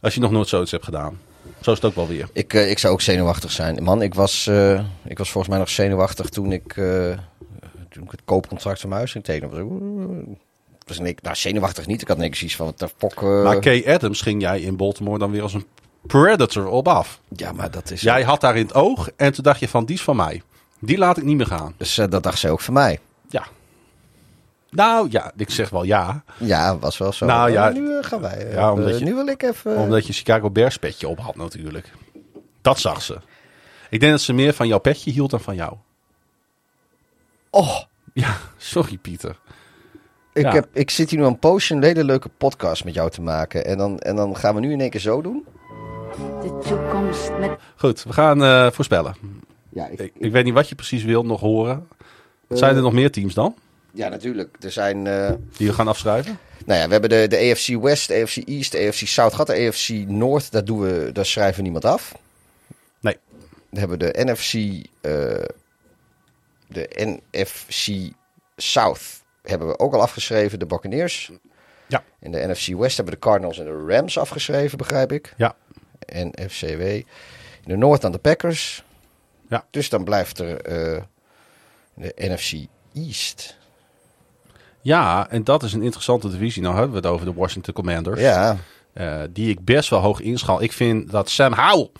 Als 0.00 0.14
je 0.14 0.20
nog 0.20 0.30
nooit 0.30 0.48
zoiets 0.48 0.70
hebt 0.70 0.84
gedaan. 0.84 1.18
Zo 1.60 1.70
is 1.70 1.76
het 1.76 1.84
ook 1.84 1.94
wel 1.94 2.08
weer. 2.08 2.28
Ik, 2.32 2.54
eh, 2.54 2.70
ik 2.70 2.78
zou 2.78 2.92
ook 2.92 3.00
zenuwachtig 3.00 3.50
zijn. 3.50 3.82
Man, 3.82 4.02
ik 4.02 4.14
was, 4.14 4.46
eh, 4.46 4.84
ik 5.04 5.18
was 5.18 5.30
volgens 5.30 5.48
mij 5.48 5.58
nog 5.58 5.68
zenuwachtig 5.68 6.28
toen 6.28 6.52
ik, 6.52 6.76
eh, 6.76 7.18
toen 7.98 8.06
ik 8.06 8.10
het 8.12 8.22
koopcontract 8.24 8.78
van 8.80 8.88
mijn 8.88 9.00
huis 9.00 9.12
ging 9.12 9.24
tekenen. 9.24 10.38
Dus 10.84 10.98
ik, 10.98 11.22
nou, 11.22 11.36
zenuwachtig 11.36 11.86
niet. 11.86 12.02
Ik 12.02 12.08
had 12.08 12.16
niks 12.18 12.42
iets 12.42 12.56
van, 12.56 12.66
wat 12.66 12.78
de 12.78 12.88
fok. 12.96 13.22
eh, 13.22 13.42
Maar 13.42 13.58
Kay 13.58 13.84
Adams 13.86 14.20
ging 14.20 14.40
jij 14.42 14.60
in 14.60 14.76
Baltimore 14.76 15.18
dan 15.18 15.30
weer 15.30 15.42
als 15.42 15.54
een 15.54 15.66
predator 16.02 16.66
op 16.66 16.88
af. 16.88 17.20
ja, 17.28 17.52
maar 17.52 17.70
dat 17.70 17.90
is... 17.90 18.00
Jij 18.00 18.22
had 18.22 18.40
daar 18.40 18.56
in 18.56 18.62
het 18.62 18.74
oog 18.74 19.08
en 19.16 19.32
toen 19.32 19.44
dacht 19.44 19.60
je 19.60 19.68
van 19.68 19.84
die 19.84 19.96
is 19.96 20.02
van 20.02 20.16
mij. 20.16 20.42
Die 20.80 20.98
laat 20.98 21.16
ik 21.16 21.24
niet 21.24 21.36
meer 21.36 21.46
gaan. 21.46 21.74
Dus 21.76 21.98
eh, 21.98 22.06
dat 22.10 22.22
dacht 22.22 22.38
ze 22.38 22.50
ook 22.50 22.60
van 22.60 22.74
mij. 22.74 22.98
Ja. 23.28 23.46
Nou 24.70 25.06
ja, 25.10 25.32
ik 25.36 25.50
zeg 25.50 25.70
wel 25.70 25.82
ja. 25.82 26.22
Ja, 26.38 26.78
was 26.78 26.98
wel 26.98 27.12
zo. 27.12 27.26
Nou, 27.26 27.50
ja. 27.50 27.60
Maar 27.62 27.72
nu 27.72 27.96
eh, 27.98 28.04
gaan 28.04 28.20
wij. 28.20 28.48
Ja, 28.52 28.72
omdat 28.72 28.98
je- 28.98 29.04
nu 29.04 29.14
wil 29.14 29.26
ik 29.26 29.42
even... 29.42 29.76
Omdat 29.76 30.06
je 30.06 30.12
Chicago 30.12 30.50
Bears 30.50 30.76
petje 30.76 31.08
op 31.08 31.18
had 31.18 31.36
natuurlijk. 31.36 31.92
Dat 32.62 32.78
zag 32.78 33.02
ze. 33.02 33.18
Ik 33.90 34.00
denk 34.00 34.12
dat 34.12 34.20
ze 34.20 34.32
meer 34.32 34.52
van 34.52 34.68
jouw 34.68 34.78
petje 34.78 35.10
hield 35.10 35.30
dan 35.30 35.40
van 35.40 35.54
jou. 35.54 35.74
Oh, 37.50 37.76
Ja, 38.12 38.36
sorry 38.56 38.96
Pieter. 38.96 39.38
ik, 40.32 40.42
Ja. 40.42 40.52
heb, 40.52 40.68
ik 40.72 40.90
zit 40.90 41.10
hier 41.10 41.18
nu 41.18 41.24
een 41.24 41.38
poosje 41.38 41.74
een 41.74 41.82
hele 41.82 42.04
leuke 42.04 42.28
podcast 42.28 42.84
met 42.84 42.94
jou 42.94 43.10
te 43.10 43.20
maken. 43.22 43.64
En 43.64 43.78
dan, 43.78 43.98
en 43.98 44.16
dan 44.16 44.36
gaan 44.36 44.54
we 44.54 44.60
nu 44.60 44.72
in 44.72 44.80
één 44.80 44.90
keer 44.90 45.00
zo 45.00 45.22
doen. 45.22 45.44
De 46.42 46.58
toekomst 46.66 47.30
met 47.40 47.50
Goed, 47.76 48.02
we 48.02 48.12
gaan 48.12 48.44
eh, 48.44 48.70
voorspellen. 48.70 49.14
Ja, 49.68 49.86
ik, 49.86 50.00
Ik, 50.00 50.12
ik 50.18 50.32
weet 50.32 50.44
niet 50.44 50.54
wat 50.54 50.68
je 50.68 50.74
precies 50.74 51.04
wilt 51.04 51.26
nog 51.26 51.40
horen. 51.40 51.88
Zijn 52.48 52.76
er 52.76 52.82
nog 52.82 52.92
meer 52.92 53.10
teams 53.10 53.34
dan? 53.34 53.54
ja 53.92 54.08
natuurlijk. 54.08 54.56
Er 54.60 54.70
zijn... 54.70 55.06
eh, 55.06 55.30
Die 55.56 55.66
we 55.68 55.72
gaan 55.74 55.88
afschrijven? 55.88 56.38
Nou 56.66 56.80
ja, 56.80 56.86
we 56.86 56.92
hebben 56.92 57.10
de, 57.10 57.26
de 57.28 57.50
AFC 57.50 57.82
West, 57.82 58.08
de 58.08 58.22
AFC 58.22 58.36
East, 58.36 58.72
de 58.72 58.86
AFC 58.86 59.06
South 59.06 59.30
gehad. 59.32 59.46
De 59.46 59.66
AFC 59.68 59.88
North, 60.06 60.52
daar, 60.52 60.64
doen 60.64 60.80
we, 60.80 61.10
daar 61.12 61.26
schrijven 61.26 61.56
we 61.56 61.62
niemand 61.62 61.84
af. 61.84 62.14
Nee. 63.00 63.16
Dan 63.70 63.80
hebben 63.80 63.98
we 63.98 64.12
de 64.12 64.24
NFC, 64.24 64.54
eh, 65.00 65.44
de 66.68 66.88
NFC 66.94 68.12
South 68.56 69.22
hebben 69.42 69.68
we 69.68 69.78
ook 69.78 69.94
al 69.94 70.00
afgeschreven, 70.02 70.58
de 70.58 70.66
Buccaneers. 70.66 71.30
Ja. 71.86 72.04
In 72.20 72.30
de 72.32 72.46
NFC 72.46 72.66
West 72.76 72.96
hebben 72.96 73.14
de 73.14 73.20
Cardinals 73.20 73.58
en 73.58 73.64
de 73.64 73.84
Rams 73.94 74.18
afgeschreven, 74.18 74.78
begrijp 74.78 75.12
ik. 75.12 75.34
Ja. 75.36 75.54
En 75.98 76.32
FCW. 76.50 76.80
In 76.80 77.04
de 77.64 77.76
North 77.76 78.00
dan 78.00 78.12
de 78.12 78.18
Packers. 78.18 78.82
Ja. 79.48 79.64
Dus 79.70 79.88
dan 79.88 80.04
blijft 80.04 80.38
er 80.38 80.60
eh, 80.60 81.02
de 81.94 82.12
NFC 82.16 82.52
East. 82.94 83.56
Ja, 84.80 85.30
en 85.30 85.44
dat 85.44 85.62
is 85.62 85.72
een 85.72 85.82
interessante 85.82 86.30
divisie. 86.30 86.62
Nou 86.62 86.74
hebben 86.74 86.92
we 86.92 86.96
het 87.06 87.14
over 87.14 87.26
de 87.26 87.32
Washington 87.34 87.74
Commanders. 87.74 88.20
Ja, 88.20 88.56
Eh, 88.92 89.20
die 89.30 89.48
ik 89.50 89.64
best 89.64 89.90
wel 89.90 90.00
hoog 90.00 90.20
inschaal. 90.20 90.62
Ik 90.62 90.72
vind 90.72 91.10
dat 91.10 91.30
Sam 91.30 91.52
Howell, 91.52 91.90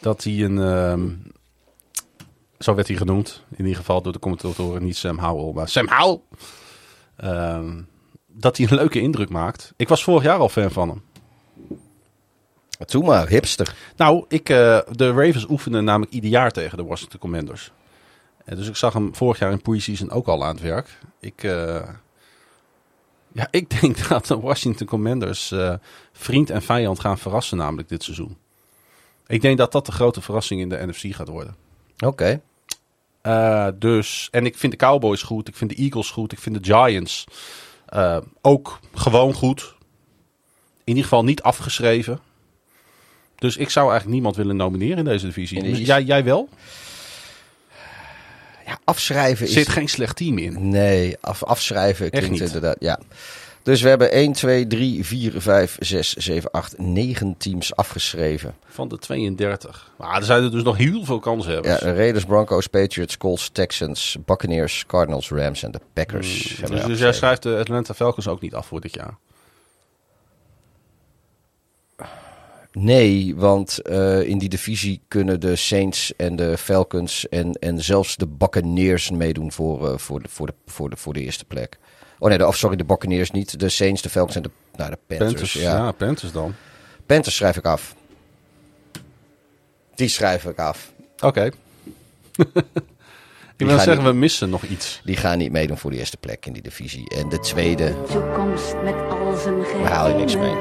dat 0.00 0.24
hij 0.24 0.32
een, 0.32 0.58
ehm, 0.58 1.08
zo 2.64 2.74
werd 2.74 2.88
hij 2.88 2.96
genoemd, 2.96 3.44
in 3.50 3.64
ieder 3.64 3.76
geval 3.76 4.02
door 4.02 4.12
de 4.12 4.18
commentatoren, 4.18 4.82
niet 4.82 4.96
Sam 4.96 5.18
Howell, 5.18 5.52
maar 5.52 5.68
Sam 5.68 5.88
Howell, 5.88 6.20
ehm, 7.16 7.82
dat 8.26 8.56
hij 8.56 8.66
een 8.66 8.76
leuke 8.76 9.00
indruk 9.00 9.28
maakt. 9.28 9.72
Ik 9.76 9.88
was 9.88 10.04
vorig 10.04 10.22
jaar 10.22 10.38
al 10.38 10.48
fan 10.48 10.70
van 10.70 10.88
hem. 10.88 11.02
Doe 12.86 13.04
maar, 13.04 13.28
hipster. 13.28 13.74
Nou, 13.96 14.24
ik, 14.28 14.48
eh, 14.48 14.80
de 14.90 15.10
Ravens 15.10 15.48
oefenen 15.48 15.84
namelijk 15.84 16.12
ieder 16.12 16.30
jaar 16.30 16.50
tegen 16.50 16.76
de 16.76 16.84
Washington 16.84 17.20
Commanders. 17.20 17.72
En 18.44 18.56
dus 18.56 18.68
ik 18.68 18.76
zag 18.76 18.92
hem 18.92 19.14
vorig 19.14 19.38
jaar 19.38 19.52
in 19.52 19.62
preseason 19.62 20.10
ook 20.10 20.26
al 20.26 20.44
aan 20.44 20.54
het 20.54 20.64
werk. 20.64 20.98
Ik, 21.20 21.42
eh, 21.42 21.88
ja, 23.32 23.48
ik 23.50 23.70
denk 23.80 24.08
dat 24.08 24.26
de 24.26 24.40
Washington 24.40 24.86
Commanders 24.86 25.50
eh, 25.50 25.74
vriend 26.12 26.50
en 26.50 26.62
vijand 26.62 27.00
gaan 27.00 27.18
verrassen, 27.18 27.56
namelijk 27.56 27.88
dit 27.88 28.02
seizoen. 28.02 28.36
Ik 29.26 29.40
denk 29.40 29.58
dat 29.58 29.72
dat 29.72 29.86
de 29.86 29.92
grote 29.92 30.20
verrassing 30.20 30.60
in 30.60 30.68
de 30.68 30.86
NFC 30.86 31.14
gaat 31.14 31.28
worden. 31.28 31.56
Oké. 31.98 32.40
Eh, 33.24 33.68
dus, 33.78 34.28
en 34.30 34.46
ik 34.46 34.56
vind 34.58 34.72
de 34.72 34.78
Cowboys 34.78 35.22
goed, 35.22 35.48
ik 35.48 35.56
vind 35.56 35.70
de 35.70 35.76
Eagles 35.76 36.10
goed, 36.10 36.32
ik 36.32 36.38
vind 36.38 36.64
de 36.64 36.74
Giants 36.74 37.24
eh, 37.86 38.18
ook 38.40 38.80
gewoon 38.94 39.34
goed. 39.34 39.74
In 40.78 40.82
ieder 40.84 41.02
geval 41.02 41.24
niet 41.24 41.42
afgeschreven. 41.42 42.18
Dus 43.36 43.56
ik 43.56 43.70
zou 43.70 43.84
eigenlijk 43.84 44.14
niemand 44.14 44.36
willen 44.36 44.56
nomineren 44.56 44.98
in 44.98 45.04
deze 45.04 45.26
divisie. 45.26 45.56
In 45.56 45.62
de 45.64 45.70
East? 45.70 45.86
Jij, 45.86 46.02
jij 46.02 46.24
wel? 46.24 46.48
Ja, 48.66 48.78
afschrijven 48.84 49.46
is... 49.46 49.52
zit 49.52 49.68
geen 49.68 49.88
slecht 49.88 50.16
team 50.16 50.38
in. 50.38 50.68
Nee, 50.68 51.16
af, 51.20 51.44
afschrijven 51.44 52.10
Echt 52.10 52.24
klinkt 52.24 52.40
niet. 52.40 52.54
inderdaad, 52.54 52.76
ja. 52.80 53.00
Dus 53.64 53.82
we 53.82 53.88
hebben 53.88 54.10
1, 54.10 54.32
2, 54.32 54.66
3, 54.66 55.04
4, 55.04 55.40
5, 55.40 55.76
6, 55.80 56.12
7, 56.12 56.50
8, 56.50 56.78
9 56.78 57.34
teams 57.36 57.76
afgeschreven. 57.76 58.54
Van 58.66 58.88
de 58.88 58.98
32. 58.98 59.92
Maar 59.98 60.16
er 60.16 60.24
zijn 60.24 60.42
er 60.42 60.50
dus 60.50 60.62
nog 60.62 60.76
heel 60.76 61.04
veel 61.04 61.18
kansen 61.18 61.52
Ja, 61.52 61.60
hebben. 61.60 61.78
de 61.78 61.94
Raiders, 61.94 62.24
Broncos, 62.24 62.66
Patriots, 62.66 63.16
Colts, 63.16 63.48
Texans, 63.48 64.16
Buccaneers, 64.24 64.84
Cardinals, 64.86 65.30
Rams 65.30 65.62
en 65.62 65.70
de 65.70 65.80
Packers. 65.92 66.56
we 66.60 66.70
dus, 66.70 66.84
dus 66.84 66.98
jij 66.98 67.12
schrijft 67.12 67.42
de 67.42 67.56
Atlanta 67.56 67.94
Falcons 67.94 68.28
ook 68.28 68.40
niet 68.40 68.54
af 68.54 68.66
voor 68.66 68.80
dit 68.80 68.94
jaar. 68.94 69.16
Nee, 72.72 73.34
want 73.36 73.82
eh, 73.82 74.22
in 74.22 74.38
die 74.38 74.48
divisie 74.48 75.00
kunnen 75.08 75.40
de 75.40 75.56
Saints 75.56 76.16
en 76.16 76.36
de 76.36 76.58
Falcons 76.58 77.28
en, 77.28 77.52
en 77.52 77.82
zelfs 77.84 78.16
de 78.16 78.26
Buccaneers 78.26 79.10
meedoen 79.10 79.52
voor, 79.52 80.00
voor, 80.00 80.22
de, 80.22 80.28
voor, 80.28 80.46
de, 80.46 80.54
voor, 80.66 80.90
de, 80.90 80.96
voor 80.96 81.12
de 81.12 81.20
eerste 81.20 81.44
plek. 81.44 81.78
Oh 82.24 82.30
nee, 82.30 82.38
de, 82.38 82.46
of 82.46 82.56
sorry, 82.56 82.76
de 82.76 82.84
Buccaneers 82.84 83.30
niet. 83.30 83.58
De 83.60 83.68
Saints, 83.68 84.02
de 84.02 84.08
Falcons 84.08 84.36
en 84.36 84.42
de, 84.42 84.50
nou, 84.76 84.90
de 84.90 84.98
Panthers. 85.06 85.30
Panthers, 85.30 85.52
ja. 85.52 85.76
ja. 85.76 85.92
Panthers 85.92 86.32
dan. 86.32 86.54
Panthers 87.06 87.36
schrijf 87.36 87.56
ik 87.56 87.64
af. 87.64 87.94
Die 89.94 90.08
schrijf 90.08 90.44
ik 90.44 90.58
af. 90.58 90.92
Oké. 91.20 91.50
Ik 93.56 93.66
wil 93.66 93.78
zeggen, 93.78 93.96
niet- 93.96 94.06
we 94.06 94.12
missen 94.12 94.50
nog 94.50 94.62
iets. 94.62 95.00
Die 95.04 95.16
gaan 95.16 95.38
niet 95.38 95.52
meedoen 95.52 95.78
voor 95.78 95.90
de 95.90 95.96
eerste 95.96 96.16
plek 96.16 96.46
in 96.46 96.52
die 96.52 96.62
divisie. 96.62 97.10
En 97.10 97.28
de 97.28 97.38
tweede, 97.38 97.94
toekomst 98.10 98.74
met 98.82 98.94
al 98.94 99.36
zijn 99.36 99.62
geheimen. 99.62 99.82
daar 99.82 99.92
haal 99.92 100.08
je 100.08 100.14
niks 100.14 100.36
mee. 100.36 100.54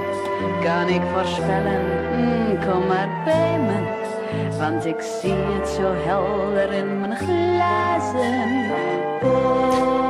Kan 0.64 0.88
ik 0.90 1.02
voorspellen, 1.14 1.81
mm, 2.15 2.60
kom 2.69 2.88
maar 2.88 3.23
bij 3.26 3.60
me. 3.60 4.57
Want 4.57 4.85
ik 4.85 5.02
zie 5.22 5.31
het 5.34 5.68
zo 5.68 5.94
helder 5.94 6.72
in 6.73 6.99
mijn 6.99 7.18
glazen 7.18 8.69
bol. 9.22 10.03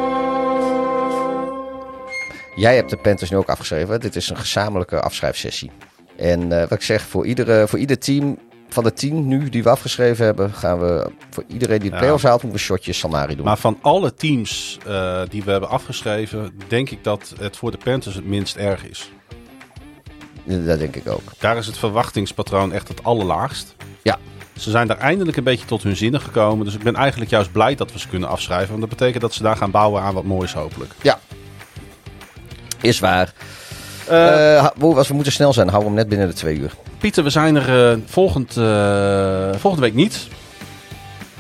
Jij 2.55 2.75
hebt 2.75 2.89
de 2.89 2.97
Panthers 2.97 3.29
nu 3.29 3.37
ook 3.37 3.49
afgeschreven. 3.49 3.99
Dit 3.99 4.15
is 4.15 4.29
een 4.29 4.37
gezamenlijke 4.37 5.01
afschrijfsessie. 5.01 5.71
En 6.17 6.51
eh, 6.51 6.59
wat 6.59 6.71
ik 6.71 6.81
zeg, 6.81 7.01
voor, 7.01 7.25
iedere, 7.25 7.67
voor 7.67 7.79
ieder 7.79 7.99
team 7.99 8.37
van 8.69 8.83
de 8.83 8.93
tien 8.93 9.27
nu 9.27 9.49
die 9.49 9.63
we 9.63 9.69
afgeschreven 9.69 10.25
hebben, 10.25 10.53
gaan 10.53 10.79
we 10.79 11.11
voor 11.29 11.43
iedereen 11.47 11.79
die 11.79 11.89
de 11.89 11.95
Ja. 11.95 12.01
playoffs 12.01 12.23
haalt, 12.23 12.41
moeten 12.43 12.59
we 12.59 12.65
shotjes 12.65 12.97
Salmari 12.99 13.35
doen. 13.35 13.45
Maar 13.45 13.57
van 13.57 13.77
alle 13.81 14.13
teams 14.13 14.77
eh, 14.87 15.21
die 15.29 15.43
we 15.43 15.51
hebben 15.51 15.69
afgeschreven, 15.69 16.51
denk 16.67 16.89
ik 16.89 17.03
dat 17.03 17.33
het 17.39 17.57
voor 17.57 17.71
de 17.71 17.77
Panthers 17.77 18.15
het 18.15 18.25
minst 18.25 18.55
erg 18.55 18.85
is. 18.89 19.11
Dat 20.43 20.79
denk 20.79 20.95
ik 20.95 21.07
ook. 21.09 21.21
Daar 21.39 21.57
is 21.57 21.65
het 21.65 21.77
verwachtingspatroon 21.77 22.73
echt 22.73 22.87
het 22.87 23.03
allerlaagst. 23.03 23.75
Ja. 24.01 24.19
Ze 24.57 24.69
zijn 24.71 24.87
daar 24.87 24.97
eindelijk 24.97 25.37
een 25.37 25.43
beetje 25.43 25.65
tot 25.65 25.83
hun 25.83 25.95
zinnen 25.95 26.21
gekomen. 26.21 26.65
Dus 26.65 26.73
ik 26.75 26.83
ben 26.83 26.95
eigenlijk 26.95 27.31
juist 27.31 27.51
blij 27.51 27.75
dat 27.75 27.91
we 27.91 27.99
ze 27.99 28.07
kunnen 28.07 28.29
afschrijven. 28.29 28.67
Want 28.67 28.79
dat 28.79 28.89
betekent 28.89 29.21
dat 29.21 29.33
ze 29.33 29.43
daar 29.43 29.55
gaan 29.55 29.71
bouwen 29.71 30.01
aan 30.01 30.13
wat 30.13 30.23
moois 30.23 30.53
hopelijk. 30.53 30.91
Ja. 31.01 31.19
Is 32.83 32.99
waar. 32.99 33.31
Eh, 34.07 34.57
Eh, 34.57 34.67
we 34.77 35.13
moeten 35.13 35.31
snel 35.33 35.53
zijn. 35.53 35.69
Hou 35.69 35.83
hem 35.83 35.93
net 35.93 36.09
binnen 36.09 36.27
de 36.27 36.33
twee 36.33 36.57
uur. 36.57 36.71
Pieter, 36.97 37.23
we 37.23 37.29
zijn 37.29 37.55
er 37.55 37.91
eh, 37.91 37.97
volgend, 38.05 38.53
volgende 39.59 39.85
week 39.85 39.93
niet. 39.93 40.27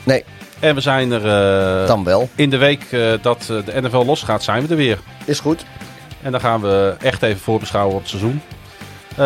Nee, 0.03 0.23
En 0.59 0.75
we 0.75 0.81
zijn 0.81 1.11
er 1.11 1.87
dan 1.87 2.03
wel. 2.03 2.29
in 2.35 2.49
de 2.49 2.57
week 2.57 2.81
dat 3.21 3.43
de 3.65 3.81
NFL 3.81 4.03
losgaat, 4.05 4.43
zijn 4.43 4.63
we 4.63 4.69
er 4.69 4.75
weer. 4.75 4.99
Is 5.25 5.39
goed. 5.39 5.65
En 6.21 6.31
dan 6.31 6.39
gaan 6.39 6.61
we 6.61 6.95
echt 7.01 7.21
even 7.23 7.41
voorbeschouwen 7.41 7.95
op 7.95 8.01
het 8.01 8.09
seizoen. 8.09 8.41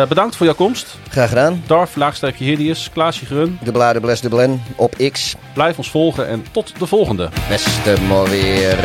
Bedankt 0.08 0.36
voor 0.36 0.46
jouw 0.46 0.54
komst. 0.54 0.96
Graag 1.10 1.28
gedaan. 1.28 1.62
Darf, 1.66 1.96
laagstreepje 1.96 2.44
Hidius, 2.44 2.90
Klaasje 2.92 3.26
Grun. 3.26 3.58
De 3.62 3.72
bladen 3.72 4.02
Bles 4.02 4.20
de 4.20 4.28
Blen 4.28 4.62
op 4.76 4.94
X. 5.12 5.34
Blijf 5.54 5.78
ons 5.78 5.90
volgen 5.90 6.28
en 6.28 6.44
tot 6.50 6.72
de 6.78 6.86
volgende. 6.86 7.28
Beste 7.48 7.94
mooi 8.08 8.30
weer. 8.30 8.76